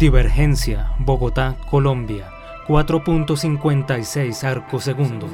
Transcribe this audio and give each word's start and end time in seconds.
Divergencia, 0.00 0.94
Bogotá, 0.98 1.56
Colombia, 1.68 2.30
4.56 2.66 4.44
arcos 4.44 4.82
segundos. 4.82 5.30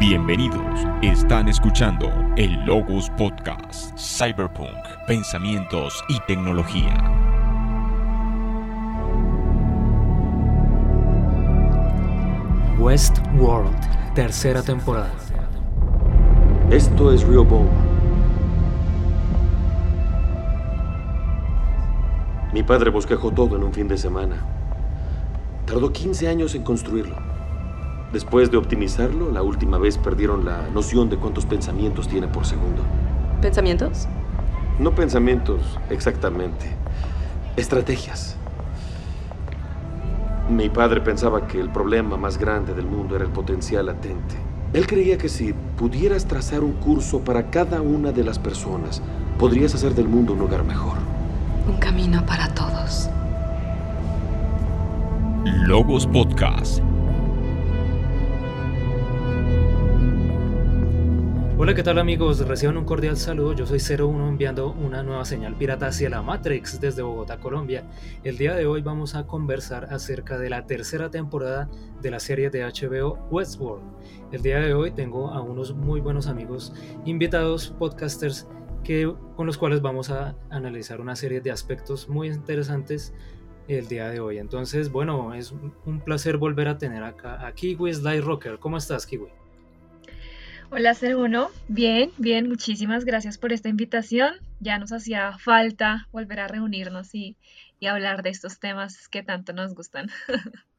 Bienvenidos, 0.00 0.80
están 1.02 1.46
escuchando 1.48 2.10
el 2.38 2.54
Logos 2.64 3.10
Podcast, 3.18 3.94
Cyberpunk, 3.98 4.70
Pensamientos 5.06 6.02
y 6.08 6.18
Tecnología. 6.20 6.96
Westworld, 12.78 14.14
tercera 14.14 14.62
temporada. 14.62 15.12
Esto 16.70 17.12
es 17.12 17.22
Rio 17.24 17.46
Mi 22.52 22.62
padre 22.62 22.90
bosquejó 22.90 23.30
todo 23.30 23.56
en 23.56 23.62
un 23.62 23.72
fin 23.72 23.88
de 23.88 23.96
semana. 23.96 24.36
Tardó 25.64 25.90
15 25.90 26.28
años 26.28 26.54
en 26.54 26.62
construirlo. 26.62 27.16
Después 28.12 28.50
de 28.50 28.58
optimizarlo, 28.58 29.30
la 29.30 29.42
última 29.42 29.78
vez 29.78 29.96
perdieron 29.96 30.44
la 30.44 30.68
noción 30.68 31.08
de 31.08 31.16
cuántos 31.16 31.46
pensamientos 31.46 32.08
tiene 32.08 32.28
por 32.28 32.44
segundo. 32.44 32.82
¿Pensamientos? 33.40 34.06
No 34.78 34.94
pensamientos, 34.94 35.78
exactamente. 35.88 36.66
Estrategias. 37.56 38.36
Mi 40.50 40.68
padre 40.68 41.00
pensaba 41.00 41.46
que 41.46 41.58
el 41.58 41.70
problema 41.70 42.18
más 42.18 42.36
grande 42.36 42.74
del 42.74 42.84
mundo 42.84 43.16
era 43.16 43.24
el 43.24 43.30
potencial 43.30 43.86
latente. 43.86 44.34
Él 44.74 44.86
creía 44.86 45.16
que 45.16 45.30
si 45.30 45.54
pudieras 45.54 46.26
trazar 46.26 46.62
un 46.62 46.72
curso 46.72 47.20
para 47.20 47.48
cada 47.48 47.80
una 47.80 48.12
de 48.12 48.24
las 48.24 48.38
personas, 48.38 49.00
podrías 49.38 49.74
hacer 49.74 49.94
del 49.94 50.08
mundo 50.08 50.34
un 50.34 50.40
lugar 50.40 50.64
mejor. 50.64 51.11
Un 51.64 51.76
camino 51.76 52.26
para 52.26 52.52
todos. 52.54 53.08
Logos 55.44 56.08
Podcast. 56.08 56.82
Hola, 61.56 61.74
¿qué 61.74 61.84
tal 61.84 62.00
amigos? 62.00 62.40
Reciban 62.48 62.76
un 62.76 62.84
cordial 62.84 63.16
saludo. 63.16 63.52
Yo 63.52 63.66
soy 63.66 63.78
01 63.78 64.28
enviando 64.28 64.72
una 64.72 65.04
nueva 65.04 65.24
señal 65.24 65.54
pirata 65.54 65.86
hacia 65.86 66.10
la 66.10 66.20
Matrix 66.20 66.80
desde 66.80 67.02
Bogotá, 67.02 67.38
Colombia. 67.38 67.84
El 68.24 68.38
día 68.38 68.56
de 68.56 68.66
hoy 68.66 68.82
vamos 68.82 69.14
a 69.14 69.28
conversar 69.28 69.84
acerca 69.94 70.38
de 70.38 70.50
la 70.50 70.66
tercera 70.66 71.10
temporada 71.10 71.70
de 72.00 72.10
la 72.10 72.18
serie 72.18 72.50
de 72.50 72.64
HBO 72.64 73.20
Westworld. 73.30 73.84
El 74.32 74.42
día 74.42 74.58
de 74.58 74.74
hoy 74.74 74.90
tengo 74.90 75.30
a 75.30 75.40
unos 75.40 75.72
muy 75.72 76.00
buenos 76.00 76.26
amigos 76.26 76.72
invitados, 77.04 77.72
podcasters 77.78 78.48
que, 78.82 79.12
con 79.36 79.46
los 79.46 79.58
cuales 79.58 79.80
vamos 79.80 80.10
a 80.10 80.36
analizar 80.50 81.00
una 81.00 81.16
serie 81.16 81.40
de 81.40 81.50
aspectos 81.50 82.08
muy 82.08 82.28
interesantes 82.28 83.14
el 83.68 83.88
día 83.88 84.08
de 84.08 84.20
hoy. 84.20 84.38
Entonces, 84.38 84.90
bueno, 84.90 85.34
es 85.34 85.52
un 85.52 86.00
placer 86.00 86.36
volver 86.36 86.68
a 86.68 86.78
tener 86.78 87.02
acá 87.02 87.46
a 87.46 87.52
Kiwi 87.52 87.94
Sly 87.94 88.20
Rocker. 88.20 88.58
¿Cómo 88.58 88.76
estás, 88.76 89.06
Kiwi? 89.06 89.28
Hola, 90.70 90.94
ser 90.94 91.16
uno. 91.16 91.50
Bien, 91.68 92.10
bien, 92.16 92.48
muchísimas 92.48 93.04
gracias 93.04 93.36
por 93.36 93.52
esta 93.52 93.68
invitación. 93.68 94.36
Ya 94.58 94.78
nos 94.78 94.92
hacía 94.92 95.36
falta 95.38 96.08
volver 96.12 96.40
a 96.40 96.48
reunirnos 96.48 97.14
y, 97.14 97.36
y 97.78 97.86
hablar 97.88 98.22
de 98.22 98.30
estos 98.30 98.58
temas 98.58 99.08
que 99.08 99.22
tanto 99.22 99.52
nos 99.52 99.74
gustan. 99.74 100.08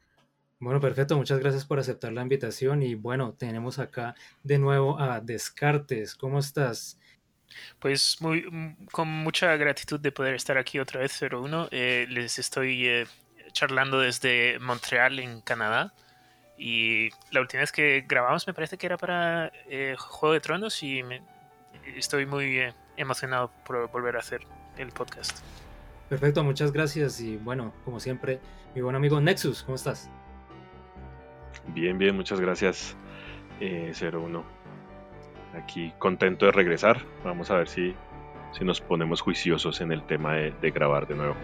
Bueno, 0.59 0.79
perfecto, 0.79 1.17
muchas 1.17 1.39
gracias 1.39 1.65
por 1.65 1.77
aceptar 1.77 2.13
la 2.13 2.21
invitación 2.21 2.83
y 2.83 2.95
bueno, 2.95 3.33
tenemos 3.33 3.79
acá 3.79 4.15
de 4.43 4.59
nuevo 4.59 4.97
a 4.97 5.19
Descartes. 5.19 6.15
¿Cómo 6.15 6.39
estás? 6.39 6.97
Pues 7.79 8.17
muy, 8.21 8.43
mm, 8.49 8.85
con 8.91 9.07
mucha 9.07 9.55
gratitud 9.55 9.99
de 9.99 10.11
poder 10.11 10.35
estar 10.35 10.57
aquí 10.57 10.79
otra 10.79 11.01
vez, 11.01 11.11
01. 11.11 11.67
Eh, 11.71 12.05
les 12.09 12.39
estoy 12.39 12.87
eh, 12.87 13.07
charlando 13.51 13.99
desde 13.99 14.59
Montreal, 14.59 15.19
en 15.19 15.41
Canadá. 15.41 15.93
Y 16.57 17.09
la 17.31 17.41
última 17.41 17.61
vez 17.61 17.71
que 17.71 18.05
grabamos 18.07 18.45
me 18.47 18.53
parece 18.53 18.77
que 18.77 18.85
era 18.85 18.97
para 18.97 19.51
eh, 19.69 19.95
Juego 19.97 20.33
de 20.33 20.39
Tronos 20.39 20.81
y 20.83 21.03
estoy 21.95 22.25
muy 22.25 22.61
emocionado 22.95 23.51
por 23.65 23.89
volver 23.89 24.15
a 24.15 24.19
hacer 24.19 24.41
el 24.77 24.91
podcast. 24.91 25.39
Perfecto, 26.09 26.43
muchas 26.43 26.71
gracias. 26.71 27.19
Y 27.19 27.37
bueno, 27.37 27.73
como 27.83 27.99
siempre, 27.99 28.39
mi 28.75 28.81
buen 28.81 28.95
amigo 28.95 29.19
Nexus, 29.19 29.63
¿cómo 29.63 29.75
estás? 29.75 30.09
Bien, 31.67 31.97
bien, 31.97 32.15
muchas 32.15 32.39
gracias, 32.39 32.95
01 33.59 34.62
aquí 35.55 35.93
contento 35.99 36.45
de 36.45 36.51
regresar. 36.51 37.01
Vamos 37.23 37.51
a 37.51 37.57
ver 37.57 37.67
si, 37.67 37.95
si 38.51 38.63
nos 38.63 38.81
ponemos 38.81 39.21
juiciosos 39.21 39.81
en 39.81 39.91
el 39.91 40.03
tema 40.03 40.35
de, 40.35 40.51
de 40.61 40.71
grabar 40.71 41.07
de 41.07 41.15
nuevo. 41.15 41.35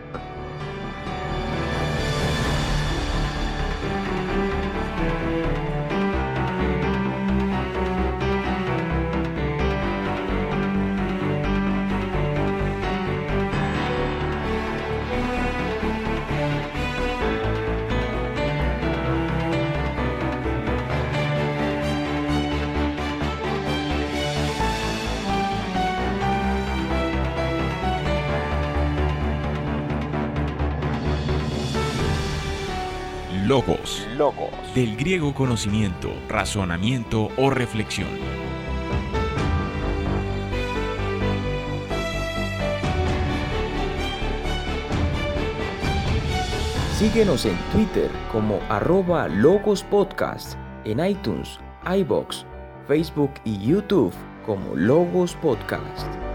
Logos. 33.59 34.07
Logos. 34.15 34.73
Del 34.73 34.95
griego 34.95 35.33
conocimiento, 35.33 36.13
razonamiento 36.29 37.27
o 37.35 37.49
reflexión. 37.49 38.07
Síguenos 46.93 47.45
en 47.45 47.57
Twitter 47.73 48.09
como 48.31 48.61
arroba 48.69 49.27
Logos 49.27 49.83
Podcast, 49.83 50.57
en 50.85 51.05
iTunes, 51.05 51.59
iBox, 51.85 52.45
Facebook 52.87 53.31
y 53.43 53.59
YouTube 53.59 54.13
como 54.45 54.73
Logos 54.73 55.35
Podcast. 55.35 56.28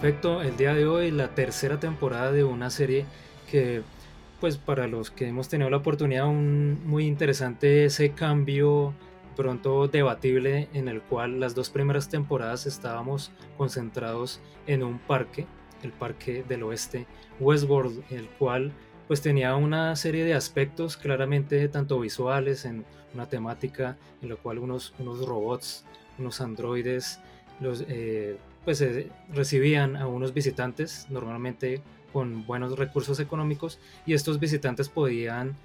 Perfecto. 0.00 0.42
El 0.42 0.56
día 0.56 0.74
de 0.74 0.86
hoy 0.86 1.10
la 1.10 1.34
tercera 1.34 1.80
temporada 1.80 2.30
de 2.30 2.44
una 2.44 2.70
serie 2.70 3.04
que, 3.50 3.82
pues 4.38 4.56
para 4.56 4.86
los 4.86 5.10
que 5.10 5.26
hemos 5.26 5.48
tenido 5.48 5.70
la 5.70 5.78
oportunidad, 5.78 6.28
un 6.28 6.78
muy 6.86 7.04
interesante 7.04 7.84
ese 7.84 8.12
cambio 8.12 8.94
pronto 9.36 9.88
debatible 9.88 10.68
en 10.72 10.86
el 10.86 11.02
cual 11.02 11.40
las 11.40 11.56
dos 11.56 11.70
primeras 11.70 12.08
temporadas 12.08 12.64
estábamos 12.64 13.32
concentrados 13.56 14.40
en 14.68 14.84
un 14.84 15.00
parque, 15.00 15.46
el 15.82 15.90
parque 15.90 16.44
del 16.46 16.62
oeste, 16.62 17.08
Westworld, 17.40 18.04
el 18.10 18.28
cual 18.28 18.70
pues 19.08 19.20
tenía 19.20 19.56
una 19.56 19.96
serie 19.96 20.24
de 20.24 20.34
aspectos 20.34 20.96
claramente 20.96 21.66
tanto 21.68 21.98
visuales 21.98 22.66
en 22.66 22.84
una 23.14 23.28
temática 23.28 23.96
en 24.22 24.28
la 24.28 24.36
cual 24.36 24.60
unos, 24.60 24.94
unos 25.00 25.26
robots, 25.26 25.84
unos 26.20 26.40
androides, 26.40 27.18
los, 27.58 27.84
eh, 27.88 28.38
pues 28.64 28.84
recibían 29.32 29.96
a 29.96 30.06
unos 30.06 30.34
visitantes 30.34 31.06
normalmente 31.10 31.82
con 32.12 32.46
buenos 32.46 32.78
recursos 32.78 33.20
económicos 33.20 33.78
y 34.06 34.14
estos 34.14 34.40
visitantes 34.40 34.88
podían 34.88 35.56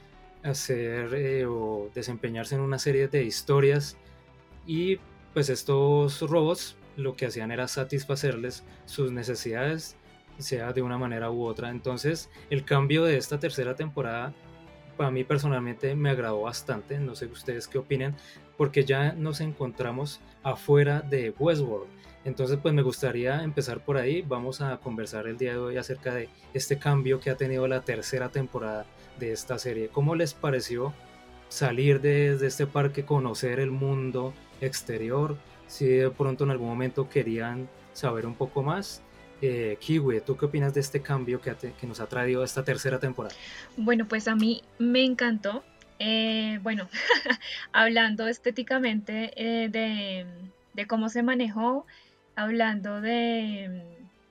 hacer 0.44 1.14
eh, 1.14 1.46
o 1.46 1.90
desempeñarse 1.94 2.56
en 2.56 2.62
una 2.62 2.80
serie 2.80 3.08
de 3.08 3.24
historias 3.24 3.98
y 4.68 5.00
pues 5.34 5.50
estos 5.50 6.22
robots 6.22 6.76
lo 6.96 7.16
que 7.16 7.26
hacían 7.26 7.52
era 7.52 7.68
satisfacerles 7.68 8.64
sus 8.86 9.12
necesidades 9.12 9.96
sea 10.38 10.74
de 10.74 10.82
una 10.82 10.98
manera 10.98 11.32
u 11.32 11.44
otra. 11.44 11.70
Entonces 11.70 12.30
el 12.50 12.66
cambio 12.66 13.04
de 13.04 13.18
esta 13.18 13.40
tercera 13.40 13.76
temporada 13.76 14.34
para 14.98 15.12
mí 15.12 15.24
personalmente 15.24 15.96
me 15.96 16.10
agradó 16.10 16.42
bastante. 16.42 17.00
No 17.00 17.16
sé 17.16 17.26
ustedes 17.26 17.68
qué 17.68 17.78
opinen 17.78 18.16
porque 18.58 18.84
ya 18.84 19.14
nos 19.14 19.42
encontramos 19.42 20.22
afuera 20.44 21.02
de 21.02 21.34
Westworld 21.38 21.88
entonces, 22.26 22.60
pues 22.62 22.74
me 22.74 22.82
gustaría 22.82 23.44
empezar 23.44 23.80
por 23.82 23.98
ahí. 23.98 24.22
Vamos 24.22 24.62
a 24.62 24.78
conversar 24.78 25.28
el 25.28 25.38
día 25.38 25.54
de 25.54 25.58
hoy 25.58 25.78
acerca 25.78 26.14
de 26.14 26.30
este 26.54 26.78
cambio 26.78 27.20
que 27.20 27.30
ha 27.30 27.36
tenido 27.36 27.68
la 27.68 27.82
tercera 27.82 28.30
temporada 28.30 28.86
de 29.20 29.32
esta 29.32 29.58
serie. 29.60 29.90
¿Cómo 29.90 30.16
les 30.16 30.34
pareció 30.34 30.94
salir 31.50 32.02
desde 32.02 32.48
este 32.48 32.66
parque, 32.68 33.06
conocer 33.06 33.60
el 33.60 33.72
mundo 33.72 34.34
exterior? 34.62 35.38
Si 35.68 35.86
de 35.86 36.10
pronto 36.10 36.44
en 36.44 36.52
algún 36.52 36.70
momento 36.70 37.10
querían 37.10 37.68
saber 37.94 38.26
un 38.26 38.36
poco 38.36 38.64
más. 38.64 39.02
Eh, 39.42 39.78
Kiwi, 39.80 40.22
¿tú 40.22 40.38
qué 40.38 40.46
opinas 40.46 40.74
de 40.74 40.80
este 40.80 41.02
cambio 41.02 41.42
que, 41.42 41.54
que 41.54 41.88
nos 41.88 42.00
ha 42.00 42.08
traído 42.08 42.44
esta 42.44 42.64
tercera 42.64 43.00
temporada? 43.00 43.36
Bueno, 43.76 44.08
pues 44.08 44.28
a 44.28 44.36
mí 44.36 44.64
me 44.80 45.04
encantó 45.04 45.64
Eh, 46.00 46.60
bueno, 46.64 46.90
hablando 47.72 48.28
estéticamente 48.28 49.32
eh, 49.38 49.70
de, 50.74 50.88
cómo 50.88 51.10
se 51.10 51.24
manejó, 51.24 51.86
hablando 52.36 53.02
de, 53.02 53.84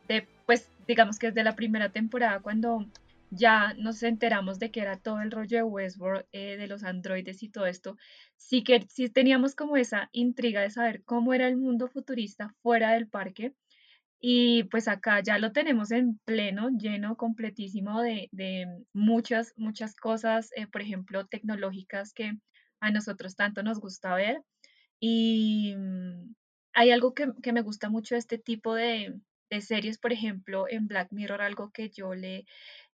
de, 0.08 0.26
pues 0.46 0.68
digamos 0.86 1.18
que 1.18 1.28
desde 1.28 1.44
la 1.44 1.56
primera 1.56 1.90
temporada 1.90 2.40
cuando 2.40 2.86
ya 3.32 3.72
nos 3.74 4.02
enteramos 4.02 4.58
de 4.58 4.70
que 4.70 4.80
era 4.80 4.98
todo 4.98 5.20
el 5.22 5.30
rollo 5.30 5.56
de 5.56 5.62
Westworld, 5.62 6.26
eh, 6.32 6.56
de 6.58 6.66
los 6.66 6.84
androides 6.84 7.42
y 7.42 7.48
todo 7.48 7.66
esto, 7.66 7.96
sí 8.36 8.62
que 8.62 8.86
sí 8.88 9.08
teníamos 9.08 9.54
como 9.54 9.76
esa 9.76 10.10
intriga 10.12 10.60
de 10.60 10.70
saber 10.70 11.02
cómo 11.04 11.32
era 11.32 11.48
el 11.48 11.56
mundo 11.56 11.88
futurista 11.88 12.54
fuera 12.62 12.92
del 12.92 13.08
parque. 13.08 13.54
Y 14.20 14.64
pues 14.64 14.86
acá 14.86 15.20
ya 15.20 15.38
lo 15.38 15.52
tenemos 15.52 15.90
en 15.90 16.18
pleno, 16.24 16.70
lleno, 16.78 17.16
completísimo 17.16 18.02
de, 18.02 18.28
muchas, 18.92 19.52
muchas 19.56 19.96
cosas, 19.96 20.50
eh, 20.56 20.66
por 20.68 20.82
ejemplo, 20.82 21.26
tecnológicas 21.26 22.12
que 22.12 22.32
a 22.80 22.90
nosotros 22.92 23.34
tanto 23.34 23.62
nos 23.62 23.80
gusta 23.80 24.14
ver. 24.14 24.42
Y 25.00 25.74
mm, 25.76 26.34
hay 26.74 26.90
algo 26.90 27.14
que, 27.14 27.28
que 27.42 27.52
me 27.52 27.62
gusta 27.62 27.88
mucho 27.90 28.14
de 28.14 28.20
este 28.20 28.38
tipo 28.38 28.74
de, 28.74 29.14
de 29.50 29.60
series, 29.60 29.98
por 29.98 30.12
ejemplo, 30.12 30.66
en 30.68 30.88
Black 30.88 31.08
Mirror, 31.12 31.42
algo 31.42 31.70
que 31.72 31.90
yo 31.90 32.14
le 32.14 32.46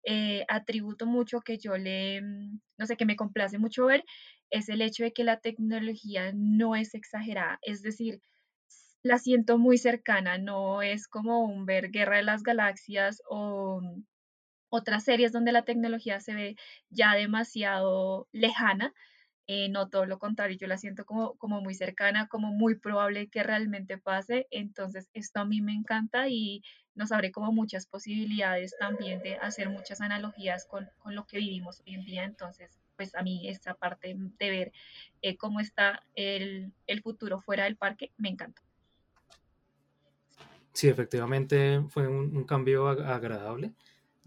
eh, 0.05 0.45
atributo 0.49 1.07
mucho, 1.07 1.41
que 1.41 1.59
yo 1.59 1.77
le, 1.79 2.21
mm, 2.23 2.61
no 2.79 2.87
sé, 2.87 2.97
que 2.97 3.07
me 3.07 3.17
complace 3.17 3.59
mucho 3.59 3.87
ver, 3.87 4.05
es 4.51 4.69
el 4.69 4.83
hecho 4.83 5.05
de 5.05 5.13
que 5.13 5.25
la 5.25 5.41
tecnología 5.41 6.33
no 6.35 6.75
es 6.77 6.95
exagerada, 6.95 7.59
es 7.63 7.83
decir, 7.83 8.21
la 9.03 9.19
siento 9.19 9.59
muy 9.59 9.79
cercana, 9.79 10.39
no 10.39 10.83
es 10.83 11.09
como 11.09 11.41
un 11.45 11.67
ver 11.67 11.91
Guerra 11.91 12.17
de 12.17 12.23
las 12.25 12.43
Galaxias 12.43 13.23
o 13.29 13.81
mm, 13.81 14.05
otras 14.71 15.05
series 15.05 15.33
donde 15.33 15.53
la 15.53 15.65
tecnología 15.65 16.21
se 16.21 16.35
ve 16.35 16.57
ya 16.91 17.15
demasiado 17.15 18.29
lejana, 18.33 18.93
eh, 19.50 19.71
no 19.71 19.89
todo 19.89 20.05
lo 20.05 20.19
contrario, 20.19 20.59
yo 20.59 20.67
la 20.67 20.77
siento 20.77 21.06
como, 21.06 21.35
como 21.37 21.62
muy 21.62 21.75
cercana, 21.75 22.29
como 22.29 22.53
muy 22.53 22.75
probable 22.75 23.29
que 23.29 23.43
realmente 23.43 23.97
pase. 23.97 24.47
Entonces, 24.50 25.09
esto 25.15 25.41
a 25.41 25.47
mí 25.47 25.62
me 25.62 25.73
encanta 25.73 26.29
y 26.29 26.62
nos 26.95 27.12
abre 27.12 27.33
como 27.33 27.50
muchas 27.50 27.87
posibilidades 27.87 28.77
también 28.79 29.23
de 29.23 29.37
hacer 29.37 29.71
muchas 29.71 30.03
analogías 30.03 30.67
con, 30.67 30.91
con 30.99 31.15
lo 31.15 31.27
que 31.27 31.39
vivimos 31.39 31.81
hoy 31.87 31.95
en 31.95 32.05
día. 32.05 32.25
Entonces, 32.25 32.79
pues 32.95 33.15
a 33.15 33.23
mí 33.23 33.49
esta 33.49 33.73
parte 33.73 34.15
de 34.39 34.50
ver 34.50 34.73
eh, 35.23 35.39
cómo 35.39 35.61
está 35.61 36.05
el, 36.15 36.71
el 36.87 37.00
futuro 37.00 37.41
fuera 37.41 37.65
del 37.65 37.77
parque 37.77 38.12
me 38.19 38.29
encanta. 38.29 38.61
Sí, 40.75 40.89
efectivamente 40.89 41.83
fue 41.89 42.06
un, 42.06 42.37
un, 42.37 42.45
cambio 42.45 42.87
agradable. 42.89 43.73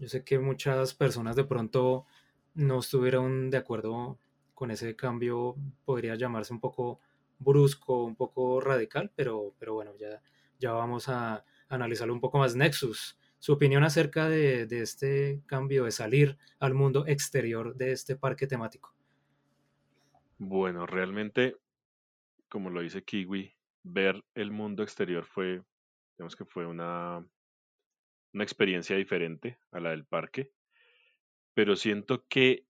Yo 0.00 0.08
sé 0.08 0.24
que 0.24 0.40
muchas 0.40 0.94
personas 0.94 1.36
de 1.36 1.44
pronto 1.44 2.06
no 2.54 2.80
estuvieron 2.80 3.50
de 3.50 3.58
acuerdo 3.58 4.18
con 4.62 4.70
ese 4.70 4.94
cambio 4.94 5.56
podría 5.84 6.14
llamarse 6.14 6.52
un 6.52 6.60
poco 6.60 7.00
brusco, 7.40 8.04
un 8.04 8.14
poco 8.14 8.60
radical, 8.60 9.10
pero, 9.16 9.56
pero 9.58 9.74
bueno, 9.74 9.92
ya, 9.98 10.22
ya 10.60 10.70
vamos 10.70 11.08
a 11.08 11.44
analizarlo 11.68 12.14
un 12.14 12.20
poco 12.20 12.38
más. 12.38 12.54
Nexus, 12.54 13.18
su 13.40 13.54
opinión 13.54 13.82
acerca 13.82 14.28
de, 14.28 14.68
este 14.70 15.42
cambio, 15.46 15.82
de 15.82 15.90
salir 15.90 16.38
al 16.60 16.74
mundo 16.74 17.04
exterior 17.08 17.74
de 17.74 17.90
este 17.90 18.14
parque 18.14 18.46
temático. 18.46 18.94
Bueno, 20.38 20.86
realmente, 20.86 21.56
como 22.48 22.70
lo 22.70 22.82
dice 22.82 23.02
Kiwi, 23.02 23.56
ver 23.82 24.24
el 24.36 24.52
mundo 24.52 24.84
exterior 24.84 25.24
fue, 25.24 25.60
digamos 26.16 26.36
que 26.36 26.44
fue 26.44 26.66
una, 26.66 27.26
una 28.32 28.44
experiencia 28.44 28.94
diferente 28.94 29.58
a 29.72 29.80
la 29.80 29.90
del 29.90 30.04
parque, 30.04 30.52
pero 31.52 31.74
siento 31.74 32.24
que 32.28 32.64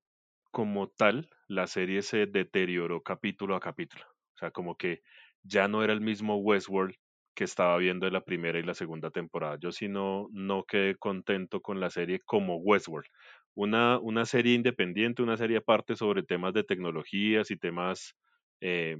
como 0.53 0.89
tal, 0.89 1.29
la 1.49 1.67
serie 1.67 2.03
se 2.03 2.27
deterioró 2.27 3.03
capítulo 3.03 3.57
a 3.57 3.61
capítulo. 3.61 4.05
O 4.37 4.39
sea, 4.39 4.53
como 4.53 4.77
que 4.77 5.03
ya 5.43 5.67
no 5.69 5.83
era 5.83 5.93
el 5.93 6.01
mismo 6.01 6.37
Westworld 6.37 6.95
que 7.35 7.45
estaba 7.45 7.77
viendo 7.79 8.07
en 8.07 8.13
la 8.13 8.25
primera 8.25 8.59
y 8.59 8.63
la 8.63 8.75
segunda 8.75 9.11
temporada. 9.11 9.59
Yo 9.61 9.73
sí 9.73 9.89
no, 9.89 10.29
no 10.33 10.65
quedé 10.65 10.97
contento 10.97 11.61
con 11.63 11.81
la 11.81 11.91
serie 11.91 12.21
como 12.25 12.59
Westworld. 12.59 13.09
Una, 13.55 13.99
una 13.99 14.27
serie 14.27 14.55
independiente, 14.55 15.23
una 15.23 15.37
serie 15.37 15.59
aparte 15.59 15.97
sobre 15.97 16.23
temas 16.23 16.55
de 16.55 16.65
tecnologías 16.65 17.51
y 17.51 17.57
temas 17.57 18.15
eh, 18.61 18.99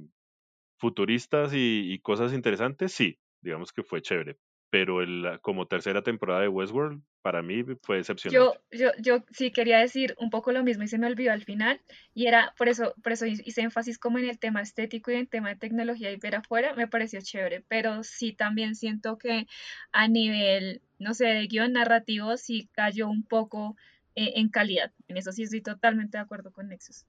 futuristas 0.79 1.53
y, 1.53 1.93
y, 1.93 1.99
cosas 1.99 2.33
interesantes, 2.33 2.93
sí, 2.93 3.19
digamos 3.41 3.71
que 3.71 3.83
fue 3.83 4.01
chévere 4.01 4.37
pero 4.73 5.03
el, 5.03 5.39
como 5.43 5.67
tercera 5.67 6.01
temporada 6.01 6.41
de 6.41 6.47
Westworld, 6.47 6.99
para 7.21 7.43
mí 7.43 7.63
fue 7.83 7.97
decepcionante. 7.97 8.57
Yo, 8.71 8.75
yo, 8.75 8.89
yo 8.97 9.23
sí 9.31 9.51
quería 9.51 9.77
decir 9.77 10.15
un 10.17 10.31
poco 10.31 10.51
lo 10.51 10.63
mismo 10.63 10.81
y 10.81 10.87
se 10.87 10.97
me 10.97 11.05
olvidó 11.05 11.31
al 11.31 11.43
final, 11.43 11.79
y 12.15 12.25
era 12.25 12.55
por 12.57 12.69
eso, 12.69 12.95
por 13.03 13.11
eso 13.11 13.27
hice 13.27 13.61
énfasis 13.61 13.99
como 13.99 14.17
en 14.17 14.25
el 14.25 14.39
tema 14.39 14.63
estético 14.63 15.11
y 15.11 15.13
en 15.13 15.19
el 15.19 15.29
tema 15.29 15.49
de 15.49 15.57
tecnología 15.57 16.11
y 16.11 16.17
ver 16.17 16.37
afuera, 16.37 16.73
me 16.73 16.87
pareció 16.87 17.19
chévere, 17.21 17.63
pero 17.67 18.03
sí 18.03 18.33
también 18.33 18.73
siento 18.73 19.19
que 19.19 19.45
a 19.91 20.07
nivel, 20.07 20.81
no 20.97 21.13
sé, 21.13 21.25
de 21.25 21.45
guion 21.45 21.73
narrativo 21.73 22.35
sí 22.37 22.67
cayó 22.71 23.07
un 23.07 23.21
poco 23.21 23.77
eh, 24.15 24.33
en 24.37 24.49
calidad. 24.49 24.91
En 25.07 25.17
eso 25.17 25.31
sí 25.31 25.43
estoy 25.43 25.61
totalmente 25.61 26.17
de 26.17 26.23
acuerdo 26.23 26.51
con 26.51 26.69
Nexus. 26.69 27.05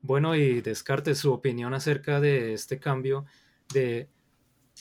Bueno, 0.00 0.36
y 0.36 0.62
Descartes, 0.62 1.18
su 1.18 1.34
opinión 1.34 1.74
acerca 1.74 2.18
de 2.18 2.54
este 2.54 2.78
cambio 2.78 3.26
de 3.74 4.08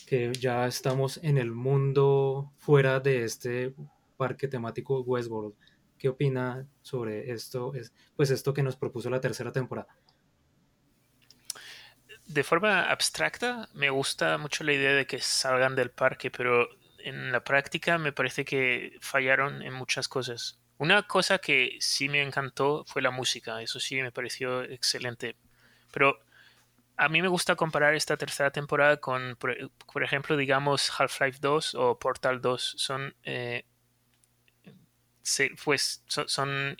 que 0.05 0.31
ya 0.33 0.67
estamos 0.67 1.19
en 1.23 1.37
el 1.37 1.51
mundo 1.51 2.51
fuera 2.57 2.99
de 2.99 3.23
este 3.23 3.73
parque 4.17 4.47
temático 4.47 5.01
Westworld. 5.01 5.53
¿Qué 5.97 6.09
opina 6.09 6.67
sobre 6.81 7.31
esto? 7.31 7.73
Es, 7.73 7.93
pues 8.15 8.29
esto 8.29 8.53
que 8.53 8.63
nos 8.63 8.75
propuso 8.75 9.09
la 9.09 9.21
tercera 9.21 9.51
temporada. 9.51 9.87
De 12.25 12.43
forma 12.43 12.89
abstracta, 12.89 13.69
me 13.73 13.89
gusta 13.89 14.37
mucho 14.37 14.63
la 14.63 14.73
idea 14.73 14.93
de 14.93 15.05
que 15.05 15.19
salgan 15.19 15.75
del 15.75 15.91
parque, 15.91 16.31
pero 16.31 16.67
en 16.99 17.31
la 17.31 17.43
práctica 17.43 17.97
me 17.97 18.13
parece 18.13 18.45
que 18.45 18.97
fallaron 19.01 19.61
en 19.61 19.73
muchas 19.73 20.07
cosas. 20.07 20.59
Una 20.77 21.03
cosa 21.03 21.37
que 21.37 21.77
sí 21.79 22.09
me 22.09 22.21
encantó 22.21 22.83
fue 22.85 23.01
la 23.01 23.11
música, 23.11 23.61
eso 23.61 23.79
sí 23.79 24.01
me 24.01 24.11
pareció 24.11 24.63
excelente. 24.63 25.35
Pero 25.91 26.19
a 26.97 27.09
mí 27.09 27.21
me 27.21 27.27
gusta 27.27 27.55
comparar 27.55 27.95
esta 27.95 28.17
tercera 28.17 28.51
temporada 28.51 28.97
con, 28.97 29.35
por, 29.37 30.03
ejemplo, 30.03 30.37
digamos 30.37 30.91
Half-Life 30.97 31.39
2 31.41 31.75
o 31.75 31.99
Portal 31.99 32.41
2. 32.41 32.75
Son, 32.77 33.15
eh, 33.23 33.65
pues, 35.63 36.03
son, 36.07 36.77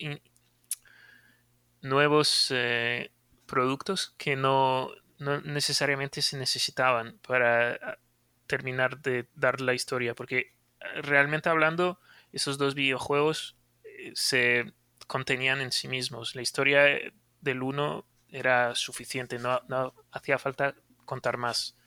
nuevos 1.82 2.48
eh, 2.52 3.12
productos 3.46 4.14
que 4.18 4.36
no, 4.36 4.92
no, 5.18 5.42
necesariamente 5.42 6.22
se 6.22 6.38
necesitaban 6.38 7.18
para 7.28 7.74
ah, 7.74 7.98
terminar 8.48 9.02
de 9.02 9.28
dar 9.36 9.62
la 9.62 9.74
historia. 9.74 10.14
Porque 10.14 10.54
ah, 10.80 11.02
realmente 11.02 11.50
hablando, 11.50 12.00
esos 12.32 12.58
dos 12.58 12.76
videojuegos 12.76 13.58
eh, 13.84 14.12
se 14.16 14.74
contenían 15.08 15.60
en 15.60 15.72
sí 15.72 15.88
mismos. 15.88 16.36
La 16.36 16.44
historia 16.44 16.84
del 17.42 17.64
uno 17.64 18.06
era 18.34 18.74
suficiente, 18.76 19.38
no, 19.38 19.62
no 19.70 19.94
hacía 20.12 20.38
falta 20.38 20.76
contar 21.06 21.38
más. 21.38 21.78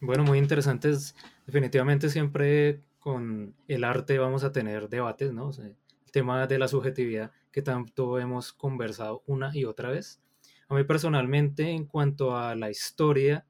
Bueno, 0.00 0.24
muy 0.24 0.38
interesantes. 0.38 1.14
Definitivamente 1.46 2.08
siempre 2.08 2.82
con 2.98 3.54
el 3.68 3.84
arte 3.84 4.18
vamos 4.18 4.44
a 4.44 4.52
tener 4.52 4.88
debates, 4.88 5.32
¿no? 5.32 5.50
el 5.50 5.76
tema 6.10 6.46
de 6.46 6.58
la 6.58 6.68
subjetividad 6.68 7.30
que 7.52 7.62
tanto 7.62 8.18
hemos 8.18 8.52
conversado 8.52 9.22
una 9.26 9.50
y 9.54 9.64
otra 9.64 9.90
vez. 9.90 10.20
A 10.68 10.74
mí 10.74 10.84
personalmente, 10.84 11.70
en 11.70 11.86
cuanto 11.86 12.36
a 12.36 12.54
la 12.54 12.70
historia, 12.70 13.46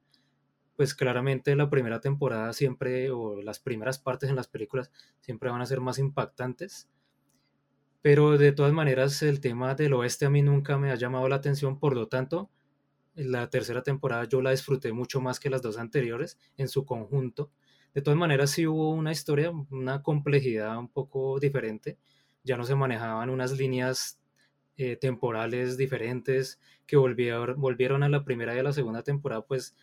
pues 0.76 0.94
claramente 0.94 1.54
la 1.56 1.70
primera 1.70 2.00
temporada 2.00 2.52
siempre, 2.52 3.10
o 3.10 3.42
las 3.42 3.58
primeras 3.58 3.98
partes 3.98 4.30
en 4.30 4.36
las 4.36 4.48
películas, 4.48 4.90
siempre 5.20 5.50
van 5.50 5.60
a 5.60 5.66
ser 5.66 5.80
más 5.80 5.98
impactantes. 5.98 6.88
Pero 8.02 8.38
de 8.38 8.52
todas 8.52 8.72
maneras, 8.72 9.22
el 9.22 9.40
tema 9.40 9.74
del 9.74 9.94
oeste 9.94 10.26
a 10.26 10.30
mí 10.30 10.42
nunca 10.42 10.78
me 10.78 10.90
ha 10.90 10.94
llamado 10.94 11.28
la 11.28 11.36
atención, 11.36 11.78
por 11.78 11.94
lo 11.94 12.08
tanto, 12.08 12.50
la 13.14 13.50
tercera 13.50 13.82
temporada 13.82 14.24
yo 14.24 14.40
la 14.42 14.52
disfruté 14.52 14.92
mucho 14.92 15.20
más 15.20 15.40
que 15.40 15.50
las 15.50 15.62
dos 15.62 15.78
anteriores 15.78 16.38
en 16.56 16.68
su 16.68 16.84
conjunto. 16.84 17.50
De 17.94 18.02
todas 18.02 18.18
maneras, 18.18 18.50
sí 18.50 18.66
hubo 18.66 18.90
una 18.90 19.12
historia, 19.12 19.50
una 19.70 20.02
complejidad 20.02 20.78
un 20.78 20.88
poco 20.88 21.40
diferente. 21.40 21.98
Ya 22.44 22.56
no 22.56 22.64
se 22.64 22.76
manejaban 22.76 23.30
unas 23.30 23.52
líneas 23.58 24.20
eh, 24.76 24.96
temporales 24.96 25.76
diferentes 25.76 26.60
que 26.86 26.96
volvieron, 26.96 27.60
volvieron 27.60 28.04
a 28.04 28.08
la 28.08 28.24
primera 28.24 28.54
y 28.54 28.58
a 28.60 28.62
la 28.62 28.72
segunda 28.72 29.02
temporada, 29.02 29.44
pues 29.44 29.74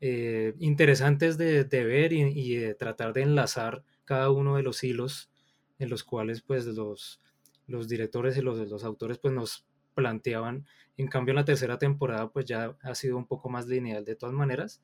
eh, 0.00 0.54
interesantes 0.58 1.38
de, 1.38 1.64
ver 1.64 2.12
y, 2.12 2.22
y, 2.22 2.56
de 2.56 2.74
tratar 2.74 3.12
de 3.12 3.22
enlazar 3.22 3.84
cada 4.04 4.30
uno 4.30 4.56
de 4.56 4.64
los 4.64 4.82
hilos 4.82 5.30
en 5.78 5.88
los 5.90 6.02
cuales 6.02 6.42
pues 6.42 6.66
los, 6.66 7.20
los 7.66 7.88
directores 7.88 8.36
y 8.36 8.42
los, 8.42 8.58
los 8.68 8.84
autores 8.84 9.18
pues 9.18 9.34
nos 9.34 9.66
planteaban. 9.94 10.66
En 10.96 11.08
cambio, 11.08 11.32
en 11.32 11.36
la 11.36 11.44
tercera 11.44 11.78
temporada 11.78 12.30
pues 12.30 12.46
ya 12.46 12.76
ha 12.82 12.94
sido 12.94 13.16
un 13.16 13.26
poco 13.26 13.48
más 13.48 13.66
lineal 13.66 14.04
de 14.04 14.16
todas 14.16 14.34
maneras. 14.34 14.82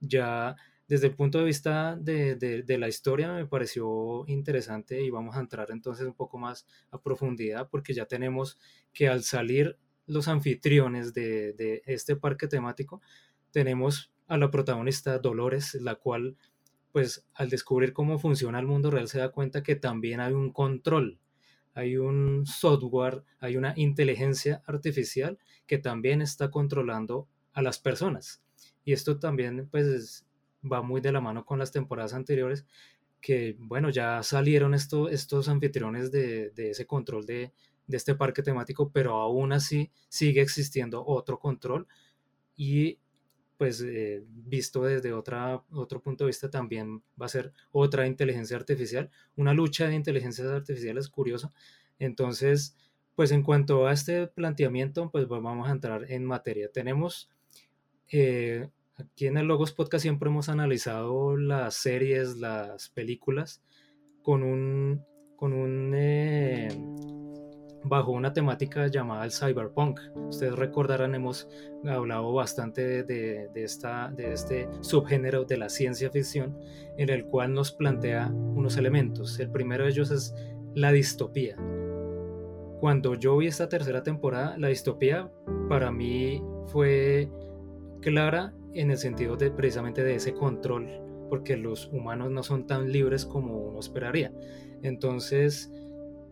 Ya 0.00 0.56
desde 0.88 1.06
el 1.06 1.14
punto 1.14 1.38
de 1.38 1.44
vista 1.44 1.96
de, 1.96 2.34
de, 2.36 2.78
la 2.78 2.88
historia 2.88 3.32
me 3.32 3.46
pareció 3.46 4.24
interesante 4.26 5.02
y 5.02 5.10
vamos 5.10 5.36
a 5.36 5.40
entrar 5.40 5.70
entonces 5.70 6.06
un 6.06 6.14
poco 6.14 6.36
más 6.38 6.66
a 6.90 7.00
profundidad 7.00 7.68
porque 7.70 7.94
ya 7.94 8.04
tenemos 8.04 8.58
que 8.92 9.08
al 9.08 9.22
salir 9.22 9.78
los 10.06 10.28
anfitriones 10.28 11.14
de, 11.14 11.54
de 11.54 11.82
este 11.86 12.16
parque 12.16 12.48
temático, 12.48 13.00
tenemos 13.50 14.12
a 14.26 14.36
la 14.36 14.50
protagonista 14.50 15.18
Dolores, 15.18 15.74
la 15.76 15.94
cual 15.94 16.36
pues 16.92 17.26
al 17.34 17.48
descubrir 17.48 17.92
cómo 17.92 18.18
funciona 18.18 18.60
el 18.60 18.66
mundo 18.66 18.90
real 18.90 19.08
se 19.08 19.18
da 19.18 19.32
cuenta 19.32 19.62
que 19.62 19.74
también 19.74 20.20
hay 20.20 20.32
un 20.32 20.52
control, 20.52 21.18
hay 21.74 21.96
un 21.96 22.46
software, 22.46 23.22
hay 23.40 23.56
una 23.56 23.74
inteligencia 23.76 24.62
artificial 24.66 25.38
que 25.66 25.78
también 25.78 26.22
está 26.22 26.50
controlando 26.50 27.28
a 27.52 27.62
las 27.62 27.78
personas. 27.78 28.42
Y 28.84 28.92
esto 28.92 29.18
también 29.18 29.68
pues 29.70 30.26
va 30.70 30.82
muy 30.82 31.00
de 31.00 31.12
la 31.12 31.20
mano 31.20 31.44
con 31.44 31.58
las 31.58 31.72
temporadas 31.72 32.14
anteriores, 32.14 32.64
que 33.20 33.56
bueno, 33.58 33.90
ya 33.90 34.22
salieron 34.22 34.74
estos 34.74 35.48
anfitriones 35.48 36.12
de, 36.12 36.52
ese 36.56 36.86
control 36.86 37.26
de, 37.26 37.52
este 37.88 38.14
parque 38.14 38.42
temático, 38.42 38.90
pero 38.90 39.14
aún 39.20 39.52
así 39.52 39.90
sigue 40.08 40.40
existiendo 40.40 41.04
otro 41.04 41.38
control 41.38 41.86
y 42.56 42.98
pues 43.56 43.80
eh, 43.82 44.24
visto 44.28 44.82
desde 44.82 45.12
otra, 45.12 45.62
otro 45.70 46.00
punto 46.00 46.24
de 46.24 46.28
vista 46.28 46.50
también 46.50 47.02
va 47.20 47.26
a 47.26 47.28
ser 47.28 47.52
otra 47.72 48.06
inteligencia 48.06 48.56
artificial, 48.56 49.10
una 49.36 49.54
lucha 49.54 49.88
de 49.88 49.94
inteligencias 49.94 50.48
artificiales 50.48 51.08
curioso. 51.08 51.52
Entonces, 51.98 52.76
pues 53.14 53.30
en 53.30 53.42
cuanto 53.42 53.86
a 53.86 53.92
este 53.92 54.26
planteamiento, 54.26 55.10
pues 55.10 55.28
vamos 55.28 55.68
a 55.68 55.72
entrar 55.72 56.10
en 56.10 56.24
materia. 56.24 56.70
Tenemos 56.72 57.30
eh, 58.10 58.68
Aquí 58.96 59.26
en 59.26 59.36
el 59.36 59.46
Logos 59.46 59.72
Podcast 59.72 60.02
siempre 60.02 60.28
hemos 60.28 60.48
analizado 60.48 61.36
las 61.36 61.74
series, 61.74 62.36
las 62.36 62.90
películas, 62.90 63.60
con 64.22 64.44
un, 64.44 65.04
con 65.34 65.52
un 65.52 65.92
eh, 65.96 66.68
bajo 67.84 68.12
una 68.12 68.32
temática 68.32 68.86
llamada 68.86 69.24
el 69.24 69.32
cyberpunk. 69.32 70.00
Ustedes 70.28 70.54
recordarán, 70.56 71.14
hemos 71.14 71.48
hablado 71.86 72.32
bastante 72.32 73.04
de, 73.04 73.48
de, 73.48 73.64
esta, 73.64 74.10
de 74.14 74.32
este 74.32 74.68
subgénero 74.80 75.44
de 75.44 75.58
la 75.58 75.68
ciencia 75.68 76.10
ficción, 76.10 76.58
en 76.96 77.10
el 77.10 77.26
cual 77.26 77.52
nos 77.52 77.72
plantea 77.72 78.28
unos 78.28 78.76
elementos. 78.76 79.38
El 79.38 79.50
primero 79.50 79.84
de 79.84 79.90
ellos 79.90 80.10
es 80.10 80.34
la 80.74 80.92
distopía. 80.92 81.56
Cuando 82.80 83.14
yo 83.14 83.36
vi 83.36 83.46
esta 83.46 83.68
tercera 83.68 84.02
temporada, 84.02 84.56
la 84.58 84.68
distopía 84.68 85.30
para 85.68 85.90
mí 85.90 86.42
fue 86.66 87.30
clara 88.00 88.52
en 88.74 88.90
el 88.90 88.98
sentido 88.98 89.36
de 89.36 89.50
precisamente 89.50 90.02
de 90.02 90.16
ese 90.16 90.34
control, 90.34 90.88
porque 91.30 91.56
los 91.56 91.88
humanos 91.92 92.30
no 92.30 92.42
son 92.42 92.66
tan 92.66 92.92
libres 92.92 93.24
como 93.24 93.56
uno 93.56 93.78
esperaría. 93.78 94.32
Entonces, 94.82 95.72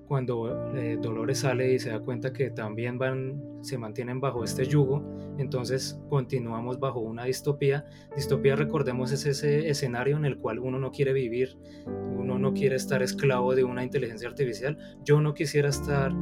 cuando 0.06 0.74
eh, 0.74 0.98
Dolores 1.00 1.38
sale 1.38 1.72
y 1.72 1.78
se 1.78 1.90
da 1.90 2.00
cuenta 2.00 2.32
que 2.32 2.50
también 2.50 2.98
van, 2.98 3.42
se 3.62 3.78
mantienen 3.78 4.20
bajo 4.20 4.44
este 4.44 4.66
yugo, 4.66 5.02
entonces 5.38 6.00
continuamos 6.08 6.78
bajo 6.78 7.00
una 7.00 7.24
distopía. 7.24 7.86
Distopía, 8.14 8.56
recordemos, 8.56 9.12
es 9.12 9.26
ese 9.26 9.68
escenario 9.68 10.16
en 10.16 10.24
el 10.24 10.38
cual 10.38 10.58
uno 10.58 10.78
no 10.78 10.90
quiere 10.90 11.12
vivir, 11.12 11.56
uno 11.86 12.38
no 12.38 12.52
quiere 12.52 12.76
estar 12.76 13.02
esclavo 13.02 13.54
de 13.54 13.64
una 13.64 13.84
inteligencia 13.84 14.28
artificial. 14.28 14.76
Yo 15.04 15.20
no 15.20 15.34
quisiera 15.34 15.68
estar 15.68 16.12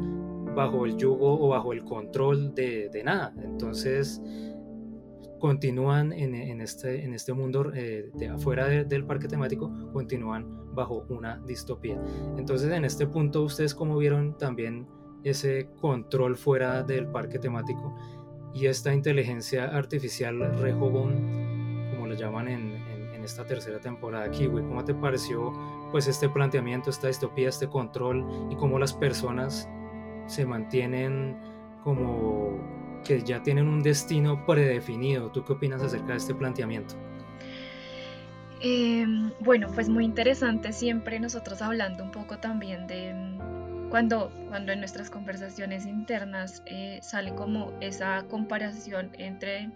bajo 0.54 0.84
el 0.87 0.96
yugo 0.96 1.44
o 1.44 1.49
bajo 1.49 1.72
el 1.72 1.84
control 1.84 2.54
de, 2.54 2.88
de 2.90 3.04
nada. 3.04 3.32
Entonces, 3.42 4.22
continúan 5.40 6.12
en, 6.12 6.61
este, 6.61 7.04
en 7.04 7.14
este 7.14 7.32
mundo 7.32 7.73
eh, 7.75 8.11
de 8.14 8.28
afuera 8.28 8.66
del 8.66 9.04
parque 9.04 9.26
temático, 9.26 9.73
continúan 9.92 10.75
bajo 10.75 11.04
una 11.09 11.38
distopía. 11.38 12.00
Entonces, 12.37 12.70
en 12.70 12.85
este 12.85 13.06
punto, 13.06 13.42
¿ustedes 13.42 13.75
cómo 13.75 13.97
vieron 13.99 14.38
también 14.38 14.87
ese 15.25 15.68
control 15.80 16.37
fuera 16.37 16.82
del 16.82 17.09
parque 17.09 17.38
temático 17.38 17.97
y 18.54 18.66
esta 18.66 18.94
inteligencia 18.94 19.64
artificial 19.64 20.59
Rehoboam, 20.61 21.90
como 21.90 22.06
lo 22.06 22.14
llaman 22.14 22.49
en, 22.49 22.75
en, 23.14 23.25
esta 23.25 23.44
tercera 23.44 23.80
temporada, 23.80 24.30
Kiwi? 24.30 24.62
¿Cómo 24.62 24.85
te 24.85 24.94
pareció 24.94 25.52
pues 25.90 26.06
este 26.06 26.28
planteamiento, 26.28 26.90
esta 26.90 27.09
distopía, 27.09 27.49
este 27.49 27.68
control 27.68 28.25
y 28.50 28.56
cómo 28.56 28.78
las 28.78 28.92
personas 28.94 29.68
se 30.26 30.47
mantienen 30.47 31.37
como 31.82 32.79
que 33.04 33.23
ya 33.23 33.42
tienen 33.42 33.69
un 33.69 33.83
destino 33.83 34.45
predefinido. 34.47 35.30
¿Tú 35.30 35.45
qué 35.45 35.52
opinas 35.52 35.83
acerca 35.83 36.12
de 36.12 36.19
este 36.19 36.35
planteamiento? 36.35 36.95
Em, 38.61 39.33
bueno, 39.40 39.69
pues 39.75 39.88
muy 39.88 40.04
interesante 40.04 40.73
siempre 40.73 41.19
nosotros 41.19 41.62
hablando 41.62 42.04
un 42.04 42.11
poco 42.11 42.38
también 42.38 42.87
de 42.87 43.14
mm, 43.14 43.88
cuando, 43.88 44.30
cuando 44.49 44.73
en 44.73 44.80
nuestras 44.80 45.09
conversaciones 45.09 45.87
internas 45.87 46.62
eh, 46.66 46.99
sale 47.02 47.35
como 47.35 47.73
esa 47.80 48.25
comparación 48.28 49.11
entre 49.19 49.71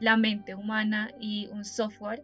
la 0.00 0.16
mente 0.16 0.54
humana 0.54 1.10
y 1.18 1.48
un 1.52 1.64
software. 1.64 2.22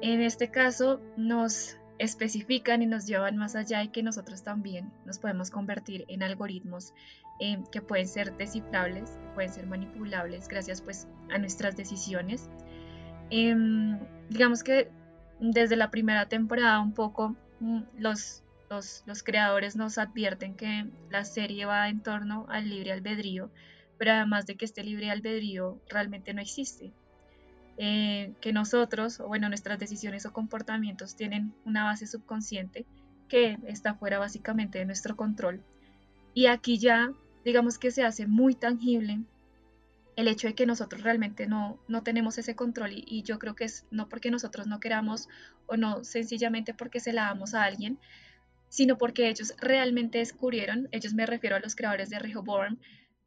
En 0.00 0.20
este 0.20 0.50
caso 0.50 1.00
nos 1.16 1.78
especifican 1.98 2.82
y 2.82 2.86
nos 2.86 3.06
llevan 3.06 3.36
más 3.36 3.54
allá 3.54 3.82
y 3.82 3.88
que 3.88 4.02
nosotros 4.02 4.42
también 4.42 4.92
nos 5.04 5.18
podemos 5.18 5.50
convertir 5.50 6.04
en 6.08 6.22
algoritmos 6.22 6.92
eh, 7.40 7.62
que 7.70 7.80
pueden 7.80 8.08
ser 8.08 8.36
descifrables, 8.36 9.18
pueden 9.34 9.52
ser 9.52 9.66
manipulables 9.66 10.48
gracias 10.48 10.80
pues 10.80 11.08
a 11.30 11.38
nuestras 11.38 11.76
decisiones. 11.76 12.48
Em, 13.30 13.98
digamos 14.28 14.62
que 14.62 14.90
desde 15.40 15.76
la 15.76 15.90
primera 15.90 16.28
temporada 16.28 16.80
un 16.80 16.92
poco 16.92 17.36
mm, 17.60 17.82
los, 17.98 18.42
los, 18.70 19.02
los, 19.06 19.22
creadores 19.22 19.76
nos 19.76 19.98
advierten 19.98 20.54
que 20.54 20.86
la 21.10 21.24
serie 21.24 21.64
va 21.66 21.88
en 21.88 22.02
torno 22.02 22.46
al 22.48 22.68
libre 22.68 22.92
albedrío, 22.92 23.50
pero 23.98 24.12
además 24.12 24.46
de 24.46 24.56
que 24.56 24.64
este 24.64 24.84
libre 24.84 25.10
albedrío 25.10 25.80
realmente 25.88 26.34
no 26.34 26.40
existe. 26.40 26.92
Eh, 27.76 28.32
que 28.40 28.52
nosotros, 28.52 29.18
o 29.18 29.26
bueno, 29.26 29.48
nuestras 29.48 29.78
decisiones 29.78 30.26
o 30.26 30.32
comportamientos 30.32 31.16
tienen 31.16 31.52
una 31.64 31.84
base 31.84 32.06
subconsciente 32.06 32.86
que 33.28 33.58
está 33.66 33.94
fuera 33.94 34.18
básicamente 34.18 34.78
de 34.78 34.84
nuestro 34.84 35.16
control. 35.16 35.60
Y 36.34 36.46
aquí 36.46 36.78
ya, 36.78 37.12
digamos 37.44 37.78
que 37.78 37.90
se 37.90 38.04
hace 38.04 38.26
muy 38.26 38.54
tangible 38.54 39.24
el 40.16 40.28
hecho 40.28 40.46
de 40.46 40.54
que 40.54 40.66
nosotros 40.66 41.02
realmente 41.02 41.46
no, 41.46 41.78
no 41.88 42.02
tenemos 42.02 42.38
ese 42.38 42.54
control 42.54 42.92
y, 42.92 43.22
yo 43.22 43.38
creo 43.38 43.54
que 43.54 43.64
es 43.64 43.86
no 43.90 44.08
porque 44.08 44.30
nosotros 44.30 44.66
no 44.66 44.78
queramos 44.78 45.28
o 45.66 45.76
no 45.76 46.04
sencillamente 46.04 46.74
porque 46.74 47.00
se 47.00 47.12
la 47.12 47.24
damos 47.24 47.54
a 47.54 47.64
alguien, 47.64 47.98
sino 48.68 48.96
porque 48.98 49.28
ellos 49.28 49.54
realmente 49.60 50.18
descubrieron, 50.18 50.88
ellos 50.92 51.14
me 51.14 51.26
refiero 51.26 51.56
a 51.56 51.60
los 51.60 51.74
creadores 51.74 52.10
de 52.10 52.18
Rehoboam, 52.18 52.78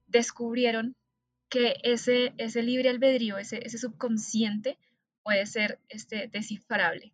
descubrieron 0.07 0.95
que 1.49 1.75
ese, 1.83 2.33
ese 2.37 2.61
libre 2.63 2.89
albedrío, 2.89 3.37
ese, 3.37 3.65
ese 3.65 3.77
subconsciente 3.77 4.77
puede 5.23 5.45
ser 5.45 5.79
este, 5.89 6.27
descifrable. 6.27 7.13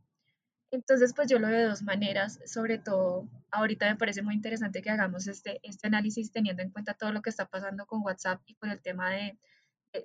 Entonces, 0.71 1.13
pues 1.15 1.29
yo 1.29 1.37
lo 1.37 1.47
veo 1.47 1.59
de 1.59 1.65
dos 1.65 1.83
maneras, 1.83 2.39
sobre 2.45 2.79
todo 2.79 3.29
ahorita 3.51 3.87
me 3.89 3.95
parece 3.95 4.23
muy 4.23 4.33
interesante 4.33 4.81
que 4.81 4.89
hagamos 4.89 5.27
este, 5.27 5.59
este 5.61 5.87
análisis 5.87 6.31
teniendo 6.31 6.63
en 6.63 6.71
cuenta 6.71 6.95
todo 6.95 7.11
lo 7.11 7.21
que 7.21 7.29
está 7.29 7.45
pasando 7.45 7.85
con 7.85 8.01
WhatsApp 8.01 8.41
y 8.47 8.55
con 8.55 8.71
el 8.71 8.81
tema 8.81 9.11
de, 9.11 9.37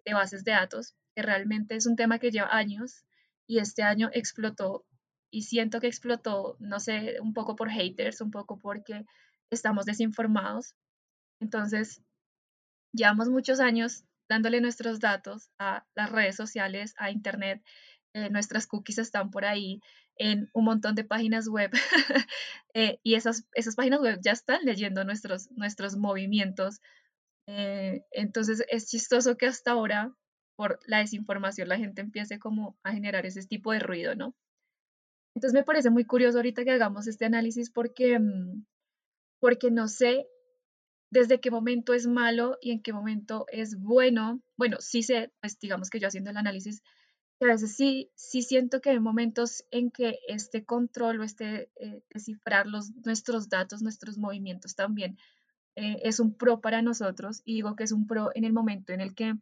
de, 0.04 0.14
bases 0.14 0.44
de 0.44 0.52
datos, 0.52 0.94
que 1.14 1.22
realmente 1.22 1.74
es 1.74 1.86
un 1.86 1.96
tema 1.96 2.18
que 2.18 2.30
lleva 2.30 2.54
años 2.54 3.06
y 3.46 3.60
este 3.60 3.82
año 3.82 4.10
explotó 4.12 4.84
y 5.30 5.42
siento 5.42 5.80
que 5.80 5.86
explotó, 5.86 6.56
no 6.58 6.80
sé, 6.80 7.18
un 7.20 7.32
poco 7.32 7.56
por 7.56 7.70
haters, 7.70 8.20
un 8.20 8.30
poco 8.30 8.58
porque 8.58 9.06
estamos 9.50 9.86
desinformados. 9.86 10.74
Entonces, 11.40 12.02
llevamos 12.92 13.28
muchos 13.28 13.60
años 13.60 14.04
dándole 14.28 14.60
nuestros 14.60 15.00
datos 15.00 15.50
a 15.58 15.86
las 15.94 16.10
redes 16.10 16.36
sociales, 16.36 16.94
a 16.98 17.10
Internet. 17.10 17.62
Eh, 18.14 18.30
nuestras 18.30 18.66
cookies 18.66 18.98
están 18.98 19.30
por 19.30 19.44
ahí 19.44 19.80
en 20.16 20.50
un 20.52 20.64
montón 20.64 20.94
de 20.94 21.04
páginas 21.04 21.48
web 21.48 21.70
eh, 22.74 22.98
y 23.02 23.14
esas, 23.14 23.46
esas 23.52 23.76
páginas 23.76 24.00
web 24.00 24.18
ya 24.22 24.32
están 24.32 24.64
leyendo 24.64 25.04
nuestros, 25.04 25.50
nuestros 25.52 25.96
movimientos. 25.96 26.80
Eh, 27.46 28.04
entonces 28.10 28.64
es 28.68 28.88
chistoso 28.88 29.36
que 29.36 29.46
hasta 29.46 29.72
ahora, 29.72 30.14
por 30.56 30.80
la 30.86 30.98
desinformación, 30.98 31.68
la 31.68 31.78
gente 31.78 32.00
empiece 32.00 32.38
como 32.38 32.76
a 32.82 32.92
generar 32.92 33.26
ese 33.26 33.42
tipo 33.46 33.72
de 33.72 33.78
ruido, 33.78 34.14
¿no? 34.14 34.34
Entonces 35.34 35.54
me 35.54 35.64
parece 35.64 35.90
muy 35.90 36.04
curioso 36.04 36.38
ahorita 36.38 36.64
que 36.64 36.72
hagamos 36.72 37.06
este 37.06 37.24
análisis 37.24 37.70
porque, 37.70 38.18
mm, 38.18 38.64
porque 39.40 39.70
no 39.70 39.86
sé 39.86 40.26
desde 41.10 41.40
qué 41.40 41.50
momento 41.50 41.94
es 41.94 42.06
malo 42.06 42.58
y 42.60 42.72
en 42.72 42.82
qué 42.82 42.92
momento 42.92 43.46
es 43.50 43.78
bueno. 43.78 44.40
Bueno, 44.56 44.78
sí 44.80 45.02
sé, 45.02 45.32
pues 45.40 45.58
digamos 45.58 45.90
que 45.90 46.00
yo 46.00 46.08
haciendo 46.08 46.30
el 46.30 46.36
análisis, 46.36 46.82
que 47.38 47.46
a 47.46 47.48
veces 47.48 47.74
sí, 47.76 48.10
sí 48.14 48.42
siento 48.42 48.80
que 48.80 48.90
hay 48.90 49.00
momentos 49.00 49.64
en 49.70 49.90
que 49.90 50.18
este 50.28 50.64
control 50.64 51.20
o 51.20 51.24
este 51.24 51.70
eh, 51.76 52.02
descifrar 52.10 52.66
los, 52.66 52.90
nuestros 53.04 53.48
datos, 53.48 53.82
nuestros 53.82 54.18
movimientos 54.18 54.74
también 54.74 55.18
eh, 55.76 56.00
es 56.02 56.20
un 56.20 56.34
pro 56.34 56.60
para 56.60 56.82
nosotros. 56.82 57.42
Y 57.44 57.54
digo 57.54 57.76
que 57.76 57.84
es 57.84 57.92
un 57.92 58.06
pro 58.06 58.30
en 58.34 58.44
el 58.44 58.52
momento 58.52 58.92
en 58.92 59.00
el 59.00 59.14
que 59.14 59.34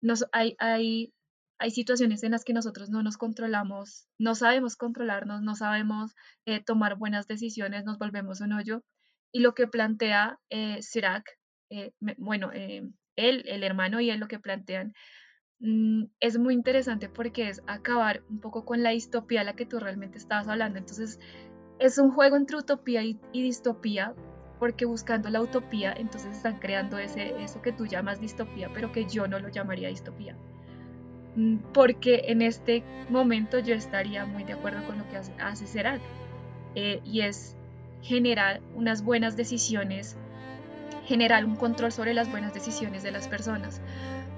nos, 0.00 0.26
hay, 0.32 0.56
hay 0.58 1.12
hay 1.58 1.70
situaciones 1.70 2.22
en 2.22 2.32
las 2.32 2.44
que 2.44 2.52
nosotros 2.52 2.90
no 2.90 3.02
nos 3.02 3.16
controlamos, 3.16 4.08
no 4.18 4.34
sabemos 4.34 4.76
controlarnos, 4.76 5.42
no 5.42 5.54
sabemos 5.54 6.14
eh, 6.46 6.62
tomar 6.62 6.96
buenas 6.96 7.26
decisiones, 7.26 7.84
nos 7.84 7.98
volvemos 7.98 8.40
un 8.40 8.52
hoyo. 8.52 8.82
Y 9.34 9.40
lo 9.40 9.52
que 9.54 9.66
plantea 9.66 10.38
eh, 10.48 10.80
Sirac, 10.80 11.24
eh, 11.68 11.90
bueno, 12.18 12.52
él, 12.52 13.42
el 13.46 13.64
hermano 13.64 14.00
y 14.00 14.10
él 14.10 14.20
lo 14.20 14.28
que 14.28 14.38
plantean, 14.38 14.92
mm, 15.58 16.04
es 16.20 16.38
muy 16.38 16.54
interesante 16.54 17.08
porque 17.08 17.48
es 17.48 17.60
acabar 17.66 18.22
un 18.30 18.38
poco 18.38 18.64
con 18.64 18.84
la 18.84 18.90
distopía 18.90 19.40
a 19.40 19.44
la 19.44 19.56
que 19.56 19.66
tú 19.66 19.80
realmente 19.80 20.18
estabas 20.18 20.46
hablando. 20.46 20.78
Entonces, 20.78 21.18
es 21.80 21.98
un 21.98 22.12
juego 22.12 22.36
entre 22.36 22.58
utopía 22.58 23.02
y, 23.02 23.18
y 23.32 23.42
distopía, 23.42 24.14
porque 24.60 24.84
buscando 24.84 25.28
la 25.30 25.40
utopía, 25.40 25.92
entonces 25.96 26.36
están 26.36 26.60
creando 26.60 26.98
ese, 26.98 27.34
eso 27.42 27.60
que 27.60 27.72
tú 27.72 27.86
llamas 27.86 28.20
distopía, 28.20 28.70
pero 28.72 28.92
que 28.92 29.04
yo 29.06 29.26
no 29.26 29.40
lo 29.40 29.48
llamaría 29.48 29.88
distopía. 29.88 30.36
Mm, 31.36 31.56
porque 31.72 32.26
en 32.28 32.42
este 32.42 32.84
momento 33.10 33.58
yo 33.58 33.74
estaría 33.74 34.24
muy 34.24 34.44
de 34.44 34.52
acuerdo 34.52 34.86
con 34.86 34.98
lo 34.98 35.08
que 35.08 35.16
hace, 35.16 35.32
hace 35.40 35.66
Serac, 35.66 36.00
eh, 36.76 37.00
y 37.04 37.22
es 37.22 37.56
generar 38.04 38.60
unas 38.74 39.02
buenas 39.02 39.36
decisiones, 39.36 40.16
generar 41.06 41.44
un 41.44 41.56
control 41.56 41.90
sobre 41.90 42.14
las 42.14 42.30
buenas 42.30 42.54
decisiones 42.54 43.02
de 43.02 43.10
las 43.10 43.26
personas. 43.28 43.80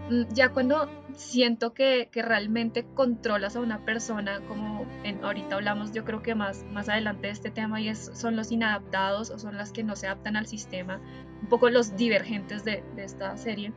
Mm, 0.08 0.22
ya 0.32 0.50
cuando 0.50 0.88
siento 1.14 1.74
que, 1.74 2.08
realmente 2.14 2.86
controlas 2.94 3.56
a 3.56 3.60
una 3.60 3.84
persona, 3.84 4.40
como 4.46 4.86
en, 5.02 5.22
ahorita 5.24 5.56
hablamos 5.56 5.92
yo 5.92 6.04
creo 6.04 6.22
que 6.22 6.34
más, 6.34 6.64
más 6.72 6.88
adelante 6.88 7.26
de 7.26 7.32
este 7.32 7.50
tema, 7.50 7.80
y 7.80 7.88
es, 7.88 8.10
son 8.14 8.36
los 8.36 8.52
inadaptados 8.52 9.30
o 9.30 9.38
son 9.38 9.56
las 9.56 9.72
que 9.72 9.82
no 9.82 9.96
se 9.96 10.06
adaptan 10.06 10.36
al 10.36 10.46
sistema, 10.46 11.00
un 11.42 11.48
poco 11.48 11.68
los 11.68 11.96
divergentes 11.96 12.64
de, 12.64 12.84
de 12.94 13.04
esta 13.04 13.36
serie, 13.36 13.72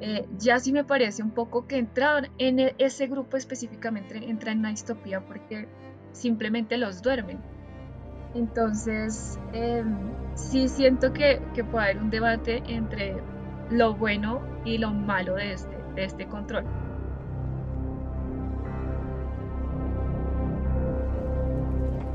eh, 0.00 0.26
ya 0.38 0.60
sí 0.60 0.72
me 0.72 0.84
parece 0.84 1.22
un 1.22 1.32
poco 1.32 1.66
que 1.66 1.76
entrar 1.76 2.30
en 2.38 2.60
e, 2.60 2.74
ese 2.78 3.08
grupo 3.08 3.36
específicamente 3.36 4.16
entra 4.18 4.52
en 4.52 4.60
una 4.60 4.70
distopía 4.70 5.24
porque 5.24 5.66
simplemente 6.12 6.76
los 6.76 7.02
duermen. 7.02 7.40
Entonces, 8.34 9.38
em, 9.52 9.96
sí 10.34 10.68
siento 10.68 11.12
que, 11.12 11.40
que, 11.54 11.64
puede 11.64 11.84
haber 11.86 12.02
un 12.02 12.10
debate 12.10 12.62
entre 12.66 13.16
lo 13.70 13.94
bueno 13.94 14.40
y 14.64 14.78
lo 14.78 14.90
malo 14.90 15.34
de 15.34 15.52
este, 15.52 15.76
de 15.94 16.04
este 16.04 16.26
control. 16.26 16.64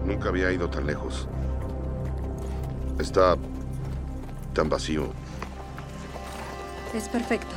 Nunca 0.05 0.29
había 0.29 0.51
ido 0.51 0.69
tan 0.69 0.85
lejos. 0.85 1.27
Está 2.99 3.35
tan 4.53 4.69
vacío. 4.69 5.09
Es 6.93 7.09
perfecto 7.09 7.55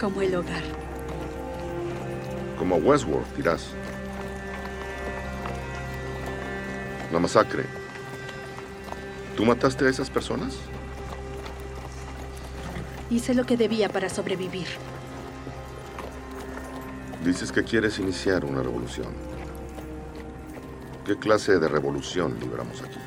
como 0.00 0.20
el 0.20 0.34
hogar. 0.34 0.62
Como 2.58 2.76
Westworld, 2.76 3.36
dirás. 3.36 3.74
La 7.14 7.20
masacre. 7.20 7.62
¿Tú 9.36 9.44
mataste 9.44 9.86
a 9.86 9.88
esas 9.88 10.10
personas? 10.10 10.56
Hice 13.08 13.34
lo 13.34 13.46
que 13.46 13.56
debía 13.56 13.88
para 13.88 14.08
sobrevivir. 14.08 14.66
Dices 17.24 17.52
que 17.52 17.62
quieres 17.62 18.00
iniciar 18.00 18.44
una 18.44 18.64
revolución. 18.64 19.14
¿Qué 21.06 21.16
clase 21.16 21.60
de 21.60 21.68
revolución 21.68 22.36
libramos 22.40 22.82
aquí? 22.82 22.98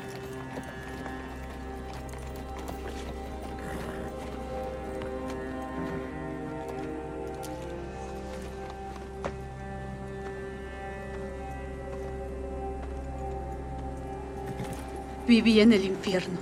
Viví 15.28 15.60
en 15.60 15.74
el 15.74 15.84
infierno. 15.84 16.38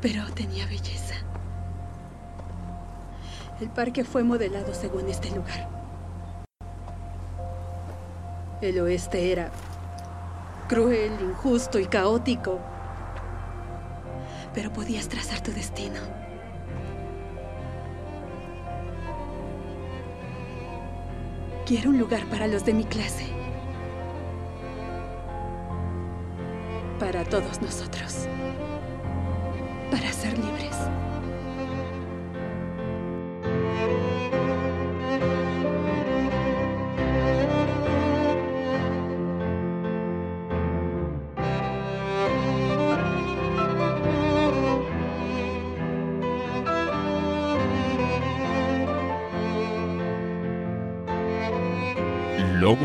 Pero 0.00 0.24
tenía 0.32 0.64
belleza. 0.64 1.16
El 3.60 3.68
parque 3.68 4.04
fue 4.04 4.24
modelado 4.24 4.72
según 4.72 5.06
este 5.10 5.28
lugar. 5.28 5.68
El 8.62 8.80
oeste 8.80 9.32
era 9.32 9.50
cruel, 10.66 11.12
injusto 11.20 11.78
y 11.78 11.84
caótico. 11.84 12.58
Pero 14.54 14.72
podías 14.72 15.08
trazar 15.08 15.42
tu 15.42 15.52
destino. 15.52 16.00
Quiero 21.66 21.90
un 21.90 21.98
lugar 21.98 22.24
para 22.30 22.46
los 22.46 22.64
de 22.64 22.72
mi 22.72 22.84
clase. 22.84 23.37
Para 26.98 27.24
todos 27.24 27.60
nosotros, 27.62 28.26
para 29.90 30.12
ser 30.12 30.36
libres. 30.36 30.76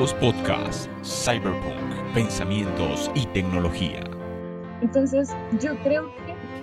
Logos 0.04 0.20
Podcast, 0.20 0.89
Cyberpunk, 1.02 2.13
Pensamientos 2.13 3.10
y 3.16 3.26
Tecnología. 3.28 4.04
Entonces, 4.82 5.30
yo 5.62 5.82
creo 5.82 6.13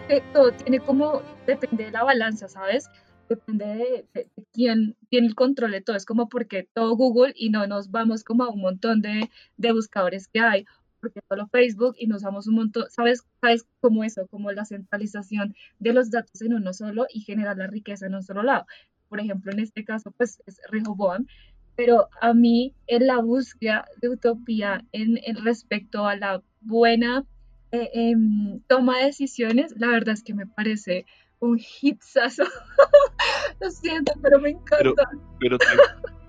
que, 0.08 0.20
todo 0.34 0.52
tiene 0.52 0.78
como, 0.78 1.22
depende 1.46 1.84
de 1.84 1.90
la 1.90 2.04
balanza, 2.04 2.48
¿sabes? 2.48 2.90
Depende 3.30 4.04
de, 4.12 4.28
quién 4.52 4.94
tiene 5.08 5.28
el 5.28 5.34
control 5.34 5.70
de 5.70 5.80
todo. 5.80 5.96
Es 5.96 6.04
como 6.04 6.28
porque 6.28 6.68
todo 6.74 6.94
Google 6.96 7.32
y 7.34 7.48
no 7.48 7.66
nos 7.66 7.90
vamos 7.90 8.24
como 8.24 8.44
a 8.44 8.50
un 8.50 8.60
montón 8.60 9.00
de, 9.00 9.30
de 9.56 9.72
buscadores 9.72 10.28
que 10.28 10.40
hay 10.40 10.66
porque 11.00 11.20
solo 11.26 11.48
Facebook 11.48 11.94
y 11.98 12.08
nos 12.08 12.20
damos 12.20 12.46
un 12.46 12.56
montón, 12.56 12.90
¿sabes? 12.90 13.24
¿Sabes 13.40 13.64
cómo 13.80 14.04
eso? 14.04 14.26
Como 14.26 14.52
la 14.52 14.66
centralización 14.66 15.54
de 15.78 15.94
los 15.94 16.10
datos 16.10 16.42
en 16.42 16.52
uno 16.52 16.74
solo 16.74 17.06
y 17.08 17.20
generar 17.20 17.56
la 17.56 17.68
riqueza 17.68 18.04
en 18.04 18.16
un 18.16 18.22
solo 18.22 18.42
lado. 18.42 18.66
Por 19.08 19.18
ejemplo, 19.18 19.50
en 19.50 19.60
este 19.60 19.82
caso, 19.82 20.10
pues 20.10 20.42
es 20.44 20.60
Rehoboam, 20.68 21.26
pero 21.80 22.10
a 22.20 22.34
mí 22.34 22.74
en 22.88 23.06
la 23.06 23.22
búsqueda 23.22 23.86
de 24.02 24.10
utopía 24.10 24.84
en, 24.92 25.18
en 25.24 25.42
respecto 25.42 26.06
a 26.06 26.14
la 26.14 26.42
buena 26.60 27.24
eh, 27.72 27.88
em, 27.94 28.60
toma 28.66 28.98
decisiones, 28.98 29.72
la 29.78 29.86
verdad 29.86 30.12
es 30.12 30.22
que 30.22 30.34
me 30.34 30.46
parece 30.46 31.06
un 31.38 31.58
hitsazo. 31.58 32.42
Lo 33.60 33.70
siento, 33.70 34.12
pero 34.20 34.40
me 34.40 34.50
encanta. 34.50 35.08
Pero, 35.38 35.56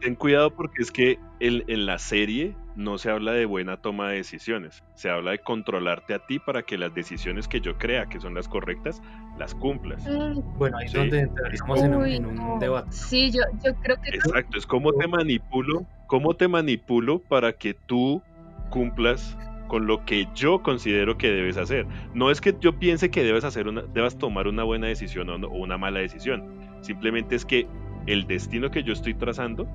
ten, 0.00 0.14
cuidado 0.14 0.54
porque 0.54 0.82
es 0.82 0.90
que 0.90 1.18
en, 1.40 1.86
la 1.86 1.98
serie 1.98 2.54
no 2.76 2.98
se 2.98 3.10
habla 3.10 3.32
de 3.32 3.44
buena 3.44 3.76
toma 3.76 4.08
de 4.10 4.16
decisiones, 4.16 4.84
se 4.94 5.10
habla 5.10 5.32
de 5.32 5.38
controlarte 5.38 6.14
a 6.14 6.20
ti 6.20 6.38
para 6.38 6.62
que 6.62 6.78
las 6.78 6.94
decisiones 6.94 7.48
que 7.48 7.60
yo 7.60 7.76
crea 7.78 8.06
que 8.06 8.20
son 8.20 8.34
las 8.34 8.48
correctas, 8.48 9.02
las 9.38 9.54
cumplas. 9.54 10.04
Mm. 10.04 10.58
Bueno, 10.58 10.78
ahí 10.78 10.86
es 10.86 10.92
donde 10.92 11.20
entraríamos 11.20 11.82
en, 11.82 12.26
un, 12.26 12.58
debate. 12.58 12.92
Sí, 12.92 13.30
yo, 13.30 13.42
yo 13.64 13.74
creo 13.82 13.96
que... 14.00 14.10
Exacto, 14.16 14.58
es 14.58 14.66
cómo 14.66 14.92
te 14.92 15.06
manipulo, 15.06 15.86
cómo 16.06 16.34
te 16.34 16.48
manipulo 16.48 17.20
para 17.20 17.52
que 17.52 17.74
tú 17.74 18.22
cumplas 18.70 19.36
con 19.68 19.86
lo 19.86 20.04
que 20.04 20.26
yo 20.34 20.62
considero 20.62 21.16
que 21.16 21.30
debes 21.30 21.56
hacer. 21.56 21.86
No 22.14 22.30
es 22.30 22.40
que 22.40 22.56
yo 22.58 22.78
piense 22.78 23.10
que 23.10 23.22
debes 23.22 23.44
hacer 23.44 23.68
una, 23.68 23.82
debas 23.82 24.18
tomar 24.18 24.48
una 24.48 24.64
buena 24.64 24.88
decisión 24.88 25.28
o, 25.30 25.48
una 25.48 25.78
mala 25.78 26.00
decisión. 26.00 26.44
Simplemente 26.80 27.36
es 27.36 27.44
que 27.44 27.68
el 28.06 28.26
destino 28.26 28.70
que 28.70 28.82
yo 28.82 28.92
estoy 28.92 29.14
trazando 29.14 29.68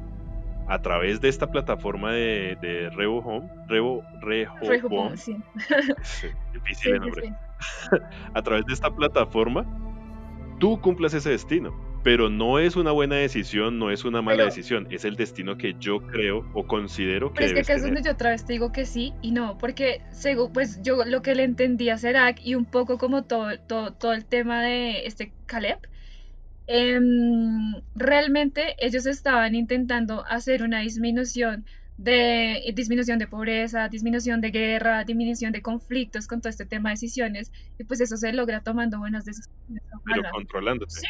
a 0.67 0.82
través 0.82 1.21
de 1.21 1.30
esta 1.30 1.47
plataforma 1.52 2.12
de, 2.12 2.58
de 2.62 2.89
Revo 2.91 3.19
Home, 3.19 3.49
Revo, 3.67 4.04
Revo, 4.21 5.15
sí. 5.15 5.36
difícil 6.54 6.99
nombre. 6.99 7.34
a 8.34 8.41
través 8.41 8.65
de 8.65 8.73
esta 8.73 8.93
plataforma, 8.93 9.65
tú 10.60 10.80
cumplas 10.82 11.13
ese 11.13 11.30
destino 11.30 11.73
pero 12.04 12.30
no 12.30 12.60
es 12.60 12.76
una 12.76 12.91
buena 12.91 13.15
decisión, 13.15 13.80
no 13.80 13.89
es 13.89 14.04
una 14.04 14.21
mala 14.21 14.43
decisión, 14.43 14.88
es 14.91 15.06
el 15.06 15.15
destino 15.15 15.58
que 15.58 15.76
yo 15.80 16.02
creo 16.02 16.45
o 16.54 16.67
considero 16.67 17.30
que 17.32 17.36
Pero 17.36 17.47
es 17.47 17.54
que 17.54 17.60
acá 17.62 17.73
es 17.76 17.84
donde 17.84 18.02
yo 18.04 18.12
otra 18.12 18.32
vez 18.32 18.45
te 18.45 18.54
digo 18.54 18.71
que 18.73 18.86
sí 18.86 19.13
y 19.21 19.32
no, 19.32 19.58
porque 19.58 20.02
según, 20.12 20.52
pues 20.52 20.82
yo 20.84 21.06
lo 21.06 21.21
que 21.21 21.34
le 21.34 21.43
entendí 21.43 21.89
a 21.89 21.97
Serac 21.97 22.39
y 22.43 22.56
un 22.56 22.65
poco 22.65 22.97
como 22.97 23.23
todo, 23.23 23.58
todo, 23.67 23.93
todo 23.93 24.13
el 24.13 24.26
tema 24.26 24.62
de 24.62 25.06
este 25.06 25.32
Caleb, 25.45 25.80
em, 26.67 27.82
realmente 27.95 28.76
ellos 28.80 29.06
estaban 29.06 29.56
intentando 29.56 30.26
hacer 30.26 30.63
una 30.63 30.80
disminución 30.80 31.65
de 31.97 32.71
disminución 32.73 33.19
de 33.19 33.28
pobreza, 33.28 33.88
disminución 33.88 34.41
de 34.41 34.52
guerra, 34.52 35.04
disminución 35.04 35.52
de 35.52 35.62
conflictos 35.62 36.28
con 36.28 36.41
todo 36.41 36.49
este 36.49 36.65
tema 36.65 36.89
de 36.89 36.93
decisiones 36.93 37.52
y 37.78 37.84
pues 37.84 38.02
eso 38.02 38.17
se 38.17 38.34
logra 38.34 38.62
tomando 38.62 38.97
buenas 38.97 39.26
decisiones. 39.26 39.84
Pero 40.06 40.23
controlándote. 40.32 40.91
Sí, 40.91 41.08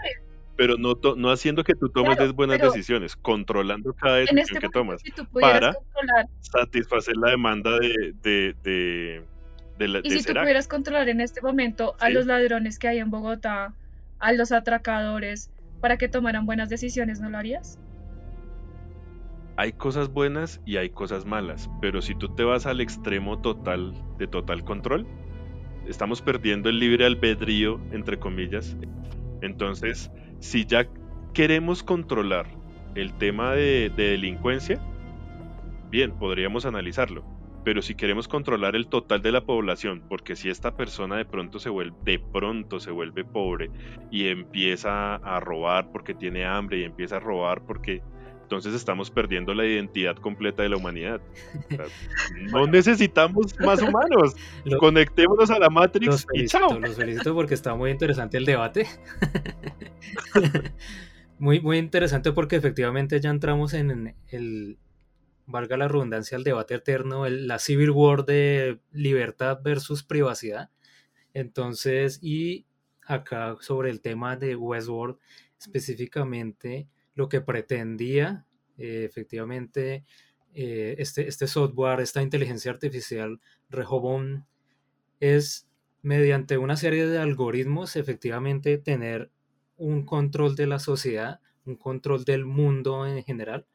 pero 0.56 0.78
no, 0.78 0.94
no 1.16 1.32
haciendo 1.32 1.64
que 1.64 1.74
tú 1.74 1.90
tomes 1.90 2.32
buenas 2.34 2.60
decisiones, 2.60 3.16
controlando 3.16 3.94
cada 3.94 4.18
decisión 4.18 4.40
este 4.40 4.60
que 4.60 4.70
tomas 4.70 5.02
para 5.40 5.76
satisfacer 6.42 7.16
la 7.18 7.32
demanda 7.32 7.80
de, 7.80 8.14
de, 8.22 8.56
de, 8.64 9.24
de 9.80 10.02
Y 10.04 10.12
si 10.12 10.24
tú 10.24 10.34
pudieras 10.34 10.68
controlar 10.68 11.10
en 11.10 11.22
este 11.22 11.42
momento 11.42 11.96
a 12.00 12.10
los 12.10 12.26
ladrones 12.26 12.78
que 12.78 12.88
hay 12.88 13.00
en 13.00 13.10
Bogotá, 13.10 13.74
a 14.24 14.32
los 14.32 14.54
atracadores, 14.54 15.52
para 15.82 15.98
que 15.98 16.08
tomaran 16.08 16.46
buenas 16.46 16.70
decisiones, 16.70 17.20
¿no 17.20 17.30
lo 17.30 17.38
harías? 17.38 17.78
Hay 19.58 19.74
cosas 19.74 20.08
buenas 20.08 20.62
y 20.66 20.78
hay 20.78 20.90
cosas 20.90 21.26
malas, 21.26 21.70
pero 21.82 22.02
si 22.02 22.16
tú 22.16 22.34
te 22.34 22.46
vas 22.46 22.66
al 22.66 22.80
extremo 22.80 23.40
total 23.42 23.94
de 24.18 24.26
total 24.28 24.64
control, 24.64 25.06
estamos 25.86 26.22
perdiendo 26.22 26.70
el 26.70 26.80
libre 26.80 27.06
albedrío, 27.06 27.82
entre 27.92 28.18
comillas. 28.18 28.78
Entonces, 29.42 30.10
si 30.40 30.66
ya 30.66 30.88
queremos 31.34 31.84
controlar 31.84 32.48
el 32.96 33.14
tema 33.18 33.52
de, 33.52 33.92
delincuencia, 33.94 34.80
bien, 35.90 36.18
podríamos 36.18 36.66
analizarlo. 36.66 37.26
Pero 37.64 37.82
si 37.82 37.96
queremos 37.96 38.28
controlar 38.28 38.76
el 38.76 38.88
total 38.88 39.22
de 39.22 39.32
la 39.32 39.46
población, 39.46 40.04
porque 40.10 40.36
si 40.36 40.50
esta 40.50 40.76
persona 40.76 41.18
de 41.18 41.26
pronto 41.26 41.60
se 41.60 41.70
vuelve, 41.70 41.96
de 42.04 42.20
pronto 42.20 42.80
se 42.80 42.92
vuelve 42.92 43.24
pobre 43.24 43.70
y 44.12 44.28
empieza 44.28 45.16
a 45.16 45.40
robar 45.40 45.92
porque 45.92 46.14
tiene 46.14 46.46
hambre 46.46 46.80
y 46.80 46.84
empieza 46.84 47.18
a 47.18 47.20
robar 47.20 47.62
porque 47.66 48.02
entonces 48.54 48.76
estamos 48.76 49.10
perdiendo 49.10 49.56
la 49.56 49.66
identidad 49.66 50.16
completa 50.16 50.62
de 50.62 50.70
la 50.70 50.78
humanidad. 50.78 51.22
no 52.52 52.68
necesitamos 52.68 53.60
más 53.60 53.82
humanos. 53.82 54.36
Conectémonos 54.80 55.50
a 55.50 55.58
la 55.58 55.72
Matrix 55.72 56.28
y 56.34 56.46
chao. 56.46 56.80
Los 56.80 56.96
felicito 56.96 57.34
porque 57.34 57.56
está 57.56 57.74
muy 57.74 57.90
interesante 57.90 58.38
el 58.38 58.46
debate. 58.46 58.86
muy, 61.40 61.62
muy 61.62 61.80
interesante 61.80 62.32
porque 62.32 62.56
efectivamente 62.56 63.20
ya 63.20 63.32
entramos 63.32 63.74
en 63.74 64.14
el, 64.30 64.78
valga 65.46 65.78
la 65.78 65.88
redundancia, 65.88 66.38
el 66.38 66.44
debate 66.44 66.76
eterno, 66.76 67.28
la 67.28 67.60
civil 67.60 67.92
war 67.92 68.26
de 68.26 68.80
libertad 68.92 69.60
versus 69.64 70.04
privacidad. 70.04 70.70
Entonces, 71.34 72.20
y 72.22 72.66
acá 73.06 73.58
sobre 73.60 73.90
el 73.90 74.02
tema 74.02 74.36
de 74.38 74.56
Westworld 74.56 75.18
específicamente 75.60 76.88
lo 77.16 77.30
que 77.30 77.42
pretendía 77.42 78.46
eh, 78.78 79.06
efectivamente 79.10 80.06
eh, 80.54 80.96
este, 80.98 81.28
este 81.28 81.48
software, 81.48 82.00
esta 82.00 82.22
inteligencia 82.22 82.72
artificial 82.72 83.40
Rehoboam, 83.70 84.46
es 85.20 85.68
mediante 86.02 86.58
una 86.58 86.76
serie 86.76 87.08
de 87.08 87.18
algoritmos 87.18 87.96
efectivamente 87.96 88.78
tener 88.78 89.32
un 89.78 90.06
control 90.06 90.56
de 90.56 90.68
la 90.68 90.80
sociedad, 90.80 91.40
un 91.66 91.76
control 91.76 92.26
del 92.26 92.46
mundo 92.46 93.08
en 93.08 93.24
general. 93.24 93.66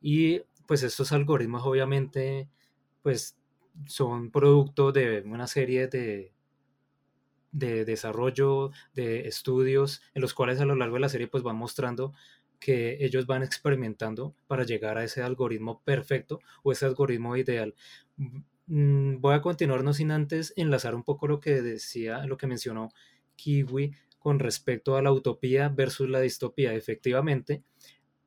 Y 0.00 0.42
pues 0.70 0.84
estos 0.84 1.10
algoritmos 1.10 1.62
obviamente 1.64 2.48
pues 3.02 3.36
son 3.86 4.30
producto 4.30 4.92
de 4.92 5.20
una 5.26 5.48
serie 5.48 5.88
de, 5.88 6.32
de 7.50 7.84
desarrollo, 7.84 8.70
de 8.94 9.26
estudios, 9.26 10.00
en 10.14 10.22
los 10.22 10.32
cuales 10.32 10.60
a 10.60 10.64
lo 10.64 10.76
largo 10.76 10.94
de 10.94 11.00
la 11.00 11.08
serie 11.08 11.26
pues 11.26 11.42
van 11.42 11.56
mostrando 11.56 12.14
que 12.60 13.04
ellos 13.04 13.26
van 13.26 13.42
experimentando 13.42 14.36
para 14.46 14.62
llegar 14.62 14.96
a 14.96 15.02
ese 15.02 15.22
algoritmo 15.22 15.82
perfecto 15.82 16.38
o 16.62 16.70
ese 16.70 16.86
algoritmo 16.86 17.36
ideal. 17.36 17.74
Mm, 18.68 19.16
voy 19.20 19.34
a 19.34 19.42
continuar 19.42 19.82
no 19.82 19.92
sin 19.92 20.12
antes 20.12 20.52
enlazar 20.54 20.94
un 20.94 21.02
poco 21.02 21.26
lo 21.26 21.40
que 21.40 21.62
decía, 21.62 22.24
lo 22.26 22.36
que 22.36 22.46
mencionó 22.46 22.90
Kiwi 23.34 23.96
con 24.20 24.38
respecto 24.38 24.96
a 24.96 25.02
la 25.02 25.10
utopía 25.10 25.68
versus 25.68 26.08
la 26.08 26.20
distopía. 26.20 26.74
Efectivamente, 26.74 27.64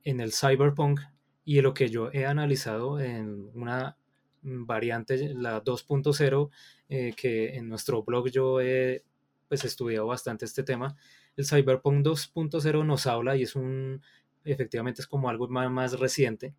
en 0.04 0.20
el 0.20 0.34
cyberpunk 0.34 1.00
y 1.46 1.62
lo 1.62 1.74
que 1.74 1.90
yo 1.90 2.10
he 2.12 2.26
analizado 2.26 3.00
en 3.00 3.50
una 3.54 3.98
variante, 4.42 5.34
la 5.34 5.64
2.0, 5.64 6.50
eh, 6.90 7.14
que 7.16 7.56
en 7.56 7.70
nuestro 7.70 8.04
blog 8.04 8.30
yo 8.30 8.62
he 8.62 9.04
pues, 9.48 9.64
estudiado 9.66 10.08
bastante 10.08 10.46
este 10.46 10.64
tema, 10.64 10.96
el 11.36 11.46
Cyberpunk 11.46 12.06
2.0 12.06 12.86
nos 12.86 13.08
habla 13.08 13.36
y 13.36 13.44
es 13.44 13.56
un 13.56 14.02
efectivamente 14.46 15.02
es 15.02 15.08
como 15.08 15.30
algo 15.30 15.48
más, 15.48 16.00
reciente. 16.00 16.54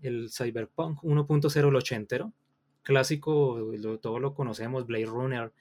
El 0.00 0.30
Cyberpunk 0.30 1.00
1.0, 1.02 1.68
el 1.68 1.76
ochentero, 1.76 2.32
clásico, 2.82 3.58
lo, 3.58 3.98
todo 3.98 4.20
lo 4.20 4.34
conocemos, 4.34 4.86
Blade 4.86 5.06
Runner, 5.06 5.52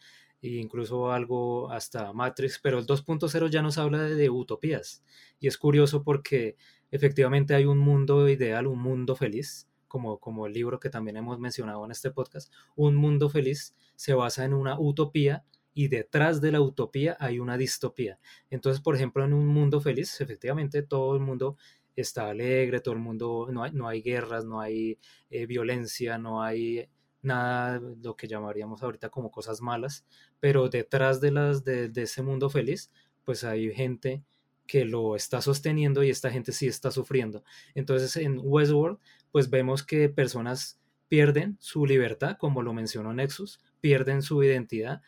e 0.41 0.49
incluso 0.57 1.11
algo 1.11 1.71
hasta 1.71 2.13
Matrix, 2.13 2.59
pero 2.61 2.79
el 2.79 2.85
2.0 2.85 3.49
ya 3.49 3.61
nos 3.61 3.77
habla 3.77 4.03
de, 4.03 4.29
utopías. 4.29 5.03
Y 5.39 5.47
es 5.47 5.57
curioso 5.57 6.03
porque 6.03 6.55
efectivamente 6.95 7.55
hay 7.55 7.65
un 7.65 7.77
mundo 7.77 8.27
ideal, 8.29 8.67
un 8.67 8.79
mundo 8.79 9.15
feliz, 9.15 9.67
como, 9.87 10.19
como 10.19 10.47
el 10.47 10.53
libro 10.53 10.79
que 10.79 10.89
también 10.89 11.17
hemos 11.17 11.39
mencionado 11.39 11.85
en 11.85 11.91
este 11.91 12.11
podcast. 12.11 12.51
Un 12.75 12.95
mundo 12.95 13.29
feliz 13.29 13.75
se 13.95 14.13
basa 14.13 14.45
en 14.45 14.53
una 14.53 14.79
utopía 14.79 15.45
y 15.73 15.89
detrás 15.89 16.41
de 16.41 16.51
la 16.51 16.61
utopía 16.61 17.17
hay 17.19 17.39
una 17.39 17.57
distopía. 17.57 18.19
Entonces, 18.49 18.81
por 18.81 18.95
ejemplo, 18.95 19.23
en 19.23 19.33
un 19.33 19.47
mundo 19.47 19.81
feliz, 19.81 20.19
efectivamente 20.21 20.83
todo 20.83 21.13
el 21.15 21.21
mundo 21.21 21.57
está 21.95 22.29
alegre, 22.29 22.79
todo 22.79 22.93
el 22.93 23.01
mundo, 23.01 23.47
no 23.51 23.63
hay, 23.63 23.71
no 23.71 23.87
hay 23.87 24.01
guerras, 24.01 24.45
no 24.45 24.59
hay 24.59 24.97
eh, 25.29 25.45
violencia, 25.45 26.17
no 26.17 26.41
hay 26.41 26.89
nada, 27.21 27.81
lo 28.01 28.15
que 28.15 28.27
llamaríamos 28.27 28.83
ahorita 28.83 29.09
como 29.09 29.31
cosas 29.31 29.61
malas, 29.61 30.05
pero 30.39 30.69
detrás 30.69 31.21
de, 31.21 31.31
las, 31.31 31.63
de, 31.63 31.89
de 31.89 32.03
ese 32.03 32.21
mundo 32.21 32.49
feliz, 32.49 32.91
pues 33.23 33.43
hay 33.43 33.73
gente 33.73 34.23
que 34.67 34.85
lo 34.85 35.15
está 35.15 35.41
sosteniendo 35.41 36.03
y 36.03 36.09
esta 36.09 36.31
gente 36.31 36.51
sí 36.51 36.67
está 36.67 36.91
sufriendo. 36.91 37.43
Entonces 37.73 38.15
en 38.17 38.39
Westworld, 38.41 38.99
pues 39.31 39.49
vemos 39.49 39.83
que 39.83 40.09
personas 40.09 40.79
pierden 41.07 41.57
su 41.59 41.85
libertad, 41.85 42.37
como 42.37 42.61
lo 42.61 42.73
mencionó 42.73 43.13
Nexus, 43.13 43.59
pierden 43.79 44.21
su 44.21 44.43
identidad, 44.43 45.01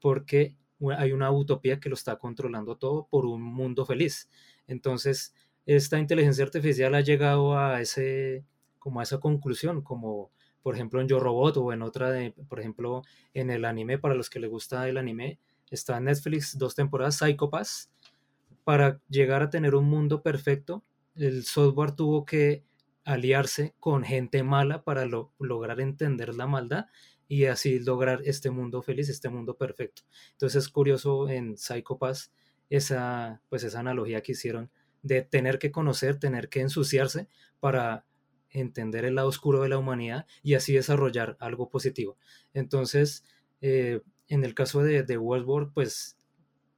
porque 0.00 0.56
hay 0.96 1.12
una 1.12 1.30
utopía 1.30 1.78
que 1.78 1.88
lo 1.88 1.94
está 1.94 2.16
controlando 2.16 2.76
todo 2.76 3.06
por 3.08 3.26
un 3.26 3.42
mundo 3.42 3.84
feliz. 3.86 4.28
Entonces, 4.66 5.34
esta 5.66 5.98
inteligencia 5.98 6.44
artificial 6.44 6.94
ha 6.94 7.00
llegado 7.00 7.56
a 7.56 7.80
ese 7.80 8.44
como 8.78 8.98
a 8.98 9.04
esa 9.04 9.20
conclusión, 9.20 9.82
como 9.82 10.32
por 10.60 10.74
ejemplo 10.74 11.00
en 11.00 11.06
Yo 11.06 11.20
Robot 11.20 11.56
o 11.58 11.72
en 11.72 11.82
otra 11.82 12.10
de, 12.10 12.32
por 12.48 12.58
ejemplo, 12.58 13.02
en 13.32 13.50
el 13.50 13.64
anime 13.64 13.98
para 13.98 14.16
los 14.16 14.28
que 14.28 14.40
les 14.40 14.50
gusta 14.50 14.88
el 14.88 14.96
anime, 14.96 15.38
está 15.70 15.98
en 15.98 16.04
Netflix 16.04 16.58
dos 16.58 16.74
temporadas 16.74 17.16
Psycho 17.16 17.48
Pass. 17.48 17.90
Para 18.64 19.00
llegar 19.08 19.42
a 19.42 19.50
tener 19.50 19.74
un 19.74 19.86
mundo 19.86 20.22
perfecto, 20.22 20.84
el 21.14 21.44
software 21.44 21.92
tuvo 21.92 22.24
que 22.24 22.64
aliarse 23.04 23.74
con 23.80 24.04
gente 24.04 24.42
mala 24.42 24.84
para 24.84 25.06
lograr 25.06 25.80
entender 25.80 26.34
la 26.34 26.46
maldad 26.46 26.86
y 27.28 27.46
así 27.46 27.78
lograr 27.80 28.20
este 28.24 28.50
mundo 28.50 28.82
feliz, 28.82 29.08
este 29.08 29.28
mundo 29.28 29.56
perfecto. 29.56 30.02
Entonces 30.32 30.64
es 30.64 30.68
curioso 30.68 31.28
en 31.28 31.56
Psycho 31.56 31.98
Pass 31.98 32.32
esa, 32.70 33.42
pues 33.48 33.64
esa 33.64 33.80
analogía 33.80 34.22
que 34.22 34.32
hicieron 34.32 34.70
de 35.02 35.22
tener 35.22 35.58
que 35.58 35.72
conocer, 35.72 36.18
tener 36.18 36.48
que 36.48 36.60
ensuciarse 36.60 37.28
para 37.58 38.06
entender 38.50 39.04
el 39.04 39.14
lado 39.14 39.28
oscuro 39.28 39.62
de 39.62 39.68
la 39.68 39.78
humanidad 39.78 40.26
y 40.42 40.54
así 40.54 40.74
desarrollar 40.74 41.36
algo 41.40 41.68
positivo. 41.68 42.18
Entonces, 42.54 43.24
eh, 43.60 44.02
en 44.28 44.44
el 44.44 44.54
caso 44.54 44.82
de, 44.82 45.02
de 45.02 45.18
Westworld, 45.18 45.72
pues 45.72 46.18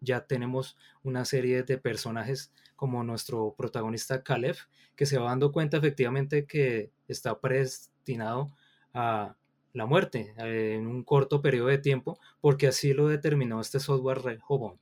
ya 0.04 0.26
tenemos 0.26 0.76
una 1.02 1.24
serie 1.24 1.62
de 1.62 1.78
personajes 1.78 2.52
como 2.76 3.02
nuestro 3.02 3.54
protagonista 3.56 4.22
Caleb, 4.22 4.56
que 4.96 5.06
se 5.06 5.18
va 5.18 5.30
dando 5.30 5.52
cuenta 5.52 5.76
efectivamente 5.78 6.46
que 6.46 6.90
está 7.08 7.40
predestinado 7.40 8.52
a 8.92 9.36
la 9.72 9.86
muerte 9.86 10.34
eh, 10.38 10.76
en 10.76 10.86
un 10.86 11.02
corto 11.02 11.42
periodo 11.42 11.68
de 11.68 11.78
tiempo, 11.78 12.18
porque 12.40 12.68
así 12.68 12.92
lo 12.94 13.08
determinó 13.08 13.60
este 13.60 13.80
software 13.80 14.22
Rehoboam. 14.22 14.78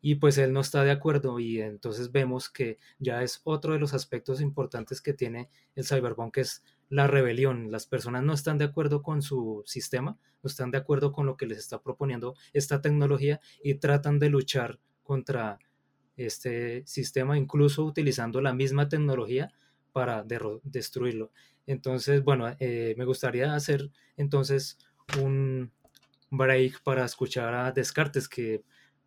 Y 0.00 0.16
pues 0.16 0.38
él 0.38 0.52
no 0.52 0.60
está 0.60 0.84
de 0.84 0.92
acuerdo 0.92 1.40
y 1.40 1.60
entonces 1.60 2.12
vemos 2.12 2.48
que 2.50 2.78
ya 2.98 3.22
es 3.22 3.40
otro 3.44 3.72
de 3.72 3.80
los 3.80 3.94
aspectos 3.94 4.40
importantes 4.40 5.00
que 5.00 5.12
tiene 5.12 5.48
el 5.74 5.84
cyberpunk, 5.84 6.34
que 6.34 6.42
es 6.42 6.62
la 6.88 7.06
rebelión. 7.06 7.70
Las 7.70 7.86
personas 7.86 8.22
no 8.22 8.32
están 8.32 8.58
de 8.58 8.64
acuerdo 8.64 9.02
con 9.02 9.22
su 9.22 9.62
sistema, 9.66 10.18
no 10.42 10.48
están 10.48 10.70
de 10.70 10.78
acuerdo 10.78 11.12
con 11.12 11.26
lo 11.26 11.36
que 11.36 11.46
les 11.46 11.58
está 11.58 11.82
proponiendo 11.82 12.34
esta 12.52 12.80
tecnología 12.80 13.40
y 13.62 13.74
tratan 13.74 14.18
de 14.18 14.30
luchar 14.30 14.78
contra 15.02 15.58
este 16.16 16.86
sistema, 16.86 17.38
incluso 17.38 17.84
utilizando 17.84 18.40
la 18.40 18.52
misma 18.52 18.88
tecnología 18.88 19.52
para 19.92 20.24
destruirlo. 20.64 21.30
Entonces, 21.66 22.22
bueno, 22.22 22.54
eh, 22.60 22.94
me 22.96 23.04
gustaría 23.04 23.54
hacer 23.54 23.90
entonces 24.16 24.78
un 25.20 25.72
break 26.30 26.82
para 26.82 27.04
escuchar 27.04 27.54
a 27.54 27.72
Descartes, 27.72 28.28
que 28.28 28.62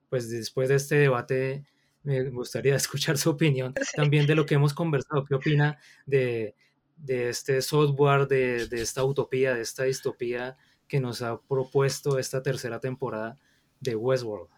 pues 0.10 0.30
después 0.30 0.70
de 0.70 0.76
este 0.76 0.96
debate 0.96 1.66
me 2.04 2.30
gustaría 2.30 2.76
escuchar 2.76 3.18
su 3.18 3.30
opinión 3.30 3.74
también 3.96 4.26
de 4.26 4.36
lo 4.36 4.46
que 4.46 4.56
hemos 4.56 4.74
conversado. 4.74 5.26
¿Qué 5.26 5.36
opina 5.36 5.80
de, 6.06 6.56
de 7.02 7.30
este 7.30 7.62
software, 7.62 8.28
de, 8.28 8.68
de, 8.68 8.82
esta 8.82 9.04
utopía, 9.04 9.54
de 9.54 9.62
esta 9.62 9.84
distopía 9.84 10.58
que 10.88 11.00
nos 11.00 11.22
ha 11.22 11.40
propuesto 11.42 12.20
esta 12.20 12.44
tercera 12.44 12.80
temporada 12.80 13.38
de 13.80 13.96
Westworld. 13.96 14.50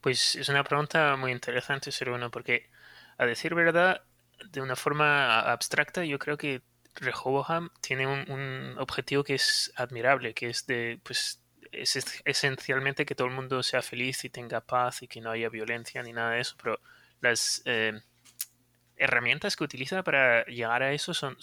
Pues 0.00 0.36
es 0.36 0.48
una 0.48 0.62
pregunta 0.64 1.16
muy 1.16 1.32
interesante, 1.32 1.90
ser 1.90 2.08
porque 2.30 2.70
a 3.18 3.26
decir 3.26 3.54
verdad, 3.54 4.02
de 4.50 4.60
una 4.60 4.76
forma 4.76 5.40
abstracta, 5.40 6.04
yo 6.04 6.18
creo 6.18 6.36
que 6.36 6.62
Rehoboam 6.94 7.70
tiene 7.80 8.06
un, 8.06 8.30
un 8.30 8.78
objetivo 8.78 9.24
que 9.24 9.34
es 9.34 9.72
admirable, 9.76 10.34
que 10.34 10.48
es 10.48 10.66
de 10.66 11.00
pues, 11.02 11.42
es 11.76 12.22
esencialmente 12.24 13.06
que 13.06 13.14
todo 13.14 13.28
el 13.28 13.34
mundo 13.34 13.62
sea 13.62 13.82
feliz 13.82 14.24
y 14.24 14.30
tenga 14.30 14.60
paz 14.60 15.02
y 15.02 15.08
que 15.08 15.20
no 15.20 15.30
haya 15.30 15.48
violencia 15.48 16.02
ni 16.02 16.12
nada 16.12 16.32
de 16.32 16.40
eso, 16.40 16.56
pero 16.62 16.80
las 17.20 17.62
eh, 17.64 18.00
herramientas 18.96 19.56
que 19.56 19.64
utiliza 19.64 20.02
para 20.02 20.44
llegar 20.46 20.82
a 20.82 20.92
eso 20.92 21.14
son, 21.14 21.36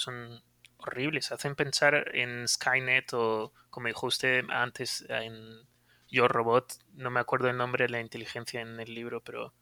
horribles, 0.77 1.31
hacen 1.31 1.55
pensar 1.55 2.11
en 2.13 2.47
Skynet 2.47 3.13
o, 3.13 3.53
como 3.69 3.87
dijo 3.87 4.07
usted 4.07 4.43
antes, 4.49 5.05
en 5.07 5.61
Yo 6.09 6.27
Robot, 6.27 6.73
no 6.93 7.09
me 7.09 7.21
acuerdo 7.21 7.49
el 7.49 7.57
nombre 7.57 7.85
de 7.85 7.89
la 7.89 8.01
inteligencia 8.01 8.59
en 8.59 8.79
el 8.79 8.93
libro, 8.93 9.21
pero 9.21 9.53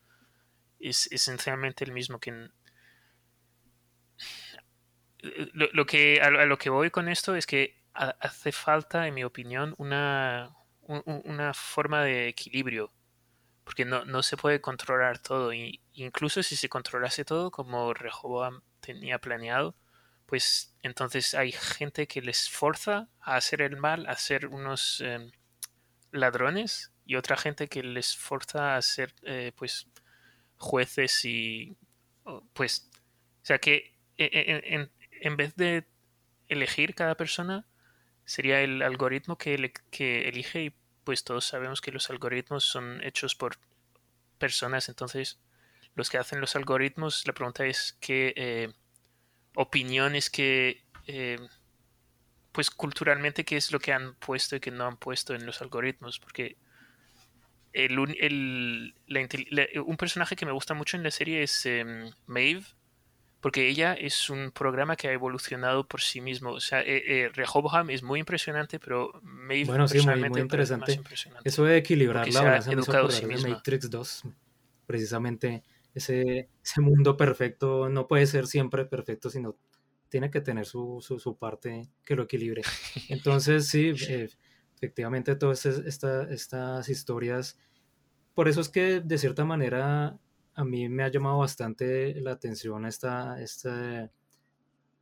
es 0.79 1.11
esencialmente 1.11 1.83
el 1.83 1.91
mismo 1.91 2.19
que 2.19 2.49
lo, 5.53 5.85
que 5.85 6.19
a, 6.21 6.29
lo 6.29 6.57
que 6.57 6.69
voy 6.69 6.89
con 6.89 7.07
esto 7.07 7.35
es 7.35 7.45
que 7.45 7.79
hace 7.93 8.51
falta, 8.51 9.07
en 9.07 9.13
mi 9.13 9.23
opinión, 9.23 9.75
una, 9.77 10.55
una 10.87 11.53
forma 11.53 12.03
de 12.03 12.27
equilibrio. 12.27 12.91
Porque 13.63 13.85
no, 13.85 14.05
no 14.05 14.23
se 14.23 14.37
puede 14.37 14.59
controlar 14.59 15.19
todo. 15.19 15.53
Y 15.53 15.81
incluso 15.93 16.43
si 16.43 16.55
se 16.55 16.69
controlase 16.69 17.23
todo, 17.25 17.51
como 17.51 17.93
Rehoboam 17.93 18.61
tenía 18.79 19.19
planeado, 19.19 19.75
pues 20.25 20.75
entonces 20.81 21.33
hay 21.33 21.51
gente 21.51 22.07
que 22.07 22.21
les 22.21 22.49
forza 22.49 23.09
a 23.19 23.35
hacer 23.35 23.61
el 23.61 23.77
mal, 23.77 24.07
a 24.07 24.15
ser 24.15 24.47
unos 24.47 25.01
em, 25.01 25.31
ladrones, 26.11 26.91
y 27.05 27.15
otra 27.15 27.35
gente 27.35 27.67
que 27.67 27.83
les 27.83 28.15
forza 28.15 28.75
a 28.75 28.81
ser 28.81 29.13
eh, 29.23 29.51
pues 29.57 29.87
jueces 30.55 31.25
y 31.25 31.75
pues 32.53 32.89
o 33.41 33.45
sea 33.45 33.59
que 33.59 33.97
e, 34.17 34.25
e, 34.25 34.75
en, 34.75 34.91
en 35.21 35.35
vez 35.35 35.55
de 35.55 35.87
elegir 36.47 36.95
cada 36.95 37.15
persona, 37.15 37.65
sería 38.31 38.61
el 38.61 38.81
algoritmo 38.81 39.37
que, 39.37 39.55
elige 39.55 40.63
y 40.63 40.73
pues 41.03 41.25
todos 41.25 41.43
sabemos 41.43 41.81
que 41.81 41.91
los 41.91 42.09
algoritmos 42.09 42.63
son 42.63 43.03
hechos 43.03 43.35
por 43.35 43.57
personas, 44.37 44.87
entonces 44.87 45.39
los 45.95 46.09
que 46.09 46.17
hacen 46.17 46.39
los 46.39 46.55
algoritmos, 46.55 47.27
la 47.27 47.33
pregunta 47.33 47.65
es 47.65 47.97
qué 47.99 48.33
eh, 48.37 48.71
opiniones 49.55 50.29
que, 50.29 50.81
eh, 51.07 51.39
pues 52.53 52.71
culturalmente, 52.71 53.43
qué 53.43 53.57
es 53.57 53.73
lo 53.73 53.79
que 53.79 53.91
han 53.91 54.15
puesto 54.15 54.55
y 54.55 54.61
que 54.61 54.71
no 54.71 54.87
han 54.87 54.95
puesto 54.95 55.35
en 55.35 55.45
los 55.45 55.61
algoritmos, 55.61 56.17
porque 56.17 56.55
el, 57.73 57.99
un 57.99 59.97
personaje 59.97 60.37
que 60.37 60.45
me 60.45 60.53
gusta 60.53 60.73
mucho 60.73 60.95
en 60.95 61.03
la 61.03 61.11
serie 61.11 61.43
es 61.43 61.65
em, 61.65 62.09
Maeve, 62.27 62.63
porque 63.41 63.67
ella 63.67 63.93
es 63.93 64.29
un 64.29 64.51
programa 64.51 64.95
que 64.95 65.09
ha 65.09 65.11
evolucionado 65.11 65.87
por 65.87 66.01
sí 66.01 66.21
mismo. 66.21 66.51
O 66.51 66.59
sea, 66.59 66.81
eh, 66.81 67.03
eh 67.05 67.29
Rehoboam 67.33 67.89
es 67.89 68.03
muy 68.03 68.19
impresionante, 68.19 68.79
pero 68.79 69.19
Maeve 69.23 69.65
bueno, 69.65 69.87
sí, 69.87 69.99
muy, 70.05 70.29
muy 70.29 70.41
interesante. 70.41 71.01
Eso 71.43 71.65
de 71.65 71.77
equilibrar 71.77 72.31
la 72.31 72.41
balanza 72.41 72.71
educado 72.71 73.09
sí 73.09 73.25
de 73.25 73.49
Matrix 73.49 73.89
2, 73.89 74.23
precisamente 74.85 75.63
ese, 75.93 76.49
ese 76.63 76.81
mundo 76.81 77.17
perfecto 77.17 77.89
no 77.89 78.07
puede 78.07 78.25
ser 78.27 78.47
siempre 78.47 78.85
perfecto, 78.85 79.29
sino 79.29 79.57
tiene 80.09 80.29
que 80.29 80.41
tener 80.41 80.65
su, 80.65 80.99
su, 81.01 81.37
parte 81.37 81.89
que 82.03 82.15
lo 82.15 82.23
equilibre. 82.23 82.61
Entonces, 83.09 83.67
sí, 83.67 83.93
eh, 84.09 84.29
efectivamente, 84.75 85.35
todas 85.35 85.65
estas, 85.65 86.29
estas 86.29 86.89
historias, 86.89 87.57
por 88.33 88.47
eso 88.47 88.61
es 88.61 88.69
que 88.69 88.99
de 88.99 89.17
cierta 89.17 89.45
manera 89.45 90.19
a 90.61 90.65
mí 90.65 90.87
me 90.89 91.03
ha 91.03 91.07
llamado 91.07 91.39
bastante 91.39 92.13
la 92.21 92.33
atención 92.33 92.85
esta, 92.85 93.41
esta, 93.41 94.11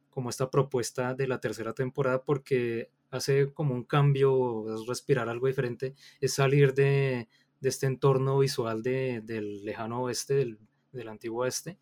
como 0.09 0.29
esta 0.29 0.49
propuesta 0.49 1.13
de 1.13 1.27
la 1.27 1.41
tercera 1.41 1.73
temporada 1.73 2.23
porque 2.23 2.91
hace 3.11 3.53
como 3.53 3.75
un 3.75 3.83
cambio, 3.83 4.73
es 4.73 4.87
respirar 4.87 5.27
algo 5.27 5.47
diferente, 5.47 5.95
es 6.21 6.33
salir 6.33 6.73
de, 6.73 7.27
este 7.61 7.87
entorno 7.87 8.39
visual 8.39 8.81
del 8.83 9.65
lejano 9.65 10.03
oeste, 10.03 10.55
del, 10.93 11.09
antiguo 11.09 11.43
oeste, 11.43 11.77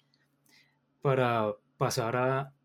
para 1.02 1.54
pasar 1.78 2.16
a, 2.16 2.56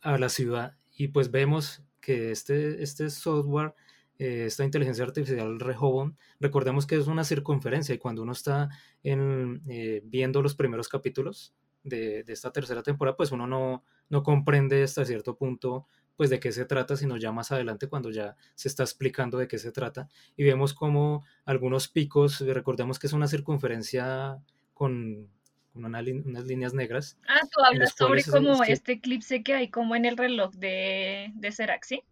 a, 0.00 0.16
la 0.18 0.28
ciudad. 0.28 0.76
Y 0.96 1.08
pues 1.08 1.32
vemos 1.32 1.82
que 2.00 2.30
este, 2.30 2.82
este 2.84 3.10
software 3.10 3.74
eh, 4.22 4.46
esta 4.46 4.62
inteligencia 4.62 5.04
artificial 5.04 5.58
Rehoboam, 5.58 6.14
recordemos 6.38 6.86
que 6.86 6.94
es 6.94 7.08
una 7.08 7.24
circunferencia 7.24 7.92
y 7.92 7.98
cuando 7.98 8.22
uno 8.22 8.30
está 8.30 8.68
en, 9.02 9.62
eh, 9.68 10.00
viendo 10.04 10.42
los 10.42 10.54
primeros 10.54 10.88
capítulos 10.88 11.56
de, 11.82 12.24
esta 12.28 12.52
tercera 12.52 12.84
temporada, 12.84 13.16
pues 13.16 13.32
uno 13.32 13.48
no, 13.48 13.82
no 14.10 14.22
comprende 14.22 14.84
hasta 14.84 15.04
cierto 15.04 15.36
punto 15.36 15.88
pues 16.14 16.30
de 16.30 16.38
qué 16.38 16.52
se 16.52 16.66
trata, 16.66 16.96
sino 16.96 17.16
ya 17.16 17.32
más 17.32 17.50
adelante 17.50 17.88
cuando 17.88 18.10
ya 18.10 18.36
se 18.54 18.68
está 18.68 18.84
explicando 18.84 19.38
de 19.38 19.48
qué 19.48 19.58
se 19.58 19.72
trata 19.72 20.08
y 20.36 20.44
vemos 20.44 20.72
como 20.72 21.24
algunos 21.44 21.88
picos, 21.88 22.38
recordemos 22.42 23.00
que 23.00 23.08
es 23.08 23.12
una 23.14 23.26
circunferencia 23.26 24.38
con, 24.72 25.30
unas 25.74 26.46
líneas 26.46 26.74
negras. 26.74 27.18
Ah, 27.26 27.40
tú 27.50 27.60
hablas 27.64 27.92
sobre 27.98 28.22
como 28.22 28.62
este 28.62 28.92
eclipse 28.92 29.42
que 29.42 29.54
hay 29.54 29.68
como 29.68 29.96
en 29.96 30.04
el 30.04 30.16
reloj 30.16 30.52
de, 30.52 31.32
de 31.34 31.50
Serac, 31.50 31.82
¿sí? 31.82 32.04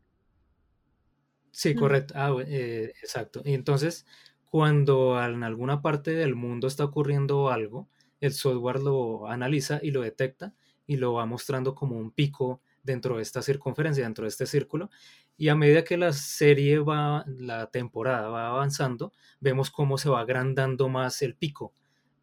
Sí, 1.52 1.74
correcto. 1.74 2.14
Ah, 2.16 2.34
eh, 2.46 2.92
exacto. 3.02 3.42
Y 3.44 3.54
entonces, 3.54 4.06
cuando 4.44 5.22
en 5.22 5.42
alguna 5.42 5.82
parte 5.82 6.12
del 6.12 6.34
mundo 6.34 6.66
está 6.68 6.84
ocurriendo 6.84 7.50
algo, 7.50 7.88
el 8.20 8.32
software 8.32 8.80
lo 8.80 9.26
analiza 9.28 9.80
y 9.82 9.90
lo 9.90 10.02
detecta 10.02 10.54
y 10.86 10.96
lo 10.96 11.14
va 11.14 11.26
mostrando 11.26 11.74
como 11.74 11.96
un 11.96 12.10
pico 12.12 12.60
dentro 12.82 13.16
de 13.16 13.22
esta 13.22 13.42
circunferencia, 13.42 14.04
dentro 14.04 14.24
de 14.24 14.28
este 14.28 14.46
círculo. 14.46 14.90
Y 15.36 15.48
a 15.48 15.54
medida 15.54 15.84
que 15.84 15.96
la 15.96 16.12
serie 16.12 16.78
va, 16.78 17.24
la 17.26 17.70
temporada 17.70 18.28
va 18.28 18.48
avanzando, 18.48 19.12
vemos 19.40 19.70
cómo 19.70 19.98
se 19.98 20.10
va 20.10 20.20
agrandando 20.20 20.88
más 20.88 21.22
el 21.22 21.34
pico, 21.34 21.74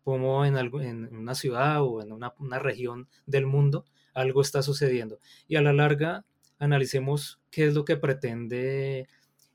como 0.03 0.45
en, 0.45 0.55
algo, 0.55 0.81
en 0.81 1.15
una 1.15 1.35
ciudad 1.35 1.83
o 1.83 2.01
en 2.01 2.11
una, 2.11 2.33
una 2.39 2.59
región 2.59 3.07
del 3.25 3.45
mundo 3.45 3.85
algo 4.13 4.41
está 4.41 4.63
sucediendo. 4.63 5.19
Y 5.47 5.55
a 5.57 5.61
la 5.61 5.73
larga, 5.73 6.25
analicemos 6.59 7.39
qué 7.51 7.67
es 7.67 7.73
lo 7.73 7.85
que 7.85 7.97
pretende 7.97 9.07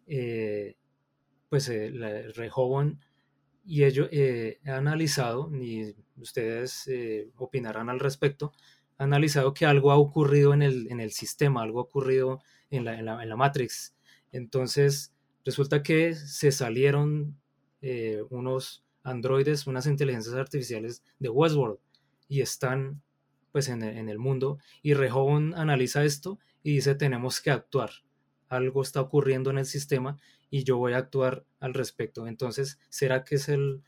eh, 0.06 0.76
pues 1.52 1.68
eh, 1.68 1.90
la 1.90 2.22
y 3.62 3.84
ello 3.84 4.08
eh, 4.10 4.58
ha 4.64 4.76
analizado, 4.78 5.54
y 5.54 5.94
ustedes 6.16 6.88
eh, 6.88 7.28
opinarán 7.36 7.90
al 7.90 8.00
respecto, 8.00 8.54
ha 8.96 9.04
analizado 9.04 9.52
que 9.52 9.66
algo 9.66 9.92
ha 9.92 9.98
ocurrido 9.98 10.54
en 10.54 10.62
el, 10.62 10.90
en 10.90 10.98
el 10.98 11.10
sistema, 11.12 11.60
algo 11.60 11.80
ha 11.80 11.82
ocurrido 11.82 12.40
en 12.70 12.86
la, 12.86 12.98
en 12.98 13.28
la, 13.28 13.36
Matrix. 13.36 13.94
Entonces, 14.32 15.14
resulta 15.44 15.82
que 15.82 16.14
se 16.14 16.52
salieron 16.52 17.38
unos 18.30 18.82
androides, 19.02 19.66
unas 19.66 19.86
inteligencias 19.86 20.34
artificiales 20.36 21.04
de 21.18 21.28
Westworld 21.28 21.80
y 22.28 22.40
están 22.40 23.02
pues 23.50 23.68
en, 23.68 23.82
en 23.82 24.08
el 24.08 24.18
mundo 24.18 24.58
y 24.80 24.94
Rehoboam 24.94 25.52
analiza 25.54 26.02
esto 26.02 26.38
y 26.62 26.76
dice 26.76 26.94
tenemos 26.94 27.42
que 27.42 27.50
actuar 27.50 27.90
algo 28.52 28.82
está 28.82 29.00
ocurriendo 29.00 29.50
en 29.50 29.58
el 29.58 29.66
sistema 29.66 30.18
y 30.50 30.64
yo 30.64 30.76
voy 30.76 30.92
a 30.92 30.98
actuar 30.98 31.44
al 31.58 31.72
respecto. 31.72 32.26
Entonces, 32.26 32.78
¿será 32.90 33.24
que 33.24 33.36
es 33.36 33.48
el, 33.48 33.82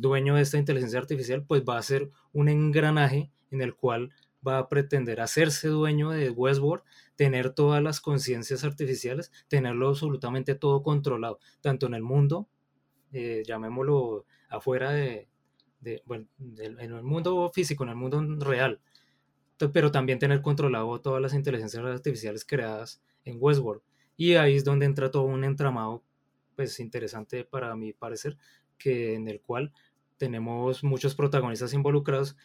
dueño 0.00 0.36
de 0.36 0.42
esta 0.42 0.58
inteligencia 0.58 0.98
artificial? 0.98 1.44
Pues 1.44 1.64
va 1.64 1.78
a 1.78 1.82
ser 1.82 2.10
un 2.32 2.48
engranaje 2.48 3.30
en 3.50 3.62
el 3.62 3.74
cual 3.74 4.10
va 4.46 4.58
a 4.58 4.68
pretender 4.68 5.22
hacerse 5.22 5.68
dueño 5.68 6.10
de 6.10 6.28
Westworld, 6.28 6.84
tener 7.16 7.54
todas 7.54 7.82
las 7.82 8.02
conciencias 8.02 8.62
artificiales, 8.62 9.32
tenerlo 9.48 9.88
absolutamente 9.88 10.54
todo 10.54 10.82
controlado, 10.82 11.38
tanto 11.62 11.86
en 11.86 11.94
el 11.94 12.02
mundo, 12.02 12.46
eh, 13.12 13.42
llamémoslo 13.46 14.26
afuera 14.50 14.90
de, 14.90 15.28
bueno, 16.04 16.26
en 16.38 16.78
el 16.78 17.02
mundo 17.02 17.50
físico, 17.54 17.84
en 17.84 17.90
el 17.90 17.96
mundo 17.96 18.22
real, 18.44 18.80
pero 19.72 19.90
también 19.90 20.18
tener 20.18 20.42
controlado 20.42 21.00
todas 21.00 21.22
las 21.22 21.32
inteligencias 21.32 21.82
artificiales 21.82 22.44
creadas 22.44 23.00
en 23.24 23.38
Westworld. 23.40 23.82
Y 24.16 24.34
ahí 24.34 24.56
es 24.56 24.64
donde 24.64 24.86
entra 24.86 25.10
todo 25.10 25.24
un 25.24 25.44
entramado, 25.44 26.02
pues 26.56 26.78
interesante 26.80 27.44
para 27.44 27.74
mi 27.74 27.92
parecer, 27.92 28.36
que 28.78 29.14
en 29.14 29.28
el 29.28 29.40
cual 29.40 29.72
tenemos 30.16 30.84
muchos 30.84 31.14
protagonistas 31.14 31.72
involucrados, 31.74 32.36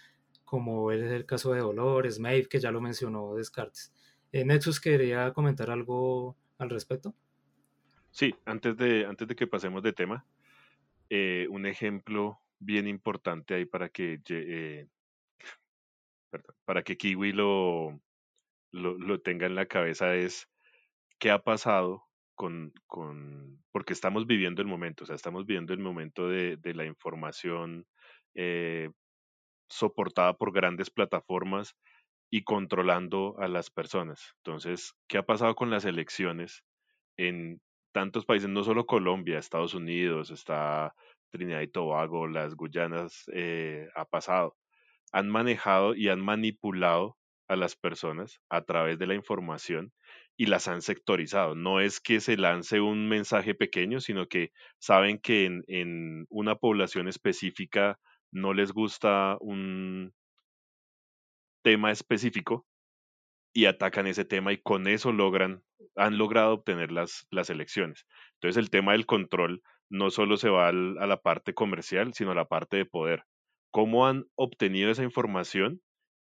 como 0.44 0.92
es 0.92 1.04
el 1.12 1.26
caso 1.26 1.54
de 1.54 1.60
Dolores, 1.60 2.20
Maeve, 2.20 2.50
que 2.50 2.60
ya 2.60 2.72
lo 2.72 2.82
mencionó 2.82 3.36
Descartes. 3.36 3.94
Eh, 4.32 4.46
Nexus 4.46 4.80
quería 4.80 5.32
comentar 5.34 5.70
algo 5.70 6.36
al 6.58 6.70
respecto. 6.70 7.16
Sí, 8.12 8.34
antes 8.46 8.76
de, 8.76 9.06
antes 9.06 9.28
de 9.28 9.36
que 9.36 9.48
pasemos 9.48 9.84
de 9.84 9.94
tema, 9.94 10.26
eh, 11.10 11.48
un 11.50 11.66
ejemplo 11.66 12.40
bien 12.60 12.88
importante 12.88 13.54
ahí 13.54 13.66
para 13.66 13.90
que 13.90 14.22
eh, 14.30 14.88
para 16.66 16.84
que 16.84 16.98
Kiwi 16.98 17.32
lo, 17.32 18.00
lo, 18.72 18.98
lo, 18.98 19.22
tenga 19.22 19.48
en 19.48 19.56
la 19.56 19.66
cabeza 19.66 20.16
es 20.16 20.48
qué 21.20 21.32
ha 21.32 21.40
pasado 21.40 22.06
con, 22.36 22.74
con, 22.88 23.64
porque 23.72 23.94
estamos 23.94 24.26
viviendo 24.28 24.62
el 24.62 24.68
momento, 24.68 25.04
o 25.04 25.08
sea, 25.08 25.16
estamos 25.16 25.46
viviendo 25.46 25.74
el 25.74 25.80
momento 25.80 26.28
de, 26.30 26.58
de 26.58 26.74
la 26.74 26.86
información 26.86 27.86
eh, 28.36 28.90
soportada 29.70 30.34
por 30.38 30.54
grandes 30.54 30.90
plataformas 30.90 31.76
y 32.32 32.44
controlando 32.44 33.36
a 33.40 33.48
las 33.48 33.70
personas. 33.70 34.34
Entonces, 34.38 34.94
¿qué 35.08 35.18
ha 35.18 35.24
pasado 35.24 35.56
con 35.56 35.70
las 35.70 35.86
elecciones 35.86 36.64
en 37.18 37.62
tantos 37.94 38.26
países? 38.26 38.50
No 38.50 38.64
solo 38.64 38.86
Colombia, 38.86 39.40
Estados 39.40 39.74
Unidos, 39.74 40.32
está 40.32 40.96
Trinidad 41.32 41.62
y 41.62 41.68
Tobago, 41.68 42.28
las 42.28 42.56
Guyanas, 42.56 43.26
eh, 43.34 43.90
ha 43.96 44.06
pasado. 44.06 44.58
Han 45.12 45.30
manejado 45.30 45.96
y 45.96 46.10
han 46.10 46.22
manipulado 46.22 47.19
a 47.50 47.56
las 47.58 47.76
personas 47.76 48.40
a 48.50 48.64
través 48.64 48.98
de 49.00 49.08
la 49.08 49.16
información 49.16 49.92
y 50.38 50.46
las 50.46 50.68
han 50.70 50.82
sectorizado. 50.82 51.56
No 51.56 51.82
es 51.82 52.00
que 52.00 52.22
se 52.22 52.38
lance 52.38 52.80
un 52.80 53.10
mensaje 53.10 53.56
pequeño, 53.56 54.00
sino 54.00 54.28
que 54.28 54.52
saben 54.80 55.20
que 55.20 55.46
en, 55.46 55.64
en 55.68 56.26
una 56.30 56.56
población 56.56 57.08
específica 57.10 58.00
no 58.32 58.54
les 58.54 58.72
gusta 58.72 59.38
un 59.42 60.14
tema 61.64 61.92
específico 61.92 62.66
y 63.54 63.66
atacan 63.66 64.08
ese 64.08 64.26
tema 64.26 64.54
y 64.54 64.62
con 64.62 64.88
eso 64.88 65.12
logran, 65.12 65.64
han 65.96 66.18
logrado 66.18 66.54
obtener 66.54 66.92
las, 66.92 67.28
las 67.32 67.50
elecciones. 67.50 68.06
Entonces 68.36 68.58
el 68.58 68.70
tema 68.70 68.94
del 68.94 69.06
control 69.06 69.62
no 69.90 70.12
solo 70.12 70.38
se 70.38 70.50
va 70.50 70.70
a 70.70 70.72
la 70.72 71.22
parte 71.22 71.54
comercial, 71.54 72.14
sino 72.14 72.32
a 72.32 72.36
la 72.36 72.46
parte 72.46 72.78
de 72.78 72.86
poder. 72.86 73.24
¿Cómo 73.72 74.08
han 74.08 74.26
obtenido 74.36 74.92
esa 74.92 75.04
información 75.04 75.82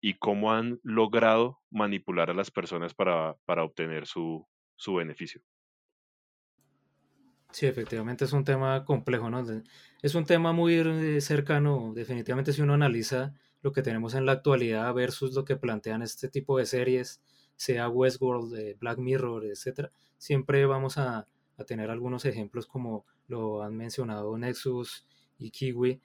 y 0.06 0.16
cómo 0.16 0.52
han 0.52 0.82
logrado 0.84 1.62
manipular 1.72 2.30
a 2.30 2.34
las 2.34 2.52
personas 2.52 2.94
para, 2.94 3.38
para 3.46 3.64
obtener 3.64 4.06
su, 4.06 4.46
su 4.76 4.96
beneficio? 4.96 5.42
Sí, 7.52 7.68
efectivamente 7.68 8.26
es 8.26 8.34
un 8.34 8.44
tema 8.44 8.84
complejo, 8.84 9.30
¿no? 9.30 9.46
Es 10.02 10.14
un 10.16 10.26
tema 10.26 10.52
muy 10.52 10.74
eh, 10.76 11.22
cercano, 11.22 11.94
definitivamente 11.96 12.52
si 12.52 12.62
uno 12.62 12.74
analiza 12.74 13.34
lo 13.62 13.72
que 13.72 13.82
tenemos 13.82 14.14
en 14.14 14.26
la 14.26 14.34
actualidad 14.34 14.94
versus 14.94 15.34
lo 15.36 15.46
que 15.46 15.56
plantean 15.56 16.02
este 16.02 16.28
tipo 16.28 16.58
de 16.58 16.66
series, 16.66 17.24
sea 17.56 17.88
Westworld, 17.88 18.54
eh, 18.58 18.76
Black 18.78 18.98
Mirror, 18.98 19.46
etcétera, 19.46 19.94
siempre 20.18 20.66
vamos 20.66 20.98
a, 20.98 21.30
a, 21.56 21.64
tener 21.64 21.90
algunos 21.90 22.26
ejemplos 22.26 22.68
como 22.68 23.06
lo 23.28 23.64
han 23.64 23.78
mencionado 23.78 24.38
Nexus 24.38 25.08
y 25.38 25.50
Kiwi 25.52 26.02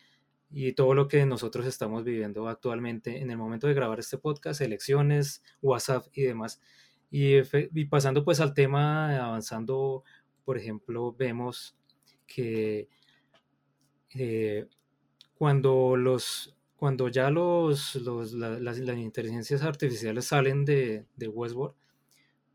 y 0.51 0.73
todo 0.73 0.95
lo 0.95 1.09
que 1.09 1.27
nosotros 1.27 1.67
estamos 1.67 2.05
viviendo 2.05 2.49
actualmente 2.49 3.21
en 3.21 3.31
el 3.31 3.37
momento 3.37 3.67
de 3.67 3.75
grabar 3.75 3.99
este 4.01 4.19
podcast, 4.19 4.61
elecciones, 4.61 5.43
WhatsApp 5.63 6.07
y 6.13 6.23
demás. 6.23 6.61
Y, 7.11 7.37
y 7.75 7.85
pasando 7.87 8.25
pues 8.25 8.41
al 8.41 8.55
tema, 8.55 9.17
avanzando 9.17 10.05
por 10.49 10.57
ejemplo, 10.57 11.13
vemos 11.13 11.77
que 12.27 12.89
eh, 14.15 14.67
cuando, 15.35 15.95
los, 15.95 16.57
cuando 16.75 17.09
ya 17.09 17.29
los, 17.29 17.97
las, 17.97 18.79
inteligencias 18.79 19.63
artificiales 19.63 20.25
salen 20.25 20.65
de, 20.65 21.05
de 21.17 21.29
Westworld, 21.29 21.75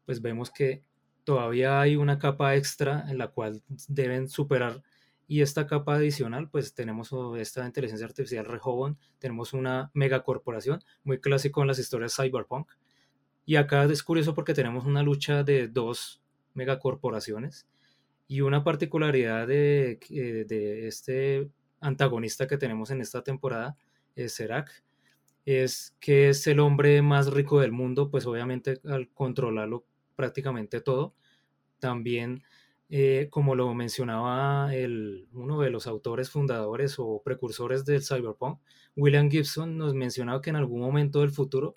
pues 0.08 0.24
vemos 0.24 0.50
que 0.50 0.82
todavía 1.24 1.82
hay 1.82 1.96
una 1.96 2.18
capa 2.18 2.56
extra 2.56 3.06
en 3.10 3.20
la 3.20 3.28
cual 3.28 3.62
deben 3.88 4.28
superar 4.28 4.82
y 5.28 5.42
esta 5.42 5.68
capa 5.68 5.96
adicional, 5.96 6.50
pues 6.50 6.74
tenemos 6.74 7.12
esta 7.38 7.66
inteligencia 7.66 8.06
artificial 8.06 8.46
Rehoboth, 8.46 8.98
tenemos 9.20 9.54
una 9.54 9.90
megacorporación, 9.94 10.84
muy 11.04 11.20
clásico 11.20 11.62
en 11.62 11.68
las 11.68 11.80
historias 11.80 12.16
cyberpunk. 12.16 12.72
Y 13.46 13.56
acá 13.56 13.84
es 13.86 14.04
curioso 14.04 14.34
porque 14.34 14.54
tenemos 14.54 14.86
una 14.86 15.04
lucha 15.04 15.44
de 15.44 15.68
dos 15.68 16.22
megacorporaciones 16.54 17.68
y 18.28 18.42
una 18.42 18.64
particularidad 18.64 19.48
de, 19.48 20.00
de, 20.48 20.88
este 20.88 21.50
antagonista 21.80 22.48
que 22.48 22.58
tenemos 22.58 22.92
en 22.92 23.02
esta 23.02 23.24
temporada, 23.24 23.76
es 24.16 24.34
Serac, 24.34 24.84
es 25.46 25.96
que 26.00 26.30
es 26.30 26.48
el 26.48 26.60
hombre 26.60 27.02
más 27.02 27.32
rico 27.34 27.60
del 27.60 27.72
mundo, 27.72 28.10
pues 28.10 28.26
obviamente 28.26 28.80
al 28.86 29.10
controlarlo 29.10 29.86
prácticamente 30.16 30.80
todo, 30.80 31.14
también, 31.80 32.44
eh, 32.96 33.28
como 33.32 33.56
lo 33.56 33.74
mencionaba 33.74 34.72
el, 34.76 35.28
uno 35.34 35.60
de 35.62 35.72
los 35.72 35.88
autores 35.88 36.30
fundadores 36.30 36.98
o 37.00 37.24
precursores 37.26 37.86
del 37.86 38.04
cyberpunk, 38.04 38.60
William 38.96 39.32
Gibson 39.32 39.80
nos 39.80 39.96
mencionaba 39.96 40.44
que 40.44 40.52
en 40.52 40.58
algún 40.58 40.82
momento 40.82 41.22
del 41.22 41.32
futuro 41.32 41.74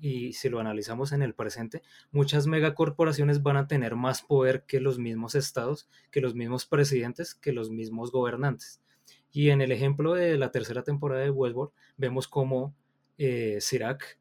y 0.00 0.34
si 0.34 0.48
lo 0.48 0.60
analizamos 0.60 1.10
en 1.10 1.22
el 1.22 1.34
presente, 1.34 1.82
muchas 2.12 2.46
megacorporaciones 2.46 3.42
van 3.42 3.56
a 3.56 3.66
tener 3.66 3.96
más 3.96 4.22
poder 4.22 4.62
que 4.62 4.78
los 4.78 5.00
mismos 5.00 5.34
estados, 5.34 5.88
que 6.12 6.20
los 6.20 6.36
mismos 6.36 6.66
presidentes, 6.66 7.34
que 7.34 7.52
los 7.52 7.70
mismos 7.70 8.12
gobernantes. 8.12 8.80
Y 9.32 9.50
en 9.50 9.60
el 9.60 9.72
ejemplo 9.72 10.14
de 10.14 10.38
la 10.38 10.52
tercera 10.52 10.84
temporada 10.84 11.22
de 11.22 11.30
Westworld, 11.30 11.72
vemos 11.96 12.28
cómo 12.28 12.76
eh, 13.18 13.58
Sirac, 13.60 14.20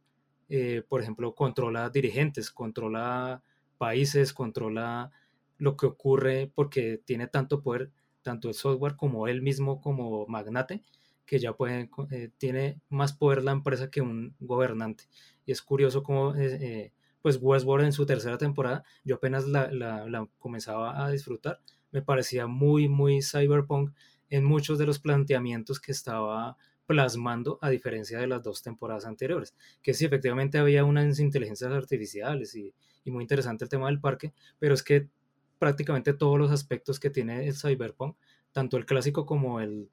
eh, 0.50 0.82
por 0.90 1.00
ejemplo, 1.00 1.36
controla 1.36 1.92
dirigentes, 1.92 2.50
controla 2.50 3.44
países, 3.78 4.34
controla 4.34 5.12
lo 5.58 5.78
que 5.78 5.86
ocurre 5.86 6.52
porque 6.54 7.02
tiene 7.06 7.28
tanto 7.28 7.62
poder, 7.62 7.92
tanto 8.22 8.50
el 8.50 8.54
software 8.54 8.96
como 8.96 9.28
él 9.28 9.42
mismo 9.42 9.82
como 9.82 10.26
magnate, 10.28 10.84
que 11.28 11.40
ya 11.40 11.54
puede, 11.54 11.90
eh, 12.12 12.32
tiene 12.38 12.82
más 12.90 13.14
poder 13.14 13.44
la 13.44 13.52
empresa 13.52 13.92
que 13.92 14.02
un 14.02 14.34
gobernante. 14.40 15.04
Y 15.46 15.52
es 15.52 15.62
curioso 15.62 16.02
cómo, 16.02 16.34
eh, 16.36 16.58
eh, 16.62 16.94
pues 17.22 17.38
Westworld 17.42 17.86
en 17.86 17.92
su 17.92 18.06
tercera 18.06 18.38
temporada, 18.38 18.84
yo 19.04 19.16
apenas 19.16 19.46
la, 19.46 19.70
la, 19.72 20.28
comenzaba 20.40 21.06
a 21.06 21.12
disfrutar, 21.12 21.60
me 21.92 22.02
parecía 22.02 22.48
muy, 22.48 22.88
muy 22.88 23.22
cyberpunk 23.22 23.92
en 24.30 24.46
muchos 24.46 24.80
de 24.80 24.86
los 24.86 25.00
planteamientos 25.00 25.80
que 25.80 25.92
estaba 25.92 26.58
plasmando, 26.86 27.60
a 27.62 27.70
diferencia 27.70 28.20
de 28.20 28.28
las 28.28 28.42
dos 28.42 28.62
temporadas 28.62 29.06
anteriores, 29.06 29.54
que 29.82 29.94
sí, 29.94 30.06
efectivamente 30.06 30.58
había 30.58 30.86
unas 30.86 31.20
inteligencias 31.20 31.72
artificiales 31.72 32.56
y, 32.56 32.74
y 33.04 33.12
muy 33.12 33.24
interesante 33.24 33.66
el 33.66 33.70
tema 33.70 33.88
del 33.88 34.00
parque, 34.00 34.34
pero 34.60 34.74
es 34.74 34.84
que 34.84 35.10
prácticamente 35.58 36.14
todos 36.14 36.38
los 36.38 36.52
aspectos 36.52 37.00
que 37.00 37.10
tiene 37.10 37.48
el 37.48 37.56
cyberpunk, 37.56 38.18
tanto 38.52 38.78
el 38.78 38.86
clásico 38.86 39.26
como 39.26 39.60
el, 39.60 39.90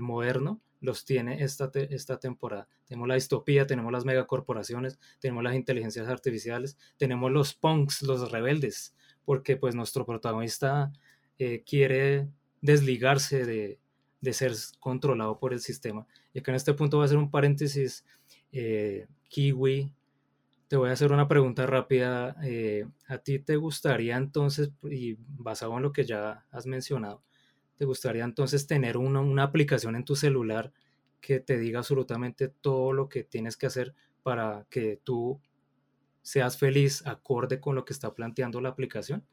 moderno, 0.00 0.60
los 0.80 1.04
tiene 1.04 1.42
esta, 1.42 1.70
esta 1.74 2.18
temporada. 2.18 2.68
Tenemos 2.84 3.08
la 3.08 3.14
distopía, 3.14 3.66
tenemos 3.66 3.90
las 3.90 4.04
megacorporaciones, 4.04 4.98
tenemos 5.18 5.42
las 5.42 5.54
inteligencias 5.54 6.08
artificiales, 6.08 6.76
tenemos 6.98 7.32
los 7.32 7.54
punks, 7.54 8.02
los 8.02 8.30
rebeldes, 8.30 8.94
porque 9.24 9.56
pues 9.56 9.74
nuestro 9.74 10.04
protagonista 10.04 10.92
eh, 11.38 11.62
quiere 11.64 12.28
desligarse 12.60 13.44
de, 13.46 13.80
de, 14.20 14.32
ser 14.32 14.52
controlado 14.78 15.38
por 15.38 15.52
el 15.52 15.60
sistema. 15.60 16.06
Y 16.34 16.40
acá 16.40 16.52
en 16.52 16.56
este 16.56 16.74
punto 16.74 16.98
voy 16.98 17.04
a 17.04 17.06
hacer 17.06 17.18
un 17.18 17.30
paréntesis. 17.30 18.04
Eh, 18.52 19.06
Kiwi, 19.28 19.92
te 20.68 20.76
voy 20.76 20.90
a 20.90 20.92
hacer 20.92 21.12
una 21.12 21.28
pregunta 21.28 21.66
rápida. 21.66 22.36
Eh, 22.44 22.86
¿A 23.08 23.18
ti 23.18 23.38
te 23.38 23.56
gustaría 23.56 24.16
entonces, 24.16 24.70
y 24.82 25.16
basado 25.18 25.76
en 25.76 25.82
lo 25.82 25.92
que 25.92 26.04
ya 26.04 26.46
has 26.50 26.66
mencionado, 26.66 27.22
¿Te 27.78 27.84
gustaría 27.84 28.24
entonces 28.24 28.66
tener 28.66 28.96
una, 28.96 29.20
una, 29.20 29.44
aplicación 29.44 29.94
en 29.94 30.04
tu 30.04 30.16
celular 30.16 30.72
que 31.20 31.38
te 31.38 31.56
diga 31.58 31.78
absolutamente 31.78 32.48
todo 32.48 32.92
lo 32.92 33.08
que 33.08 33.22
tienes 33.22 33.56
que 33.56 33.66
hacer 33.66 33.94
para 34.24 34.66
que 34.68 35.00
tú 35.04 35.40
seas 36.22 36.58
feliz 36.58 37.06
acorde 37.06 37.60
con 37.60 37.76
lo 37.76 37.84
que 37.84 37.92
está 37.92 38.12
planteando 38.14 38.60
la 38.60 38.70
aplicación? 38.70 39.24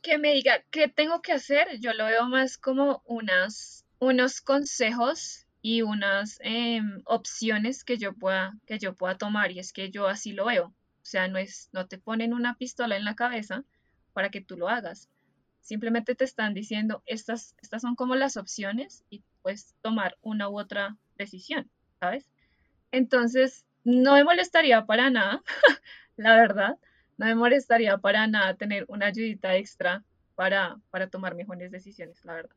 Que 0.00 0.16
me 0.16 0.32
diga 0.32 0.64
qué 0.70 0.88
tengo 0.88 1.20
que 1.20 1.32
hacer, 1.32 1.78
yo 1.78 1.92
lo 1.92 2.06
veo 2.06 2.24
más 2.26 2.56
como 2.56 3.02
unas, 3.04 3.84
unos 3.98 4.40
consejos 4.40 5.46
y 5.62 5.82
unas 5.82 6.38
em, 6.42 7.02
opciones 7.04 7.84
que 7.84 7.98
yo, 7.98 8.14
pueda, 8.14 8.58
que 8.66 8.78
yo 8.78 8.94
pueda 8.94 9.18
tomar 9.18 9.52
y 9.52 9.58
es 9.58 9.72
que 9.72 9.90
yo 9.90 10.08
así 10.08 10.32
lo 10.32 10.46
veo. 10.46 10.66
O 10.66 11.04
sea, 11.04 11.28
no, 11.28 11.38
es, 11.38 11.70
no 11.72 11.86
te 11.86 11.98
ponen 11.98 12.34
una 12.34 12.56
pistola 12.56 12.96
en 12.96 13.04
la 13.04 13.16
cabeza 13.16 13.64
para 14.12 14.30
que 14.30 14.40
tú 14.40 14.56
lo 14.56 14.68
hagas 14.68 15.08
Simplemente 15.60 16.14
te 16.14 16.24
están 16.24 16.54
diciendo, 16.54 17.02
estas, 17.06 17.54
estas 17.62 17.82
son 17.82 17.94
como 17.94 18.16
las 18.16 18.36
opciones 18.36 19.04
y 19.10 19.22
puedes 19.42 19.74
tomar 19.82 20.16
una 20.22 20.48
u 20.48 20.58
otra 20.58 20.96
decisión, 21.16 21.70
¿sabes? 22.00 22.28
Entonces, 22.90 23.64
no 23.84 24.14
me 24.14 24.24
molestaría 24.24 24.84
para 24.86 25.10
nada, 25.10 25.42
la 26.16 26.34
verdad, 26.34 26.78
no 27.18 27.26
me 27.26 27.34
molestaría 27.34 27.98
para 27.98 28.26
nada 28.26 28.54
tener 28.54 28.84
una 28.88 29.06
ayudita 29.06 29.54
extra 29.54 30.02
para, 30.34 30.78
para 30.90 31.08
tomar 31.08 31.34
mejores 31.34 31.70
decisiones, 31.70 32.24
la 32.24 32.34
verdad. 32.34 32.56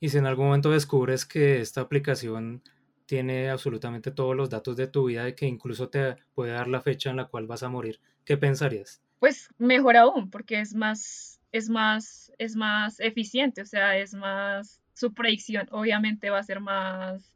Y 0.00 0.10
si 0.10 0.18
en 0.18 0.26
algún 0.26 0.46
momento 0.46 0.70
descubres 0.70 1.24
que 1.24 1.60
esta 1.60 1.80
aplicación 1.80 2.62
tiene 3.06 3.50
absolutamente 3.50 4.10
todos 4.10 4.36
los 4.36 4.50
datos 4.50 4.76
de 4.76 4.88
tu 4.88 5.06
vida 5.06 5.28
y 5.28 5.34
que 5.34 5.46
incluso 5.46 5.88
te 5.88 6.16
puede 6.34 6.52
dar 6.52 6.68
la 6.68 6.80
fecha 6.80 7.10
en 7.10 7.16
la 7.16 7.26
cual 7.26 7.46
vas 7.46 7.62
a 7.62 7.68
morir, 7.68 8.00
¿qué 8.24 8.36
pensarías? 8.36 9.00
pues 9.18 9.50
mejor 9.58 9.96
aún, 9.96 10.30
porque 10.30 10.60
es 10.60 10.74
más, 10.74 11.40
es 11.52 11.68
más, 11.68 12.32
es 12.38 12.56
más 12.56 13.00
eficiente, 13.00 13.62
o 13.62 13.66
sea, 13.66 13.96
es 13.96 14.14
más, 14.14 14.80
su 14.92 15.14
predicción 15.14 15.68
obviamente 15.70 16.30
va 16.30 16.38
a 16.38 16.42
ser 16.42 16.60
más 16.60 17.34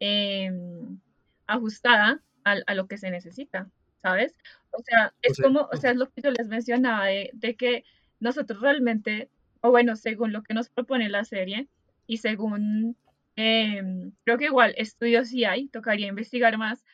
em, 0.00 0.98
ajustada 1.46 2.22
a, 2.44 2.74
lo 2.74 2.86
que 2.88 2.98
se 2.98 3.10
necesita, 3.10 3.70
¿sabes? 4.02 4.34
O 4.72 4.82
sea, 4.82 5.14
es 5.22 5.38
como, 5.40 5.68
o 5.72 5.76
sea, 5.76 5.92
es 5.92 5.96
lo 5.96 6.10
que 6.10 6.22
yo 6.22 6.30
les 6.30 6.48
mencionaba 6.48 7.06
de, 7.06 7.30
de 7.34 7.56
que 7.56 7.84
nosotros 8.20 8.60
realmente, 8.60 9.30
o 9.60 9.70
bueno, 9.70 9.96
según 9.96 10.32
lo 10.32 10.42
que 10.42 10.54
nos 10.54 10.70
propone 10.70 11.08
la 11.08 11.24
serie, 11.24 11.68
y 12.06 12.18
según, 12.18 12.96
em, 13.36 14.12
creo 14.24 14.38
que 14.38 14.46
igual 14.46 14.74
estudios 14.76 15.28
sí 15.28 15.44
hay, 15.44 15.68
tocaría 15.68 16.08
investigar 16.08 16.58
más, 16.58 16.84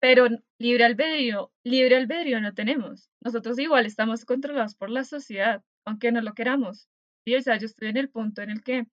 pero 0.00 0.28
libre 0.58 0.84
albedrío, 0.84 1.52
libre 1.64 1.96
albedrío 1.96 2.40
no 2.40 2.54
tenemos. 2.54 3.10
Nosotros 3.20 3.58
igual 3.58 3.86
estamos 3.86 4.24
controlados 4.24 4.74
por 4.76 4.90
la 4.90 5.04
sociedad, 5.04 5.62
aunque 5.84 6.12
no 6.12 6.20
lo 6.22 6.34
queramos. 6.34 6.88
Y 7.24 7.36
o 7.36 7.42
sea, 7.42 7.56
yo 7.58 7.66
estoy 7.66 7.88
en 7.88 7.96
el 7.98 8.10
punto 8.10 8.42
en 8.42 8.50
el 8.50 8.62
que 8.62 8.86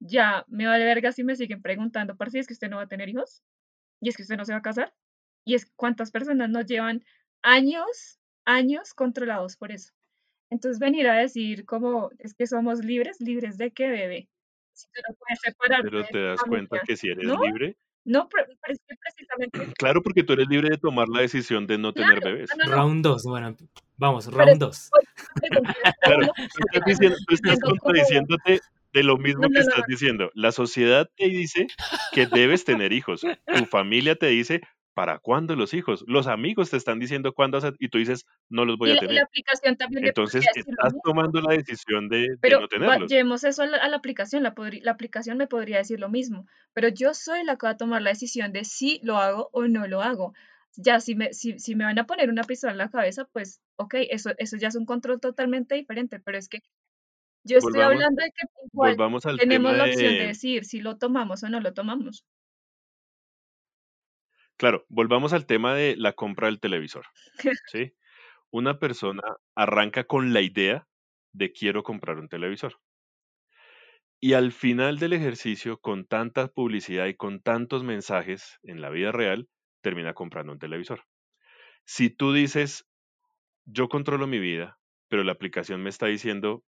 ya 0.00 0.44
me 0.48 0.66
vale 0.66 0.84
verga 0.84 1.12
si 1.12 1.24
me 1.24 1.36
siguen 1.36 1.62
preguntando, 1.62 2.16
para 2.16 2.30
si 2.30 2.38
es 2.38 2.46
que 2.46 2.54
usted 2.54 2.70
no 2.70 2.76
va 2.78 2.84
a 2.84 2.88
tener 2.88 3.08
hijos, 3.08 3.42
y 4.00 4.08
es 4.10 4.16
que 4.16 4.22
usted 4.22 4.36
no 4.36 4.44
se 4.44 4.52
va 4.52 4.58
a 4.58 4.62
casar, 4.62 4.94
y 5.44 5.54
es 5.54 5.66
cuántas 5.76 6.10
personas 6.10 6.50
nos 6.50 6.66
llevan 6.66 7.04
años, 7.42 8.18
años 8.44 8.94
controlados 8.94 9.56
por 9.56 9.72
eso. 9.72 9.92
Entonces 10.50 10.80
venir 10.80 11.08
a 11.08 11.16
decir 11.18 11.64
como 11.66 12.10
es 12.18 12.34
que 12.34 12.46
somos 12.46 12.84
libres, 12.84 13.20
libres 13.20 13.58
de 13.58 13.72
qué 13.72 13.88
bebé. 13.88 14.28
Si 14.72 14.86
tú 14.88 15.00
no 15.08 15.14
puedes 15.16 15.40
separarte 15.42 15.90
Pero 15.90 16.04
te 16.06 16.22
das 16.22 16.40
cuenta 16.42 16.80
que 16.86 16.96
si 16.96 17.08
eres 17.08 17.24
¿no? 17.26 17.42
libre, 17.42 17.76
No, 18.04 18.28
pero, 18.28 18.46
es 18.68 18.78
que 18.86 18.94
precisamente, 18.96 19.74
claro, 19.78 20.02
porque 20.02 20.22
tú 20.22 20.32
eres 20.32 20.48
libre 20.48 20.70
de 20.70 20.78
tomar 20.78 21.08
la 21.08 21.20
decisión 21.20 21.66
de 21.66 21.78
no 21.78 21.92
tener 21.92 22.20
claro, 22.20 22.34
bebés. 22.36 22.50
no, 22.56 22.64
no, 22.64 22.70
no, 22.70 22.76
Round 22.76 23.04
2, 23.04 23.22
bueno, 23.24 23.56
vamos, 23.96 24.26
round 24.26 24.52
es 24.52 24.58
2. 24.58 24.90
pues, 24.90 25.50
pregunta, 25.50 25.74
Claro, 26.00 26.26
tú 26.36 26.42
estás, 26.42 26.64
está 26.72 26.84
diciendo, 26.86 27.16
tú 27.26 27.34
estás 27.34 27.60
contradiciéndote 27.60 28.60
de 28.92 29.02
lo 29.04 29.16
mismo 29.18 29.42
no, 29.42 29.48
que 29.48 29.54
no, 29.54 29.60
estás 29.60 29.78
no, 29.80 29.84
diciendo. 29.86 30.30
La 30.34 30.52
sociedad 30.52 31.08
te 31.16 31.28
dice 31.28 31.66
que 32.12 32.26
debes 32.26 32.64
tener 32.64 32.92
hijos. 32.92 33.20
Tu 33.20 33.64
familia 33.66 34.16
te 34.16 34.26
dice, 34.26 34.62
¿para 34.94 35.18
cuándo 35.18 35.56
los 35.56 35.74
hijos? 35.74 36.04
Los 36.06 36.26
amigos 36.26 36.70
te 36.70 36.76
están 36.76 36.98
diciendo 36.98 37.32
cuándo 37.32 37.58
hacer 37.58 37.74
y 37.78 37.88
tú 37.88 37.98
dices, 37.98 38.26
no 38.48 38.64
los 38.64 38.76
voy 38.76 38.88
y 38.88 38.92
a 38.92 38.94
la, 38.94 39.00
y 39.00 39.02
la 39.02 39.06
tener. 39.06 39.22
aplicación 39.22 39.76
también 39.76 40.04
Entonces 40.06 40.44
decir 40.44 40.64
estás 40.66 40.94
tomando 41.02 41.40
la 41.40 41.54
decisión 41.54 42.08
de, 42.08 42.28
no 42.42 42.60
va- 42.60 42.68
tenerlos. 42.68 43.10
llevemos 43.10 43.44
eso 43.44 43.62
a 43.62 43.66
la, 43.66 43.76
a 43.78 43.88
la 43.88 43.96
aplicación. 43.96 44.42
La, 44.42 44.54
aplicación 44.90 45.36
me 45.38 45.46
podría 45.46 45.78
decir 45.78 46.00
lo 46.00 46.08
mismo, 46.08 46.46
pero 46.72 46.88
yo 46.88 47.14
soy 47.14 47.44
la 47.44 47.56
que 47.56 47.66
va 47.66 47.70
a 47.72 47.76
tomar 47.76 48.02
la 48.02 48.10
decisión 48.10 48.52
de 48.52 48.64
si 48.64 49.00
lo 49.02 49.18
hago 49.18 49.48
o 49.52 49.68
no 49.68 49.86
lo 49.86 50.02
hago. 50.02 50.32
Ya, 50.76 51.00
si 51.00 51.14
me, 51.16 51.32
si, 51.32 51.58
si 51.58 51.74
me 51.74 51.84
van 51.84 51.98
a 51.98 52.06
poner 52.06 52.30
una 52.30 52.44
pistola 52.44 52.72
en 52.72 52.78
la 52.78 52.90
cabeza, 52.90 53.24
pues, 53.32 53.60
ok, 53.76 53.94
eso, 54.10 54.30
eso 54.38 54.56
ya 54.56 54.68
es 54.68 54.76
un 54.76 54.86
control 54.86 55.20
totalmente 55.20 55.74
diferente, 55.74 56.20
pero 56.20 56.38
es 56.38 56.48
que 56.48 56.60
yo 57.44 57.58
estoy 57.58 57.80
hablando 57.80 58.22
de 58.22 58.30
que 58.30 58.46
igual 58.72 58.96
tenemos 59.38 59.76
la 59.76 59.84
opción 59.84 60.12
de 60.16 60.18
de, 60.18 60.26
decidir 60.28 60.64
si 60.64 60.80
lo 60.80 60.96
tomamos 60.98 61.42
o 61.42 61.48
no 61.48 61.60
lo 61.60 61.72
tomamos. 61.72 62.24
Claro, 64.60 64.84
volvamos 64.90 65.32
al 65.32 65.46
tema 65.46 65.74
de 65.74 65.96
la 65.96 66.12
compra 66.12 66.48
del 66.48 66.60
televisor. 66.60 67.06
¿sí? 67.72 67.94
Una 68.50 68.78
persona 68.78 69.22
arranca 69.54 70.04
con 70.04 70.34
la 70.34 70.42
idea 70.42 70.86
de 71.32 71.50
quiero 71.50 71.82
comprar 71.82 72.18
un 72.18 72.28
televisor. 72.28 72.78
Y 74.20 74.34
al 74.34 74.52
final 74.52 74.98
del 74.98 75.14
ejercicio, 75.14 75.78
con 75.78 76.04
tanta 76.04 76.48
publicidad 76.48 77.06
y 77.06 77.14
con 77.14 77.40
tantos 77.40 77.84
mensajes 77.84 78.58
en 78.62 78.82
la 78.82 78.90
vida 78.90 79.12
real, 79.12 79.48
termina 79.80 80.12
comprando 80.12 80.52
un 80.52 80.58
televisor. 80.58 81.04
Si 81.86 82.10
tú 82.10 82.34
dices, 82.34 82.86
yo 83.64 83.88
controlo 83.88 84.26
mi 84.26 84.40
vida, 84.40 84.78
pero 85.08 85.24
la 85.24 85.32
aplicación 85.32 85.82
me 85.82 85.88
está 85.88 86.04
diciendo, 86.04 86.62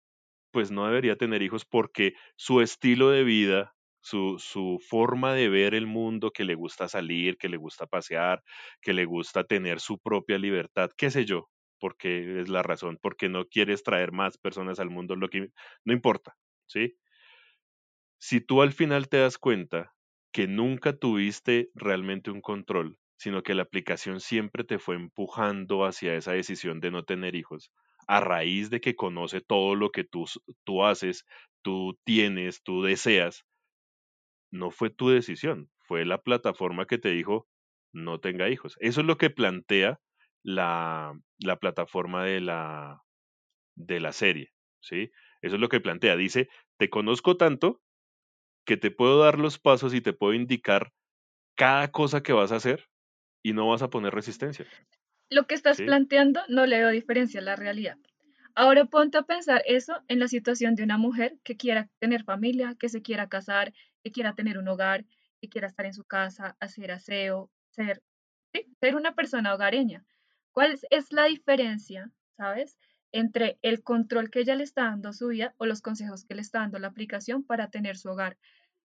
pues 0.51 0.70
no 0.70 0.84
debería 0.84 1.16
tener 1.16 1.41
hijos 1.41 1.64
porque 1.64 2.12
su 2.36 2.61
estilo 2.61 3.09
de 3.09 3.24
vida, 3.24 3.74
su, 4.01 4.39
su 4.39 4.79
forma 4.89 5.35
de 5.35 5.49
ver 5.49 5.75
el 5.75 5.87
mundo, 5.87 6.31
que 6.31 6.45
le 6.45 6.55
gusta 6.55 6.89
salir, 6.89 7.37
que 7.39 7.49
le 7.49 7.57
gusta 7.57 7.87
pasear, 7.87 8.43
que 8.81 8.93
le 8.93 9.05
gusta 9.05 9.45
tener 9.45 9.81
su 9.81 9.99
propia 9.99 10.39
libertad, 10.39 10.91
qué 10.97 11.11
sé 11.11 11.25
yo, 11.25 11.51
porque 11.79 12.41
es 12.41 12.49
la 12.49 12.63
razón, 12.63 12.99
porque 13.03 13.29
no 13.29 13.47
quieres 13.47 13.83
traer 13.83 14.13
más 14.13 14.39
personas 14.39 14.81
al 14.81 14.91
mundo, 14.91 15.17
lo 15.17 15.29
que 15.29 15.49
no 15.85 15.93
importa, 15.93 16.37
¿sí? 16.67 16.97
Si 18.21 18.41
tú 18.41 18.63
al 18.63 18.73
final 18.73 19.09
te 19.09 19.17
das 19.19 19.39
cuenta 19.39 19.95
que 20.33 20.47
nunca 20.47 20.97
tuviste 20.97 21.71
realmente 21.75 22.31
un 22.31 22.41
control, 22.41 22.99
sino 23.17 23.43
que 23.43 23.55
la 23.55 23.63
aplicación 23.65 24.21
siempre 24.21 24.63
te 24.63 24.79
fue 24.79 24.95
empujando 24.95 25.85
hacia 25.85 26.15
esa 26.15 26.33
decisión 26.33 26.81
de 26.81 26.91
no 26.93 27.05
tener 27.05 27.35
hijos, 27.35 27.73
a 28.07 28.21
raíz 28.21 28.71
de 28.71 28.81
que 28.81 28.95
conoce 28.95 29.41
todo 29.41 29.75
lo 29.75 29.91
que 29.91 30.05
tú, 30.05 30.27
haces, 30.85 31.25
tú 31.63 31.99
tienes, 32.05 32.63
tú 32.63 32.83
deseas, 32.83 33.45
no 34.51 34.71
fue 34.71 34.91
tu 34.91 35.09
decisión, 35.11 35.71
fue 35.81 36.05
la 36.05 36.23
plataforma 36.23 36.87
que 36.87 36.99
te 36.99 37.11
dijo 37.11 37.49
no 37.93 38.21
tenga 38.21 38.49
hijos. 38.51 38.77
Eso 38.81 39.01
es 39.01 39.07
lo 39.07 39.17
que 39.19 39.31
plantea 39.31 40.01
la, 40.43 41.19
la 41.39 41.57
plataforma 41.57 42.25
de 42.25 42.41
la, 42.41 43.03
de 43.77 44.01
la 44.01 44.13
serie, 44.13 44.53
¿sí? 44.81 45.11
Eso 45.43 45.57
es 45.57 45.61
lo 45.61 45.69
que 45.69 45.81
plantea. 45.81 46.17
Dice, 46.17 46.49
te 46.79 46.91
conozco 46.91 47.37
tanto 47.37 47.83
que 48.67 48.77
te 48.77 48.91
puedo 48.91 49.21
dar 49.21 49.39
los 49.39 49.59
pasos 49.59 49.95
y 49.95 50.01
te 50.01 50.13
puedo 50.13 50.35
indicar 50.35 50.93
cada 51.57 51.91
cosa 51.93 52.23
que 52.23 52.33
vas 52.35 52.53
a 52.53 52.57
hacer 52.57 52.87
y 53.43 53.55
no 53.55 53.69
vas 53.69 53.83
a 53.83 53.91
poner 53.91 54.15
resistencia, 54.15 54.69
Lo 55.31 55.47
que 55.47 55.55
estás 55.55 55.81
¿sí? 55.81 55.83
planteando 55.83 56.43
no 56.49 56.67
le 56.67 56.79
veo 56.81 56.91
diferencia 56.91 57.41
a 57.41 57.43
la 57.43 57.57
realidad. 57.57 57.97
Ahora 58.55 58.87
ponte 58.87 59.19
a 59.19 59.23
pensar 59.23 59.63
eso 59.67 60.03
en 60.09 60.19
la 60.19 60.29
situación 60.29 60.75
de 60.75 60.83
una 60.83 60.99
mujer 60.99 61.39
que 61.45 61.57
quiera 61.57 61.89
tener 61.99 62.25
familia, 62.25 62.77
que 62.79 62.89
se 62.91 63.03
quiera 63.03 63.29
casar, 63.29 63.73
que 64.03 64.13
quiera 64.13 64.35
tener 64.35 64.59
un 64.59 64.69
hogar, 64.69 65.05
que 65.41 65.49
quiera 65.49 65.69
estar 65.69 65.87
en 65.87 65.95
su 65.95 66.05
casa, 66.05 66.57
hacer 66.61 66.91
aseo, 66.91 67.51
ser, 67.71 68.03
ser 68.81 68.97
una 68.97 69.15
persona 69.15 69.55
hogareña. 69.55 70.05
¿Cuál 70.53 70.79
es, 70.91 71.13
la 71.13 71.27
diferencia, 71.27 72.11
sabes, 72.37 72.79
entre 73.13 73.59
el 73.63 73.83
control 73.83 74.31
que 74.31 74.41
ella 74.41 74.57
le 74.57 74.65
está 74.65 74.85
dando 74.85 75.11
a 75.11 75.13
su 75.13 75.29
vida 75.29 75.55
o 75.57 75.67
los 75.67 75.83
consejos 75.83 76.25
que 76.25 76.35
le 76.35 76.43
está 76.43 76.61
dando 76.61 76.79
la 76.79 76.89
aplicación 76.89 77.45
para 77.45 77.71
tener 77.71 77.97
su 77.97 78.09
hogar? 78.11 78.37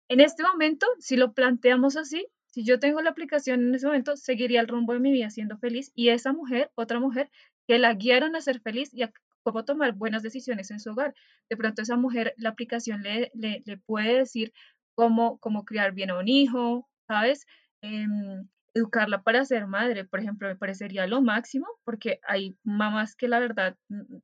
En 0.07 0.21
este 0.21 0.43
momento, 0.43 0.85
si 0.99 1.17
lo 1.17 1.33
planteamos 1.33 1.97
así, 1.97 2.27
si 2.45 2.63
yo 2.63 2.79
tengo 2.79 3.01
la 3.01 3.09
aplicación 3.09 3.67
en 3.67 3.75
ese 3.75 3.87
momento, 3.87 4.15
seguiría 4.15 4.61
el 4.61 4.67
rumbo 4.67 4.93
de 4.93 4.99
mi 4.99 5.11
vida 5.11 5.29
siendo 5.29 5.57
feliz 5.57 5.91
y 5.95 6.09
esa 6.09 6.31
mujer, 6.31 6.71
otra 6.75 6.99
mujer, 6.99 7.29
que 7.67 7.79
la 7.79 7.93
guiaron 7.95 8.35
a 8.35 8.41
ser 8.41 8.61
feliz 8.61 8.93
y 8.93 9.01
a 9.01 9.11
cómo 9.41 9.65
tomar 9.65 9.93
buenas 9.93 10.21
decisiones 10.21 10.69
en 10.71 10.79
su 10.79 10.91
hogar. 10.91 11.15
De 11.49 11.57
pronto 11.57 11.81
esa 11.81 11.97
mujer, 11.97 12.33
la 12.37 12.49
aplicación 12.49 13.01
le, 13.01 13.31
le 13.33 13.77
puede 13.77 14.19
decir 14.19 14.53
cómo, 14.95 15.39
cómo 15.39 15.65
criar 15.65 15.93
bien 15.93 16.09
a 16.11 16.17
un 16.19 16.27
hijo, 16.27 16.89
¿sabes? 17.07 17.45
Em, 17.81 18.47
educarla 18.73 19.23
para 19.23 19.45
ser 19.45 19.67
madre, 19.67 20.05
por 20.05 20.19
ejemplo, 20.19 20.47
me 20.47 20.55
parecería 20.57 21.07
lo 21.07 21.21
máximo, 21.21 21.67
porque 21.85 22.19
hay 22.27 22.57
mamás 22.63 23.15
que 23.15 23.27
la 23.29 23.39
verdad 23.39 23.77
mm, 23.89 24.17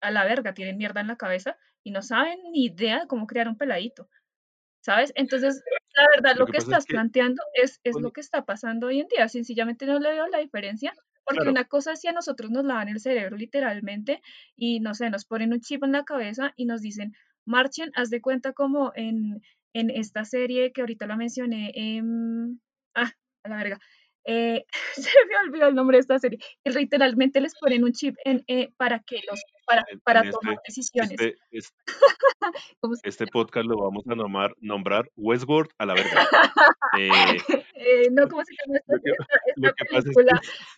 a 0.00 0.10
la 0.10 0.24
verga 0.24 0.54
tienen 0.54 0.78
mierda 0.78 1.00
en 1.00 1.08
la 1.08 1.16
cabeza 1.16 1.56
y 1.84 1.90
no 1.92 2.02
saben 2.02 2.38
ni 2.52 2.66
idea 2.66 3.00
de 3.00 3.06
cómo 3.08 3.26
criar 3.26 3.48
un 3.48 3.56
peladito. 3.56 4.08
¿Sabes? 4.82 5.12
Entonces, 5.16 5.64
la 5.94 6.06
verdad, 6.16 6.36
Lo 6.36 6.44
lo 6.44 6.46
que 6.46 6.52
que 6.52 6.58
pasa 6.58 6.72
es 6.72 6.78
estás 6.78 6.86
que, 6.86 6.94
planteando 6.94 7.42
es, 7.54 7.80
es 7.84 8.00
lo 8.00 8.12
que 8.12 8.20
está 8.20 8.44
pasando 8.44 8.86
hoy 8.88 9.00
en 9.00 9.08
día. 9.08 9.28
Sencillamente 9.28 9.86
no 9.86 9.98
le 9.98 10.12
veo 10.12 10.28
la 10.28 10.38
diferencia, 10.38 10.94
porque 11.24 11.42
claro, 11.42 11.50
una 11.50 11.64
cosa 11.64 11.92
es 11.92 12.00
si 12.00 12.08
a 12.08 12.12
nosotros 12.12 12.50
nos 12.50 12.64
lavan 12.64 12.88
el 12.88 13.00
cerebro 13.00 13.36
literalmente 13.36 14.22
y, 14.56 14.80
no 14.80 14.94
sé, 14.94 15.10
nos 15.10 15.24
ponen 15.26 15.52
un 15.52 15.60
chip 15.60 15.84
en 15.84 15.92
la 15.92 16.04
cabeza 16.04 16.52
y 16.56 16.66
nos 16.66 16.80
dicen, 16.82 17.12
marchen, 17.44 17.90
haz 17.94 18.10
de 18.10 18.22
cuenta 18.22 18.52
como 18.52 18.92
en, 18.94 19.42
en 19.74 19.90
esta 19.90 20.24
serie 20.24 20.72
que 20.72 20.80
ahorita 20.80 21.06
la 21.06 21.16
mencioné, 21.16 21.72
ah, 22.94 23.12
a 23.44 23.48
la 23.48 23.56
verga, 23.56 23.78
eh, 24.24 24.64
se 24.94 25.10
me 25.26 25.36
olvidó 25.48 25.68
el 25.68 25.74
nombre 25.74 25.96
de 25.96 26.00
esta 26.00 26.18
serie, 26.18 26.38
que 26.62 26.70
literalmente 26.70 27.40
les 27.40 27.54
ponen 27.58 27.84
un 27.84 27.92
chip 27.92 28.14
en, 28.24 28.44
eh, 28.46 28.70
para 28.76 28.98
que 29.00 29.20
los, 29.28 29.40
para, 29.66 29.84
para 30.04 30.30
tomar 30.30 30.54
este, 30.54 30.62
decisiones. 30.66 31.12
este, 31.12 31.36
es- 31.50 31.72
¿Cómo 32.80 32.94
se 32.94 33.08
este 33.08 33.26
podcast 33.26 33.66
lo 33.66 33.76
vamos 33.76 34.04
a 34.06 34.14
nombrar, 34.14 34.54
nombrar 34.60 35.10
Westworld 35.16 35.70
a 35.78 35.86
la 35.86 35.94
verga. 35.94 36.28
Eh, 36.98 37.08
Eh, 37.80 38.08
no, 38.10 38.28
¿cómo 38.28 38.42
se 38.44 38.52
llama 38.54 38.76
esta, 38.78 38.92
lo, 38.92 39.00
que, 39.00 39.10
esta, 39.10 39.36
lo 39.56 39.72
que 39.72 39.84
pasa 39.84 40.08
es 40.10 40.16
que? 40.16 40.22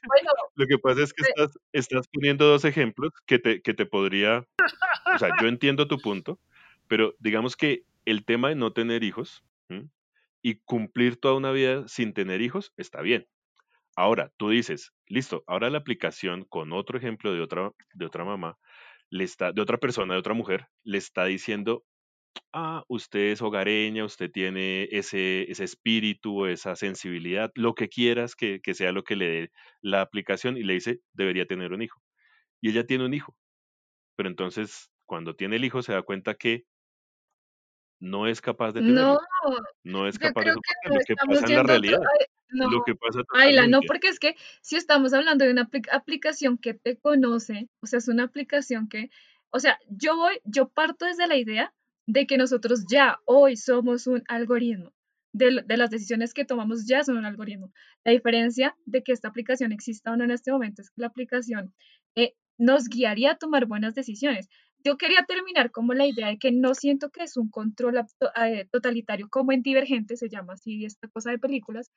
Bueno, 0.06 0.30
lo 0.54 0.66
que 0.66 0.78
pasa 0.78 1.02
es 1.02 1.12
que 1.14 1.22
estás, 1.22 1.58
estás 1.72 2.08
poniendo 2.08 2.46
dos 2.46 2.64
ejemplos 2.64 3.10
que 3.26 3.38
te, 3.38 3.62
que 3.62 3.74
te 3.74 3.86
podría, 3.86 4.44
o 5.14 5.18
sea, 5.18 5.30
yo 5.40 5.48
entiendo 5.48 5.88
tu 5.88 5.98
punto, 5.98 6.38
pero 6.88 7.14
digamos 7.18 7.56
que 7.56 7.84
el 8.10 8.24
tema 8.24 8.48
de 8.48 8.56
no 8.56 8.72
tener 8.72 9.04
hijos 9.04 9.44
y 10.42 10.56
cumplir 10.64 11.20
toda 11.20 11.34
una 11.34 11.52
vida 11.52 11.86
sin 11.86 12.12
tener 12.12 12.40
hijos 12.40 12.72
está 12.76 13.02
bien. 13.02 13.26
Ahora, 13.96 14.32
tú 14.36 14.50
dices, 14.50 14.92
listo, 15.06 15.44
ahora 15.46 15.70
la 15.70 15.78
aplicación 15.78 16.44
con 16.44 16.72
otro 16.72 16.96
ejemplo 16.96 17.32
de 17.32 17.40
otra, 17.40 17.72
de 17.92 18.06
otra 18.06 18.24
mamá, 18.24 18.58
le 19.10 19.24
está, 19.24 19.52
de 19.52 19.60
otra 19.60 19.78
persona, 19.78 20.14
de 20.14 20.20
otra 20.20 20.34
mujer, 20.34 20.68
le 20.82 20.98
está 20.98 21.24
diciendo, 21.26 21.84
ah, 22.52 22.84
usted 22.88 23.32
es 23.32 23.42
hogareña, 23.42 24.04
usted 24.04 24.30
tiene 24.30 24.88
ese, 24.90 25.50
ese 25.50 25.64
espíritu, 25.64 26.46
esa 26.46 26.76
sensibilidad, 26.76 27.50
lo 27.54 27.74
que 27.74 27.88
quieras 27.88 28.34
que, 28.34 28.60
que 28.60 28.74
sea 28.74 28.92
lo 28.92 29.04
que 29.04 29.16
le 29.16 29.28
dé 29.28 29.50
la 29.82 30.00
aplicación 30.00 30.56
y 30.56 30.62
le 30.62 30.74
dice, 30.74 31.00
debería 31.12 31.46
tener 31.46 31.72
un 31.72 31.82
hijo. 31.82 32.00
Y 32.62 32.70
ella 32.70 32.86
tiene 32.86 33.04
un 33.04 33.14
hijo, 33.14 33.36
pero 34.16 34.28
entonces 34.28 34.90
cuando 35.04 35.34
tiene 35.34 35.56
el 35.56 35.64
hijo 35.64 35.82
se 35.82 35.92
da 35.92 36.02
cuenta 36.02 36.34
que 36.34 36.64
no 38.00 38.26
es 38.26 38.40
capaz 38.40 38.72
de 38.72 38.80
no, 38.80 38.86
tenerlo, 38.86 39.18
no 39.84 40.08
es 40.08 40.18
yo 40.18 40.20
capaz 40.20 40.44
de 40.44 40.52
soportar 40.52 40.90
no 40.90 40.94
lo 40.94 41.00
que 41.04 41.16
pasa 41.16 41.46
en 41.46 41.54
la 41.54 41.60
otro, 41.60 41.72
realidad, 41.72 42.00
ay, 42.18 42.26
no, 42.50 42.70
lo 42.70 42.82
que 42.84 42.94
pasa 42.94 43.20
Ayla, 43.34 43.66
no, 43.68 43.80
porque 43.86 44.08
es 44.08 44.18
que 44.18 44.34
si 44.62 44.76
estamos 44.76 45.12
hablando 45.12 45.44
de 45.44 45.52
una 45.52 45.68
apli- 45.68 45.88
aplicación 45.92 46.58
que 46.58 46.74
te 46.74 46.98
conoce, 46.98 47.68
o 47.80 47.86
sea, 47.86 47.98
es 47.98 48.08
una 48.08 48.24
aplicación 48.24 48.88
que, 48.88 49.10
o 49.50 49.60
sea, 49.60 49.78
yo 49.88 50.16
voy, 50.16 50.40
yo 50.44 50.68
parto 50.68 51.04
desde 51.04 51.28
la 51.28 51.36
idea 51.36 51.72
de 52.06 52.26
que 52.26 52.38
nosotros 52.38 52.86
ya 52.90 53.20
hoy 53.24 53.56
somos 53.56 54.06
un 54.06 54.22
algoritmo. 54.28 54.92
De, 55.32 55.62
de, 55.64 55.76
las 55.76 55.90
decisiones 55.90 56.34
que 56.34 56.44
tomamos 56.44 56.88
ya 56.88 57.04
son 57.04 57.16
un 57.16 57.24
algoritmo. 57.24 57.70
La 58.04 58.10
diferencia 58.10 58.74
de 58.84 59.04
que 59.04 59.12
esta 59.12 59.28
aplicación 59.28 59.70
exista 59.70 60.10
o 60.10 60.16
no 60.16 60.24
en 60.24 60.32
este 60.32 60.50
momento 60.50 60.82
es 60.82 60.90
que 60.90 61.02
la 61.02 61.06
aplicación 61.06 61.72
eh, 62.16 62.34
nos 62.58 62.88
guiaría 62.88 63.30
a 63.32 63.36
tomar 63.36 63.66
buenas 63.66 63.94
decisiones. 63.94 64.48
Yo 64.82 64.96
quería 64.96 65.24
terminar 65.26 65.70
como 65.70 65.92
la 65.94 66.06
idea 66.06 66.28
de 66.28 66.38
que 66.38 66.52
no 66.52 66.74
siento 66.74 67.10
que 67.10 67.22
es 67.22 67.36
un 67.36 67.50
control 67.50 67.98
eh, 68.36 68.66
totalitario 68.70 69.28
como 69.28 69.52
en 69.52 69.62
Divergente, 69.62 70.16
se 70.16 70.28
llama 70.28 70.54
así 70.54 70.84
esta 70.84 71.08
cosa 71.08 71.30
de 71.30 71.38
películas, 71.38 71.90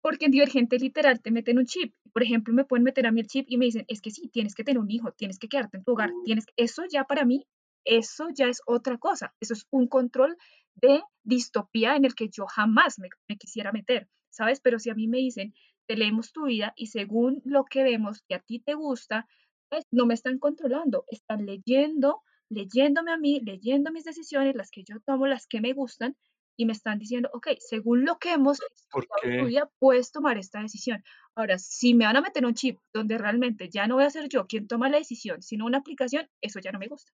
porque 0.00 0.26
en 0.26 0.30
Divergente 0.30 0.78
literal 0.78 1.20
te 1.20 1.30
meten 1.30 1.58
un 1.58 1.66
chip. 1.66 1.94
Por 2.12 2.22
ejemplo, 2.22 2.54
me 2.54 2.64
pueden 2.64 2.84
meter 2.84 3.06
a 3.06 3.12
mí 3.12 3.20
el 3.20 3.26
chip 3.26 3.46
y 3.48 3.58
me 3.58 3.66
dicen, 3.66 3.84
es 3.88 4.00
que 4.00 4.10
sí, 4.10 4.28
tienes 4.28 4.54
que 4.54 4.64
tener 4.64 4.78
un 4.78 4.90
hijo, 4.90 5.12
tienes 5.12 5.38
que 5.38 5.48
quedarte 5.48 5.76
en 5.76 5.84
tu 5.84 5.92
hogar, 5.92 6.10
tienes 6.24 6.46
eso 6.56 6.84
ya 6.90 7.04
para 7.04 7.24
mí, 7.24 7.46
eso 7.84 8.28
ya 8.34 8.46
es 8.46 8.62
otra 8.66 8.98
cosa, 8.98 9.34
eso 9.40 9.54
es 9.54 9.66
un 9.70 9.86
control 9.88 10.36
de 10.76 11.02
distopía 11.24 11.96
en 11.96 12.04
el 12.04 12.14
que 12.14 12.28
yo 12.30 12.46
jamás 12.46 12.98
me, 12.98 13.08
me 13.28 13.36
quisiera 13.36 13.72
meter, 13.72 14.08
¿sabes? 14.30 14.60
Pero 14.60 14.78
si 14.78 14.90
a 14.90 14.94
mí 14.94 15.08
me 15.08 15.18
dicen, 15.18 15.52
te 15.86 15.96
leemos 15.96 16.32
tu 16.32 16.46
vida 16.46 16.72
y 16.76 16.86
según 16.86 17.42
lo 17.44 17.64
que 17.64 17.82
vemos 17.82 18.22
que 18.28 18.34
a 18.34 18.40
ti 18.40 18.60
te 18.60 18.74
gusta, 18.74 19.26
pues, 19.68 19.84
no 19.90 20.06
me 20.06 20.14
están 20.14 20.38
controlando, 20.38 21.04
están 21.08 21.46
leyendo, 21.46 22.22
leyéndome 22.48 23.12
a 23.12 23.16
mí, 23.16 23.40
leyendo 23.40 23.92
mis 23.92 24.04
decisiones, 24.04 24.54
las 24.56 24.70
que 24.70 24.84
yo 24.84 25.00
tomo, 25.00 25.26
las 25.26 25.46
que 25.46 25.60
me 25.60 25.72
gustan, 25.72 26.16
y 26.58 26.66
me 26.66 26.72
están 26.72 26.98
diciendo, 26.98 27.30
ok, 27.32 27.50
según 27.60 28.04
lo 28.04 28.18
que 28.18 28.32
hemos 28.32 28.58
estudiado 28.60 29.42
tu 29.42 29.46
vida, 29.46 29.70
puedes 29.78 30.10
tomar 30.10 30.38
esta 30.38 30.60
decisión. 30.60 31.04
Ahora, 31.36 31.56
si 31.56 31.94
me 31.94 32.04
van 32.04 32.16
a 32.16 32.20
meter 32.20 32.44
un 32.44 32.54
chip 32.54 32.80
donde 32.92 33.16
realmente 33.16 33.68
ya 33.70 33.86
no 33.86 33.94
voy 33.94 34.04
a 34.04 34.10
ser 34.10 34.28
yo 34.28 34.46
quien 34.48 34.66
toma 34.66 34.88
la 34.88 34.98
decisión, 34.98 35.40
sino 35.40 35.66
una 35.66 35.78
aplicación, 35.78 36.28
eso 36.40 36.58
ya 36.58 36.72
no 36.72 36.80
me 36.80 36.88
gusta. 36.88 37.12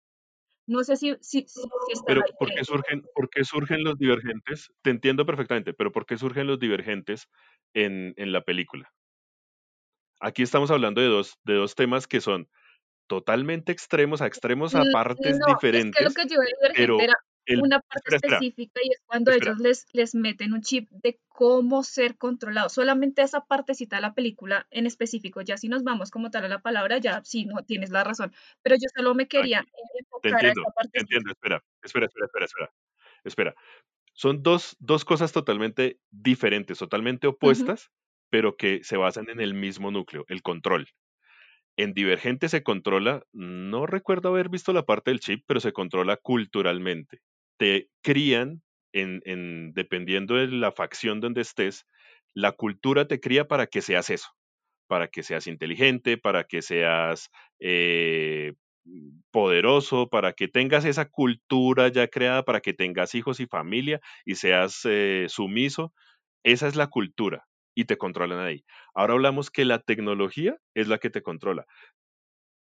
No 0.65 0.81
sé 0.85 0.95
si, 0.95 1.13
si, 1.19 1.45
si, 1.45 1.59
está 1.91 2.05
Pero. 2.07 2.21
¿por 2.39 2.53
qué, 2.53 2.63
surgen, 2.63 3.03
¿por 3.13 3.29
qué 3.29 3.43
surgen 3.43 3.83
los 3.83 3.97
divergentes? 3.97 4.71
Te 4.81 4.91
entiendo 4.91 5.25
perfectamente, 5.25 5.73
pero 5.73 5.91
¿por 5.91 6.05
qué 6.05 6.17
surgen 6.17 6.47
los 6.47 6.57
divergentes 6.57 7.27
en, 7.73 8.13
en 8.15 8.31
la 8.31 8.45
película? 8.45 8.93
Aquí 10.25 10.41
estamos 10.41 10.71
hablando 10.71 11.01
de 11.01 11.07
dos, 11.07 11.37
de 11.43 11.55
dos 11.55 11.75
temas 11.75 12.07
que 12.07 12.21
son 12.21 12.47
totalmente 13.07 13.73
extremos, 13.73 14.21
a 14.21 14.27
extremos 14.27 14.73
a 14.73 14.85
Mm, 14.85 14.91
partes 14.93 15.17
No, 15.19 15.31
es 15.31 15.39
que 15.39 15.45
lo 15.51 15.55
diferentes, 15.55 16.13
que 16.15 16.27
yo 16.27 16.39
de 16.39 16.73
pero 16.73 16.97
era 16.99 17.13
el... 17.45 17.59
una 17.61 17.79
parte 17.81 18.15
Espera, 18.15 18.15
espera, 18.15 18.35
específica 18.37 18.79
y 18.83 18.89
es 18.91 19.01
cuando 19.05 19.31
espera. 19.31 19.51
ellos 19.51 19.61
les, 19.61 19.85
les 19.91 20.15
meten 20.15 20.53
un 20.53 20.61
chip 20.61 20.89
de 20.91 21.19
cómo 21.27 21.83
ser 21.83 22.17
controlado. 22.17 22.69
Solamente 22.69 23.21
esa 23.21 23.41
partecita 23.45 23.97
de 23.97 24.01
la 24.01 24.13
película 24.13 24.65
en 24.71 24.85
específico. 24.85 25.41
Ya 25.41 25.57
si 25.57 25.67
nos 25.67 25.83
vamos 25.83 26.09
como 26.09 26.31
tal 26.31 26.45
a 26.45 26.47
la 26.47 26.61
palabra, 26.61 26.99
ya 26.99 27.21
sí, 27.25 27.45
no 27.45 27.63
tienes 27.65 27.89
la 27.89 28.05
razón. 28.05 28.31
Pero 28.61 28.75
yo 28.77 28.87
solo 28.95 29.13
me 29.15 29.27
quería 29.27 29.59
Aquí, 29.59 29.99
te 30.21 30.29
enfocar 30.29 30.45
a 30.45 30.51
entiendo, 30.51 30.61
esa 30.61 30.71
te 30.71 30.71
partecita. 30.73 30.99
entiendo, 31.01 31.31
espera, 31.31 31.61
espera, 31.83 32.05
espera, 32.05 32.25
espera, 32.25 32.45
espera, 32.45 32.73
espera. 33.25 33.55
Son 34.13 34.41
dos, 34.43 34.77
dos 34.79 35.05
cosas 35.05 35.31
totalmente 35.33 35.99
diferentes, 36.11 36.77
totalmente 36.77 37.27
opuestas, 37.27 37.91
pero 38.33 38.57
que 38.57 38.83
se 38.83 38.97
basan 38.97 39.29
en 39.29 39.39
el 39.39 39.53
mismo 39.53 39.91
núcleo, 39.91 40.25
el 40.27 40.41
control. 40.41 40.87
En 41.77 41.93
Divergente 41.93 42.49
se 42.49 42.63
controla, 42.63 43.23
no 43.33 43.85
recuerdo 43.85 44.29
haber 44.29 44.49
visto 44.49 44.73
la 44.73 44.85
parte 44.85 45.11
del 45.11 45.19
chip, 45.19 45.43
pero 45.47 45.59
se 45.59 45.73
controla 45.73 46.17
culturalmente. 46.17 47.19
Te 47.59 47.89
crían, 48.03 48.63
en, 48.93 49.21
en- 49.25 49.73
dependiendo 49.73 50.35
de 50.35 50.47
la 50.47 50.71
facción 50.71 51.19
donde 51.21 51.41
estés, 51.41 51.85
la 52.33 52.53
cultura 52.53 53.07
te 53.07 53.19
cría 53.19 53.47
para 53.47 53.67
que 53.67 53.81
seas 53.81 54.09
eso, 54.09 54.29
para 54.87 55.07
que 55.09 55.23
seas 55.23 55.47
inteligente, 55.47 56.17
para 56.17 56.45
que 56.45 56.61
seas 56.61 57.29
eh, 57.59 58.53
poderoso, 59.31 60.09
para 60.09 60.33
que 60.33 60.47
tengas 60.47 60.85
esa 60.85 61.05
cultura 61.09 61.87
ya 61.89 62.07
creada, 62.07 62.43
para 62.43 62.61
que 62.61 62.73
tengas 62.73 63.15
hijos 63.15 63.39
y 63.39 63.47
familia 63.47 64.01
y 64.25 64.35
seas 64.35 64.81
eh, 64.85 65.25
sumiso. 65.29 65.93
Esa 66.43 66.67
es 66.67 66.75
la 66.75 66.87
cultura 66.87 67.45
y 67.75 67.85
te 67.85 67.97
controlan 67.97 68.39
ahí. 68.39 68.65
Ahora 68.93 69.13
hablamos 69.13 69.51
que 69.51 69.65
la 69.65 69.79
tecnología 69.79 70.57
es 70.75 70.87
la 70.87 70.97
que 70.99 71.09
te 71.09 71.21
controla. 71.23 71.65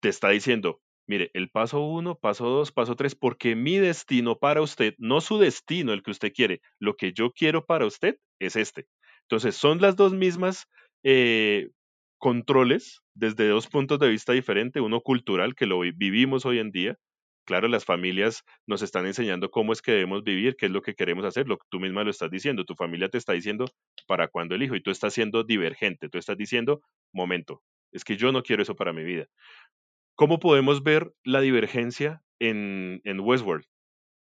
Te 0.01 0.09
está 0.09 0.31
diciendo, 0.31 0.81
mire, 1.07 1.31
el 1.35 1.51
paso 1.51 1.81
uno, 1.81 2.19
paso 2.19 2.47
dos, 2.49 2.73
paso 2.73 2.97
tres, 2.97 3.15
porque 3.15 3.57
mi 3.57 3.79
destino 3.79 4.39
para 4.39 4.63
usted, 4.63 4.95
no 4.99 5.21
su 5.21 5.39
destino 5.39 5.93
el 5.93 6.03
que 6.03 6.11
usted 6.11 6.33
quiere, 6.33 6.61
lo 6.79 6.97
que 6.97 7.13
yo 7.13 7.33
quiero 7.33 7.65
para 7.67 7.87
usted 7.87 8.19
es 8.39 8.57
este. 8.57 8.87
Entonces, 9.23 9.57
son 9.57 9.81
las 9.81 9.97
dos 9.97 10.13
mismas 10.13 10.67
eh, 11.03 11.71
controles 12.19 13.01
desde 13.15 13.49
dos 13.49 13.67
puntos 13.69 13.99
de 13.99 14.09
vista 14.09 14.33
diferentes, 14.33 14.83
uno 14.83 15.01
cultural, 15.01 15.55
que 15.55 15.67
lo 15.67 15.81
vi- 15.81 15.93
vivimos 15.93 16.45
hoy 16.47 16.59
en 16.59 16.71
día. 16.71 16.99
Claro, 17.47 17.69
las 17.69 17.85
familias 17.85 18.45
nos 18.67 18.83
están 18.83 19.07
enseñando 19.07 19.51
cómo 19.51 19.73
es 19.73 19.81
que 19.81 19.93
debemos 19.93 20.25
vivir, 20.25 20.57
qué 20.57 20.67
es 20.67 20.73
lo 20.73 20.83
que 20.83 20.95
queremos 20.95 21.25
hacer, 21.25 21.47
lo 21.47 21.59
que 21.59 21.67
tú 21.71 21.79
misma 21.79 22.03
lo 22.03 22.11
estás 22.11 22.31
diciendo, 22.31 22.65
tu 22.65 22.75
familia 22.75 23.09
te 23.09 23.19
está 23.19 23.33
diciendo 23.35 23.67
para 24.09 24.27
cuándo 24.27 24.57
el 24.57 24.65
hijo 24.65 24.75
y 24.75 24.83
tú 24.83 24.91
estás 24.91 25.15
siendo 25.15 25.45
divergente, 25.45 26.09
tú 26.09 26.19
estás 26.19 26.37
diciendo, 26.37 26.83
momento, 27.13 27.63
es 27.93 28.05
que 28.05 28.17
yo 28.17 28.33
no 28.33 28.43
quiero 28.43 28.65
eso 28.65 28.75
para 28.75 28.93
mi 28.93 29.05
vida. 29.05 29.27
¿Cómo 30.17 30.41
podemos 30.41 30.83
ver 30.83 31.13
la 31.23 31.41
divergencia 31.41 32.21
en, 32.41 33.01
en 33.05 33.21
Westworld? 33.21 33.65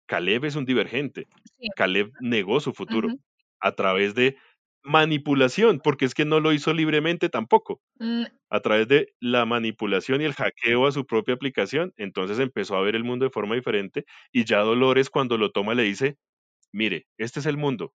Caleb 0.07 0.45
es 0.45 0.55
un 0.55 0.65
divergente. 0.65 1.27
Sí. 1.59 1.67
Caleb 1.75 2.11
negó 2.21 2.59
su 2.59 2.73
futuro 2.73 3.09
a 3.59 3.73
través 3.73 4.15
de 4.15 4.35
manipulación, 4.83 5.79
porque 5.83 6.05
es 6.05 6.13
que 6.13 6.25
no 6.25 6.39
lo 6.39 6.53
hizo 6.53 6.73
libremente 6.73 7.29
tampoco. 7.29 7.81
Mm, 7.99 8.25
A 8.51 8.61
través 8.61 8.87
de 8.87 9.13
la 9.21 9.45
manipulación 9.45 10.21
y 10.21 10.25
el 10.25 10.33
hackeo 10.33 10.87
a 10.87 10.91
su 10.91 11.05
propia 11.05 11.35
aplicación, 11.35 11.93
entonces 11.97 12.39
empezó 12.39 12.75
a 12.77 12.81
ver 12.81 12.95
el 12.95 13.03
mundo 13.05 13.25
de 13.25 13.31
forma 13.31 13.55
diferente 13.55 14.05
y 14.31 14.45
ya 14.45 14.59
Dolores 14.59 15.09
cuando 15.09 15.37
lo 15.37 15.51
toma 15.51 15.75
le 15.75 15.83
dice, 15.83 16.17
mire, 16.73 17.07
este 17.17 17.39
es 17.41 17.47
el 17.47 17.57
mundo. 17.57 17.93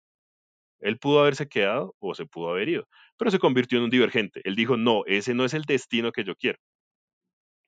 Él 0.81 0.99
pudo 0.99 1.21
haberse 1.21 1.47
quedado 1.49 1.95
o 1.99 2.15
se 2.15 2.25
pudo 2.27 2.49
haber 2.51 2.69
ido, 2.69 2.87
pero 3.17 3.31
se 3.31 3.39
convirtió 3.39 3.77
en 3.79 3.85
un 3.85 3.89
divergente. 3.91 4.41
Él 4.45 4.55
dijo, 4.55 4.77
no, 4.77 5.03
ese 5.07 5.33
no 5.33 5.45
es 5.45 5.53
el 5.55 5.63
destino 5.63 6.11
que 6.11 6.23
yo 6.25 6.35
quiero. 6.35 6.59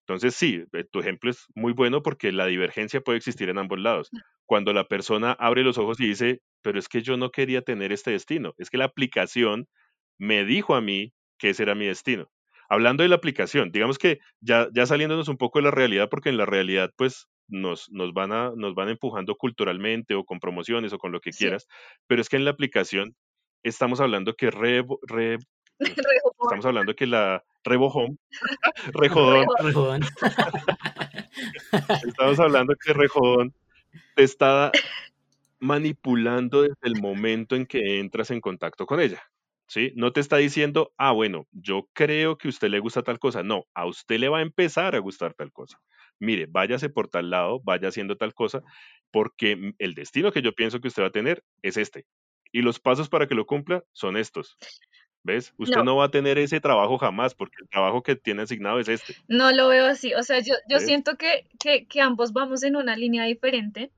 Entonces, 0.08 0.36
sí, 0.36 0.64
eh, 0.74 0.84
tu 0.92 1.00
ejemplo 1.00 1.30
es 1.32 1.46
muy 1.56 1.72
bueno 1.74 2.02
porque 2.04 2.32
la 2.32 2.46
divergencia 2.48 3.02
puede 3.02 3.18
existir 3.18 3.50
en 3.50 3.58
ambos 3.58 3.80
lados. 3.80 4.12
Cuando 4.46 4.74
la 4.74 4.88
persona 4.88 5.32
abre 5.34 5.64
los 5.64 5.78
ojos 5.78 6.00
y 6.00 6.08
dice, 6.08 6.42
pero 6.64 6.80
es 6.80 6.88
que 6.88 7.04
yo 7.04 7.16
no 7.18 7.30
quería 7.30 7.62
tener 7.62 7.92
este 7.92 8.10
destino, 8.12 8.54
es 8.58 8.70
que 8.72 8.78
la 8.80 8.86
aplicación 8.86 9.68
me 10.18 10.46
dijo 10.46 10.74
a 10.76 10.82
mí 10.82 11.14
que 11.38 11.50
ese 11.50 11.64
era 11.64 11.76
mi 11.76 11.86
destino. 11.86 12.30
Hablando 12.70 13.04
de 13.04 13.10
la 13.10 13.16
aplicación, 13.18 13.72
digamos 13.72 13.98
que 14.00 14.18
ya, 14.42 14.68
ya 14.74 14.86
saliéndonos 14.88 15.28
un 15.28 15.38
poco 15.38 15.60
de 15.60 15.66
la 15.66 15.72
realidad, 15.72 16.10
porque 16.10 16.30
en 16.30 16.38
la 16.38 16.46
realidad, 16.48 16.90
pues, 16.96 17.28
nos, 17.48 17.92
nos, 17.92 18.14
van 18.14 18.32
a, 18.32 18.52
nos 18.56 18.74
van 18.74 18.90
empujando 18.90 19.36
culturalmente 19.36 20.16
o 20.16 20.24
con 20.24 20.40
promociones 20.40 20.94
o 20.94 20.98
con 20.98 21.12
lo 21.12 21.20
que 21.20 21.34
Sí. 21.34 21.40
quieras, 21.44 21.68
pero 22.08 22.22
es 22.22 22.30
que 22.30 22.38
en 22.38 22.46
la 22.46 22.52
aplicación 22.52 23.16
estamos 23.64 24.00
hablando 24.00 24.34
que 24.34 24.50
Re- 24.50 24.82
Rejodón. 25.08 25.40
estamos 26.42 26.66
hablando 26.66 26.96
que 26.96 27.06
la 27.06 27.44
Rejodón, 27.66 28.26
Rejodón. 28.94 29.46
Rejodón. 29.60 30.02
Estamos 32.08 32.40
hablando 32.40 32.76
que 32.76 32.94
Rejodón 32.94 33.54
te 34.16 34.24
está 34.24 34.72
manipulando 35.64 36.62
desde 36.64 36.76
el 36.84 37.02
momento 37.02 37.56
en 37.56 37.66
que 37.66 38.00
entras 38.00 38.32
en 38.32 38.42
contacto 38.42 38.86
con 38.86 39.00
ella. 39.00 39.24
¿Sí? 39.68 39.94
No 39.96 40.12
te 40.14 40.20
está 40.20 40.38
diciendo, 40.38 40.94
ah, 40.98 41.14
bueno, 41.14 41.48
yo 41.52 41.90
creo 41.94 42.38
que 42.38 42.48
a 42.48 42.50
usted 42.50 42.70
le 42.70 42.80
gusta 42.80 43.02
tal 43.02 43.18
cosa. 43.20 43.44
No, 43.44 43.66
a 43.74 43.86
usted 43.88 44.20
le 44.20 44.30
va 44.30 44.40
a 44.40 44.42
empezar 44.42 44.96
a 44.96 45.00
gustar 45.00 45.34
tal 45.34 45.52
cosa. 45.52 45.80
Mire, 46.20 46.48
váyase 46.50 46.90
por 46.90 47.08
tal 47.08 47.30
lado, 47.32 47.62
vaya 47.64 47.88
haciendo 47.88 48.18
tal 48.18 48.34
cosa, 48.34 48.62
porque 49.12 49.56
mm, 49.56 49.74
el 49.80 49.94
destino 49.96 50.32
que 50.32 50.42
yo 50.42 50.54
pienso 50.54 50.80
que 50.80 50.90
usted 50.90 51.04
va 51.04 51.08
a 51.08 51.12
tener 51.12 51.44
es 51.64 51.78
este. 51.78 52.06
Y 52.52 52.62
los 52.62 52.80
pasos 52.80 53.10
para 53.10 53.28
que 53.28 53.36
lo 53.36 53.46
cumpla 53.46 53.84
son 53.94 54.18
estos. 54.18 54.58
¿Ves? 55.24 55.54
Usted 55.58 55.80
No. 55.80 55.84
no 55.84 55.96
va 55.96 56.06
a 56.06 56.12
tener 56.12 56.38
ese 56.38 56.60
trabajo 56.60 56.98
jamás, 56.98 57.34
porque 57.34 57.56
el 57.62 57.70
trabajo 57.70 58.04
que 58.04 58.16
tiene 58.18 58.44
asignado 58.44 58.80
es 58.80 58.90
este. 58.90 59.16
No 59.28 59.52
lo 59.54 59.70
veo 59.70 59.86
así. 59.88 60.14
O 60.14 60.24
sea, 60.24 60.40
yo, 60.40 60.54
yo 60.70 60.80
¿Ves? 60.80 60.86
siento 60.86 61.16
que, 61.18 61.48
que, 61.60 61.88
que 61.88 62.02
ambos 62.02 62.34
vamos 62.34 62.64
en 62.64 62.76
una 62.76 62.96
línea 62.98 63.24
diferente, 63.26 63.92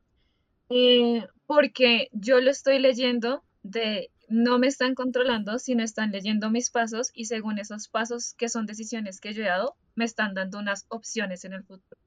eh, 0.70 1.28
porque 1.48 2.10
yo 2.12 2.40
lo 2.42 2.52
estoy 2.52 2.80
leyendo 2.80 3.44
de 3.64 4.12
no 4.30 4.60
me 4.60 4.68
están 4.68 4.96
controlando, 4.96 5.60
sino 5.60 5.84
están 5.84 6.12
leyendo 6.12 6.50
mis 6.50 6.72
pasos 6.72 7.12
y 7.14 7.26
según 7.26 7.60
esos 7.60 7.88
pasos, 7.90 8.34
que 8.38 8.50
son 8.50 8.66
decisiones 8.66 9.20
que 9.20 9.34
yo 9.34 9.44
he 9.44 9.48
dado, 9.48 9.78
me 9.96 10.06
están 10.06 10.34
dando 10.34 10.60
unas 10.60 10.86
opciones 10.90 11.46
en 11.46 11.54
el 11.54 11.64
futuro. 11.64 11.98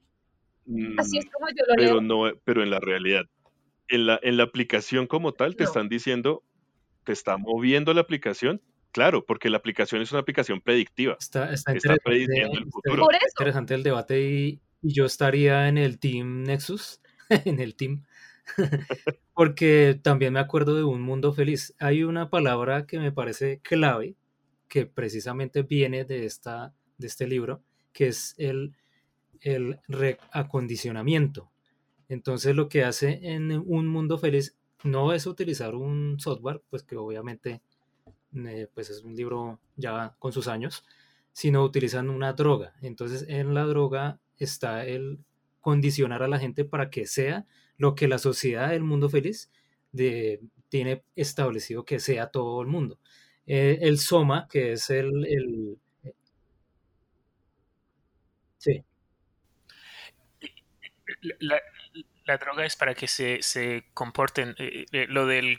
Así 0.97 1.17
es 1.17 1.25
Mm, 1.25 1.31
como 1.33 1.49
yo 1.49 1.65
lo 1.67 1.75
pero 1.75 2.01
leo. 2.01 2.01
no, 2.01 2.25
pero 2.45 2.63
en 2.63 2.71
la 2.71 2.81
realidad, 2.81 3.25
en 3.89 4.07
la, 4.07 4.21
en 4.23 4.37
la 4.39 4.45
aplicación 4.45 5.07
como 5.09 5.35
tal, 5.35 5.57
te 5.57 5.65
No. 5.65 5.65
están 5.65 5.89
diciendo, 5.89 6.45
te 7.05 7.13
está 7.13 7.39
moviendo 7.39 7.95
la 7.95 8.03
aplicación, 8.03 8.63
claro, 8.93 9.27
porque 9.27 9.51
la 9.51 9.59
aplicación 9.59 10.03
es 10.03 10.13
una 10.13 10.23
aplicación 10.23 10.61
predictiva, 10.63 11.21
Está, 11.21 11.53
está 11.53 11.73
está 11.73 11.95
interesante, 11.95 12.03
prediciendo 12.05 12.59
el 12.59 12.67
está 12.67 12.71
futuro. 12.71 13.05
Por 13.07 13.15
eso. 13.17 13.25
interesante 13.35 13.75
el 13.75 13.83
debate 13.83 14.21
y, 14.23 14.63
y 14.83 14.95
yo 14.95 15.05
estaría 15.07 15.69
en 15.69 15.79
el 15.79 15.99
Team 15.99 16.45
Nexus, 16.45 17.01
en 17.47 17.61
el 17.61 17.77
Team, 17.77 18.05
porque 19.35 19.99
también 20.03 20.33
me 20.33 20.41
acuerdo 20.41 20.75
de 20.75 20.85
un 20.85 21.03
mundo 21.03 21.33
feliz. 21.33 21.75
Hay 21.79 22.03
una 22.03 22.31
palabra 22.31 22.87
que 22.87 22.99
me 22.99 23.13
parece 23.13 23.61
clave, 23.61 24.17
que 24.69 24.87
precisamente 24.87 25.63
viene 25.63 26.05
de, 26.05 26.27
esta, 26.27 26.75
de 26.99 27.07
este 27.07 27.27
libro, 27.27 27.63
que 27.93 28.09
es 28.09 28.35
el, 28.39 28.75
el 29.41 29.81
reacondicionamiento. 29.89 31.51
Entonces 32.09 32.57
lo 32.57 32.69
que 32.69 32.85
hace 32.85 33.21
en 33.23 33.53
un 33.53 33.87
mundo 33.87 34.19
feliz 34.19 34.57
no 34.85 35.13
es 35.13 35.27
utilizar 35.27 35.75
un 35.75 36.19
software, 36.19 36.63
pues 36.71 36.83
que 36.83 36.97
obviamente 36.97 37.61
eh, 38.35 38.69
pues 38.75 38.91
es 38.91 39.03
un 39.03 39.15
libro 39.15 39.61
ya 39.77 40.15
con 40.19 40.33
sus 40.33 40.49
años, 40.49 40.85
sino 41.33 41.63
utilizan 41.65 42.11
una 42.11 42.33
droga. 42.33 42.75
Entonces 42.83 43.25
en 43.29 43.55
la 43.55 43.65
droga 43.65 44.21
está 44.37 44.87
el 44.87 45.19
condicionar 45.61 46.23
a 46.23 46.29
la 46.29 46.39
gente 46.39 46.65
para 46.65 46.91
que 46.91 47.07
sea 47.07 47.47
lo 47.79 47.95
que 47.95 48.09
la 48.09 48.19
sociedad 48.19 48.71
del 48.71 48.83
mundo 48.83 49.09
feliz 49.09 49.51
de, 49.93 50.41
tiene 50.69 51.05
establecido 51.17 51.85
que 51.85 52.01
sea 52.01 52.31
todo 52.31 52.61
el 52.63 52.69
mundo. 52.69 52.99
Eh, 53.47 53.79
el 53.83 53.99
Soma, 53.99 54.47
que 54.51 54.73
es 54.73 54.91
el, 54.91 55.79
eh, 56.05 56.13
sí. 58.59 58.85
La, 61.41 61.61
la, 62.27 62.37
droga 62.37 62.67
es 62.67 62.77
para 62.77 62.95
que 62.95 63.09
se, 63.09 63.43
se 63.43 63.87
comporten. 63.95 64.55
Eh, 64.59 65.07
lo, 65.09 65.27
del, 65.27 65.59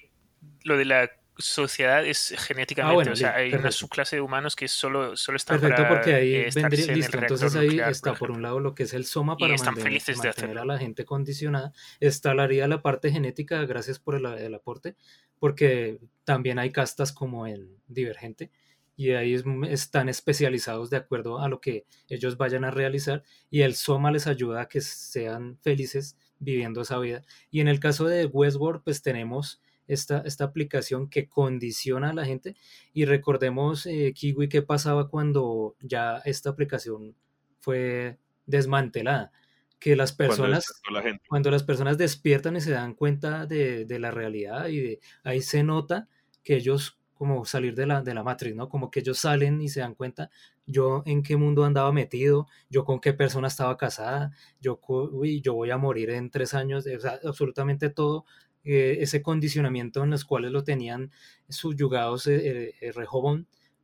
lo 0.64 0.78
de 0.78 0.86
la 0.86 1.12
sociedad 1.40 2.06
es 2.06 2.32
ah, 2.32 2.42
genéticamente, 2.42 3.10
o 3.10 3.16
sea, 3.16 3.36
hay 3.36 3.54
una 3.54 3.72
subclase 3.72 4.18
de 4.18 4.22
humanos 4.22 4.56
que 4.56 4.68
solo, 4.68 5.16
solo 5.16 5.38
están 5.38 5.60
perfecto, 5.60 5.88
porque 5.88 6.14
ahí 6.14 6.36
eh, 6.36 6.50
vendría, 6.54 6.94
listo, 6.94 7.18
entonces 7.18 7.56
ahí 7.56 7.80
está 7.80 8.14
por, 8.14 8.32
un 8.32 8.42
lado 8.42 8.60
lo 8.60 8.76
que 8.76 8.84
es 8.84 8.94
el 8.94 9.06
soma 9.06 9.38
para 9.38 9.56
mantener, 9.56 10.02
mantener 10.18 10.58
a 10.60 10.66
la 10.66 10.78
gente 10.78 11.06
condicionada, 11.06 11.74
está 12.00 12.34
la 12.34 12.82
parte 12.82 13.12
genética, 13.12 13.66
gracias 13.66 14.00
por 14.00 14.16
el, 14.16 14.54
aporte, 14.54 14.96
porque 15.40 16.00
también 16.24 16.60
hay 16.60 16.72
castas 16.72 17.12
como 17.12 17.48
en 17.48 17.78
Divergente, 17.88 18.52
y 18.96 19.12
ahí 19.12 19.42
están 19.70 20.10
especializados 20.10 20.90
de 20.90 20.98
acuerdo 20.98 21.40
a 21.40 21.48
lo 21.48 21.62
que 21.62 21.86
ellos 22.10 22.38
vayan 22.38 22.66
a 22.66 22.72
realizar, 22.72 23.24
y 23.50 23.62
el 23.62 23.76
soma 23.76 24.12
les 24.12 24.28
ayuda 24.28 24.62
a 24.62 24.68
que 24.68 24.82
sean 24.82 25.58
felices 25.62 26.18
viviendo 26.40 26.82
esa 26.82 27.00
vida. 27.00 27.22
Y 27.50 27.62
en 27.62 27.68
el 27.68 27.80
caso 27.80 28.06
de 28.06 28.26
Westworld, 28.26 28.84
pues 28.84 29.02
tenemos 29.02 29.62
esta, 29.90 30.20
esta 30.20 30.46
aplicación 30.46 31.10
que 31.10 31.28
condiciona 31.28 32.12
a 32.12 32.14
la 32.14 32.26
gente. 32.26 32.56
Y 32.94 33.06
recordemos, 33.06 33.86
eh, 33.88 34.14
Kiwi, 34.16 34.48
qué 34.48 34.62
pasaba 34.62 35.10
cuando 35.10 35.76
ya 35.82 36.22
esta 36.26 36.52
aplicación 36.52 37.16
fue 37.60 38.18
desmantelada. 38.46 39.32
Que 39.80 39.96
las 39.96 40.12
personas, 40.14 40.82
cuando, 41.30 41.50
las 41.52 41.64
personas 41.64 41.98
despiertan 41.98 42.58
y 42.58 42.62
se 42.62 42.72
dan 42.72 42.94
cuenta 42.94 43.46
de, 43.46 43.86
la 44.00 44.12
realidad 44.12 44.68
y 44.68 44.80
de 44.80 45.00
ahí 45.24 45.42
se 45.42 45.64
nota 45.64 46.10
que 46.44 46.58
ellos 46.58 47.00
como 47.14 47.44
salir 47.46 47.76
de 47.76 47.86
la, 47.86 48.02
de 48.02 48.14
la 48.14 48.24
matriz, 48.24 48.56
¿no? 48.56 48.70
Como 48.70 48.92
que 48.92 49.02
ellos 49.02 49.20
salen 49.20 49.62
y 49.62 49.68
se 49.68 49.82
dan 49.82 49.96
cuenta, 49.96 50.30
yo 50.66 51.04
en 51.06 51.22
qué 51.22 51.36
mundo 51.36 51.66
andaba 51.66 51.92
metido, 51.92 52.48
yo 52.70 52.86
con 52.86 53.00
qué 53.02 53.14
persona 53.14 53.48
estaba 53.50 53.76
casada, 53.76 54.32
yo, 54.62 54.80
uy, 54.88 55.42
yo 55.42 55.54
voy 55.54 55.72
a 55.72 55.78
morir 55.78 56.12
en 56.12 56.30
tres 56.30 56.54
años, 56.54 56.86
o 56.86 57.00
sea, 57.00 57.20
absolutamente 57.26 57.90
todo 57.90 58.26
eh, 58.64 58.98
ese 59.02 59.22
condicionamiento 59.22 60.04
en 60.04 60.10
los 60.10 60.26
cuales 60.26 60.52
lo 60.52 60.64
tenían 60.64 61.12
subyugados 61.48 62.28
eh, 62.28 62.76
eh 62.82 62.94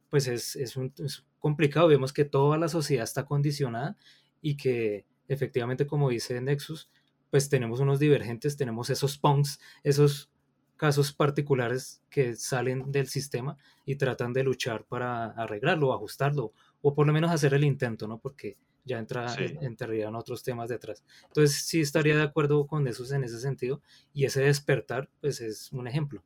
pues 0.10 0.28
es, 0.28 0.56
es, 0.56 0.78
un, 0.78 0.94
complicado. 1.40 1.88
Vemos 1.88 2.14
que 2.14 2.26
toda 2.26 2.58
la 2.58 2.68
sociedad 2.68 3.04
está 3.04 3.26
condicionada 3.26 3.98
y 4.42 4.58
que 4.58 5.06
efectivamente, 5.28 5.88
como 5.88 6.10
dice 6.10 6.40
Nexus, 6.42 6.90
pues 7.32 7.50
tenemos 7.50 7.80
unos 7.80 8.00
divergentes, 8.00 8.58
tenemos 8.58 8.90
esos 8.90 9.18
punks, 9.18 9.60
esos 9.84 10.30
casos 10.78 11.14
particulares 11.14 12.02
que 12.10 12.36
salen 12.36 12.92
del 12.92 13.08
sistema 13.08 13.58
y 13.86 13.96
tratan 13.96 14.34
de 14.34 14.44
luchar 14.44 14.86
para 14.86 15.28
arreglarlo, 15.32 15.94
ajustarlo, 15.94 16.54
o 16.82 16.94
por 16.94 17.08
lo 17.08 17.14
menos 17.14 17.32
hacer 17.32 17.54
el 17.54 17.64
intento, 17.64 18.08
¿no? 18.08 18.20
Porque 18.20 18.58
ya 18.86 19.00
entra, 19.00 19.36
entrarían 19.62 20.16
otros 20.16 20.44
temas 20.44 20.70
detrás. 20.70 21.04
Entonces 21.24 21.66
sí 21.66 21.82
estaría 21.82 22.16
de 22.16 22.24
acuerdo 22.24 22.68
con 22.68 22.88
esos 22.88 23.12
en 23.12 23.24
ese 23.24 23.40
sentido 23.40 23.82
y 24.14 24.26
ese 24.26 24.44
despertar 24.44 25.10
pues 25.20 25.42
es 25.42 25.72
un 25.72 25.88
ejemplo. 25.88 26.24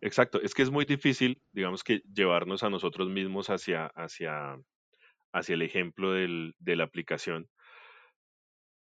Exacto, 0.00 0.40
es 0.40 0.54
que 0.54 0.62
es 0.62 0.70
muy 0.70 0.86
difícil, 0.86 1.42
digamos 1.52 1.84
que 1.84 2.02
llevarnos 2.12 2.62
a 2.62 2.70
nosotros 2.70 3.10
mismos 3.10 3.50
hacia, 3.50 3.86
hacia, 3.88 4.58
hacia 5.30 5.54
el 5.54 5.62
ejemplo 5.62 6.12
del, 6.12 6.54
de 6.58 6.76
la 6.76 6.84
aplicación, 6.84 7.50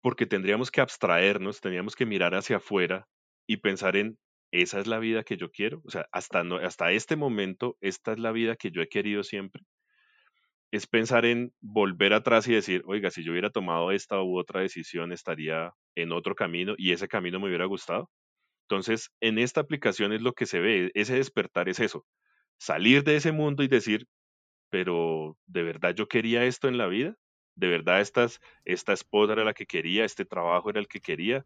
porque 0.01 0.25
tendríamos 0.25 0.71
que 0.71 0.79
abstraernos, 0.79 1.59
tendríamos 1.59 1.97
que 1.97 2.05
mirar 2.05 2.33
hacia 2.33 2.57
afuera 2.57 3.09
y 3.45 3.57
pensar 3.57 3.97
en, 3.97 4.17
esa 4.51 4.79
es 4.79 4.87
la 4.87 4.99
vida 4.99 5.23
que 5.23 5.35
yo 5.35 5.51
quiero, 5.51 5.81
o 5.83 5.91
sea, 5.91 6.07
hasta, 6.13 6.45
no, 6.45 6.55
hasta 6.55 6.93
este 6.93 7.17
momento, 7.17 7.77
esta 7.81 8.13
es 8.13 8.19
la 8.19 8.31
vida 8.31 8.55
que 8.55 8.71
yo 8.71 8.81
he 8.81 8.87
querido 8.87 9.23
siempre 9.23 9.65
es 10.71 10.87
pensar 10.87 11.25
en 11.25 11.53
volver 11.59 12.13
atrás 12.13 12.47
y 12.47 12.53
decir, 12.53 12.81
oiga, 12.85 13.11
si 13.11 13.23
yo 13.23 13.33
hubiera 13.33 13.49
tomado 13.49 13.91
esta 13.91 14.21
u 14.21 14.37
otra 14.37 14.61
decisión, 14.61 15.11
estaría 15.11 15.73
en 15.95 16.13
otro 16.13 16.33
camino 16.33 16.75
y 16.77 16.93
ese 16.93 17.09
camino 17.09 17.39
me 17.39 17.47
hubiera 17.47 17.65
gustado. 17.65 18.09
Entonces, 18.63 19.11
en 19.19 19.37
esta 19.37 19.59
aplicación 19.59 20.13
es 20.13 20.21
lo 20.21 20.33
que 20.33 20.45
se 20.45 20.61
ve, 20.61 20.91
ese 20.93 21.15
despertar 21.15 21.67
es 21.67 21.81
eso, 21.81 22.05
salir 22.57 23.03
de 23.03 23.17
ese 23.17 23.33
mundo 23.33 23.63
y 23.63 23.67
decir, 23.67 24.07
pero 24.69 25.37
¿de 25.45 25.63
verdad 25.63 25.93
yo 25.93 26.07
quería 26.07 26.45
esto 26.45 26.69
en 26.69 26.77
la 26.77 26.87
vida? 26.87 27.15
¿De 27.55 27.67
verdad 27.67 27.99
estas, 27.99 28.39
esta 28.63 28.93
esposa 28.93 29.33
era 29.33 29.43
la 29.43 29.53
que 29.53 29.65
quería, 29.65 30.05
este 30.05 30.23
trabajo 30.23 30.69
era 30.69 30.79
el 30.79 30.87
que 30.87 31.01
quería? 31.01 31.45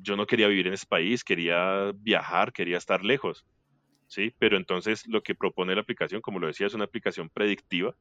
Yo 0.00 0.16
no 0.16 0.26
quería 0.26 0.48
vivir 0.48 0.66
en 0.66 0.72
ese 0.74 0.86
país, 0.86 1.22
quería 1.22 1.92
viajar, 1.94 2.52
quería 2.52 2.78
estar 2.78 3.04
lejos. 3.04 3.46
¿Sí? 4.08 4.34
Pero 4.38 4.56
entonces 4.56 5.06
lo 5.06 5.22
que 5.22 5.34
propone 5.34 5.74
la 5.74 5.82
aplicación, 5.82 6.20
como 6.20 6.38
lo 6.40 6.48
decía, 6.48 6.66
es 6.66 6.74
una 6.74 6.84
aplicación 6.84 7.30
predictiva 7.30 7.96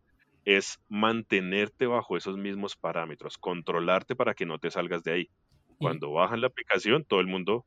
es 0.45 0.79
mantenerte 0.89 1.85
bajo 1.85 2.17
esos 2.17 2.37
mismos 2.37 2.75
parámetros, 2.75 3.37
controlarte 3.37 4.15
para 4.15 4.33
que 4.33 4.45
no 4.45 4.59
te 4.59 4.71
salgas 4.71 5.03
de 5.03 5.11
ahí. 5.11 5.29
Cuando 5.77 6.11
bajan 6.11 6.41
la 6.41 6.47
aplicación, 6.47 7.03
todo 7.03 7.19
el 7.19 7.27
mundo... 7.27 7.65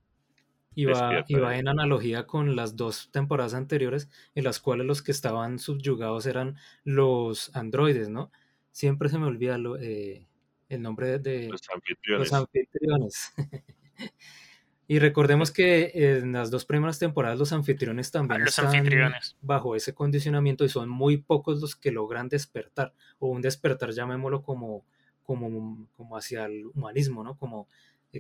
Y 0.77 0.87
va, 0.87 1.25
en 1.57 1.69
analogía 1.69 2.27
con 2.27 2.57
las 2.57 2.75
dos 2.75 3.09
temporadas 3.13 3.55
anteriores, 3.55 4.11
en 4.35 4.43
las 4.43 4.59
cuales 4.59 4.87
los 4.87 5.03
que 5.03 5.13
estaban 5.13 5.61
subyugados 5.61 6.27
eran 6.27 6.57
los 6.83 7.55
androides, 7.55 8.09
¿no? 8.09 8.33
Siempre 8.73 9.09
se 9.09 9.19
me 9.21 9.27
olvida 9.27 9.57
eh, 9.81 10.27
el 10.69 10.83
nombre 10.83 11.21
de 11.21 11.49
los 11.49 11.63
anfitriones. 11.73 12.29
Los 12.29 12.33
anfitriones. 12.33 13.35
Y 14.87 14.99
recordemos 14.99 15.51
que 15.51 15.93
en 15.95 16.33
las 16.33 16.51
dos 16.51 16.67
primeras 16.67 16.99
temporadas 16.99 17.39
los 17.39 17.53
anfitriones 17.53 18.11
también 18.11 18.43
están 18.43 18.73
bajo 19.41 19.77
ese 19.77 19.95
condicionamiento 19.95 20.65
y 20.65 20.69
son 20.69 20.91
muy 20.91 21.17
pocos 21.17 21.61
los 21.61 21.75
que 21.75 21.91
logran 21.91 22.29
despertar, 22.29 22.93
o 23.19 23.29
un 23.29 23.41
despertar, 23.41 23.93
llamémoslo 23.93 24.43
como, 24.43 24.85
como, 25.23 25.89
como 25.97 26.17
hacia 26.17 26.45
el 26.45 26.67
humanismo, 26.67 27.25
¿no? 27.25 27.37
Como 27.39 27.67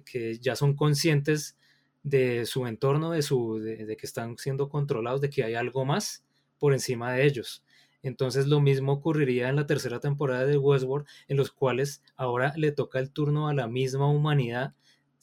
que 0.03 0.39
ya 0.39 0.57
son 0.57 0.75
conscientes 0.75 1.57
de 2.03 2.47
su 2.47 2.67
entorno, 2.67 3.11
de, 3.11 3.23
su, 3.23 3.59
de, 3.59 3.97
que 3.97 4.07
están 4.07 4.37
siendo 4.39 4.69
controlados, 4.69 5.21
de 5.21 5.31
que 5.31 5.45
hay 5.45 5.55
algo 5.55 5.85
más 5.85 6.25
por 6.59 6.73
encima 6.73 7.12
de 7.12 7.25
ellos. 7.25 7.62
Entonces 8.03 8.47
lo 8.47 8.61
mismo 8.61 8.93
ocurriría 8.93 9.49
en 9.49 9.57
la 9.57 9.67
tercera 9.67 10.01
temporada 10.01 10.45
de 10.45 10.59
Westworld, 10.59 11.07
en 11.29 11.37
los 11.37 11.51
cuales 11.51 12.03
ahora 12.17 12.53
le 12.57 12.73
toca 12.73 12.99
el 12.99 13.11
turno 13.11 13.49
a 13.49 13.55
la 13.55 13.67
misma 13.67 14.09
humanidad 14.09 14.75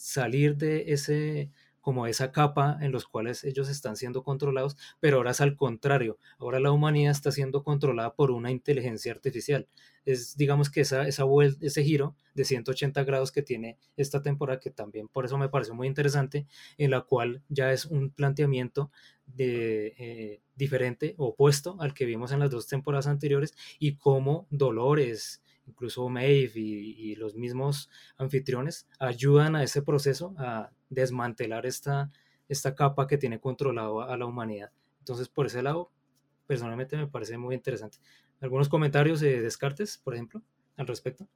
salir 0.01 0.57
de 0.57 0.93
ese 0.93 1.51
como 1.81 2.05
esa 2.05 2.31
capa 2.31 2.77
en 2.79 2.91
los 2.91 3.05
cuales 3.05 3.43
ellos 3.43 3.67
están 3.67 3.95
siendo 3.95 4.23
controlados, 4.23 4.77
pero 4.99 5.17
ahora 5.17 5.31
es 5.31 5.41
al 5.41 5.55
contrario, 5.55 6.19
ahora 6.37 6.59
la 6.59 6.71
humanidad 6.71 7.11
está 7.11 7.31
siendo 7.31 7.63
controlada 7.63 8.13
por 8.13 8.29
una 8.31 8.51
inteligencia 8.51 9.11
artificial. 9.11 9.67
Es, 10.05 10.37
digamos 10.37 10.69
que 10.69 10.81
esa, 10.81 11.07
esa 11.07 11.23
ese 11.59 11.83
giro 11.83 12.15
de 12.35 12.45
180 12.45 13.03
grados 13.03 13.31
que 13.31 13.41
tiene 13.41 13.77
esta 13.97 14.21
temporada, 14.21 14.59
que 14.59 14.69
también 14.69 15.07
por 15.07 15.25
eso 15.25 15.37
me 15.37 15.49
parece 15.49 15.73
muy 15.73 15.87
interesante, 15.87 16.45
en 16.77 16.91
la 16.91 17.01
cual 17.01 17.41
ya 17.49 17.73
es 17.73 17.85
un 17.85 18.11
planteamiento 18.11 18.91
de, 19.25 19.95
eh, 19.97 20.41
diferente, 20.55 21.15
opuesto 21.17 21.77
al 21.81 21.93
que 21.93 22.05
vimos 22.05 22.31
en 22.31 22.39
las 22.39 22.51
dos 22.51 22.67
temporadas 22.67 23.07
anteriores, 23.07 23.55
y 23.79 23.95
cómo 23.95 24.47
Dolores, 24.51 25.41
incluso 25.65 26.07
Maeve 26.09 26.59
y, 26.59 27.15
los 27.15 27.35
mismos 27.35 27.89
anfitriones 28.17 28.87
ayudan 28.99 29.55
a 29.55 29.63
ese 29.63 29.81
proceso 29.81 30.33
a 30.37 30.71
desmantelar 30.89 31.65
esta, 31.65 32.11
esta 32.49 32.75
capa 32.75 33.07
que 33.07 33.17
tiene 33.17 33.39
controlado 33.39 34.01
a 34.01 34.17
la 34.17 34.25
humanidad. 34.25 34.71
Entonces, 34.99 35.29
por 35.29 35.47
ese 35.47 35.61
lado, 35.63 35.91
personalmente 36.47 36.97
me 36.97 37.07
parece 37.07 37.37
muy 37.37 37.55
interesante. 37.55 37.99
¿Algunos 38.39 38.69
comentarios 38.69 39.19
de 39.19 39.41
Descartes, 39.41 39.97
por 39.97 40.13
ejemplo, 40.13 40.41
al 40.77 40.87
respecto? 40.87 41.27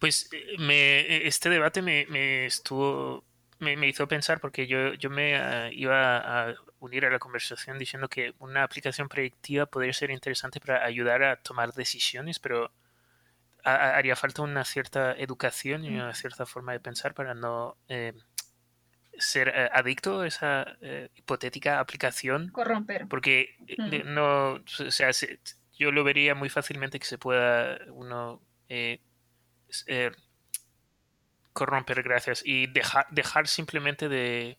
Pues 0.00 0.28
eh, 0.32 0.58
me, 0.58 1.26
este 1.26 1.48
debate 1.48 1.80
me, 1.80 2.06
me 2.10 2.46
estuvo 2.46 3.24
me, 3.58 3.88
hizo 3.88 4.06
pensar 4.08 4.40
porque 4.40 4.66
yo, 4.66 4.94
yo 4.94 5.10
me 5.10 5.36
ah, 5.36 5.70
iba 5.72 6.48
a 6.48 6.54
unir 6.80 7.06
a 7.06 7.10
la 7.10 7.18
conversación 7.18 7.78
diciendo 7.78 8.08
que 8.08 8.34
una 8.38 8.62
aplicación 8.62 9.08
predictiva 9.08 9.66
podría 9.66 9.92
ser 9.92 10.10
interesante 10.10 10.60
para 10.60 10.84
ayudar 10.84 11.22
a 11.22 11.36
tomar 11.36 11.72
decisiones, 11.72 12.38
pero 12.38 12.72
haría 13.64 14.14
falta 14.14 14.42
una 14.42 14.64
cierta 14.64 15.12
educación 15.12 15.84
y 15.84 15.90
mm. 15.90 15.94
una 15.94 16.14
cierta 16.14 16.44
forma 16.44 16.72
de 16.72 16.80
pensar 16.80 17.14
para 17.14 17.34
no 17.34 17.78
eh, 17.88 18.12
ser 19.18 19.48
eh, 19.48 19.70
adicto 19.72 20.20
a 20.20 20.26
esa 20.26 20.76
eh, 20.82 21.08
hipotética 21.14 21.80
aplicación. 21.80 22.50
Corromper. 22.50 23.08
Porque 23.08 23.56
no, 24.04 24.54
o 24.54 24.90
sea, 24.90 25.10
yo 25.72 25.92
lo 25.92 26.04
vería 26.04 26.34
muy 26.34 26.50
fácilmente 26.50 26.98
que 26.98 27.06
se 27.06 27.16
pueda 27.16 27.78
uno 27.88 28.42
corromper 31.54 32.02
gracias. 32.02 32.42
Y 32.44 32.66
dejar, 32.66 33.06
dejar 33.10 33.48
simplemente 33.48 34.10
de, 34.10 34.58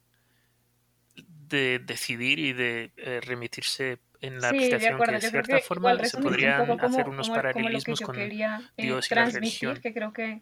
de 1.47 1.79
decidir 1.79 2.39
y 2.39 2.53
de 2.53 2.91
eh, 2.97 3.21
remitirse 3.21 3.99
en 4.21 4.41
la 4.41 4.49
Sí, 4.49 4.57
de 4.57 4.61
abstracción 4.61 4.97
que 5.03 5.11
de 5.11 5.21
cierta 5.21 5.57
que 5.57 5.63
forma 5.63 6.03
se 6.03 6.17
un 6.17 6.23
podrían 6.23 6.79
hacer 6.81 7.07
unos 7.09 7.29
como, 7.29 7.41
como 7.53 7.69
lo 7.69 7.79
que 7.79 7.93
paralelismos 7.93 8.01
con 8.01 8.15
quería 8.15 8.61
eh, 8.77 8.83
Dios 8.83 9.11
y 9.11 9.15
la 9.15 9.25
religión. 9.25 9.79
que 9.81 9.93
creo 9.93 10.13
que, 10.13 10.41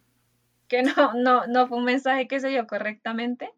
que 0.68 0.84
no, 0.84 1.14
no, 1.16 1.48
no 1.48 1.68
fue 1.68 1.78
un 1.80 1.86
mensaje 1.86 2.28
que 2.28 2.40
se 2.40 2.48
dio 2.50 2.66
correctamente, 2.68 3.52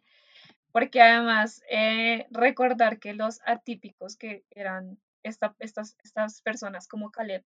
porque 0.72 1.02
además 1.02 1.64
eh, 1.70 2.28
recordar 2.32 3.00
que 3.00 3.14
los 3.14 3.42
atípicos 3.46 4.18
que 4.18 4.44
eran 4.52 4.98
esta- 5.24 5.56
estas, 5.60 5.98
estas 6.04 6.42
personas 6.42 6.88
como 6.88 7.12
Caleb, 7.12 7.44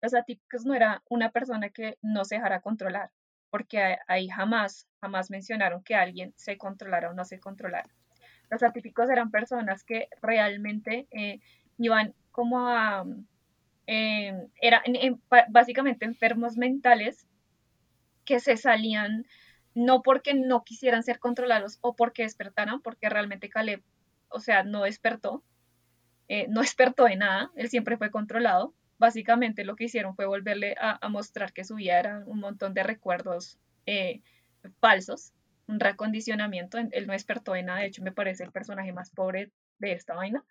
los 0.00 0.14
atípicos 0.14 0.64
no 0.64 0.74
era 0.74 1.02
una 1.08 1.30
persona 1.30 1.70
que 1.70 1.98
no 2.02 2.24
se 2.24 2.36
dejara 2.36 2.60
controlar, 2.60 3.10
porque 3.52 3.98
ahí 4.08 4.30
jamás, 4.30 4.88
jamás 5.02 5.30
mencionaron 5.30 5.84
que 5.84 5.94
alguien 5.94 6.32
se 6.36 6.56
controlara 6.56 7.10
o 7.10 7.12
no 7.12 7.26
se 7.26 7.38
controlara. 7.38 7.90
Los 8.48 8.62
atípicos 8.62 9.10
eran 9.10 9.30
personas 9.30 9.84
que 9.84 10.08
realmente 10.22 11.06
eh, 11.10 11.38
iban 11.76 12.14
como 12.30 12.66
a, 12.66 13.04
eh, 13.86 14.48
eran 14.58 14.82
básicamente 15.50 16.06
enfermos 16.06 16.56
mentales 16.56 17.26
que 18.24 18.40
se 18.40 18.56
salían 18.56 19.26
no 19.74 20.00
porque 20.00 20.32
no 20.32 20.64
quisieran 20.64 21.02
ser 21.02 21.18
controlados 21.18 21.76
o 21.82 21.94
porque 21.94 22.22
despertaran, 22.22 22.80
porque 22.80 23.10
realmente 23.10 23.50
Caleb, 23.50 23.82
o 24.30 24.40
sea, 24.40 24.64
no 24.64 24.84
despertó, 24.84 25.44
eh, 26.28 26.46
no 26.48 26.62
despertó 26.62 27.04
de 27.04 27.16
nada, 27.16 27.50
él 27.54 27.68
siempre 27.68 27.98
fue 27.98 28.10
controlado. 28.10 28.72
Básicamente 29.02 29.64
lo 29.64 29.74
que 29.74 29.86
hicieron 29.86 30.14
fue 30.14 30.26
volverle 30.26 30.76
a, 30.78 31.08
mostrar 31.08 31.52
que 31.52 31.64
su 31.64 31.74
vida 31.74 31.98
era 31.98 32.22
un 32.24 32.38
montón 32.38 32.72
de 32.72 32.84
recuerdos 32.84 33.58
eh, 33.84 34.22
falsos, 34.78 35.32
un 35.66 35.80
recondicionamiento, 35.80 36.78
él 36.78 37.06
no 37.08 37.12
despertó 37.12 37.54
de 37.54 37.64
nada, 37.64 37.80
de 37.80 37.86
hecho 37.86 38.04
me 38.04 38.12
parece 38.12 38.44
el 38.44 38.52
personaje 38.52 38.92
más 38.92 39.10
pobre 39.10 39.50
de 39.80 39.90
esta 39.90 40.14
vaina. 40.14 40.44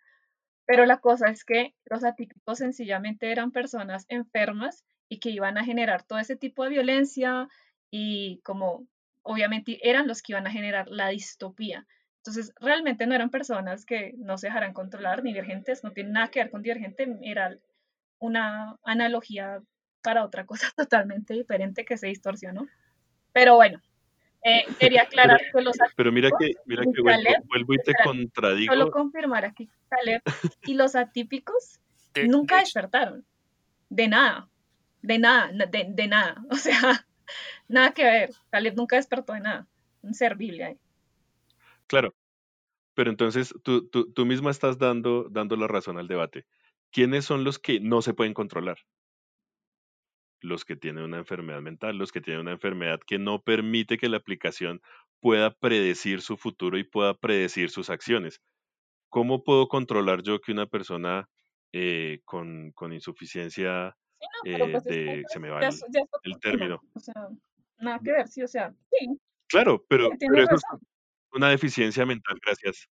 Pero 0.65 0.85
la 0.85 0.97
cosa 0.97 1.29
es 1.29 1.45
que 1.45 1.75
los 1.85 2.03
atípicos 2.03 2.57
sencillamente 2.57 3.31
eran 3.31 3.53
personas 3.53 4.05
enfermas 4.09 4.83
y 5.07 5.19
que 5.19 5.29
iban 5.29 5.57
a 5.57 5.63
generar 5.63 6.03
todo 6.03 6.19
ese 6.19 6.35
tipo 6.35 6.65
de 6.65 6.71
violencia 6.71 7.47
y 7.89 8.41
como 8.43 8.85
obviamente 9.21 9.79
eran 9.89 10.09
los 10.09 10.21
que 10.21 10.33
iban 10.33 10.45
a 10.45 10.51
generar 10.51 10.89
la 10.89 11.07
distopía. 11.07 11.87
Entonces, 12.17 12.53
realmente 12.59 13.07
no 13.07 13.15
eran 13.15 13.29
personas 13.29 13.85
que 13.85 14.13
no 14.17 14.37
se 14.37 14.47
dejaran 14.47 14.73
controlar, 14.73 15.23
ni 15.23 15.31
divergentes, 15.31 15.85
no 15.85 15.93
tiene 15.93 16.09
nada 16.09 16.27
que 16.27 16.39
ver 16.39 16.51
con 16.51 16.61
divergente, 16.61 17.07
era 17.21 17.57
una 18.21 18.77
analogía 18.83 19.61
para 20.01 20.23
otra 20.23 20.45
cosa 20.45 20.71
totalmente 20.77 21.33
diferente 21.33 21.83
que 21.83 21.97
se 21.97 22.07
distorsionó. 22.07 22.67
Pero 23.33 23.55
bueno, 23.55 23.81
eh, 24.43 24.63
quería 24.79 25.01
aclarar 25.35 25.39
Pero, 25.39 25.51
que 25.57 25.61
los 25.63 25.77
pero 25.95 26.11
mira 26.11 26.29
que, 26.29 26.45
atípicos 26.45 26.65
mira 26.65 26.83
que 26.83 27.01
vuelvo, 27.01 27.23
Caleb, 27.23 27.43
vuelvo 27.47 27.73
y 27.73 27.77
te 27.77 27.91
espera, 27.91 28.03
contradigo. 28.05 28.73
solo 28.73 28.91
confirmar 28.91 29.45
aquí 29.45 29.67
que 29.67 29.73
Caleb 29.89 30.21
y 30.63 30.73
los 30.75 30.95
atípicos 30.95 31.79
De- 32.13 32.27
nunca 32.27 32.55
de 32.55 32.61
despertaron. 32.61 33.25
De 33.89 34.07
nada. 34.07 34.47
De 35.01 35.19
nada. 35.19 35.51
na- 35.51 35.65
De, 35.65 35.85
de 35.89 36.07
nada. 36.07 36.43
O 36.49 36.55
sea, 36.55 37.05
nada 37.67 37.91
que 37.93 38.03
ver. 38.05 38.29
Caleb 38.49 38.75
nunca 38.75 38.95
despertó 38.95 39.33
de 39.33 39.41
nada. 39.41 39.67
Un 40.01 40.13
ser 40.13 40.35
Biblia 40.35 40.67
ahí. 40.67 40.79
Claro, 41.87 42.13
pero 42.93 43.09
entonces 43.09 43.53
tú, 43.63 43.87
tú, 43.89 44.11
tú 44.13 44.25
misma 44.25 44.49
estás 44.51 44.77
dando, 44.77 45.27
dando 45.29 45.55
la 45.55 45.67
razón 45.67 45.97
al 45.97 46.07
debate. 46.07 46.45
¿Quiénes 46.91 47.25
son 47.25 47.43
los 47.43 47.59
que 47.59 47.79
no 47.79 48.01
se 48.01 48.13
pueden 48.13 48.33
controlar? 48.33 48.79
Los 50.41 50.65
que 50.65 50.75
tienen 50.75 51.03
una 51.03 51.17
enfermedad 51.17 51.61
mental, 51.61 51.97
los 51.97 52.11
que 52.11 52.21
tienen 52.21 52.41
una 52.41 52.51
enfermedad 52.51 52.99
que 53.05 53.19
no 53.19 53.41
permite 53.41 53.97
que 53.97 54.09
la 54.09 54.17
aplicación 54.17 54.81
pueda 55.19 55.53
predecir 55.53 56.21
su 56.21 56.35
futuro 56.35 56.77
y 56.77 56.83
pueda 56.83 57.13
predecir 57.13 57.69
sus 57.69 57.89
acciones. 57.89 58.41
¿Cómo 59.09 59.43
puedo 59.43 59.67
controlar 59.67 60.23
yo 60.23 60.41
que 60.41 60.51
una 60.51 60.65
persona 60.65 61.29
eh, 61.73 62.21
con, 62.25 62.71
con 62.71 62.91
insuficiencia 62.91 63.95
Sí, 64.19 64.27
no, 64.27 64.39
pero 64.43 64.65
eh, 64.65 64.71
pues 64.71 64.85
es 64.85 65.23
se 65.31 65.39
me 65.39 65.49
va 65.49 65.61
ya, 65.61 65.69
el, 65.69 66.33
ya 66.33 66.39
término? 66.39 66.81
O 66.93 66.99
sea, 66.99 67.27
nada 67.79 67.99
que 68.03 68.11
ver, 68.11 68.27
sí, 68.27 68.43
o 68.43 68.47
sea, 68.47 68.73
sí, 68.91 69.17
Claro, 69.47 69.83
pero, 69.87 70.09
sí, 70.19 70.27
pero 70.29 70.43
eso 70.43 70.55
es 70.55 70.61
razón. 70.63 70.79
una 71.33 71.49
deficiencia 71.49 72.05
mental, 72.05 72.37
gracias. 72.45 72.87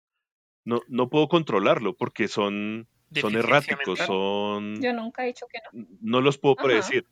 No, 0.66 0.82
no 0.88 1.10
puedo 1.10 1.28
controlarlo 1.28 1.95
porque 1.95 2.28
son, 2.28 2.88
son 3.14 3.36
erráticos, 3.36 3.99
son, 3.99 4.82
Yo 4.82 4.93
nunca 4.93 5.24
he 5.24 5.28
dicho 5.28 5.45
que 5.51 5.60
no. 5.72 5.88
no 6.01 6.22
los 6.22 6.38
puedo 6.38 6.55
Ajá. 6.57 6.68
predecir, 6.68 7.05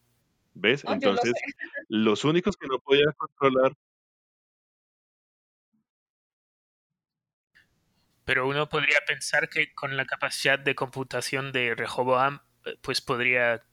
¿ves? 0.54 0.84
No, 0.84 1.00
yo 1.00 1.12
lo 1.12 1.18
sé. 1.18 1.28
Entonces, 1.30 1.44
los 1.90 2.24
únicos 2.24 2.56
que 2.58 2.68
no 2.68 2.80
podía 2.80 3.12
controlar, 3.18 3.74
Pero 8.28 8.46
uno 8.46 8.68
podría 8.68 9.00
pensar 9.08 9.48
que 9.48 9.74
con 9.74 9.96
la 9.96 10.04
capacidad 10.04 10.60
de 10.60 10.76
computación 10.76 11.54
de 11.54 11.74
Rehoboam, 11.76 12.42
eh, 12.66 12.76
pues 12.82 13.00
podría 13.00 13.64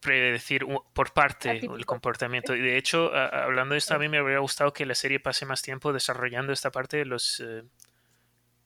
predecir 0.00 0.66
por 0.92 1.14
parte 1.14 1.62
el 1.62 1.86
comportamiento. 1.86 2.54
Y 2.54 2.60
de 2.60 2.76
hecho, 2.76 3.10
hablando 3.14 3.72
de 3.72 3.78
esto, 3.78 3.94
a 3.94 3.98
mí 3.98 4.10
me 4.10 4.18
habría 4.18 4.40
gustado 4.40 4.74
que 4.74 4.84
la 4.84 4.94
serie 4.94 5.18
pase 5.18 5.46
más 5.46 5.62
tiempo 5.62 5.94
desarrollando 5.94 6.52
esta 6.52 6.70
parte 6.70 6.98
de 6.98 7.06
los... 7.06 7.40
eh, 7.40 7.62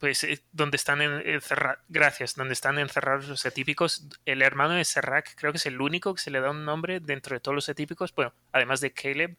pues 0.00 0.24
eh, 0.24 0.40
donde 0.52 0.76
están 0.78 1.02
en, 1.02 1.12
encerra- 1.26 1.78
gracias, 1.88 2.34
donde 2.34 2.54
están 2.54 2.78
encerrados 2.78 3.28
los 3.28 3.46
atípicos. 3.46 4.08
El 4.24 4.42
hermano 4.42 4.74
de 4.74 4.84
Serrak 4.84 5.34
creo 5.36 5.52
que 5.52 5.58
es 5.58 5.66
el 5.66 5.80
único 5.80 6.14
que 6.14 6.22
se 6.22 6.32
le 6.32 6.40
da 6.40 6.50
un 6.50 6.64
nombre 6.64 7.00
dentro 7.00 7.36
de 7.36 7.40
todos 7.40 7.54
los 7.54 7.68
atípicos, 7.68 8.14
bueno, 8.14 8.32
además 8.52 8.80
de 8.80 8.92
Caleb, 8.92 9.36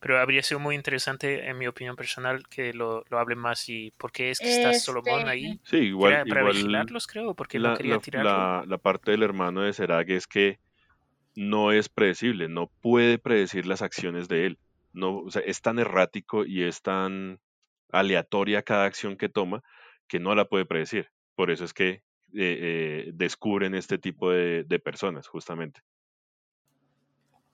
pero 0.00 0.18
habría 0.20 0.42
sido 0.42 0.60
muy 0.60 0.76
interesante, 0.76 1.48
en 1.48 1.58
mi 1.58 1.66
opinión 1.66 1.96
personal, 1.96 2.48
que 2.48 2.72
lo, 2.72 3.04
lo 3.10 3.18
hablen 3.18 3.38
más 3.38 3.68
y 3.68 3.92
por 3.98 4.12
qué 4.12 4.30
es 4.30 4.38
que 4.40 4.46
está 4.48 4.72
Solomón 4.72 5.20
Este, 5.20 5.30
ahí. 5.30 5.60
sí, 5.64 5.76
igual, 5.78 6.12
¿Era 6.12 6.24
para 6.24 6.40
igual 6.40 6.54
vigilarlos, 6.54 7.06
creo? 7.08 7.34
Porque 7.34 7.58
no 7.58 7.64
la, 7.64 7.76
quería 7.76 7.94
la, 7.94 8.00
tirarlo. 8.00 8.30
la, 8.30 8.64
la 8.66 8.78
parte 8.78 9.10
del 9.10 9.22
hermano 9.24 9.62
de 9.62 9.72
Serag 9.72 10.10
es 10.10 10.26
que 10.26 10.58
no 11.34 11.72
es 11.72 11.88
predecible, 11.88 12.48
no 12.48 12.70
puede 12.80 13.18
predecir 13.18 13.66
las 13.66 13.82
acciones 13.82 14.28
de 14.28 14.46
él. 14.46 14.58
No, 14.92 15.18
o 15.18 15.30
sea, 15.30 15.42
es 15.42 15.60
tan 15.60 15.78
errático 15.78 16.44
y 16.44 16.62
es 16.64 16.82
tan 16.82 17.40
aleatoria 17.92 18.62
cada 18.62 18.84
acción 18.84 19.16
que 19.16 19.28
toma 19.28 19.62
que 20.08 20.18
no 20.18 20.34
la 20.34 20.48
puede 20.48 20.64
predecir. 20.64 21.10
Por 21.34 21.50
eso 21.50 21.64
es 21.64 21.72
que 21.72 21.88
eh, 21.90 22.02
eh, 22.34 23.10
descubren 23.14 23.74
este 23.74 23.98
tipo 23.98 24.30
de, 24.30 24.80
personas, 24.82 25.28
justamente. 25.28 25.82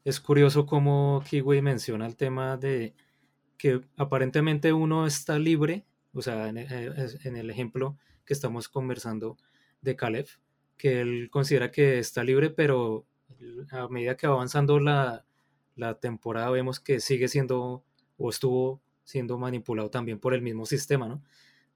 Es 0.05 0.20
curioso 0.20 0.66
cómo 0.66 1.22
Kiwi 1.28 1.62
menciona 1.62 2.07
el 2.07 2.16
tema 2.16 2.57
de 2.57 2.94
que 3.59 3.80
aparentemente 3.96 4.72
uno 4.72 5.07
está 5.07 5.38
libre, 5.38 5.84
o 6.12 6.22
sea, 6.22 6.48
en, 6.48 6.59
eh, 6.59 6.66
en 7.24 7.36
el 7.36 7.50
ejemplo 7.50 7.96
que 8.24 8.34
estamos 8.34 8.68
conversando 8.68 9.36
de 9.80 9.96
Caleb, 9.96 10.26
que 10.76 11.00
él 11.00 11.28
considera 11.30 11.70
que 11.70 11.98
está 11.98 12.24
libre, 12.24 12.50
pero 12.50 13.07
a 13.70 13.88
medida 13.88 14.16
que 14.16 14.26
va 14.26 14.34
avanzando 14.34 14.80
la, 14.80 15.24
la 15.76 15.98
temporada 15.98 16.50
vemos 16.50 16.80
que 16.80 17.00
sigue 17.00 17.28
siendo 17.28 17.84
o 18.16 18.30
estuvo 18.30 18.82
siendo 19.05 19.38
manipulado 19.38 19.90
también 19.90 20.18
por 20.18 20.34
el 20.34 20.42
mismo 20.42 20.66
sistema, 20.66 21.09
¿no? 21.09 21.22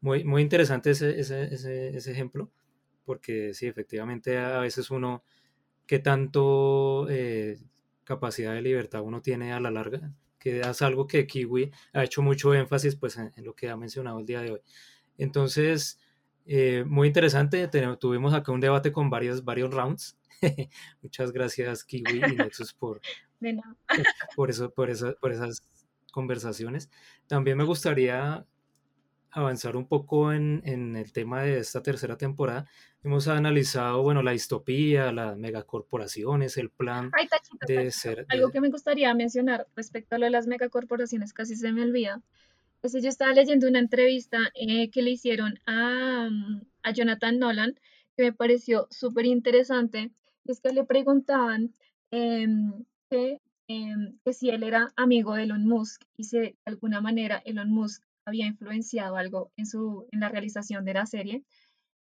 Muy, 0.01 0.25
muy 0.25 0.43
interesante 0.43 0.91
ese, 0.91 1.19
ese, 1.19 1.53
ese, 1.55 1.97
ese 1.97 2.13
ejemplo, 2.13 2.51
porque 3.05 3.53
sí, 3.55 3.67
efectivamente 3.67 4.39
a 4.39 4.61
veces 4.61 4.91
uno, 4.91 5.25
qué 5.87 5.99
tanto 6.01 7.09
eh, 7.11 7.59
capacidad 8.05 8.55
de 8.55 8.63
libertad 8.63 9.03
uno 9.03 9.23
tiene 9.23 9.53
a 9.53 9.61
la 9.61 9.71
larga, 9.73 10.13
que 10.39 10.61
es 10.61 10.83
algo 10.83 11.07
que 11.09 11.27
Kiwi 11.27 11.73
ha 11.95 12.05
hecho 12.05 12.23
mucho 12.23 12.55
énfasis 12.55 12.97
pues, 12.97 13.17
en, 13.19 13.33
en 13.37 13.45
lo 13.45 13.55
que 13.55 13.71
ha 13.71 13.77
mencionado 13.77 14.21
el 14.21 14.27
día 14.27 14.43
de 14.43 14.53
hoy. 14.53 14.61
Entonces, 15.19 15.99
eh, 16.47 16.85
muy 16.87 17.09
interesante, 17.09 17.69
tuvimos 18.01 18.35
acá 18.35 18.53
un 18.53 18.61
debate 18.61 18.93
con 18.93 19.11
varios, 19.11 19.45
varios 19.45 19.73
rounds. 19.75 20.19
Muchas 21.03 21.33
gracias 21.33 21.85
Kiwi 21.85 22.35
y 22.35 22.37
Nexus 22.37 22.75
por, 22.75 23.03
por, 24.35 24.51
eso, 24.51 24.71
por, 24.71 24.91
esa- 24.91 25.15
por 25.15 25.33
esas 25.33 25.63
conversaciones. 26.13 26.91
También 27.27 27.57
me 27.59 27.65
gustaría 27.65 28.47
avanzar 29.31 29.77
un 29.77 29.87
poco 29.87 30.33
en, 30.33 30.63
en 30.65 30.97
el 30.97 31.13
tema 31.13 31.43
de 31.43 31.59
esta 31.59 31.83
tercera 31.83 32.17
temporada. 32.17 32.67
Hemos 33.05 33.29
analizado, 33.29 34.03
bueno, 34.03 34.23
la 34.23 34.33
distopía, 34.33 35.13
las 35.13 35.37
megacorporaciones, 35.37 36.57
el 36.57 36.71
plan 36.71 37.11
Ay, 37.13 37.29
tachito, 37.29 37.59
de 37.67 37.75
tachito. 37.77 37.91
ser... 37.93 38.27
Algo 38.29 38.47
de- 38.49 38.53
que 38.53 38.61
me 38.61 38.71
gustaría 38.71 39.13
mencionar 39.15 39.67
respecto 39.77 40.15
a 40.15 40.19
lo 40.19 40.25
de 40.25 40.31
las 40.31 40.47
megacorporaciones, 40.47 41.33
casi 41.33 41.57
se 41.57 41.73
me 41.73 41.83
olvida. 41.83 42.21
Pues 42.81 42.93
yo 42.93 43.09
estaba 43.09 43.33
leyendo 43.33 43.69
una 43.69 43.79
entrevista 43.81 44.39
eh, 44.55 44.91
que 44.91 45.03
le 45.03 45.11
hicieron 45.11 45.59
a, 45.67 46.29
mm, 46.31 46.63
a 46.83 46.91
Jonathan 46.93 47.39
Nolan, 47.39 47.79
que 48.17 48.25
me 48.25 48.33
pareció 48.33 48.87
súper 48.91 49.27
interesante. 49.27 50.11
Y 50.45 50.53
es 50.53 50.61
que 50.61 50.73
le 50.73 50.85
preguntaban 50.85 51.75
em, 52.11 52.85
que, 53.11 53.41
em, 53.69 54.17
que 54.25 54.33
si 54.33 54.49
él 54.51 54.63
era 54.63 54.93
amigo 54.97 55.35
de 55.35 55.43
Elon 55.45 55.67
Musk 55.67 56.03
y 56.17 56.25
si 56.25 56.39
de 56.39 56.57
alguna 56.65 57.01
manera 57.01 57.43
Elon 57.45 57.71
Musk 57.71 58.03
había 58.29 58.47
influenciado 58.47 59.17
algo 59.17 59.53
en, 59.57 59.67
su, 59.67 60.07
en 60.13 60.21
la 60.21 60.29
realización 60.29 60.85
de 60.85 60.95
la 60.95 61.07
serie. 61.07 61.45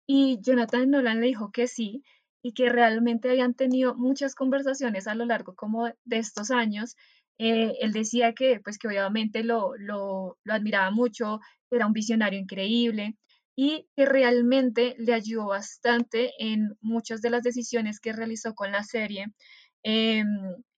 Y 0.06 0.38
Jonathan 0.42 0.90
Nolan 0.90 1.20
le 1.20 1.28
dijo 1.28 1.50
que 1.52 1.68
sí, 1.68 2.02
y 2.42 2.52
que 2.52 2.68
realmente 2.70 3.30
habían 3.30 3.54
tenido 3.54 3.94
muchas 3.94 4.34
conversaciones 4.34 5.06
a 5.06 5.14
lo 5.14 5.24
largo 5.24 5.54
como 5.54 5.86
de 5.86 6.18
estos 6.18 6.50
años. 6.50 6.96
Eh, 7.38 7.74
él 7.80 7.92
decía 7.92 8.32
que, 8.34 8.60
pues, 8.60 8.78
que 8.78 8.88
obviamente 8.88 9.44
lo, 9.44 9.76
lo, 9.76 10.38
lo 10.44 10.54
admiraba 10.54 10.90
mucho, 10.90 11.40
era 11.70 11.86
un 11.86 11.92
visionario 11.92 12.38
increíble 12.38 13.16
y 13.56 13.88
que 13.96 14.06
realmente 14.06 14.94
le 14.98 15.14
ayudó 15.14 15.48
bastante 15.48 16.32
en 16.38 16.76
muchas 16.80 17.20
de 17.20 17.30
las 17.30 17.42
decisiones 17.42 18.00
que 18.00 18.12
realizó 18.12 18.54
con 18.54 18.72
la 18.72 18.84
serie. 18.84 19.26
Em, 19.82 20.26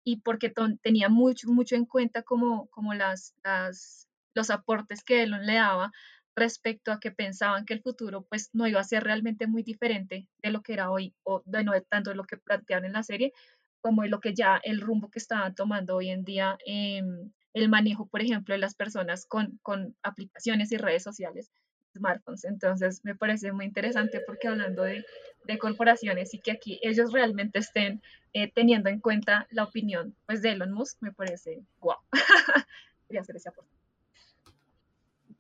y 0.05 0.21
porque 0.23 0.53
tenía 0.83 1.09
mucho, 1.09 1.49
mucho 1.51 1.77
en 1.77 1.85
cuenta 1.85 2.23
como, 2.23 2.69
como 2.69 2.95
las, 2.95 3.35
las, 3.45 4.09
los 4.35 4.51
aportes 4.51 5.03
que 5.05 5.23
él 5.23 5.31
le 5.43 5.55
daba 5.55 5.93
respecto 6.37 6.93
a 6.93 7.01
que 7.01 7.11
pensaban 7.11 7.67
que 7.67 7.75
el 7.75 7.83
futuro 7.83 8.23
pues 8.23 8.51
no 8.53 8.67
iba 8.67 8.81
a 8.81 8.85
ser 8.85 9.05
realmente 9.05 9.47
muy 9.47 9.63
diferente 9.63 10.29
de 10.43 10.51
lo 10.51 10.63
que 10.63 10.73
era 10.73 10.91
hoy, 10.91 11.15
o 11.25 11.43
de 11.45 11.65
no 11.65 11.73
tanto 11.83 12.15
lo 12.15 12.25
que 12.25 12.37
plantearon 12.37 12.87
en 12.87 12.93
la 12.93 13.03
serie, 13.03 13.33
como 13.81 14.03
de 14.03 14.09
lo 14.09 14.21
que 14.21 14.35
ya 14.35 14.61
el 14.63 14.81
rumbo 14.81 15.11
que 15.11 15.19
estaban 15.19 15.55
tomando 15.55 15.97
hoy 15.97 16.11
en 16.11 16.25
día, 16.25 16.57
em, 16.67 17.31
el 17.55 17.69
manejo, 17.69 18.07
por 18.07 18.23
ejemplo, 18.23 18.55
de 18.55 18.59
las 18.59 18.75
personas 18.75 19.27
con, 19.27 19.59
con 19.63 19.97
aplicaciones 20.03 20.71
y 20.73 20.77
redes 20.77 21.03
sociales, 21.03 21.51
smartphones. 21.97 22.45
Entonces, 22.45 23.05
me 23.05 23.17
parece 23.17 23.53
muy 23.53 23.65
interesante 23.65 24.21
porque 24.27 24.49
hablando 24.49 24.83
de, 24.85 25.05
de 25.45 25.59
corporaciones 25.59 26.33
y 26.35 26.41
que 26.41 26.53
aquí 26.53 26.79
ellos 26.83 27.13
realmente 27.13 27.59
estén 27.59 28.03
eh, 28.33 28.51
teniendo 28.53 28.89
en 28.89 29.01
cuenta 29.01 29.47
la 29.51 29.65
opinión 29.65 30.15
pues, 30.27 30.43
de 30.43 30.53
Elon 30.53 30.73
Musk, 30.73 30.99
me 31.01 31.13
parece 31.13 31.63
guau. 31.81 31.99
Quería 33.09 33.23
hacer 33.23 33.37
ese 33.37 33.49
aporte. 33.49 33.80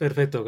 Perfecto, 0.01 0.42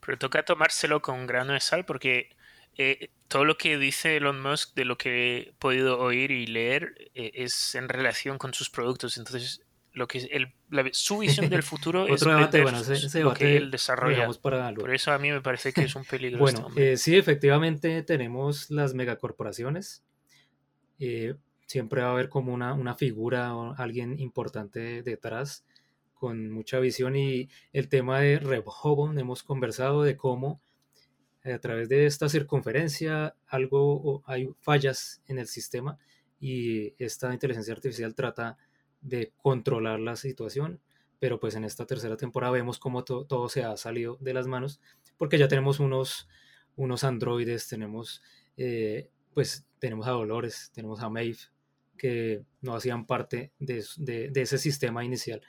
Pero 0.00 0.18
toca 0.18 0.44
tomárselo 0.44 1.00
con 1.00 1.28
grano 1.28 1.52
de 1.52 1.60
sal 1.60 1.84
porque 1.84 2.30
eh, 2.76 3.10
todo 3.28 3.44
lo 3.44 3.56
que 3.56 3.78
dice 3.78 4.16
Elon 4.16 4.42
Musk, 4.42 4.74
de 4.74 4.84
lo 4.84 4.98
que 4.98 5.38
he 5.38 5.52
podido 5.60 6.00
oír 6.00 6.32
y 6.32 6.48
leer, 6.48 7.12
eh, 7.14 7.30
es 7.34 7.76
en 7.76 7.88
relación 7.88 8.38
con 8.38 8.52
sus 8.54 8.70
productos. 8.70 9.16
Entonces, 9.16 9.62
lo 9.92 10.08
que 10.08 10.18
el, 10.32 10.52
su 10.90 11.18
visión 11.18 11.48
del 11.48 11.62
futuro 11.62 12.08
es 12.08 12.18
debate, 12.18 12.60
bueno, 12.62 12.80
ese, 12.80 13.20
lo 13.20 13.34
que 13.34 13.56
él 13.56 13.70
desarrolla. 13.70 14.28
Por 14.74 14.92
eso 14.92 15.12
a 15.12 15.18
mí 15.20 15.30
me 15.30 15.40
parece 15.40 15.72
que 15.72 15.82
es 15.82 15.94
un 15.94 16.04
peligro. 16.04 16.40
bueno, 16.40 16.66
eh, 16.76 16.96
sí, 16.96 17.16
efectivamente 17.16 18.02
tenemos 18.02 18.68
las 18.68 18.94
megacorporaciones. 18.94 20.02
Siempre 21.68 22.00
va 22.00 22.08
a 22.08 22.12
haber 22.12 22.30
como 22.30 22.54
una, 22.54 22.72
una 22.72 22.94
figura 22.94 23.54
o 23.54 23.74
alguien 23.76 24.18
importante 24.18 25.02
detrás 25.02 25.64
con 26.14 26.50
mucha 26.50 26.80
visión 26.80 27.14
y 27.14 27.50
el 27.74 27.88
tema 27.88 28.20
de 28.20 28.38
Rehoboam 28.38 29.18
hemos 29.18 29.42
conversado 29.42 30.02
de 30.02 30.16
cómo 30.16 30.62
eh, 31.44 31.52
a 31.52 31.60
través 31.60 31.90
de 31.90 32.06
esta 32.06 32.30
circunferencia 32.30 33.36
algo 33.46 34.22
hay 34.26 34.48
fallas 34.60 35.22
en 35.26 35.38
el 35.38 35.46
sistema 35.46 35.98
y 36.40 36.94
esta 36.98 37.32
inteligencia 37.34 37.74
artificial 37.74 38.14
trata 38.14 38.56
de 39.02 39.32
controlar 39.36 40.00
la 40.00 40.16
situación 40.16 40.80
pero 41.18 41.38
pues 41.38 41.54
en 41.54 41.64
esta 41.64 41.84
tercera 41.84 42.16
temporada 42.16 42.52
vemos 42.54 42.78
cómo 42.78 43.04
todo 43.04 43.48
se 43.50 43.62
ha 43.62 43.76
salido 43.76 44.16
de 44.20 44.32
las 44.32 44.46
manos 44.46 44.80
porque 45.18 45.36
ya 45.36 45.48
tenemos 45.48 45.80
unos 45.80 46.28
unos 46.76 47.04
androides 47.04 47.68
tenemos 47.68 48.22
eh, 48.56 49.10
pues 49.34 49.66
tenemos 49.78 50.06
a 50.06 50.12
Dolores 50.12 50.70
tenemos 50.72 51.02
a 51.02 51.10
Maeve 51.10 51.57
que 51.98 52.42
no 52.62 52.74
hacían 52.74 53.06
parte 53.06 53.52
de, 53.58 53.84
de 53.98 54.40
ese 54.40 54.56
sistema 54.56 55.04
inicial 55.04 55.42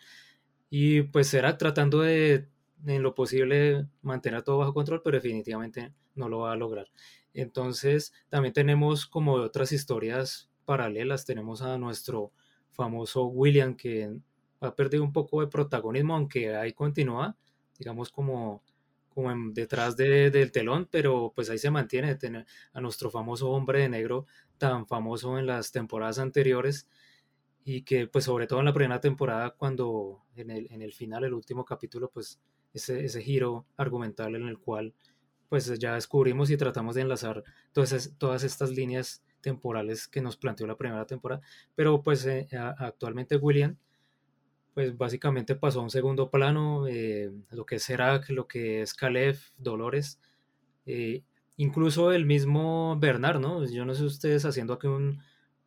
y 0.70 1.04
pues 1.04 1.28
será 1.28 1.58
tratando 1.58 2.02
de, 2.02 2.48
en 2.86 3.04
lo 3.04 3.16
posible, 3.16 3.88
mantener 4.02 4.44
todo 4.44 4.60
bajo 4.60 4.74
control, 4.74 5.02
pero 5.04 5.18
definitivamente 5.18 5.94
no 6.16 6.30
lo 6.30 6.40
va 6.40 6.54
a 6.54 6.56
lograr. 6.56 6.88
Entonces, 7.34 8.14
también 8.30 8.54
tenemos 8.54 9.06
como 9.08 9.34
otras 9.34 9.72
historias 9.72 10.50
paralelas. 10.66 11.26
Tenemos 11.26 11.62
a 11.62 11.78
nuestro 11.78 12.32
famoso 12.72 13.26
William, 13.26 13.76
que 13.76 14.16
ha 14.62 14.76
perdido 14.76 15.04
un 15.04 15.14
poco 15.14 15.42
de 15.42 15.48
protagonismo, 15.48 16.16
aunque 16.16 16.56
ahí 16.56 16.74
continúa, 16.74 17.36
digamos, 17.78 18.12
como, 18.12 18.64
como 19.10 19.32
detrás 19.52 19.98
del 19.98 20.52
telón, 20.52 20.88
pero 20.90 21.32
pues 21.36 21.50
ahí 21.50 21.58
se 21.58 21.72
mantiene 21.72 22.16
tener 22.16 22.46
a 22.74 22.82
nuestro 22.82 23.10
famoso 23.10 23.50
hombre 23.50 23.82
de 23.82 23.90
negro 23.90 24.26
tan 24.58 24.88
famoso 24.88 25.38
en 25.38 25.46
las 25.46 25.72
temporadas 25.72 26.20
anteriores 26.20 26.88
y 27.64 27.84
que 27.84 28.08
pues 28.08 28.26
sobre 28.26 28.48
todo 28.48 28.60
en 28.60 28.66
la 28.66 28.74
primera 28.74 29.02
temporada 29.02 29.52
cuando 29.52 30.24
en 30.36 30.50
el, 30.52 30.72
en 30.72 30.82
el 30.82 30.94
final, 30.94 31.24
el 31.24 31.34
último 31.34 31.66
capítulo, 31.66 32.10
pues 32.10 32.40
ese, 32.74 33.04
ese 33.04 33.22
giro 33.22 33.66
argumental 33.78 34.36
en 34.36 34.48
el 34.48 34.60
cual 34.60 34.94
pues 35.50 35.78
ya 35.80 35.96
descubrimos 35.96 36.50
y 36.52 36.58
tratamos 36.58 36.96
de 36.96 37.02
enlazar 37.02 37.44
todas, 37.74 38.14
todas 38.18 38.44
estas 38.44 38.70
líneas 38.70 39.24
temporales 39.42 40.08
que 40.08 40.22
nos 40.22 40.38
planteó 40.38 40.68
la 40.68 40.78
primera 40.78 41.06
temporada, 41.06 41.42
pero 41.76 42.04
pues 42.04 42.26
eh, 42.26 42.48
actualmente 42.78 43.38
William 43.38 43.76
pues 44.74 44.98
básicamente 44.98 45.56
pasó 45.56 45.80
a 45.80 45.84
un 45.84 45.90
segundo 45.90 46.30
plano, 46.30 46.88
eh, 46.88 47.32
lo 47.52 47.66
que 47.66 47.76
es 47.76 47.84
Serac, 47.84 48.30
lo 48.30 48.48
que 48.48 48.82
es 48.82 48.94
Caleb, 48.94 49.38
Dolores, 49.58 50.20
eh, 50.86 51.24
incluso 51.58 52.12
el 52.12 52.26
mismo 52.26 52.98
Bernard, 53.00 53.40
¿no? 53.40 53.66
Yo 53.66 53.86
no 53.86 53.94
sé 53.94 54.04
ustedes 54.04 54.46
haciendo 54.46 54.74
aquí 54.74 54.88
un, 54.88 55.22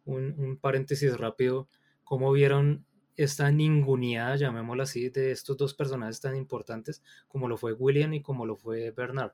un, 0.05 0.34
un 0.38 0.57
paréntesis 0.57 1.16
rápido, 1.16 1.68
cómo 2.05 2.32
vieron 2.32 2.86
esta 3.16 3.50
ninguneada, 3.50 4.36
llamémosla 4.36 4.84
así, 4.84 5.11
de 5.11 5.32
estos 5.32 5.57
dos 5.57 5.74
personajes 5.74 6.20
tan 6.20 6.36
importantes 6.36 7.03
como 7.28 7.48
lo 7.48 7.57
fue 7.57 7.72
William 7.72 8.14
y 8.14 8.22
como 8.22 8.46
lo 8.46 8.57
fue 8.57 8.90
Bernard. 8.90 9.32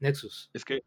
Nexus. 0.00 0.50
Es 0.54 0.64
que, 0.64 0.82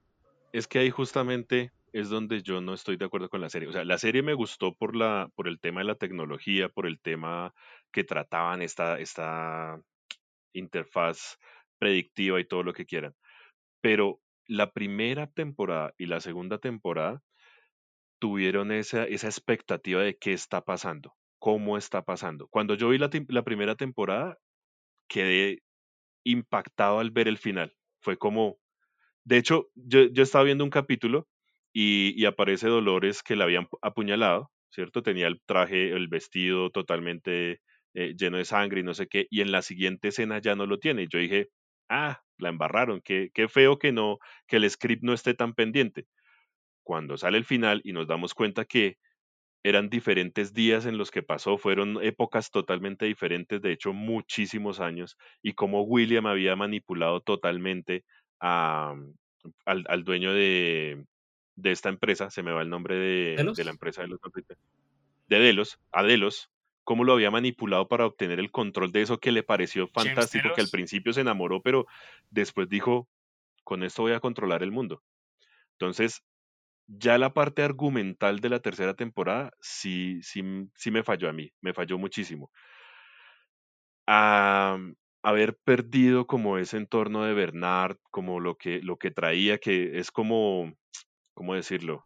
es 0.51 0.67
que 0.67 0.79
ahí 0.79 0.89
justamente 0.89 1.71
es 1.93 2.09
donde 2.09 2.41
yo 2.41 2.59
no 2.59 2.73
estoy 2.73 2.97
de 2.97 3.05
acuerdo 3.05 3.29
con 3.29 3.39
la 3.41 3.49
serie. 3.49 3.69
O 3.69 3.71
sea, 3.71 3.85
la 3.85 3.99
serie 3.99 4.23
me 4.23 4.33
gustó 4.33 4.73
por, 4.73 4.95
la, 4.95 5.31
por 5.35 5.47
el 5.47 5.59
tema 5.59 5.81
de 5.81 5.85
la 5.85 5.95
tecnología, 5.95 6.67
por 6.67 6.87
el 6.87 6.99
tema 6.99 7.53
que 7.93 8.03
trataban 8.03 8.61
esta, 8.61 8.99
esta 8.99 9.79
interfaz 10.53 11.37
predictiva 11.79 12.39
y 12.41 12.45
todo 12.45 12.63
lo 12.63 12.73
que 12.73 12.85
quieran. 12.85 13.15
Pero 13.81 14.19
la 14.47 14.71
primera 14.71 15.27
temporada 15.27 15.93
y 15.97 16.07
la 16.07 16.19
segunda 16.19 16.57
temporada 16.57 17.21
tuvieron 18.19 18.71
esa, 18.71 19.05
esa 19.05 19.27
expectativa 19.27 20.01
de 20.01 20.17
qué 20.17 20.33
está 20.33 20.61
pasando 20.61 21.15
cómo 21.43 21.77
está 21.77 22.05
pasando. 22.05 22.47
Cuando 22.47 22.73
yo 22.75 22.87
vi 22.87 22.97
la, 22.97 23.43
primera 23.43 23.75
temporada, 23.75 24.37
quedé 25.09 25.61
impactado 26.23 26.99
al 26.99 27.11
ver 27.11 27.27
el 27.27 27.37
final. 27.37 27.75
Fue 28.01 28.15
como, 28.15 28.59
de 29.25 29.39
hecho, 29.39 29.67
yo, 29.75 30.07
estaba 30.15 30.45
viendo 30.45 30.63
un 30.63 30.69
capítulo 30.69 31.27
y, 31.73 32.23
aparece 32.23 32.69
Dolores 32.69 33.23
que 33.23 33.35
la 33.35 33.43
habían 33.43 33.67
apuñalado, 33.81 34.51
¿cierto? 34.71 35.03
Tenía 35.03 35.27
el 35.27 35.41
traje, 35.45 35.91
el 35.91 36.07
vestido 36.07 36.69
totalmente 36.69 37.59
eh, 37.93 38.15
lleno 38.17 38.37
de 38.37 38.45
sangre 38.45 38.81
y 38.81 38.83
no 38.83 38.93
sé 38.93 39.07
qué, 39.07 39.27
y 39.29 39.41
en 39.41 39.51
la 39.51 39.61
siguiente 39.61 40.09
escena 40.09 40.39
ya 40.39 40.55
no 40.55 40.65
lo 40.65 40.79
tiene. 40.79 41.03
Y 41.03 41.07
yo 41.07 41.19
dije, 41.19 41.49
ah, 41.89 42.23
la 42.37 42.49
embarraron, 42.49 43.01
qué, 43.01 43.29
qué 43.33 43.47
feo 43.47 43.77
que 43.77 43.91
no, 43.91 44.19
que 44.47 44.57
el 44.57 44.69
script 44.69 45.03
no 45.03 45.13
esté 45.13 45.33
tan 45.33 45.53
pendiente. 45.53 46.07
Cuando 46.83 47.17
sale 47.17 47.37
el 47.37 47.45
final 47.45 47.81
y 47.83 47.93
nos 47.93 48.07
damos 48.07 48.33
cuenta 48.33 48.65
que 48.65 48.97
eran 49.63 49.89
diferentes 49.89 50.53
días 50.53 50.85
en 50.85 50.97
los 50.97 51.09
que 51.09 51.23
pasó, 51.23 51.57
fueron 51.57 52.03
épocas 52.03 52.51
totalmente 52.51 53.05
diferentes, 53.05 53.61
de 53.61 53.71
hecho 53.71 53.93
muchísimos 53.93 54.81
años, 54.81 55.17
y 55.41 55.53
cómo 55.53 55.83
William 55.83 56.25
había 56.25 56.55
manipulado 56.57 57.21
totalmente 57.21 58.03
a, 58.41 58.93
al, 59.65 59.85
al, 59.87 60.03
dueño 60.03 60.33
de, 60.33 61.05
de, 61.55 61.71
esta 61.71 61.87
empresa, 61.87 62.29
se 62.29 62.43
me 62.43 62.51
va 62.51 62.61
el 62.61 62.69
nombre 62.69 62.95
de, 62.97 63.53
de 63.55 63.63
la 63.63 63.71
empresa 63.71 64.01
de 64.01 64.09
los 64.09 64.19
de 65.27 65.39
Delos, 65.39 65.79
a 65.93 66.03
Delos, 66.03 66.51
cómo 66.83 67.03
lo 67.03 67.13
había 67.13 67.31
manipulado 67.31 67.87
para 67.87 68.05
obtener 68.05 68.39
el 68.39 68.51
control 68.51 68.91
de 68.91 69.01
eso 69.01 69.19
que 69.19 69.31
le 69.31 69.43
pareció 69.43 69.87
fantástico, 69.87 70.49
que 70.53 70.61
al 70.61 70.69
principio 70.69 71.13
se 71.13 71.21
enamoró, 71.21 71.61
pero 71.61 71.87
después 72.29 72.69
dijo, 72.69 73.07
con 73.63 73.83
esto 73.83 74.03
voy 74.03 74.13
a 74.13 74.19
controlar 74.19 74.63
el 74.63 74.71
mundo. 74.71 75.01
Entonces, 75.73 76.23
ya 76.87 77.17
la 77.17 77.33
parte 77.33 77.63
argumental 77.63 78.39
de 78.39 78.49
la 78.49 78.59
tercera 78.59 78.93
temporada 78.93 79.53
sí, 79.61 80.19
sí, 80.21 80.43
sí 80.75 80.91
me 80.91 81.03
falló 81.03 81.29
a 81.29 81.33
mí, 81.33 81.51
me 81.61 81.73
falló 81.73 81.97
muchísimo. 81.97 82.51
haber 84.05 85.55
perdido 85.63 86.27
como 86.27 86.57
ese 86.57 86.77
entorno 86.77 87.23
de 87.23 87.33
Bernard, 87.33 87.97
como 88.11 88.41
lo 88.41 88.55
que, 88.55 88.81
lo 88.81 88.97
que 88.97 89.11
traía, 89.11 89.57
que 89.57 89.97
es 89.99 90.11
como, 90.11 90.73
¿cómo 91.33 91.55
decirlo? 91.55 92.05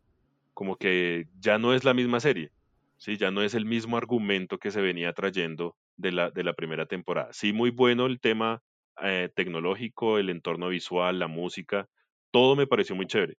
Como 0.53 0.75
que 0.77 1.27
ya 1.39 1.57
no 1.57 1.73
es 1.73 1.83
la 1.83 1.95
misma 1.95 2.19
serie, 2.19 2.51
¿sí? 2.97 3.17
Ya 3.17 3.31
no 3.31 3.41
es 3.41 3.53
el 3.53 3.65
mismo 3.65 3.97
argumento 3.97 4.57
que 4.57 4.71
se 4.71 4.81
venía 4.81 5.13
trayendo 5.13 5.75
de 5.95 6.11
la, 6.11 6.31
de 6.31 6.43
la 6.43 6.53
primera 6.53 6.85
temporada. 6.85 7.29
Sí, 7.33 7.53
muy 7.53 7.69
bueno 7.71 8.05
el 8.05 8.19
tema 8.19 8.61
eh, 9.01 9.29
tecnológico, 9.35 10.17
el 10.17 10.29
entorno 10.29 10.69
visual, 10.69 11.19
la 11.19 11.27
música, 11.27 11.87
todo 12.31 12.55
me 12.55 12.67
pareció 12.67 12.95
muy 12.95 13.07
chévere 13.07 13.37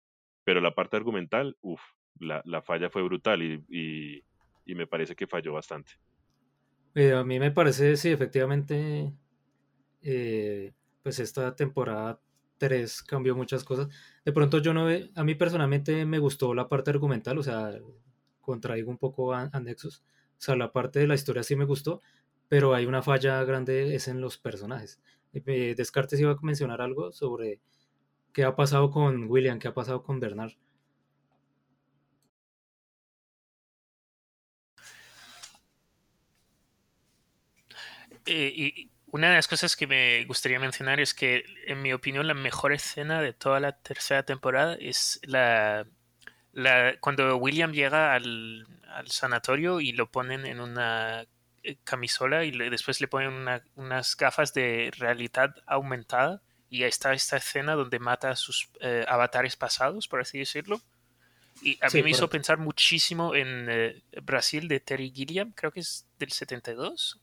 pero 0.48 0.62
la 0.62 0.74
parte 0.74 0.96
argumental, 0.96 1.58
uff, 1.60 1.82
la, 2.20 2.40
la, 2.46 2.62
falla 2.62 2.88
fue 2.88 3.02
brutal 3.02 3.42
y, 3.42 4.24
y, 4.64 4.74
me 4.74 4.86
parece 4.86 5.14
que 5.14 5.26
falló 5.26 5.52
bastante. 5.52 5.92
Eh, 6.94 7.12
a 7.12 7.22
mí 7.22 7.38
me 7.38 7.50
parece, 7.50 7.98
sí, 7.98 8.08
efectivamente, 8.08 9.12
eh, 10.00 10.72
pues 11.02 11.18
esta 11.18 11.54
temporada 11.54 12.18
3 12.56 13.02
cambió 13.02 13.36
muchas 13.36 13.62
cosas. 13.62 13.88
De 14.24 14.32
pronto 14.32 14.62
yo 14.62 14.72
no 14.72 14.86
a 14.88 15.22
mí 15.22 15.34
personalmente 15.34 16.06
me 16.06 16.18
gustó 16.18 16.54
la 16.54 16.66
parte 16.66 16.88
argumental, 16.92 17.36
o 17.36 17.42
sea, 17.42 17.78
contraigo 18.48 18.90
un 18.90 18.98
poco 18.98 19.34
a, 19.34 19.50
Nexus. 19.60 20.02
O 20.38 20.40
sea, 20.40 20.56
la 20.56 20.72
parte 20.72 21.00
de 21.00 21.06
la 21.06 21.14
historia 21.14 21.42
sí 21.42 21.54
me 21.56 21.66
gustó, 21.66 22.00
pero 22.48 22.74
hay 22.74 22.86
una 22.86 23.02
falla 23.02 23.44
grande, 23.44 23.94
es 23.94 24.08
en 24.08 24.20
los 24.22 24.38
personajes. 24.38 25.00
Eh, 25.34 25.74
Descartes 25.76 26.20
iba 26.20 26.32
a 26.32 26.38
mencionar 26.42 26.80
algo 26.80 27.12
sobre 27.12 27.60
qué 28.32 28.44
ha 28.44 28.56
pasado 28.56 28.90
con 28.90 29.30
William, 29.30 29.58
qué 29.58 29.68
ha 29.68 29.74
pasado 29.74 30.02
con 30.02 30.20
Bernard. 30.20 30.52
Eh, 38.26 38.52
y 38.54 38.90
una 39.10 39.28
de 39.30 39.36
las 39.36 39.48
cosas 39.48 39.76
que 39.76 39.86
me 39.86 40.24
gustaría 40.26 40.58
mencionar 40.60 41.00
es 41.00 41.14
que, 41.14 41.44
en 41.66 41.82
mi 41.82 41.92
opinión, 41.92 42.26
la 42.26 42.34
mejor 42.34 42.72
escena 42.72 43.20
de 43.22 43.32
toda 43.32 43.60
la 43.60 43.72
tercera 43.72 44.22
temporada 44.24 44.76
es 44.80 45.20
la, 45.24 45.86
la 46.62 46.98
cuando 47.00 47.36
William 47.36 47.72
llega 47.72 48.14
al, 48.14 48.66
al 48.88 49.08
sanatorio 49.10 49.80
y 49.80 49.92
lo 49.92 50.10
ponen 50.10 50.46
en 50.46 50.60
una 50.60 51.26
eh, 51.62 51.76
camisola 51.84 52.44
y 52.44 52.52
le, 52.52 52.70
después 52.70 53.00
le 53.00 53.08
ponen 53.08 53.32
una- 53.32 53.62
unas 53.76 54.16
gafas 54.16 54.52
de 54.54 54.90
realidad 54.98 55.54
aumentada 55.66 56.42
y 56.70 56.82
ahí 56.82 56.88
está 56.88 57.12
esta 57.14 57.36
escena 57.38 57.74
donde 57.74 57.98
mata 57.98 58.30
a 58.30 58.36
sus 58.36 58.70
eh, 58.80 59.04
avatares 59.08 59.56
pasados, 59.56 60.08
por 60.08 60.20
así 60.20 60.38
decirlo. 60.38 60.80
Y 61.60 61.78
a 61.82 61.90
Sí, 61.90 61.98
mí 61.98 62.02
me 62.02 62.10
hizo 62.10 62.28
pensar 62.30 62.58
muchísimo 62.58 63.34
en 63.34 63.66
eh, 63.70 64.02
Brasil 64.22 64.68
de 64.68 64.80
Terry 64.80 65.10
Gilliam, 65.14 65.52
creo 65.52 65.72
que 65.72 65.80
es 65.80 66.06
del 66.18 66.32
72. 66.32 67.20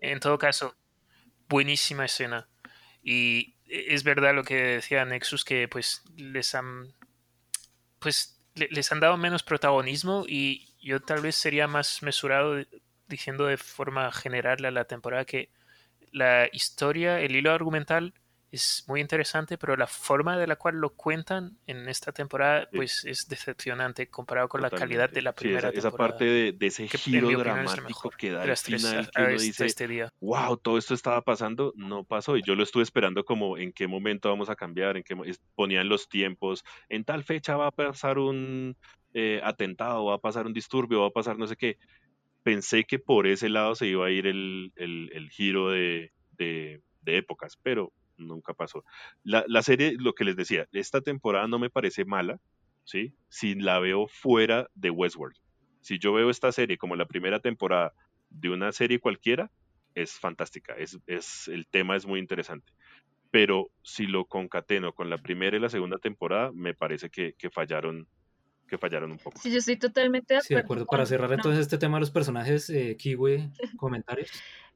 En 0.00 0.20
todo 0.20 0.38
caso, 0.38 0.76
buenísima 1.48 2.04
escena. 2.06 2.48
Y 3.02 3.56
e, 3.66 3.94
es 3.94 4.04
verdad 4.04 4.34
lo 4.34 4.44
que 4.44 4.56
decía 4.56 5.04
Nexus, 5.04 5.44
que 5.44 5.68
pues 5.68 6.02
les 6.16 6.54
han 6.54 6.94
pues 8.02 8.40
le- 8.54 8.68
les 8.70 8.92
han 8.92 9.00
dado 9.00 9.16
menos 9.16 9.42
protagonismo 9.42 10.24
y 10.28 10.74
yo 10.82 11.00
tal 11.00 11.22
vez 11.22 11.36
sería 11.36 11.68
más 11.68 12.02
mesurado 12.02 12.56
diciendo 13.08 13.46
de 13.46 13.56
forma 13.56 14.10
general 14.12 14.64
a 14.64 14.70
la 14.70 14.84
temporada 14.86 15.24
que 15.24 15.50
la 16.12 16.48
historia, 16.52 17.20
el 17.20 17.36
hilo 17.36 17.52
argumental 17.52 18.14
es 18.52 18.84
muy 18.86 19.00
interesante, 19.00 19.56
pero 19.58 19.76
la 19.76 19.86
forma 19.86 20.36
de 20.38 20.46
la 20.46 20.56
cual 20.56 20.76
lo 20.76 20.90
cuentan 20.90 21.56
en 21.66 21.88
esta 21.88 22.12
temporada 22.12 22.68
Sí. 22.70 22.76
pues 22.76 23.04
es 23.06 23.26
decepcionante 23.28 24.08
comparado 24.08 24.48
con 24.48 24.60
la 24.60 24.68
calidad 24.70 25.08
Totalmente. 25.08 25.14
de 25.14 25.22
la 25.22 25.30
Sí, 25.32 25.36
primera 25.38 25.68
esa, 25.70 25.78
esa 25.78 25.88
temporada. 25.88 26.10
parte 26.10 26.24
de, 26.26 26.52
de 26.52 26.66
ese 26.66 26.86
que 26.86 26.98
giro 26.98 27.30
es 27.30 27.38
dramático 27.38 27.82
mejor 27.88 28.16
que 28.16 28.30
da 28.30 28.42
al 28.42 28.56
final, 28.56 29.10
que 29.10 29.20
uno 29.22 29.30
este- 29.30 29.42
dice, 29.44 29.64
este 29.66 29.88
día. 29.88 30.12
wow, 30.20 30.56
todo 30.58 30.76
esto 30.78 30.92
estaba 30.94 31.22
pasando, 31.22 31.72
no 31.76 32.04
pasó. 32.04 32.36
Y 32.36 32.42
yo 32.42 32.54
lo 32.54 32.62
estuve 32.62 32.82
esperando 32.82 33.24
como 33.24 33.56
en 33.58 33.72
qué 33.72 33.86
momento 33.88 34.28
vamos 34.28 34.50
a 34.50 34.54
cambiar, 34.54 34.96
en 34.98 35.02
qué 35.02 35.16
es- 35.24 35.40
ponían 35.54 35.88
los 35.88 36.08
tiempos, 36.08 36.62
en 36.90 37.04
tal 37.04 37.24
fecha 37.24 37.56
va 37.56 37.68
a 37.68 37.70
pasar 37.72 38.18
un 38.18 38.76
eh, 39.14 39.40
atentado, 39.44 40.04
va 40.06 40.14
a 40.14 40.18
pasar 40.18 40.46
un 40.46 40.52
disturbio, 40.52 41.00
va 41.02 41.06
a 41.08 41.10
pasar 41.10 41.38
no 41.38 41.46
sé 41.46 41.56
qué. 41.56 41.78
Pensé 42.42 42.84
que 42.84 42.98
por 42.98 43.26
ese 43.26 43.48
lado 43.48 43.74
se 43.74 43.86
iba 43.86 44.06
a 44.06 44.10
ir 44.10 44.26
el, 44.26 44.72
el- 44.76 45.10
el 45.14 45.30
giro 45.30 45.70
de, 45.70 46.12
de- 46.32 46.82
de 47.02 47.16
épocas, 47.16 47.58
pero 47.62 47.92
nunca 48.26 48.54
pasó. 48.54 48.84
La, 49.22 49.44
la 49.46 49.62
serie, 49.62 49.94
lo 49.98 50.14
que 50.14 50.24
les 50.24 50.36
decía, 50.36 50.66
esta 50.72 51.00
temporada 51.00 51.46
no 51.48 51.58
me 51.58 51.70
parece 51.70 52.04
mala, 52.04 52.40
¿sí? 52.84 53.14
Si 53.28 53.54
la 53.54 53.78
veo 53.78 54.06
fuera 54.08 54.68
de 54.74 54.90
Westworld. 54.90 55.36
Si 55.80 55.98
yo 55.98 56.12
veo 56.12 56.30
esta 56.30 56.52
serie 56.52 56.78
como 56.78 56.96
la 56.96 57.06
primera 57.06 57.40
temporada 57.40 57.92
de 58.30 58.50
una 58.50 58.72
serie 58.72 59.00
cualquiera, 59.00 59.50
es 59.94 60.12
fantástica, 60.18 60.74
es, 60.74 60.98
es, 61.06 61.48
el 61.48 61.66
tema 61.66 61.96
es 61.96 62.06
muy 62.06 62.18
interesante. 62.18 62.72
Pero 63.30 63.70
si 63.82 64.06
lo 64.06 64.26
concateno 64.26 64.92
con 64.92 65.10
la 65.10 65.18
primera 65.18 65.56
y 65.56 65.60
la 65.60 65.68
segunda 65.68 65.98
temporada, 65.98 66.52
me 66.52 66.74
parece 66.74 67.10
que, 67.10 67.34
que 67.34 67.50
fallaron, 67.50 68.06
que 68.68 68.78
fallaron 68.78 69.10
un 69.10 69.18
poco. 69.18 69.40
Sí, 69.40 69.50
yo 69.50 69.58
estoy 69.58 69.78
totalmente 69.78 70.34
de 70.34 70.40
Sí, 70.42 70.54
de 70.54 70.60
acuerdo. 70.60 70.86
Para 70.86 71.06
cerrar 71.06 71.30
no. 71.30 71.36
entonces 71.36 71.60
este 71.60 71.78
tema 71.78 71.96
de 71.96 72.00
los 72.00 72.10
personajes, 72.10 72.68
eh, 72.70 72.96
Kiwi, 72.98 73.50
comentarios. 73.78 74.30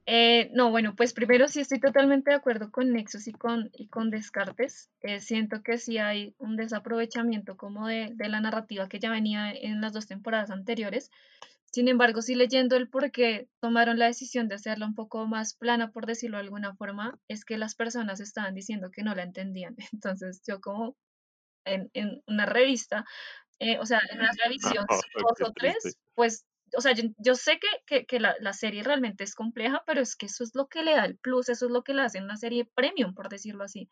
Eh, 0.09 0.51
no, 0.55 0.71
bueno, 0.71 0.95
pues 0.95 1.13
primero 1.13 1.49
sí 1.49 1.61
estoy 1.61 1.81
totalmente 1.81 2.31
de 2.31 2.37
acuerdo 2.37 2.71
con 2.71 2.93
Nexus 2.93 3.27
y 3.27 3.33
con, 3.33 3.71
y 3.73 3.89
con 3.89 4.11
Descartes. 4.11 4.91
Eh, 5.01 5.21
siento 5.21 5.63
que 5.63 5.79
sí 5.79 5.99
hay 5.99 6.35
un 6.39 6.57
desaprovechamiento 6.57 7.57
como 7.57 7.89
de, 7.89 8.13
de 8.15 8.29
la 8.29 8.41
narrativa 8.41 8.89
que 8.89 9.01
ya 9.01 9.11
venía 9.11 9.53
en 9.53 9.81
las 9.81 9.93
dos 9.93 10.07
temporadas 10.07 10.51
anteriores. 10.51 11.11
Sin 11.73 11.89
embargo, 11.89 12.23
sí 12.23 12.37
leyendo 12.37 12.77
el 12.77 12.89
por 12.89 13.11
qué 13.11 13.49
tomaron 13.61 13.99
la 13.99 14.07
decisión 14.07 14.49
de 14.49 14.55
hacerla 14.55 14.87
un 14.87 14.95
poco 14.95 15.27
más 15.27 15.55
plana, 15.55 15.91
por 15.91 16.07
decirlo 16.07 16.37
de 16.39 16.45
alguna 16.45 16.75
forma, 16.77 17.19
es 17.29 17.45
que 17.45 17.59
las 17.59 17.75
personas 17.75 18.21
estaban 18.21 18.55
diciendo 18.55 18.91
que 18.91 19.03
no 19.03 19.15
la 19.15 19.25
entendían. 19.25 19.75
Entonces 19.93 20.41
yo 20.47 20.61
como 20.61 20.97
en, 21.65 21.91
en 21.95 22.23
una 22.27 22.47
revista, 22.47 23.05
eh, 23.59 23.79
o 23.79 23.87
sea, 23.87 24.01
en 24.11 24.21
una 24.21 24.31
revisión 24.45 24.87
dos 24.89 25.49
o 25.49 25.53
tres, 25.53 25.99
pues, 26.15 26.47
o 26.77 26.81
sea, 26.81 26.93
yo, 26.93 27.05
yo 27.19 27.35
sé 27.35 27.59
que, 27.59 27.69
que, 27.87 28.07
que 28.07 28.21
la, 28.21 28.35
la 28.41 28.53
serie 28.53 28.83
realmente 28.83 29.25
es 29.25 29.35
compleja, 29.35 29.83
pero 29.87 30.01
es 30.01 30.17
que 30.17 30.27
eso 30.27 30.45
es 30.45 30.55
lo 30.55 30.69
que 30.69 30.83
le 30.83 30.93
da 30.93 31.05
el 31.05 31.17
plus, 31.19 31.49
eso 31.49 31.67
es 31.67 31.73
lo 31.73 31.83
que 31.85 31.95
le 31.95 32.03
hace 32.03 32.21
una 32.21 32.37
serie 32.37 32.65
premium, 32.65 33.15
por 33.15 33.29
decirlo 33.29 33.65
así. 33.65 33.89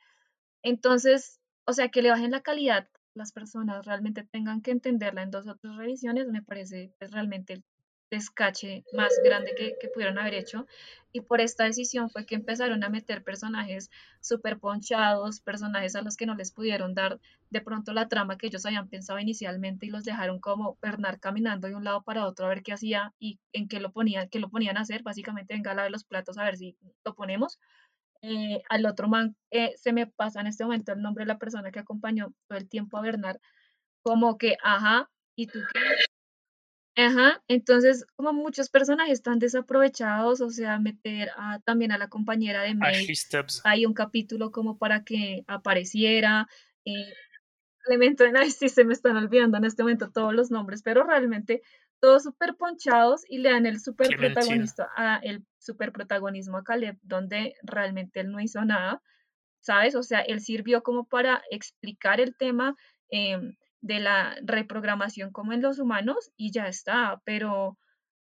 Entonces, 0.62 1.40
o 1.66 1.72
sea, 1.72 1.88
que 1.90 2.02
le 2.02 2.10
bajen 2.10 2.30
la 2.32 2.42
calidad, 2.42 2.88
las 3.14 3.32
personas 3.32 3.86
realmente 3.86 4.24
tengan 4.24 4.62
que 4.62 4.72
entenderla 4.72 5.22
en 5.22 5.30
dos 5.30 5.46
o 5.46 5.56
tres 5.56 5.76
revisiones, 5.76 6.28
me 6.28 6.42
parece 6.42 6.92
pues, 6.98 7.10
realmente 7.12 7.62
descache 8.14 8.84
más 8.92 9.12
grande 9.24 9.54
que, 9.56 9.76
que 9.80 9.88
pudieron 9.88 10.18
haber 10.18 10.34
hecho. 10.34 10.66
Y 11.12 11.20
por 11.20 11.40
esta 11.40 11.64
decisión 11.64 12.10
fue 12.10 12.26
que 12.26 12.34
empezaron 12.34 12.82
a 12.82 12.88
meter 12.88 13.22
personajes 13.22 13.90
súper 14.20 14.58
ponchados, 14.58 15.40
personajes 15.40 15.94
a 15.94 16.02
los 16.02 16.16
que 16.16 16.26
no 16.26 16.34
les 16.34 16.50
pudieron 16.50 16.94
dar 16.94 17.20
de 17.50 17.60
pronto 17.60 17.92
la 17.92 18.08
trama 18.08 18.36
que 18.36 18.48
ellos 18.48 18.66
habían 18.66 18.88
pensado 18.88 19.20
inicialmente 19.20 19.86
y 19.86 19.90
los 19.90 20.02
dejaron 20.02 20.40
como 20.40 20.76
Bernard 20.82 21.20
caminando 21.20 21.68
de 21.68 21.76
un 21.76 21.84
lado 21.84 22.02
para 22.02 22.26
otro 22.26 22.46
a 22.46 22.48
ver 22.48 22.64
qué 22.64 22.72
hacía 22.72 23.14
y 23.20 23.38
en 23.52 23.68
qué 23.68 23.78
lo 23.78 23.92
ponían, 23.92 24.28
qué 24.28 24.40
lo 24.40 24.50
ponían 24.50 24.76
a 24.76 24.80
hacer. 24.80 25.04
Básicamente, 25.04 25.54
venga 25.54 25.70
a 25.70 25.74
lavar 25.74 25.92
los 25.92 26.04
platos 26.04 26.36
a 26.36 26.44
ver 26.44 26.56
si 26.56 26.76
lo 27.04 27.14
ponemos 27.14 27.60
eh, 28.26 28.62
al 28.70 28.86
otro 28.86 29.06
man, 29.06 29.36
eh, 29.50 29.74
se 29.76 29.92
me 29.92 30.06
pasa 30.06 30.40
en 30.40 30.46
este 30.46 30.64
momento 30.64 30.92
el 30.92 31.02
nombre 31.02 31.24
de 31.24 31.28
la 31.28 31.38
persona 31.38 31.70
que 31.70 31.80
acompañó 31.80 32.32
todo 32.48 32.56
el 32.58 32.68
tiempo 32.68 32.96
a 32.96 33.02
Bernard, 33.02 33.36
como 34.02 34.38
que, 34.38 34.56
ajá, 34.62 35.10
¿y 35.36 35.46
tú 35.46 35.58
qué? 35.72 35.80
Ajá, 36.96 37.42
entonces 37.48 38.06
como 38.14 38.32
muchos 38.32 38.70
personajes 38.70 39.14
están 39.14 39.40
desaprovechados, 39.40 40.40
o 40.40 40.50
sea, 40.50 40.78
meter 40.78 41.30
a, 41.36 41.58
también 41.60 41.90
a 41.90 41.98
la 41.98 42.08
compañera 42.08 42.62
de 42.62 42.74
May, 42.74 42.94
Ashley 42.94 43.16
Stubbs. 43.16 43.60
hay 43.64 43.84
un 43.84 43.94
capítulo 43.94 44.52
como 44.52 44.78
para 44.78 45.02
que 45.02 45.44
apareciera, 45.48 46.48
eh, 46.84 47.12
elemento 47.86 48.24
de, 48.24 48.32
ay, 48.38 48.50
sí, 48.50 48.68
se 48.68 48.84
me 48.84 48.92
están 48.92 49.16
olvidando 49.16 49.58
en 49.58 49.64
este 49.64 49.82
momento 49.82 50.10
todos 50.10 50.32
los 50.34 50.50
nombres, 50.50 50.82
pero 50.82 51.02
realmente 51.02 51.62
todos 52.00 52.22
súper 52.22 52.54
ponchados 52.54 53.22
y 53.28 53.38
le 53.38 53.50
dan 53.50 53.66
el 53.66 53.80
Clementine. 53.80 54.16
protagonista, 54.16 54.90
a, 54.96 55.16
el 55.22 55.44
súper 55.58 55.90
protagonismo 55.90 56.58
a 56.58 56.64
Caleb, 56.64 56.98
donde 57.02 57.54
realmente 57.62 58.20
él 58.20 58.30
no 58.30 58.40
hizo 58.40 58.64
nada, 58.64 59.02
¿sabes? 59.60 59.94
O 59.94 60.02
sea, 60.02 60.20
él 60.20 60.40
sirvió 60.40 60.82
como 60.82 61.08
para 61.08 61.42
explicar 61.50 62.20
el 62.20 62.36
tema 62.36 62.76
em, 63.08 63.56
de 63.84 64.00
la 64.00 64.34
reprogramación 64.42 65.30
como 65.30 65.52
en 65.52 65.60
los 65.60 65.78
humanos 65.78 66.32
y 66.38 66.52
ya 66.52 66.68
está, 66.68 67.20
pero 67.24 67.78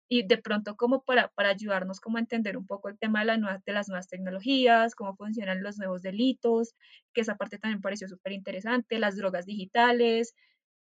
y 0.09 0.27
de 0.27 0.37
pronto 0.37 0.75
como 0.75 1.03
para, 1.03 1.29
para 1.29 1.49
ayudarnos 1.49 2.01
como 2.01 2.17
a 2.17 2.19
entender 2.19 2.57
un 2.57 2.67
poco 2.67 2.89
el 2.89 2.99
tema 2.99 3.21
de, 3.21 3.71
las 3.71 3.87
nuevas 3.87 4.07
tecnologías, 4.09 4.93
cómo 4.93 5.15
funcionan 5.15 5.63
los 5.63 5.77
nuevos 5.77 6.01
delitos, 6.01 6.75
que 7.13 7.21
esa 7.21 7.37
parte 7.37 7.57
también 7.59 7.81
pareció 7.81 8.09
súper 8.09 8.33
interesante, 8.33 8.99
las 8.99 9.15
drogas 9.15 9.45
digitales, 9.45 10.35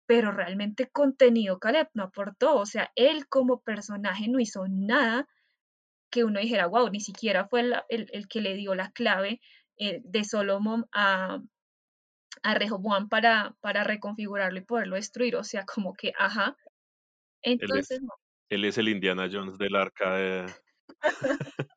pero 0.06 0.30
realmente 0.30 0.90
contenido 0.90 1.58
Caleb 1.58 1.88
no 1.94 2.04
aportó, 2.04 2.56
o 2.56 2.66
sea, 2.66 2.92
él 2.96 3.26
como 3.28 3.62
personaje 3.62 4.28
no 4.28 4.40
hizo 4.40 4.66
nada 4.68 5.26
que 6.10 6.24
uno 6.24 6.38
dijera, 6.38 6.66
wow, 6.66 6.90
ni 6.90 7.00
siquiera 7.00 7.48
fue 7.48 7.62
la- 7.62 7.86
el, 7.88 8.08
el 8.12 8.28
que 8.28 8.42
le 8.42 8.54
dio 8.54 8.74
la 8.74 8.90
clave 8.90 9.40
eh, 9.78 10.02
de 10.04 10.24
Solomon 10.24 10.86
a, 10.92 11.40
a 12.42 12.54
Rehoboam 12.54 13.08
para, 13.08 13.56
para 13.60 13.84
reconfigurarlo 13.84 14.58
y 14.58 14.64
poderlo 14.64 14.96
destruir, 14.96 15.36
o 15.36 15.44
sea, 15.44 15.64
como 15.64 15.94
que, 15.94 16.12
ajá, 16.18 16.56
Él 17.42 17.58
entonces 17.60 17.98
es, 17.98 18.02
no. 18.02 18.12
él 18.50 18.64
es 18.64 18.78
el 18.78 18.88
Indiana 18.88 19.28
Jones 19.30 19.58
del 19.58 19.76
arca 19.76 20.14
de... 20.16 20.46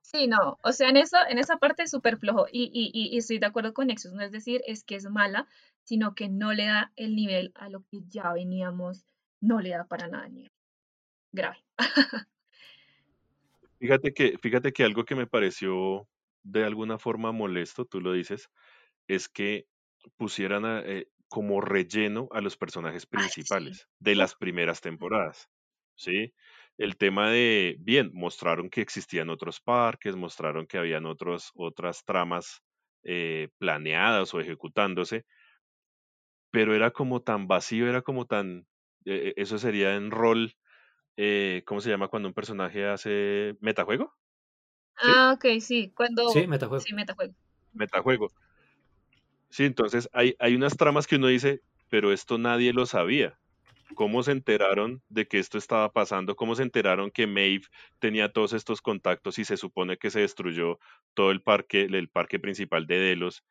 Sí, 0.00 0.26
no, 0.26 0.58
o 0.62 0.72
sea, 0.72 0.88
en 0.88 0.96
eso, 0.96 1.18
en 1.28 1.36
esa 1.38 1.58
parte 1.58 1.82
es 1.82 1.90
súper 1.90 2.16
flojo 2.16 2.46
y, 2.50 2.70
y, 2.72 2.90
y- 2.94 3.14
y 3.14 3.18
estoy 3.18 3.38
de 3.38 3.46
acuerdo 3.46 3.74
con 3.74 3.88
Nexus, 3.88 4.14
no 4.14 4.22
es 4.22 4.32
decir, 4.32 4.62
es 4.66 4.82
que 4.82 4.94
es 4.94 5.04
mala, 5.10 5.46
sino 5.84 6.14
que 6.14 6.30
no 6.30 6.54
le 6.54 6.64
da 6.64 6.92
el 6.96 7.14
nivel 7.14 7.52
a 7.54 7.68
lo 7.68 7.82
que 7.90 7.98
ya 8.08 8.32
veníamos, 8.32 9.04
no 9.42 9.60
le 9.60 9.70
da 9.70 9.84
para 9.84 10.08
nada 10.08 10.26
el 10.26 10.34
nivel. 10.34 10.52
Grave. 11.32 11.58
Fíjate 13.78 14.12
que, 14.12 14.38
fíjate 14.38 14.72
que 14.72 14.82
algo 14.84 15.04
que 15.04 15.14
me 15.14 15.26
pareció 15.26 16.08
de 16.42 16.64
alguna 16.64 16.98
forma 16.98 17.30
molesto, 17.32 17.84
tú 17.84 18.00
lo 18.00 18.12
dices, 18.12 18.48
es 19.08 19.28
que 19.28 19.66
pusieran 20.16 20.64
a, 20.64 20.80
eh, 20.80 21.08
como 21.28 21.60
relleno 21.60 22.28
a 22.32 22.40
los 22.40 22.56
personajes 22.56 23.06
Ay, 23.12 23.28
sí. 23.28 23.42
principales 23.42 23.88
de 23.98 24.14
las 24.14 24.34
primeras 24.34 24.80
temporadas, 24.80 25.50
¿sí? 25.94 26.34
el 26.78 26.96
tema 26.96 27.30
de, 27.30 27.76
bien, 27.80 28.10
mostraron 28.14 28.70
que 28.70 28.80
existían 28.80 29.30
otros 29.30 29.60
parques, 29.60 30.14
mostraron 30.16 30.66
que 30.66 30.78
habían 30.78 31.06
otros, 31.06 31.50
otras 31.56 32.04
tramas 32.04 32.62
eh, 33.02 33.48
planeadas 33.58 34.32
o 34.32 34.40
ejecutándose, 34.40 35.26
pero 36.50 36.74
era 36.74 36.90
como 36.90 37.22
tan 37.22 37.46
vacío, 37.48 37.88
era 37.88 38.02
como 38.02 38.26
tan, 38.26 38.66
eh, 39.04 39.34
eso 39.36 39.58
sería 39.58 39.96
en 39.96 40.10
rol, 40.10 40.54
eh, 41.16 41.62
¿cómo 41.66 41.80
se 41.80 41.90
llama 41.90 42.08
cuando 42.08 42.28
un 42.28 42.34
personaje 42.34 42.86
hace 42.86 43.56
metajuego? 43.60 44.14
Ah, 44.96 45.32
ok, 45.34 45.60
sí, 45.60 45.92
cuando... 45.96 46.28
Sí, 46.28 46.46
metajuego. 46.46 46.84
Sí, 46.84 46.94
metajuego. 46.94 47.34
Metajuego. 47.72 48.28
Sí, 49.50 49.64
entonces 49.64 50.08
hay, 50.12 50.34
hay 50.38 50.54
unas 50.54 50.76
tramas 50.76 51.06
que 51.06 51.16
uno 51.16 51.28
dice, 51.28 51.62
pero 51.88 52.12
esto 52.12 52.38
nadie 52.38 52.72
lo 52.72 52.86
sabía. 52.86 53.40
¿Cómo 53.94 54.22
se 54.22 54.32
enteraron 54.32 55.02
de 55.08 55.28
que 55.28 55.38
esto 55.38 55.58
estaba 55.58 55.92
pasando? 55.92 56.36
¿Cómo 56.36 56.54
se 56.56 56.62
enteraron 56.64 57.10
que 57.10 57.26
Maeve 57.26 57.66
tenía 58.00 58.32
todos 58.32 58.52
estos 58.54 58.82
contactos 58.82 59.38
y 59.38 59.44
se 59.44 59.56
supone 59.58 59.98
que 59.98 60.10
se 60.10 60.20
destruyó 60.20 60.78
todo 61.14 61.30
el 61.32 61.42
parque, 61.42 61.82
el 61.82 62.08
parque 62.10 62.38
principal 62.40 62.86
de 62.86 62.98
Delos? 63.00 63.44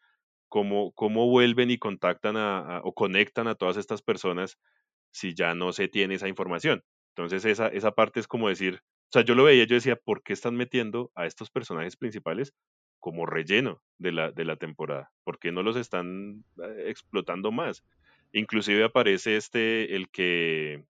¿Cómo, 0.49 0.93
cómo 0.93 1.27
vuelven 1.29 1.71
y 1.71 1.79
contactan 1.79 2.37
a, 2.37 2.59
a- 2.77 2.81
o 2.83 2.93
conectan 2.95 3.47
a 3.47 3.55
todas 3.55 3.77
estas 3.77 4.01
personas 4.03 4.57
si 5.11 5.33
ya 5.35 5.55
no 5.55 5.73
se 5.73 5.87
tiene 5.89 6.15
esa 6.15 6.27
información? 6.29 6.83
Entonces 7.15 7.45
esa, 7.45 7.67
esa 7.69 7.91
parte 7.93 8.19
es 8.21 8.27
como 8.27 8.49
decir, 8.49 8.81
o 8.85 9.11
sea, 9.13 9.23
yo 9.23 9.35
lo 9.35 9.43
veía, 9.45 9.65
yo 9.65 9.75
decía, 9.75 9.95
¿por 9.97 10.23
qué 10.23 10.33
están 10.33 10.55
metiendo 10.55 11.11
a 11.15 11.25
estos 11.27 11.51
personajes 11.51 11.97
principales 11.97 12.53
como 12.99 13.25
relleno 13.27 13.81
de 13.97 14.11
la, 14.11 14.31
de 14.31 14.45
la 14.45 14.55
temporada? 14.55 15.11
¿Por 15.23 15.39
qué 15.39 15.51
no 15.51 15.63
los 15.63 15.75
están 15.75 16.43
eh, 16.63 16.85
explotando 16.87 17.51
más? 17.51 17.83
Inclusive 18.33 18.83
aparece 18.83 19.37
este, 19.37 19.95
el 19.95 20.09
que, 20.09 20.85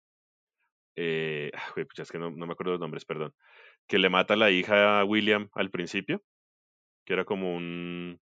eh, 0.95 1.51
ah, 1.53 1.73
es 1.97 2.11
que 2.11 2.19
no, 2.19 2.31
no 2.31 2.47
me 2.47 2.53
acuerdo 2.53 2.73
los 2.73 2.81
nombres, 2.81 3.05
perdón, 3.05 3.33
que 3.87 3.99
le 3.99 4.09
mata 4.09 4.33
a 4.33 4.37
la 4.37 4.51
hija 4.51 4.99
a 4.99 5.05
William 5.05 5.49
al 5.53 5.69
principio, 5.69 6.23
que 7.05 7.13
era 7.13 7.25
como 7.25 7.55
un, 7.55 8.19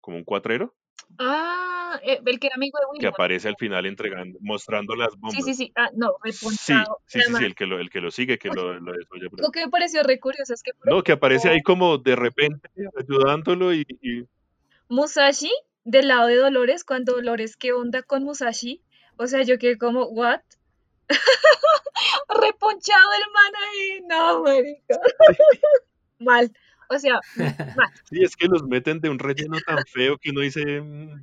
como 0.00 0.16
un 0.16 0.24
cuatrero, 0.24 0.74
Ah, 1.18 2.00
eh, 2.02 2.20
el 2.24 2.38
que 2.40 2.46
era 2.48 2.56
amigo 2.56 2.78
de 2.78 2.84
que 2.84 2.90
William. 2.92 3.12
aparece 3.12 3.48
al 3.48 3.56
final 3.56 3.86
entregando, 3.86 4.38
mostrando 4.40 4.94
las 4.96 5.10
Sí, 5.12 5.18
bombas. 5.20 5.44
sí, 5.44 5.54
sí. 5.54 5.72
Ah, 5.76 5.90
no, 5.94 6.14
Sí, 6.24 6.30
reponchado. 6.32 6.98
sí, 7.06 7.20
sí, 7.22 7.32
sí, 7.34 7.44
el 7.44 7.54
que 7.54 7.66
lo, 7.66 7.78
el 7.78 7.90
que 7.90 8.00
lo 8.00 8.10
sigue, 8.10 8.38
que 8.38 8.48
lo, 8.48 8.78
lo 8.80 8.92
ahí. 8.92 9.00
Lo 9.38 9.50
que 9.50 9.64
me 9.66 9.70
pareció 9.70 10.02
re 10.02 10.18
curioso 10.18 10.54
es 10.54 10.62
que, 10.62 10.72
No, 10.84 11.02
que 11.02 11.12
aparece 11.12 11.48
ahí 11.48 11.62
como 11.62 11.98
de 11.98 12.16
repente 12.16 12.68
ayudándolo 12.98 13.72
y, 13.74 13.84
y- 14.00 14.24
Musashi, 14.88 15.52
del 15.84 16.08
lado 16.08 16.26
de 16.26 16.36
Dolores, 16.36 16.84
cuando 16.84 17.12
Dolores, 17.14 17.56
¿qué 17.56 17.72
onda 17.72 18.02
con 18.02 18.24
Musashi? 18.24 18.82
O 19.16 19.26
sea, 19.26 19.42
yo 19.42 19.58
quedé 19.58 19.78
como, 19.78 20.04
¿what? 20.06 20.40
Reponchado 22.28 23.10
el 23.12 23.32
man 23.32 23.52
ahí. 23.68 24.00
No, 24.08 24.42
marica. 24.42 24.98
Mal. 26.18 26.52
O 26.94 26.98
sea, 26.98 27.20
mal. 27.36 27.88
sí, 28.10 28.22
es 28.22 28.36
que 28.36 28.46
los 28.46 28.64
meten 28.64 29.00
de 29.00 29.08
un 29.08 29.18
relleno 29.18 29.58
tan 29.66 29.84
feo 29.86 30.18
que 30.18 30.30
uno 30.30 30.40
dice, 30.40 30.80
mm, 30.80 31.20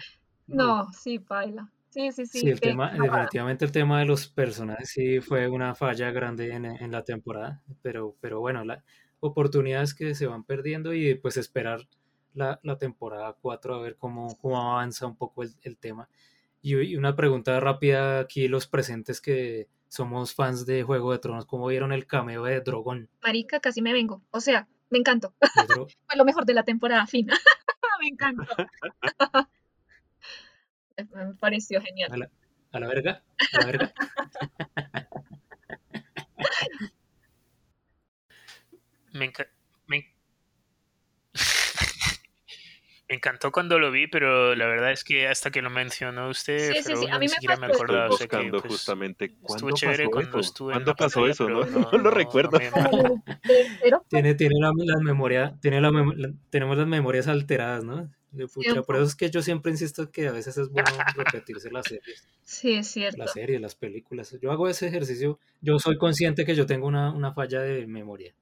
no. 0.48 0.68
No, 0.68 0.94
sí, 0.94 1.20
paila. 1.20 1.72
Sí, 1.90 2.12
sí, 2.12 2.26
Sí, 2.28 2.40
sí. 2.42 2.50
el 2.50 2.60
tema, 2.60 2.92
definitivamente 2.92 3.66
el 3.66 3.72
tema 3.72 4.00
de 4.00 4.06
los 4.06 4.28
personajes 4.28 4.90
sí 4.90 5.22
fue 5.22 5.48
una 5.48 5.74
falla 5.74 6.12
grande 6.12 6.54
en, 6.54 6.66
en 6.66 6.92
la 6.92 7.04
temporada, 7.04 7.64
pero, 7.82 8.16
pero 8.22 8.40
bueno, 8.40 8.64
la, 8.64 8.84
oportunidades 9.20 9.94
que 9.94 10.16
se 10.16 10.28
van 10.28 10.44
perdiendo 10.44 10.94
y 10.94 11.16
pues 11.16 11.38
esperar 11.38 11.88
la, 12.34 12.60
la 12.64 12.78
temporada 12.78 13.36
4 13.42 13.76
a 13.76 13.82
ver 13.82 13.98
cómo, 13.98 14.38
cómo 14.38 14.72
avanza 14.72 15.08
un 15.08 15.18
poco 15.18 15.44
el, 15.44 15.52
el 15.64 15.78
tema. 15.78 16.10
Y, 16.62 16.78
y 16.78 16.96
una 16.96 17.16
pregunta 17.16 17.60
rápida 17.60 18.20
aquí, 18.20 18.48
los 18.48 18.68
presentes 18.68 19.20
que 19.20 19.68
somos 19.88 20.36
fans 20.36 20.66
de 20.66 20.84
Juego 20.84 21.12
de 21.12 21.20
Tronos, 21.20 21.46
¿cómo 21.46 21.68
vieron 21.68 21.92
el 21.92 22.06
cameo 22.06 22.44
de 22.44 22.62
Drogon? 22.62 23.10
Marica, 23.24 23.60
casi 23.60 23.82
me 23.82 23.94
vengo. 23.94 24.22
O 24.32 24.40
sea, 24.40 24.68
me 24.90 24.98
encantó. 25.00 25.34
Fue 26.08 26.18
lo 26.18 26.26
mejor 26.26 26.46
de 26.46 26.54
la 26.54 26.64
temporada 26.64 27.06
fina. 27.08 27.38
me 28.02 28.08
encantó. 28.08 28.46
Me 31.14 31.34
pareció 31.36 31.82
genial. 31.82 32.12
a, 32.12 32.18
la, 32.18 32.30
a 32.74 32.80
la 32.82 32.88
verga, 32.88 33.24
a 33.54 33.60
la 33.60 33.66
verga. 33.66 33.94
Me, 39.14 39.32
enca- 39.32 39.50
me, 43.10 43.16
encantó 43.16 43.52
cuando 43.52 43.80
lo 43.80 43.92
vi, 43.92 44.08
pero 44.08 44.56
la 44.56 44.68
verdad 44.68 44.92
es 44.92 45.04
que 45.04 45.28
hasta 45.28 45.52
que 45.52 45.62
lo 45.62 45.70
mencionó 45.70 46.30
usted, 46.30 46.74
Sí, 46.74 46.82
sí, 46.84 46.96
sí, 46.96 47.08
a 47.10 47.14
mí 47.14 47.20
ni 47.20 47.28
me 47.28 47.30
siquiera 47.30 47.58
me 47.58 47.68
pasó 47.68 47.72
Estoy 47.72 47.84
acordaba. 47.86 48.08
O 48.08 48.12
sea 48.12 48.28
que 48.28 48.36
buscando 48.36 48.62
pues, 48.62 48.74
justamente 48.74 49.26
estuvo 49.26 49.42
cuándo 49.44 49.74
chévere 49.76 50.04
pasó 50.04 50.12
cuando 50.12 50.40
eso. 50.40 50.40
estuve 50.40 50.74
en 50.74 50.84
¿Cuándo 50.86 50.96
pasó 50.96 51.20
pantalla, 51.20 51.32
eso? 51.32 51.46
pero 51.46 51.66
No, 51.66 51.82
no, 51.82 51.92
no 51.92 51.98
lo 51.98 52.12
no, 52.12 52.12
recuerdo. 52.12 52.52
no 52.52 52.58
me, 52.58 52.70
Tiene, 54.10 54.34
tiene 54.34 54.56
la, 54.60 54.72
la 54.76 55.00
memoria, 55.04 55.56
tiene 55.62 55.82
la, 55.82 55.92
mem- 55.92 56.16
la- 56.16 56.34
tenemos 56.50 56.78
las 56.78 56.88
memorias 56.88 57.28
alteradas, 57.28 57.84
¿no? 57.84 58.10
Pucha, 58.54 58.82
por 58.84 58.96
eso 58.96 59.06
es 59.06 59.16
que 59.16 59.30
yo 59.30 59.42
siempre 59.42 59.72
insisto 59.72 60.12
que 60.12 60.28
a 60.28 60.32
veces 60.32 60.58
es 60.58 60.70
bueno 60.70 60.90
repetirse 61.16 61.72
las 61.72 61.88
series, 61.88 62.28
Sí, 62.44 62.74
es 62.74 62.88
cierto. 62.88 63.18
las 63.18 63.32
series, 63.34 63.60
las 63.62 63.76
películas. 63.76 64.36
Yo 64.42 64.52
hago 64.52 64.68
ese 64.68 64.88
ejercicio, 64.88 65.40
yo 65.62 65.80
soy 65.80 65.98
consciente 65.98 66.46
que 66.46 66.56
yo 66.56 66.66
tengo 66.66 66.88
una, 66.88 67.12
una 67.12 67.34
falla 67.34 67.62
de 67.62 67.86
memoria. 67.88 68.34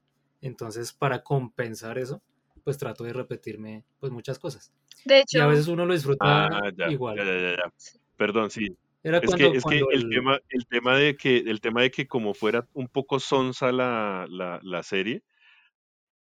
Entonces, 0.42 0.94
para 0.94 1.24
compensar 1.24 1.98
eso, 1.98 2.22
pues 2.68 2.78
trato 2.78 3.06
de 3.06 3.14
repetirme 3.14 3.86
pues 3.98 4.12
muchas 4.12 4.40
cosas. 4.40 4.74
De 5.06 5.20
Y 5.20 5.40
a 5.40 5.46
hecho, 5.46 5.48
veces 5.48 5.70
uno 5.70 5.86
lo 5.86 5.94
disfruta 5.94 6.48
Ah, 6.48 6.70
ya, 6.76 6.90
igual. 6.90 7.16
ya, 7.16 7.24
ya, 7.24 7.52
ya. 7.56 7.74
Perdón, 8.18 8.50
sí. 8.50 8.68
Era 9.02 9.20
Es 9.20 9.22
que, 9.22 9.28
cuando, 9.28 9.54
es 9.54 9.54
que 9.54 9.62
cuando 9.64 9.92
el 9.92 10.04
el... 10.04 10.10
tema, 10.10 10.40
el 10.50 10.68
tema 10.68 10.98
de 10.98 11.16
que, 11.16 11.38
el 11.38 11.62
tema 11.62 11.82
de 11.84 11.92
que 11.92 12.08
como 12.08 12.34
fuera 12.34 12.68
un 12.74 12.90
poco 12.90 13.22
sonsa 13.22 13.72
la, 13.72 14.26
la, 14.30 14.60
la 14.64 14.84
serie, 14.84 15.24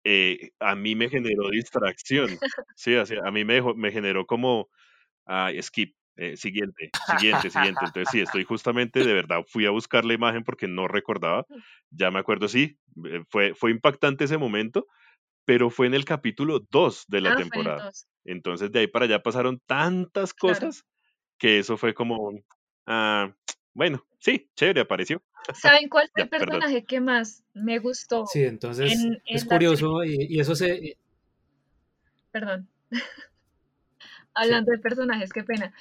eh, 0.02 0.50
a 0.58 0.74
mí 0.74 0.96
me 0.96 1.08
generó 1.08 1.48
distracción. 1.48 2.28
Sí, 2.74 2.92
o 2.96 3.06
sea, 3.06 3.20
a 3.24 3.30
mí 3.30 3.44
me, 3.44 3.54
dejó- 3.60 3.76
me 3.76 3.92
generó 3.92 4.26
como 4.26 4.68
ah, 5.26 5.52
skip, 5.62 5.94
eh, 6.16 6.36
siguiente, 6.36 6.90
siguiente, 7.08 7.50
siguiente. 7.50 7.84
Entonces 7.84 8.08
sí, 8.10 8.20
estoy 8.20 8.42
justamente, 8.42 9.04
de 9.04 9.12
verdad, 9.14 9.44
fui 9.46 9.66
a 9.66 9.70
buscar 9.70 10.04
la 10.04 10.14
imagen 10.14 10.42
porque 10.42 10.66
no 10.66 10.88
recordaba. 10.88 11.46
Ya 11.90 12.10
me 12.10 12.18
acuerdo, 12.18 12.48
sí, 12.48 12.78
eh, 13.06 13.22
fue, 13.28 13.54
fue 13.54 13.70
impactante 13.70 14.24
ese 14.24 14.38
momento, 14.38 14.88
pero 15.44 15.70
fue 15.70 15.86
en 15.86 15.94
el 15.94 16.04
capítulo 16.04 16.60
2 16.70 17.04
de 17.08 17.20
la 17.20 17.30
ah, 17.30 17.32
en 17.32 17.38
temporada. 17.38 17.84
2. 17.86 18.06
Entonces 18.24 18.70
de 18.72 18.80
ahí 18.80 18.86
para 18.86 19.06
allá 19.06 19.22
pasaron 19.22 19.60
tantas 19.66 20.34
Claro. 20.34 20.54
cosas 20.54 20.84
que 21.38 21.58
eso 21.58 21.76
fue 21.76 21.94
como, 21.94 22.32
ah, 22.86 23.34
bueno, 23.74 24.04
sí, 24.20 24.48
chévere, 24.54 24.82
apareció. 24.82 25.22
¿Saben 25.54 25.88
cuál 25.88 26.08
fue 26.12 26.22
el 26.22 26.28
perdón. 26.28 26.48
personaje 26.48 26.84
que 26.84 27.00
más 27.00 27.42
me 27.52 27.78
gustó 27.78 28.26
Sí, 28.26 28.44
entonces 28.44 28.92
en, 28.92 29.20
es 29.26 29.42
en 29.42 29.48
curioso 29.48 30.04
y, 30.04 30.26
y 30.28 30.40
eso 30.40 30.54
se... 30.54 30.96
Perdón. 32.30 32.68
Sí, 34.34 34.44
Hablando 34.44 34.72
de 34.72 34.78
personajes, 34.78 35.30
qué 35.30 35.44
pena. 35.44 35.74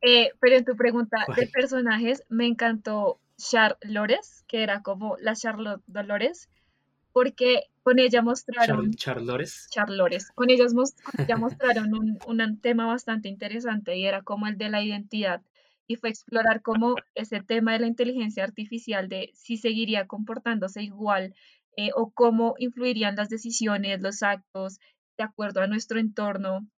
Eh, 0.00 0.32
pero 0.40 0.56
en 0.56 0.64
tu 0.64 0.76
pregunta 0.76 1.24
de 1.36 1.46
personajes, 1.46 2.24
me 2.28 2.46
encantó 2.46 3.20
Char 3.36 3.78
Lores, 3.82 4.44
que 4.48 4.64
era 4.64 4.82
como 4.82 5.16
la 5.20 5.34
Charlotte 5.34 5.82
Dolores, 5.86 6.48
porque 7.16 7.70
con 7.82 7.98
ella 7.98 8.18
Char, 8.18 8.24
mostraron, 8.24 8.92
Charlores. 8.92 9.68
Char 9.70 9.88
Lores, 9.88 10.30
con, 10.32 10.50
ellos 10.50 10.74
mos- 10.74 10.96
con 11.02 11.24
ella 11.24 11.38
mostraron 11.38 11.94
un, 11.94 12.18
un 12.26 12.60
tema 12.60 12.84
bastante 12.84 13.30
interesante 13.30 13.96
y 13.96 14.04
era 14.04 14.20
como 14.20 14.46
el 14.48 14.58
de 14.58 14.68
la 14.68 14.82
identidad. 14.82 15.40
Y 15.86 15.96
fue 15.96 16.10
explorar 16.10 16.60
como 16.60 16.94
ese 17.14 17.40
tema 17.40 17.72
de 17.72 17.78
la 17.78 17.86
inteligencia 17.86 18.44
artificial, 18.44 19.08
de 19.08 19.30
si 19.32 19.56
seguiría 19.56 20.06
comportándose 20.06 20.82
igual 20.82 21.34
eh, 21.78 21.88
o 21.94 22.10
cómo 22.10 22.54
influirían 22.58 23.16
las 23.16 23.30
decisiones, 23.30 24.02
los 24.02 24.22
actos, 24.22 24.78
de 25.16 25.24
acuerdo 25.24 25.62
a 25.62 25.68
nuestro 25.68 25.98
entorno 25.98 26.68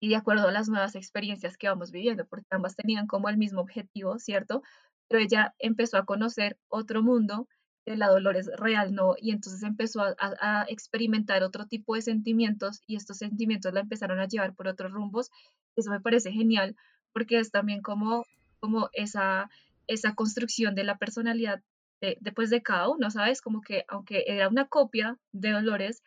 y 0.00 0.08
de 0.08 0.16
acuerdo 0.16 0.48
a 0.48 0.52
las 0.52 0.70
nuevas 0.70 0.94
experiencias 0.94 1.58
que 1.58 1.68
vamos 1.68 1.90
viviendo, 1.90 2.24
porque 2.24 2.46
ambas 2.48 2.76
tenían 2.76 3.06
como 3.06 3.28
el 3.28 3.36
mismo 3.36 3.60
objetivo, 3.60 4.18
¿cierto? 4.18 4.62
Pero 5.06 5.22
ella 5.22 5.54
empezó 5.58 5.98
a 5.98 6.06
conocer 6.06 6.56
otro 6.68 7.02
mundo 7.02 7.46
la 7.94 8.08
Dolores 8.08 8.50
real, 8.56 8.94
¿no? 8.94 9.14
Y 9.20 9.30
entonces 9.30 9.62
empezó 9.62 10.02
a, 10.02 10.66
experimentar 10.68 11.44
otro 11.44 11.66
tipo 11.66 11.94
de 11.94 12.02
sentimientos 12.02 12.82
y 12.86 12.96
estos 12.96 13.18
sentimientos 13.18 13.72
la 13.72 13.80
empezaron 13.80 14.18
a 14.18 14.26
llevar 14.26 14.54
por 14.54 14.66
otros 14.66 14.90
rumbos. 14.90 15.30
Eso 15.76 15.90
me 15.90 16.00
parece 16.00 16.32
genial, 16.32 16.74
porque 17.12 17.38
es 17.38 17.52
también 17.52 17.82
como, 17.82 18.24
como 18.58 18.88
esa, 18.92 19.48
esa 19.86 20.14
construcción 20.14 20.74
de 20.74 20.84
la 20.84 20.98
personalidad 20.98 21.62
de, 22.00 22.18
después 22.20 22.50
de 22.50 22.62
cada 22.62 22.88
uno, 22.88 23.10
¿sabes? 23.10 23.40
Como 23.40 23.60
que 23.60 23.84
aunque 23.88 24.24
era 24.26 24.48
una 24.48 24.66
copia 24.66 25.18
de 25.32 25.52
Dolores, 25.52 26.02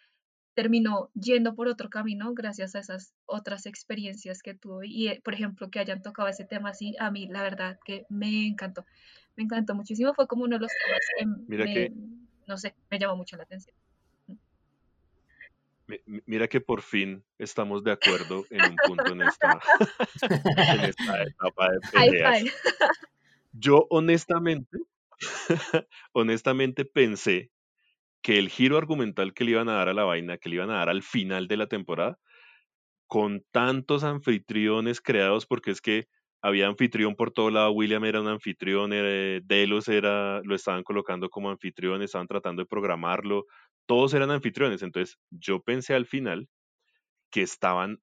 terminó 0.59 1.09
yendo 1.13 1.55
por 1.55 1.69
otro 1.69 1.89
camino 1.89 2.33
gracias 2.33 2.75
a 2.75 2.79
esas 2.79 3.13
otras 3.25 3.65
experiencias 3.65 4.41
que 4.43 4.53
tuvo. 4.53 4.83
Y, 4.83 5.07
eh, 5.07 5.21
por 5.23 5.33
ejemplo, 5.33 5.69
que 5.69 5.79
hayan 5.79 6.01
tocado 6.01 6.27
ese 6.27 6.43
tema 6.43 6.71
así, 6.71 6.95
a 6.99 7.11
mí 7.11 7.27
la 7.27 7.41
verdad 7.43 7.79
que 7.85 8.05
me 8.09 8.47
encantó. 8.47 8.83
Me 9.39 9.45
encantó 9.45 9.73
muchísimo. 9.73 10.13
Fue 10.13 10.27
como 10.27 10.43
uno 10.43 10.57
de 10.57 10.63
los 10.63 10.71
temas 10.83 10.99
que 11.17 11.25
Mira 11.47 11.63
me, 11.63 11.73
que, 11.73 11.91
no 12.45 12.57
sé, 12.57 12.75
me 12.89 12.99
llamó 12.99 13.15
mucho 13.15 13.37
la 13.37 13.43
atención. 13.43 13.73
mi- 15.87 16.01
mi- 16.05 16.21
mira 16.25 16.49
que 16.49 16.59
por 16.59 16.81
fin 16.81 17.23
estamos 17.37 17.81
de 17.85 17.93
acuerdo 17.93 18.45
en 18.49 18.65
un 18.65 18.77
punto 18.77 19.13
en 19.13 19.21
esta, 19.21 19.57
en 20.77 20.83
esta 20.83 21.23
etapa 21.23 21.69
de 21.71 21.79
peleas. 21.89 22.43
Yo 23.53 23.87
honestamente, 23.89 24.77
honestamente 26.11 26.83
pensé 26.83 27.49
que 28.21 28.39
el 28.39 28.49
giro 28.49 28.77
argumental 28.77 29.33
que 29.33 29.45
le 29.45 29.51
iban 29.51 29.69
a 29.69 29.75
dar 29.75 29.87
a 29.89 29.93
la 29.93 30.03
vaina, 30.03 30.37
que 30.37 30.49
le 30.49 30.55
iban 30.55 30.69
a 30.69 30.79
dar 30.79 30.89
al 30.89 31.01
final 31.01 31.47
de 31.47 31.57
la 31.57 31.67
temporada, 31.67 32.19
con 33.07 33.45
tantos 33.51 34.03
anfitriones 34.03 35.01
creados, 35.01 35.45
porque 35.47 35.71
es 35.71 35.81
que 35.81 36.09
había 36.41 36.67
anfitrión 36.67 37.15
por 37.15 37.31
todo 37.31 37.49
lado, 37.49 37.71
William 37.71 38.05
era 38.05 38.21
un 38.21 38.27
anfitrión, 38.27 38.91
eh, 38.93 39.41
Delos 39.43 39.87
era, 39.87 40.41
lo 40.43 40.55
estaban 40.55 40.83
colocando 40.83 41.29
como 41.29 41.49
anfitrión, 41.49 42.01
estaban 42.01 42.27
tratando 42.27 42.61
de 42.61 42.67
programarlo, 42.67 43.45
todos 43.85 44.13
eran 44.13 44.31
anfitriones, 44.31 44.81
entonces 44.81 45.17
yo 45.29 45.61
pensé 45.61 45.93
al 45.93 46.05
final 46.05 46.47
que 47.31 47.41
estaban 47.41 47.99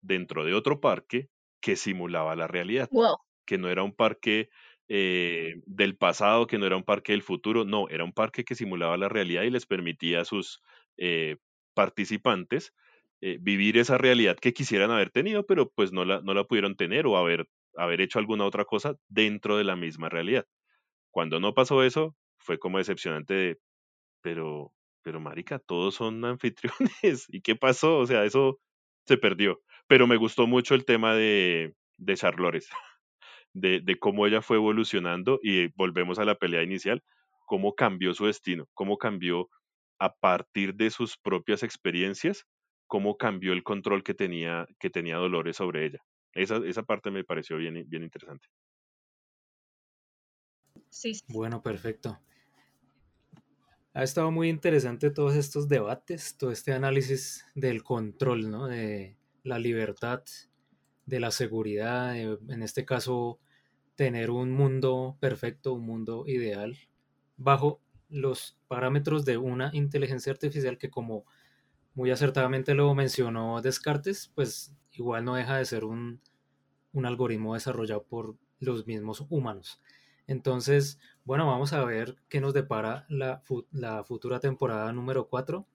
dentro 0.00 0.44
de 0.44 0.54
otro 0.54 0.80
parque 0.80 1.28
que 1.60 1.76
simulaba 1.76 2.36
la 2.36 2.46
realidad, 2.46 2.90
que 3.46 3.58
no 3.58 3.68
era 3.68 3.82
un 3.82 3.94
parque 3.94 4.48
eh, 4.88 5.56
del 5.66 5.96
pasado, 5.96 6.46
que 6.46 6.58
no 6.58 6.66
era 6.66 6.76
un 6.76 6.84
parque 6.84 7.12
del 7.12 7.22
futuro, 7.22 7.64
no, 7.64 7.88
era 7.88 8.04
un 8.04 8.12
parque 8.12 8.44
que 8.44 8.54
simulaba 8.54 8.96
la 8.96 9.08
realidad 9.08 9.42
y 9.42 9.50
les 9.50 9.66
permitía 9.66 10.20
a 10.20 10.24
sus 10.24 10.62
eh, 10.96 11.36
participantes 11.74 12.72
eh, 13.20 13.38
vivir 13.40 13.78
esa 13.78 13.98
realidad 13.98 14.36
que 14.36 14.52
quisieran 14.52 14.90
haber 14.90 15.10
tenido, 15.10 15.46
pero 15.46 15.70
pues 15.70 15.90
no 15.92 16.04
la, 16.04 16.20
no 16.20 16.34
la 16.34 16.44
pudieron 16.44 16.76
tener 16.76 17.06
o 17.06 17.16
haber, 17.16 17.48
haber 17.76 18.00
hecho 18.00 18.18
alguna 18.18 18.44
otra 18.44 18.64
cosa 18.64 18.96
dentro 19.08 19.56
de 19.56 19.64
la 19.64 19.76
misma 19.76 20.08
realidad. 20.08 20.46
Cuando 21.10 21.40
no 21.40 21.54
pasó 21.54 21.82
eso, 21.82 22.16
fue 22.38 22.58
como 22.58 22.78
decepcionante 22.78 23.34
de, 23.34 23.58
pero, 24.22 24.72
pero 25.02 25.20
marica, 25.20 25.58
todos 25.58 25.94
son 25.96 26.24
anfitriones. 26.24 26.76
¿Y 27.28 27.40
qué 27.42 27.56
pasó? 27.56 27.98
O 27.98 28.06
sea, 28.06 28.24
eso 28.24 28.58
se 29.06 29.18
perdió. 29.18 29.60
Pero 29.88 30.06
me 30.06 30.16
gustó 30.16 30.46
mucho 30.46 30.74
el 30.74 30.84
tema 30.84 31.14
de, 31.14 31.74
de 31.98 32.16
Charlores 32.16 32.68
de, 33.56 33.98
cómo 33.98 34.26
ella 34.26 34.42
fue 34.42 34.56
evolucionando 34.56 35.40
y 35.42 35.68
volvemos 35.76 36.18
a 36.18 36.24
la 36.24 36.34
pelea 36.34 36.62
inicial, 36.62 37.02
cómo 37.46 37.74
cambió 37.74 38.12
su 38.14 38.26
destino, 38.26 38.66
cómo 38.74 38.98
cambió 38.98 39.48
a 39.98 40.14
partir 40.14 40.74
de 40.74 40.90
sus 40.90 41.16
propias 41.16 41.62
experiencias, 41.62 42.44
cómo 42.86 43.16
cambió 43.16 43.52
el 43.52 43.62
control 43.62 44.02
que 44.02 44.14
tenía, 44.14 44.66
que 44.78 44.90
tenía 44.90 45.16
Dolores 45.16 45.56
sobre 45.56 45.86
ella. 45.86 46.00
Esa, 46.36 46.58
esa 46.58 46.82
parte 46.82 47.10
me 47.10 47.24
pareció 47.24 47.56
bien, 47.56 47.84
bien 47.88 48.02
interesante. 48.02 48.48
Sí. 50.90 51.20
Bueno, 51.28 51.62
perfecto. 51.62 52.20
Ha 53.94 54.02
estado 54.02 54.30
muy 54.30 54.48
interesante 54.50 55.10
todos 55.10 55.34
estos 55.34 55.68
debates, 55.68 56.36
todo 56.36 56.50
este 56.50 56.72
análisis 56.72 57.46
del 57.54 57.82
control, 57.82 58.50
¿no? 58.50 58.66
De 58.66 59.16
la 59.42 59.58
libertad, 59.58 60.22
de 61.06 61.20
la 61.20 61.30
seguridad, 61.30 62.14
en 62.16 62.62
este 62.62 62.84
caso 62.84 63.40
tener 63.94 64.30
un 64.30 64.52
mundo 64.52 65.16
perfecto, 65.20 65.72
un 65.72 65.86
mundo 65.86 66.24
ideal, 66.26 66.76
bajo 67.38 67.80
los 68.08 68.58
parámetros 68.68 69.24
de 69.24 69.38
una 69.38 69.70
inteligencia 69.72 70.32
artificial 70.32 70.78
que 70.78 70.90
como 70.90 71.24
muy 71.94 72.10
acertadamente 72.10 72.74
lo 72.74 72.94
mencionó 72.94 73.62
Descartes, 73.62 74.30
pues 74.34 74.76
igual 74.96 75.24
no 75.24 75.34
deja 75.34 75.56
de 75.56 75.64
ser 75.64 75.84
un, 75.84 76.20
algoritmo 77.04 77.54
desarrollado 77.54 78.04
por 78.04 78.36
los 78.58 78.86
mismos 78.86 79.24
humanos. 79.28 79.80
Entonces, 80.26 80.98
bueno, 81.24 81.46
vamos 81.46 81.72
a 81.72 81.84
ver 81.84 82.16
qué 82.28 82.40
nos 82.40 82.54
depara 82.54 83.04
la, 83.08 83.42
la 83.70 84.02
futura 84.02 84.40
temporada 84.40 84.92
número 84.92 85.28
4. 85.28 85.66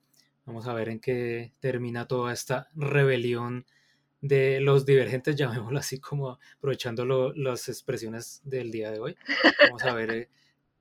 Vamos 0.45 0.67
a 0.67 0.73
ver 0.73 0.89
en 0.89 0.99
qué 0.99 1.53
termina 1.59 2.07
toda 2.07 2.33
esta 2.33 2.69
rebelión 2.75 3.65
de 4.21 4.61
los 4.61 4.85
divergentes, 4.85 5.35
llamémoslo 5.37 5.79
así 5.79 5.99
como 5.99 6.39
aprovechando 6.57 7.33
las 7.35 7.69
expresiones 7.69 8.41
del 8.43 8.71
día 8.71 8.91
de 8.91 8.99
hoy. 8.99 9.15
Vamos 9.67 9.83
a 9.83 9.93
ver, 9.93 10.11
eh, 10.11 10.29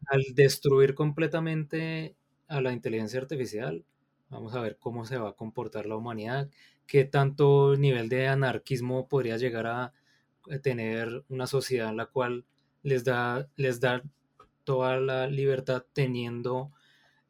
al 0.06 0.22
destruir 0.34 0.94
completamente 0.94 2.16
a 2.48 2.60
la 2.60 2.72
inteligencia 2.72 3.20
artificial, 3.20 3.84
vamos 4.28 4.54
a 4.54 4.60
ver 4.60 4.78
cómo 4.78 5.04
se 5.04 5.18
va 5.18 5.30
a 5.30 5.34
comportar 5.34 5.86
la 5.86 5.96
humanidad, 5.96 6.48
qué 6.90 7.04
tanto 7.04 7.76
nivel 7.76 8.08
de 8.08 8.26
anarquismo 8.26 9.06
podría 9.06 9.36
llegar 9.36 9.68
a 9.68 9.92
eh, 10.48 10.58
tener 10.58 11.24
una 11.28 11.46
sociedad 11.46 11.88
en 11.88 11.96
la 11.96 12.06
cual 12.06 12.44
les 12.82 13.04
da, 13.04 13.48
les 13.54 13.78
da 13.78 14.02
toda 14.64 14.98
la 14.98 15.28
libertad 15.28 15.84
teniendo, 15.92 16.72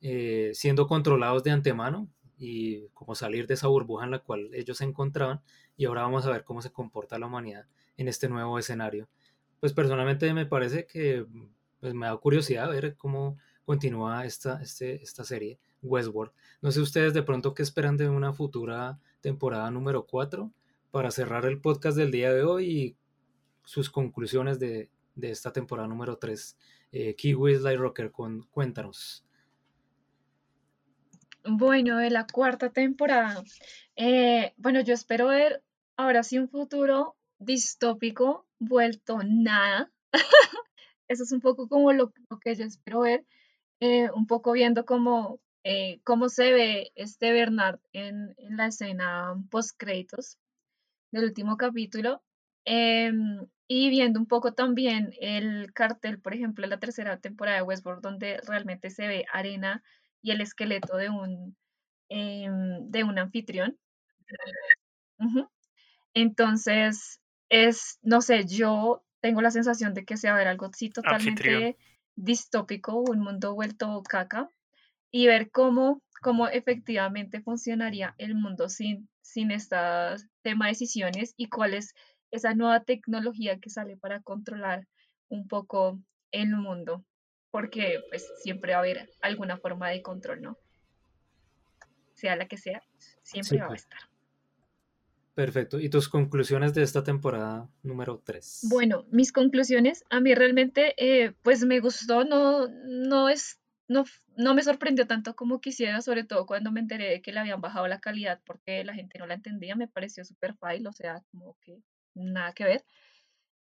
eh, 0.01 0.53
siendo 0.55 0.87
controlados 0.87 1.45
de 1.45 1.51
antemano 1.51 2.09
y 2.39 2.89
como 2.95 3.15
salir 3.15 3.47
de 3.47 3.53
esa 3.53 3.67
burbuja 3.69 4.07
en 4.07 4.13
la 4.13 4.21
cual 4.21 4.49
ellos 4.55 4.79
se 4.79 4.85
encontraban 4.85 5.43
y 5.77 5.85
ahora 5.85 6.03
vamos 6.03 6.25
a 6.25 6.31
ver 6.31 6.43
cómo 6.43 6.63
se 6.63 6.73
comporta 6.73 7.19
la 7.19 7.27
humanidad 7.27 7.67
en 7.99 8.09
este 8.09 8.31
nuevo 8.31 8.59
escenario. 8.59 9.11
Pues 9.61 9.75
personalmente 9.75 10.33
me 10.33 10.47
parece 10.47 10.87
que 10.87 11.27
pues, 11.81 11.93
me 11.93 12.07
da 12.07 12.17
curiosidad 12.17 12.71
ver 12.71 12.97
cómo 12.97 13.37
continúa 13.67 14.25
esta, 14.25 14.63
este, 14.63 15.03
esta 15.03 15.23
serie 15.23 15.59
Westworld. 15.83 16.33
No 16.63 16.73
sé 16.73 16.81
ustedes 16.81 17.13
de 17.13 17.23
pronto 17.23 17.53
qué 17.53 17.63
esperan 17.63 17.99
de 17.99 18.09
una 18.09 18.33
futura 18.33 18.99
temporada 19.21 19.71
número 19.71 20.07
4 20.07 20.51
para 20.91 21.11
cerrar 21.11 21.47
el 21.47 21.61
podcast 21.61 21.97
del 21.97 22.11
día 22.11 22.33
de 22.33 22.43
hoy 22.43 22.67
y 22.67 22.97
sus 23.65 23.91
conclusiones 23.91 24.59
de, 24.59 24.91
esta 25.21 25.53
temporada 25.53 25.89
número 25.89 26.17
3. 26.17 26.57
Eh, 26.93 27.15
Kiwi 27.15 27.59
Light 27.59 27.79
Rocker, 27.79 28.11
con, 28.11 28.43
cuéntanos. 28.51 29.25
Bueno, 31.45 31.99
de 31.99 32.11
la 32.11 32.27
cuarta 32.27 32.71
temporada. 32.71 33.43
Eh, 33.97 34.53
bueno, 34.57 34.81
yo 34.81 34.95
espero 34.95 35.29
ver 35.29 35.63
ahora 35.97 36.23
sí 36.23 36.39
un 36.39 36.49
futuro 36.49 37.17
distópico 37.39 38.47
vuelto 38.59 39.21
nada. 39.25 39.91
Eso 41.09 41.25
es 41.25 41.33
un 41.33 41.41
poco 41.41 41.69
como 41.69 41.93
lo, 41.93 42.13
que 42.43 42.55
yo 42.55 42.65
espero 42.65 43.01
ver, 43.01 43.27
eh, 43.81 44.11
un 44.15 44.27
poco 44.27 44.53
viendo 44.53 44.85
cómo, 44.85 45.41
eh, 45.63 46.01
cómo 46.05 46.29
se 46.29 46.53
ve 46.53 46.93
este 46.95 47.33
Bernard 47.33 47.81
en, 47.93 48.35
la 48.51 48.67
escena 48.67 49.35
post-créditos 49.51 50.39
del 51.11 51.25
último 51.25 51.57
capítulo. 51.57 52.23
Em, 52.65 53.47
y 53.69 53.91
viendo 53.91 54.19
un 54.19 54.27
poco 54.27 54.53
también 54.55 55.13
el 55.21 55.73
cartel, 55.73 56.21
por 56.21 56.35
ejemplo, 56.35 56.65
en 56.65 56.71
la 56.71 56.79
tercera 56.79 57.19
temporada 57.19 57.59
de 57.59 57.63
Westworld, 57.63 58.03
donde 58.03 58.41
realmente 58.47 58.91
se 58.91 59.07
ve 59.07 59.27
arena 59.33 59.83
y 60.23 60.33
el 60.33 60.41
esqueleto 60.41 60.97
de 60.97 61.11
un, 61.11 61.57
em, 62.09 62.91
de 62.91 63.05
un 63.05 63.19
anfitrión. 63.19 63.79
Entonces, 66.15 67.21
es, 67.49 67.99
no 68.03 68.21
sé, 68.23 68.47
yo 68.47 69.05
tengo 69.21 69.43
la 69.43 69.51
sensación 69.51 69.95
de 69.95 70.05
que 70.05 70.17
se 70.17 70.29
va 70.29 70.35
a 70.35 70.39
ver 70.39 70.49
algo 70.49 70.67
así 70.67 70.91
totalmente 70.91 71.77
distópico, 72.17 72.97
un 72.97 73.21
mundo 73.21 73.55
vuelto 73.55 74.03
caca, 74.03 74.49
y 75.11 75.27
ver 75.27 75.51
cómo, 75.51 76.03
cómo 76.23 76.49
efectivamente 76.49 77.41
funcionaría 77.41 78.15
el 78.19 78.35
mundo 78.35 78.69
sin, 78.69 79.09
sin 79.23 79.51
este 79.51 79.77
tema 80.43 80.67
de 80.67 80.73
decisiones 80.73 81.35
y 81.37 81.49
cuál 81.49 81.75
es 81.75 81.95
esa 82.31 82.55
nueva 82.55 82.85
tecnología 82.85 83.59
que 83.59 83.71
sale 83.71 83.97
para 83.97 84.21
controlar 84.21 84.87
un 85.29 85.49
poco 85.49 86.01
el 86.33 86.51
mundo, 86.51 87.05
porque 87.51 88.01
pues 88.09 88.27
siempre 88.43 88.73
va 88.73 88.79
a 88.79 88.81
haber 88.81 89.11
alguna 89.21 89.57
forma 89.57 89.89
de 89.89 90.03
control, 90.03 90.43
¿no? 90.43 90.59
Sea 92.15 92.37
la 92.37 92.47
que 92.47 92.57
sea, 92.57 92.83
siempre 93.23 93.61
va 93.61 93.73
a 93.73 93.75
estar. 93.75 94.01
Perfecto. 95.35 95.81
¿Y 95.81 95.89
tus 95.89 96.09
conclusiones 96.09 96.75
de 96.75 96.83
esta 96.83 97.03
temporada 97.03 97.69
número 97.83 98.21
3? 98.25 98.67
Bueno, 98.69 99.07
mis 99.11 99.33
conclusiones, 99.33 100.05
a 100.11 100.21
mí 100.21 100.35
realmente, 100.35 100.95
eh, 100.99 101.33
pues 101.43 101.65
me 101.65 101.81
gustó, 101.81 102.25
no, 102.25 102.69
no 102.69 103.29
es, 103.29 103.60
no, 103.91 104.05
no 104.37 104.55
me 104.55 104.63
sorprendió 104.63 105.09
tanto 105.09 105.35
como 105.35 105.61
quisiera, 105.61 106.01
sobre 106.01 106.23
todo 106.23 106.47
cuando 106.47 106.71
me 106.71 106.79
enteré 106.79 107.11
de 107.11 107.23
que 107.23 107.33
le 107.33 107.41
habían 107.41 107.61
bajado 107.61 107.89
la 107.89 107.99
calidad 107.99 108.41
porque 108.47 108.85
la 108.85 108.95
gente 108.95 109.19
no 109.19 109.27
la 109.27 109.35
entendía, 109.35 109.75
me 109.75 109.89
pareció 109.89 110.25
súper 110.25 110.55
fácil, 110.55 110.87
o 110.87 110.93
sea, 110.93 111.23
como 111.33 111.57
que 111.61 111.83
nada 112.15 112.53
que 112.53 112.65
ver. 112.65 112.85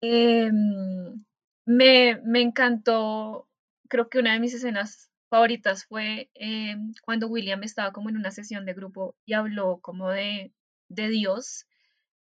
Em, 0.01 1.23
me, 1.67 2.19
me 2.25 2.41
encantó, 2.41 3.47
creo 3.89 4.09
que 4.09 4.19
una 4.19 4.33
de 4.33 4.41
mis 4.41 4.55
escenas 4.55 5.11
favoritas 5.29 5.85
fue 5.85 6.31
em, 6.33 6.95
cuando 7.05 7.29
William 7.29 7.63
estaba 7.63 7.93
como 7.93 8.09
en 8.09 8.17
una 8.17 8.31
sesión 8.31 8.65
de 8.65 8.73
grupo 8.73 9.17
y 9.27 9.35
habló 9.35 9.81
como 9.83 10.09
de 10.09 10.51
de 10.89 11.09
Dios, 11.09 11.67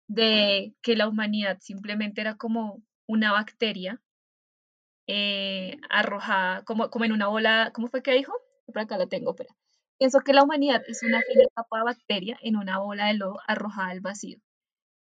de 0.06 0.74
que 0.82 0.96
la 0.96 1.08
humanidad 1.08 1.58
simplemente 1.60 2.20
era 2.20 2.36
como 2.36 2.82
una 3.06 3.32
bacteria 3.32 4.02
eh, 5.06 5.78
arrojada, 5.90 6.64
como, 6.64 6.90
como 6.90 7.04
en 7.04 7.12
una 7.12 7.28
bola, 7.28 7.70
¿cómo 7.74 7.88
fue 7.88 8.02
que 8.02 8.12
dijo? 8.12 8.32
Por 8.66 8.78
acá 8.78 8.98
la 8.98 9.06
tengo, 9.06 9.34
pero 9.36 9.50
pienso 9.98 10.20
que 10.20 10.32
la 10.32 10.42
humanidad 10.42 10.82
es 10.88 11.02
una 11.02 11.20
fina 11.22 11.44
capa 11.54 11.78
de 11.78 11.84
bacteria 11.84 12.38
en 12.42 12.56
una 12.56 12.78
bola 12.78 13.06
de 13.06 13.14
lodo 13.14 13.38
arrojada 13.46 13.88
al 13.90 14.00
vacío 14.00 14.38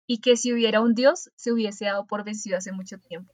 y 0.07 0.21
que 0.21 0.37
si 0.37 0.53
hubiera 0.53 0.81
un 0.81 0.95
Dios 0.95 1.29
se 1.35 1.51
hubiese 1.51 1.85
dado 1.85 2.07
por 2.07 2.23
vencido 2.23 2.57
hace 2.57 2.71
mucho 2.71 2.97
tiempo. 2.97 3.33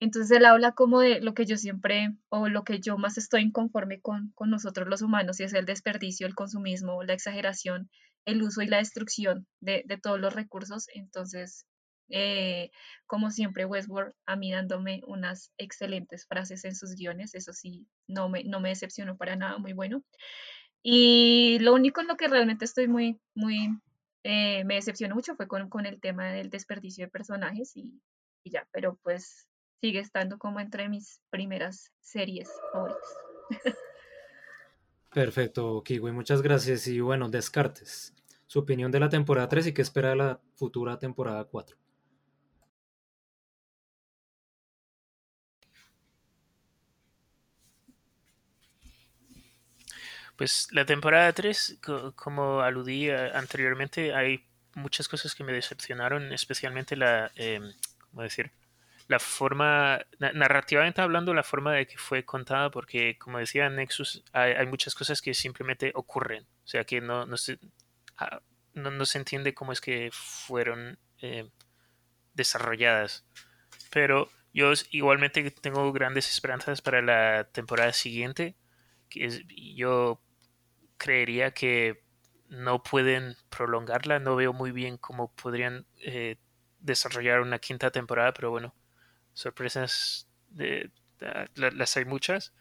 Entonces 0.00 0.36
él 0.36 0.44
habla 0.44 0.72
como 0.72 1.00
de 1.00 1.20
lo 1.20 1.34
que 1.34 1.46
yo 1.46 1.56
siempre, 1.56 2.16
o 2.28 2.48
lo 2.48 2.64
que 2.64 2.80
yo 2.80 2.98
más 2.98 3.18
estoy 3.18 3.42
inconforme 3.42 4.00
con, 4.00 4.32
con 4.34 4.50
nosotros 4.50 4.88
los 4.88 5.02
humanos, 5.02 5.40
y 5.40 5.44
es 5.44 5.54
el 5.54 5.66
desperdicio, 5.66 6.26
el 6.26 6.34
consumismo, 6.34 7.02
la 7.02 7.14
exageración, 7.14 7.90
el 8.24 8.42
uso 8.42 8.62
y 8.62 8.66
la 8.66 8.78
destrucción 8.78 9.46
de, 9.60 9.82
de 9.86 9.96
todos 9.96 10.20
los 10.20 10.34
recursos. 10.34 10.88
Entonces, 10.94 11.66
Eh, 12.08 12.70
como 13.06 13.30
siempre, 13.30 13.64
Westworld 13.64 14.14
a 14.26 14.36
mí 14.36 14.52
dándome 14.52 15.02
unas 15.06 15.52
excelentes 15.56 16.26
frases 16.26 16.64
en 16.64 16.74
sus 16.74 16.94
guiones, 16.94 17.34
eso 17.34 17.52
sí, 17.52 17.86
no 18.06 18.28
me, 18.28 18.44
decepcionó 18.68 19.16
para 19.16 19.36
nada, 19.36 19.58
muy 19.58 19.72
bueno. 19.72 20.02
Y 20.82 21.58
lo 21.60 21.72
único 21.74 22.00
en 22.00 22.08
lo 22.08 22.16
que 22.16 22.28
realmente 22.28 22.64
estoy 22.64 22.88
muy, 22.88 23.18
muy, 23.34 23.70
eh, 24.22 24.64
me 24.64 24.74
decepcionó 24.74 25.14
mucho 25.14 25.34
fue 25.36 25.48
con, 25.48 25.86
el 25.86 26.00
tema 26.00 26.30
del 26.32 26.50
desperdicio 26.50 27.06
de 27.06 27.10
personajes 27.10 27.76
y, 27.76 28.00
y 28.42 28.50
ya, 28.50 28.68
pero 28.70 28.98
pues 29.02 29.48
sigue 29.80 30.00
estando 30.00 30.38
como 30.38 30.60
entre 30.60 30.88
mis 30.88 31.20
primeras 31.30 31.92
series 32.00 32.50
favoritas. 32.72 33.16
Perfecto, 35.14 35.82
Kiwi, 35.84 36.10
muchas 36.10 36.42
gracias. 36.42 36.88
Y 36.88 37.00
bueno, 37.00 37.28
Descartes, 37.28 38.12
su 38.46 38.58
opinión 38.58 38.90
de 38.90 39.00
la 39.00 39.08
temporada 39.08 39.48
3 39.48 39.68
y 39.68 39.72
qué 39.72 39.82
espera 39.82 40.10
de 40.10 40.16
la 40.16 40.40
futura 40.54 40.98
temporada 40.98 41.44
4. 41.44 41.76
Pues 50.36 50.68
la 50.72 50.84
temporada 50.84 51.32
3, 51.32 51.78
como 52.16 52.60
aludí 52.60 53.10
anteriormente, 53.10 54.14
hay 54.14 54.44
muchas 54.74 55.08
cosas 55.08 55.34
que 55.34 55.44
me 55.44 55.52
decepcionaron, 55.52 56.32
especialmente 56.32 56.96
la, 56.96 57.30
eh, 57.36 57.60
¿cómo 58.10 58.22
decir? 58.22 58.50
La 59.06 59.18
forma, 59.18 60.00
narrativamente 60.18 61.02
hablando, 61.02 61.34
la 61.34 61.42
forma 61.42 61.74
de 61.74 61.86
que 61.86 61.98
fue 61.98 62.24
contada, 62.24 62.70
porque 62.70 63.18
como 63.18 63.38
decía 63.38 63.68
Nexus, 63.68 64.24
hay, 64.32 64.66
muchas 64.66 64.94
cosas 64.94 65.20
que 65.20 65.34
simplemente 65.34 65.92
ocurren, 65.94 66.44
o 66.64 66.66
sea 66.66 66.84
que 66.84 67.00
no, 67.00 67.26
no, 67.26 67.36
se, 67.36 67.58
ah, 68.16 68.40
no, 68.72 69.04
se 69.06 69.18
entiende 69.18 69.54
cómo 69.54 69.72
es 69.72 69.80
que 69.80 70.10
fueron 70.12 70.98
eh, 71.20 71.48
desarrolladas. 72.32 73.26
Pero 73.90 74.30
yo 74.54 74.72
igualmente 74.90 75.50
tengo 75.50 75.92
grandes 75.92 76.30
esperanzas 76.30 76.80
para 76.80 77.02
la 77.02 77.44
temporada 77.44 77.92
siguiente. 77.92 78.56
Que 79.08 79.28
yo 79.74 80.20
creería 80.98 81.52
que 81.52 82.02
no 82.48 82.82
pueden 82.82 83.36
prolongarla. 83.50 84.18
No 84.18 84.36
veo 84.36 84.52
muy 84.52 84.70
bien 84.72 84.96
cómo 84.98 85.32
podrían 85.34 85.86
eh, 85.98 86.36
desarrollar 86.80 87.40
una 87.40 87.58
quinta 87.58 87.90
temporada, 87.90 88.32
pero 88.32 88.50
bueno, 88.50 88.74
sorpresas 89.32 90.28
de, 90.48 90.90
las 91.54 91.96
hay 91.96 92.04
muchas. 92.04 92.52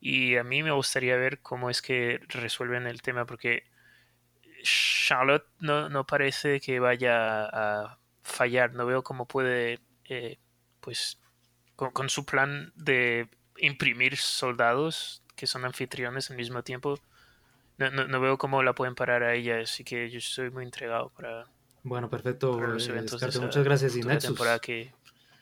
Y 0.00 0.36
a 0.36 0.44
mí 0.44 0.62
me 0.62 0.72
gustaría 0.72 1.16
ver 1.16 1.40
cómo 1.40 1.70
es 1.70 1.82
que 1.82 2.20
resuelven 2.28 2.86
el 2.86 3.02
tema, 3.02 3.26
porque 3.26 3.64
Charlotte 4.62 5.46
no, 5.60 5.88
no 5.88 6.06
parece 6.06 6.60
que 6.60 6.80
vaya 6.80 7.46
a 7.46 7.98
fallar. 8.22 8.74
No 8.74 8.86
veo 8.86 9.02
cómo 9.02 9.26
puede, 9.26 9.80
eh, 10.04 10.38
pues, 10.80 11.18
con, 11.76 12.08
su 12.08 12.24
plan 12.24 12.72
de 12.74 13.28
imprimir 13.58 14.16
soldados 14.16 15.22
que 15.36 15.46
son 15.46 15.64
anfitriones 15.64 16.30
al 16.30 16.36
mismo 16.36 16.62
tiempo, 16.62 16.98
no, 17.78 17.90
no, 17.90 18.20
veo 18.20 18.38
cómo 18.38 18.62
la 18.62 18.74
pueden 18.74 18.94
parar 18.94 19.22
a 19.22 19.34
ella. 19.34 19.60
Así 19.60 19.84
que 19.84 20.10
yo 20.10 20.18
estoy 20.18 20.50
muy 20.50 20.64
entregado 20.64 21.10
para. 21.10 21.46
Bueno, 21.82 22.08
perfecto. 22.08 22.58
muchas 22.58 23.64
gracias. 23.64 23.96
Y 23.96 24.00
Nexus, 24.00 24.38
que, 24.60 24.92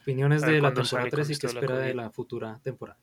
opiniones 0.02 0.42
de 0.42 0.60
la 0.60 0.74
temporada 0.74 1.08
3 1.10 1.30
y 1.30 1.38
qué 1.38 1.46
espera 1.46 1.78
de 1.78 1.94
la 1.94 2.10
futura 2.10 2.60
temporada. 2.62 2.98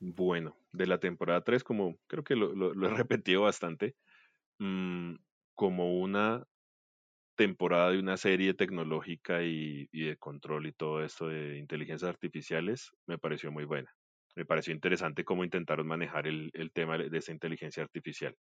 Bueno, 0.00 0.56
de 0.72 0.86
la 0.86 0.98
temporada 0.98 1.42
3, 1.42 1.62
como 1.62 1.96
creo 2.08 2.24
que 2.24 2.34
lo, 2.34 2.52
lo, 2.52 2.86
he 2.88 2.90
repetido 2.90 3.42
bastante, 3.42 3.94
mmm, 4.58 5.14
como 5.54 6.00
una 6.00 6.44
temporada 7.36 7.90
de 7.90 7.98
una 7.98 8.16
serie 8.16 8.54
tecnológica 8.54 9.42
y, 9.42 9.86
de 9.92 10.16
control 10.16 10.66
y 10.66 10.72
todo 10.72 11.04
esto 11.04 11.28
de 11.28 11.58
inteligencias 11.58 12.08
artificiales, 12.08 12.90
me 13.06 13.18
pareció 13.18 13.52
muy 13.52 13.64
buena. 13.64 13.94
Me 14.34 14.46
pareció 14.46 14.72
interesante 14.72 15.24
cómo 15.24 15.44
intentaron 15.44 15.86
manejar 15.86 16.26
el, 16.26 16.50
tema 16.72 16.96
de 16.98 17.18
esa 17.18 17.32
inteligencia 17.32 17.82
artificial. 17.82 18.34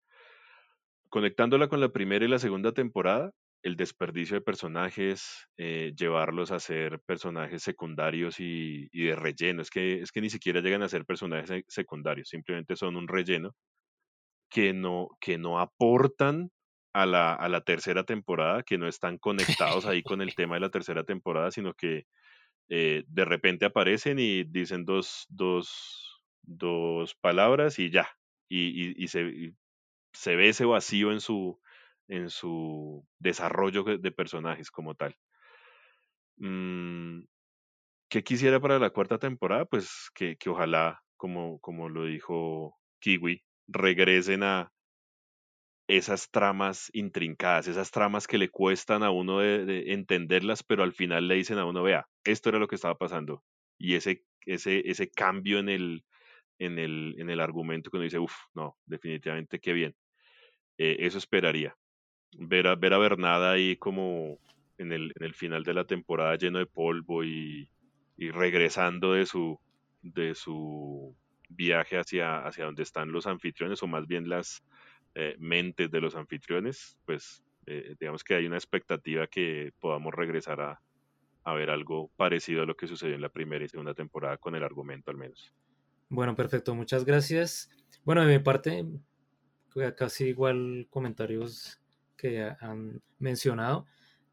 Conectándola 1.09 1.69
con 1.69 1.81
la 1.81 1.89
primera 1.89 2.25
y 2.25 2.29
la 2.29 2.39
segunda 2.39 2.73
temporada, 2.73 3.33
el 3.63 3.77
desperdicio 3.77 4.37
de 4.37 4.41
personajes, 4.43 5.49
eh, 5.57 5.93
llevarlos 5.97 6.53
a 6.53 6.61
ser 6.61 7.01
personajes 7.01 7.63
secundarios 7.63 8.39
y, 8.41 8.89
y, 8.93 9.07
de 9.07 9.17
relleno. 9.17 9.63
Es 9.63 9.71
que, 9.71 10.01
es 10.01 10.13
que 10.13 10.21
ni 10.21 10.31
siquiera 10.31 10.61
llegan 10.61 10.83
a 10.83 10.89
ser 10.89 11.05
personajes 11.05 11.65
secundarios, 11.69 12.29
simplemente 12.29 12.77
son 12.77 12.97
un 12.97 13.09
relleno 13.09 13.55
que 14.51 14.73
no, 14.73 15.09
que 15.21 15.39
no 15.39 15.61
aportan 15.61 16.51
a 16.95 17.07
la, 17.07 17.35
a 17.35 17.49
la 17.49 17.61
tercera 17.63 18.05
temporada, 18.05 18.63
que 18.63 18.79
no 18.79 18.89
están 18.89 19.19
conectados 19.19 19.87
ahí 19.87 20.03
con 20.03 20.23
el 20.23 20.35
tema 20.37 20.55
de 20.55 20.61
la 20.61 20.71
tercera 20.71 21.05
temporada, 21.05 21.51
sino 21.51 21.75
que 21.75 22.05
eh, 22.69 23.05
de 23.09 23.25
repente 23.25 23.65
aparecen 23.65 24.19
y 24.19 24.45
dicen 24.45 24.85
dos, 24.85 25.27
dos, 25.29 26.23
dos 26.43 27.15
palabras 27.15 27.79
y 27.79 27.91
ya. 27.91 28.09
Y, 28.49 29.03
y, 29.03 29.09
se, 29.09 29.55
se, 30.13 30.37
ve 30.37 30.49
ese 30.49 30.65
vacío 30.65 31.13
en 31.13 31.21
su, 31.21 31.61
en 32.09 32.31
su 32.31 33.07
desarrollo 33.19 33.85
de 33.85 34.13
personajes 34.13 34.71
como 34.71 34.95
tal. 34.95 35.17
Mm, 36.39 37.25
¿Qué 38.09 38.25
quisiera 38.25 38.61
para 38.61 38.79
la 38.79 38.91
cuarta 38.91 39.19
temporada? 39.19 39.67
Pues 39.67 40.11
que, 40.15 40.37
que 40.37 40.49
ojalá, 40.49 41.03
como, 41.17 41.61
como 41.61 41.89
lo 41.91 42.05
dijo 42.07 42.77
Kiwi, 43.01 43.45
regresen 43.67 44.43
a 44.43 44.73
esas 45.89 46.31
tramas 46.31 46.91
intrincadas, 46.93 47.67
esas 47.67 47.91
tramas 47.91 48.27
que 48.27 48.37
le 48.39 48.51
cuestan 48.51 49.03
a 49.03 49.11
uno 49.11 49.39
de, 49.41 49.93
entenderlas, 49.93 50.63
pero 50.63 50.83
al 50.83 50.93
final 50.93 51.27
le 51.27 51.37
dicen 51.37 51.59
a 51.59 51.65
uno, 51.65 51.83
vea, 51.83 52.07
esto 52.25 52.51
era 52.51 52.59
lo 52.59 52.69
que 52.69 52.75
estaba 52.75 52.97
pasando. 52.97 53.43
Y 53.79 53.95
ese, 53.95 54.23
ese, 54.45 54.83
ese 54.89 55.11
cambio 55.11 55.59
en 55.59 55.71
el, 55.71 56.05
en, 56.59 56.79
el, 56.79 57.15
en 57.19 57.31
el 57.31 57.41
argumento 57.41 57.91
que 57.91 57.97
uno 57.97 58.05
dice, 58.05 58.19
uff, 58.19 58.35
no, 58.55 58.77
definitivamente 58.85 59.61
qué 59.61 59.73
bien. 59.73 59.97
Eh, 60.77 60.97
eso 61.01 61.17
esperaría. 61.17 61.75
Ver 62.33 62.67
a, 62.67 62.77
ver 62.77 62.93
a 62.93 62.99
Bernada 62.99 63.53
ahí 63.53 63.77
como 63.77 64.39
en 64.77 64.93
el, 64.93 65.13
en 65.17 65.25
el 65.25 65.35
final 65.35 65.65
de 65.65 65.75
la 65.75 65.87
temporada 65.87 66.37
lleno 66.37 66.59
de 66.59 66.67
polvo 66.67 67.25
y, 67.25 67.71
y 68.19 68.31
regresando 68.31 69.15
de 69.15 69.25
su, 69.25 69.59
de 70.03 70.35
su 70.35 71.17
viaje 71.49 71.97
hacia, 71.97 72.47
hacia 72.47 72.67
donde 72.67 72.83
están 72.83 73.11
los 73.11 73.27
anfitriones, 73.27 73.83
o 73.83 73.87
más 73.87 74.07
bien 74.07 74.29
las 74.29 74.63
eh, 75.21 75.35
mentes 75.41 75.91
de 75.91 76.01
los 76.01 76.15
anfitriones, 76.15 76.97
pues 77.05 77.43
eh, 77.67 77.97
digamos 77.99 78.23
que 78.23 78.37
hay 78.37 78.47
una 78.47 78.55
expectativa 78.55 79.27
que 79.27 79.73
podamos 79.81 80.15
regresar 80.15 80.61
a, 80.61 80.81
ver 81.55 81.71
algo 81.71 82.13
parecido 82.15 82.63
a 82.63 82.67
lo 82.67 82.77
que 82.77 82.87
sucedió 82.87 83.17
en 83.17 83.23
la 83.23 83.31
primera 83.31 83.65
y 83.65 83.69
segunda 83.69 83.95
temporada 83.95 84.37
con 84.37 84.55
el 84.55 84.63
argumento 84.63 85.11
al 85.11 85.17
menos. 85.17 85.53
Bueno, 86.09 86.37
perfecto, 86.37 86.73
muchas 86.77 87.05
gracias. 87.05 87.69
Bueno, 88.05 88.25
de 88.25 88.39
mi 88.39 88.45
parte, 88.45 88.87
casi 89.97 90.27
igual 90.27 90.87
comentarios 90.89 91.81
que 92.17 92.49
han 92.61 93.03
mencionado. 93.19 93.87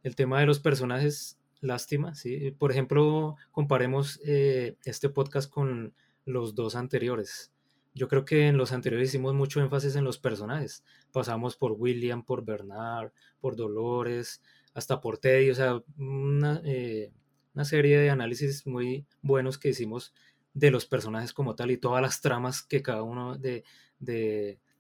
El 0.04 0.16
tema 0.16 0.40
de 0.40 0.46
los 0.46 0.60
personajes, 0.60 1.40
lástima, 1.62 2.14
¿sí? 2.14 2.52
Por 2.52 2.70
ejemplo, 2.70 3.38
comparemos 3.50 4.22
eh, 4.24 4.78
este 4.84 5.10
podcast 5.10 5.50
con 5.50 5.96
los 6.26 6.54
dos 6.54 6.76
anteriores. 6.76 7.55
Yo 7.96 8.08
creo 8.08 8.26
que 8.26 8.48
en 8.48 8.58
los 8.58 8.72
anteriores 8.74 9.10
hicimos 9.10 9.34
mucho 9.34 9.62
énfasis 9.62 9.96
en 9.96 10.04
los 10.04 10.20
personajes. 10.20 10.84
Pasamos 11.12 11.56
por 11.56 11.72
William, 11.72 12.24
por 12.24 12.46
Bernard, 12.46 13.12
por 13.40 13.56
Dolores, 13.56 14.44
hasta 14.74 15.02
por 15.02 15.18
Teddy, 15.18 15.50
o 15.50 15.56
sea, 15.56 15.82
una, 15.98 16.62
eh, 16.66 17.12
una 17.56 17.66
serie 17.66 17.98
de 17.98 18.10
análisis 18.10 18.68
muy 18.68 19.08
buenos 19.22 19.58
que 19.58 19.70
hicimos 19.70 20.14
de 20.54 20.70
los 20.72 20.86
personajes 20.86 21.34
como 21.34 21.56
tal 21.56 21.72
y 21.72 21.78
todas 21.78 22.02
las 22.02 22.22
tramas 22.22 22.62
que 22.62 22.84
cada 22.84 23.02
uno 23.02 23.38
de 23.38 23.64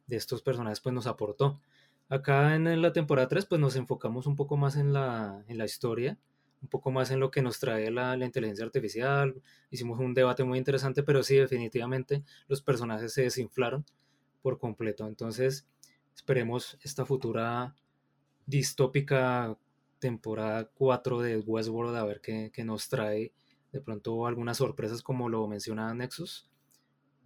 estos 0.09 0.41
personajes 0.43 0.81
pues 0.81 0.93
nos 0.93 1.07
aportó. 1.07 1.59
Acá 2.07 2.55
en 2.55 2.81
la 2.81 2.93
temporada 2.93 3.27
3 3.27 3.45
pues 3.45 3.59
nos 3.59 3.75
enfocamos 3.75 4.27
un 4.27 4.35
poco 4.35 4.57
más 4.57 4.75
en 4.75 4.93
la, 4.93 5.43
en 5.47 5.57
la 5.57 5.65
historia, 5.65 6.19
un 6.65 6.69
poco 6.69 6.89
más 6.89 7.11
en 7.11 7.19
lo 7.19 7.29
que 7.29 7.43
nos 7.43 7.59
trae 7.59 7.91
la, 7.91 8.15
inteligencia 8.17 8.65
artificial. 8.65 9.39
Hicimos 9.69 9.99
un 9.99 10.15
debate 10.15 10.43
muy 10.43 10.57
interesante, 10.57 11.03
pero 11.03 11.21
sí, 11.21 11.35
definitivamente 11.35 12.23
los 12.47 12.63
personajes 12.63 13.13
se 13.13 13.21
desinflaron 13.21 13.85
por 14.41 14.57
completo. 14.57 15.07
Entonces, 15.07 15.67
esperemos 16.15 16.79
esta 16.81 17.05
futura 17.05 17.75
distópica 18.47 19.55
temporada 19.99 20.65
4 20.73 21.21
de 21.21 21.37
Westworld 21.37 21.95
a 21.95 22.03
ver 22.03 22.19
qué, 22.21 22.51
nos 22.63 22.89
trae. 22.89 23.31
De 23.71 23.79
pronto 23.81 24.25
algunas 24.25 24.57
sorpresas 24.57 25.03
como 25.03 25.29
lo 25.29 25.47
menciona 25.47 25.93
Nexus. 25.93 26.49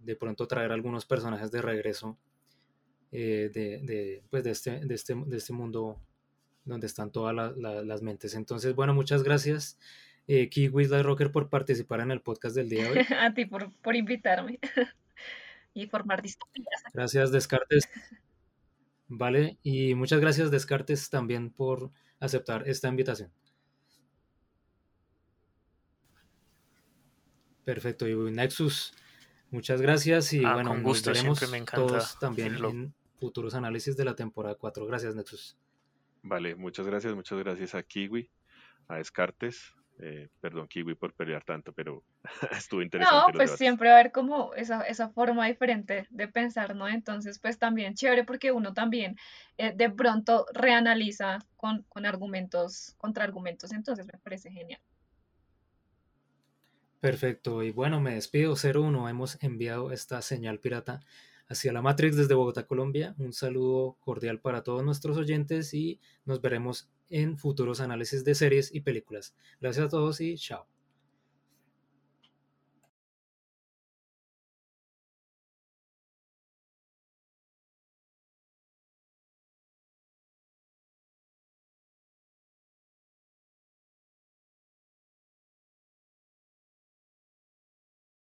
De 0.00 0.16
pronto 0.16 0.46
traer 0.46 0.70
algunos 0.70 1.06
personajes 1.06 1.50
de 1.50 1.62
regreso 1.62 2.18
eh, 3.10 3.50
de, 3.54 4.22
pues 4.28 4.44
de, 4.44 4.50
este, 4.50 4.80
de, 4.84 4.94
este, 4.94 5.14
de 5.14 5.36
este 5.38 5.52
mundo 5.54 5.98
donde 6.70 6.86
están 6.86 7.10
todas 7.10 7.34
la, 7.34 7.52
las 7.82 8.02
mentes. 8.02 8.34
Entonces, 8.34 8.74
bueno, 8.74 8.94
muchas 8.94 9.22
gracias, 9.22 9.78
eh, 10.26 10.48
Kiwis 10.48 10.88
La 10.88 11.02
Rocker, 11.02 11.30
por 11.32 11.48
participar 11.48 12.00
en 12.00 12.10
el 12.10 12.20
podcast 12.20 12.56
del 12.56 12.68
día 12.68 12.84
de 12.84 12.90
hoy. 12.90 12.98
A 13.20 13.34
ti 13.34 13.44
por, 13.44 13.70
por 13.82 13.96
invitarme 13.96 14.58
y 15.74 15.86
formar 15.86 16.22
distopías. 16.22 16.82
Gracias, 16.94 17.32
Descartes. 17.32 17.88
Vale, 19.08 19.58
y 19.62 19.94
muchas 19.94 20.20
gracias, 20.20 20.50
Descartes, 20.50 21.10
también 21.10 21.50
por 21.50 21.90
aceptar 22.20 22.68
esta 22.68 22.88
invitación. 22.88 23.32
Perfecto, 27.64 28.08
y 28.08 28.14
Nexus, 28.14 28.94
muchas 29.50 29.82
gracias 29.82 30.32
y 30.32 30.44
ah, 30.44 30.54
bueno, 30.54 30.70
con 30.70 30.82
nos 30.82 31.04
veremos 31.04 31.50
me 31.50 31.58
encanta 31.58 31.86
todos 31.86 32.18
también 32.18 32.56
en 32.64 32.94
futuros 33.18 33.54
análisis 33.54 33.96
de 33.96 34.04
la 34.04 34.16
temporada 34.16 34.54
4. 34.54 34.86
Gracias, 34.86 35.14
Nexus. 35.14 35.56
Vale, 36.22 36.54
muchas 36.54 36.86
gracias, 36.86 37.14
muchas 37.14 37.38
gracias 37.38 37.74
a 37.74 37.82
Kiwi, 37.82 38.30
a 38.88 38.96
Descartes. 38.96 39.74
eh, 40.02 40.28
perdón, 40.40 40.66
Kiwi, 40.68 40.94
por 40.94 41.14
pelear 41.14 41.44
tanto, 41.44 41.72
pero 41.74 42.04
estuvo 42.52 42.82
interesante. 42.82 43.16
No, 43.16 43.32
los 43.32 43.32
pues 43.36 43.50
debates. 43.50 43.58
siempre 43.58 43.88
va 43.88 43.96
a 43.96 44.00
haber 44.00 44.12
como 44.12 44.54
esa, 44.54 44.82
esa 44.82 45.10
forma 45.10 45.46
diferente 45.46 46.06
de 46.10 46.28
pensar, 46.28 46.74
¿no? 46.74 46.88
Entonces, 46.88 47.38
pues 47.38 47.58
también 47.58 47.94
chévere 47.94 48.24
porque 48.24 48.52
uno 48.52 48.72
también 48.72 49.16
eh, 49.58 49.72
de 49.74 49.90
pronto 49.90 50.46
reanaliza 50.54 51.38
con, 51.56 51.82
con 51.84 52.06
argumentos, 52.06 52.94
contraargumentos, 52.98 53.72
entonces 53.72 54.06
me 54.06 54.18
parece 54.18 54.50
genial. 54.50 54.80
Perfecto, 57.00 57.62
y 57.62 57.70
bueno, 57.70 58.00
me 58.00 58.14
despido. 58.14 58.54
01, 58.56 59.08
hemos 59.08 59.42
enviado 59.42 59.90
esta 59.92 60.20
señal 60.22 60.60
pirata 60.60 61.00
hacia 61.50 61.72
la 61.72 61.82
Matrix 61.82 62.16
desde 62.16 62.34
Bogotá, 62.34 62.66
Colombia. 62.66 63.14
Un 63.18 63.32
saludo 63.32 63.98
cordial 64.00 64.40
para 64.40 64.62
todos 64.62 64.84
nuestros 64.84 65.18
oyentes 65.18 65.74
y 65.74 66.00
nos 66.24 66.40
veremos 66.40 66.88
en 67.10 67.36
futuros 67.36 67.80
análisis 67.80 68.24
de 68.24 68.34
series 68.34 68.74
y 68.74 68.80
películas. 68.80 69.34
Gracias 69.60 69.86
a 69.86 69.88
todos 69.88 70.20
y 70.20 70.36
chao. 70.36 70.66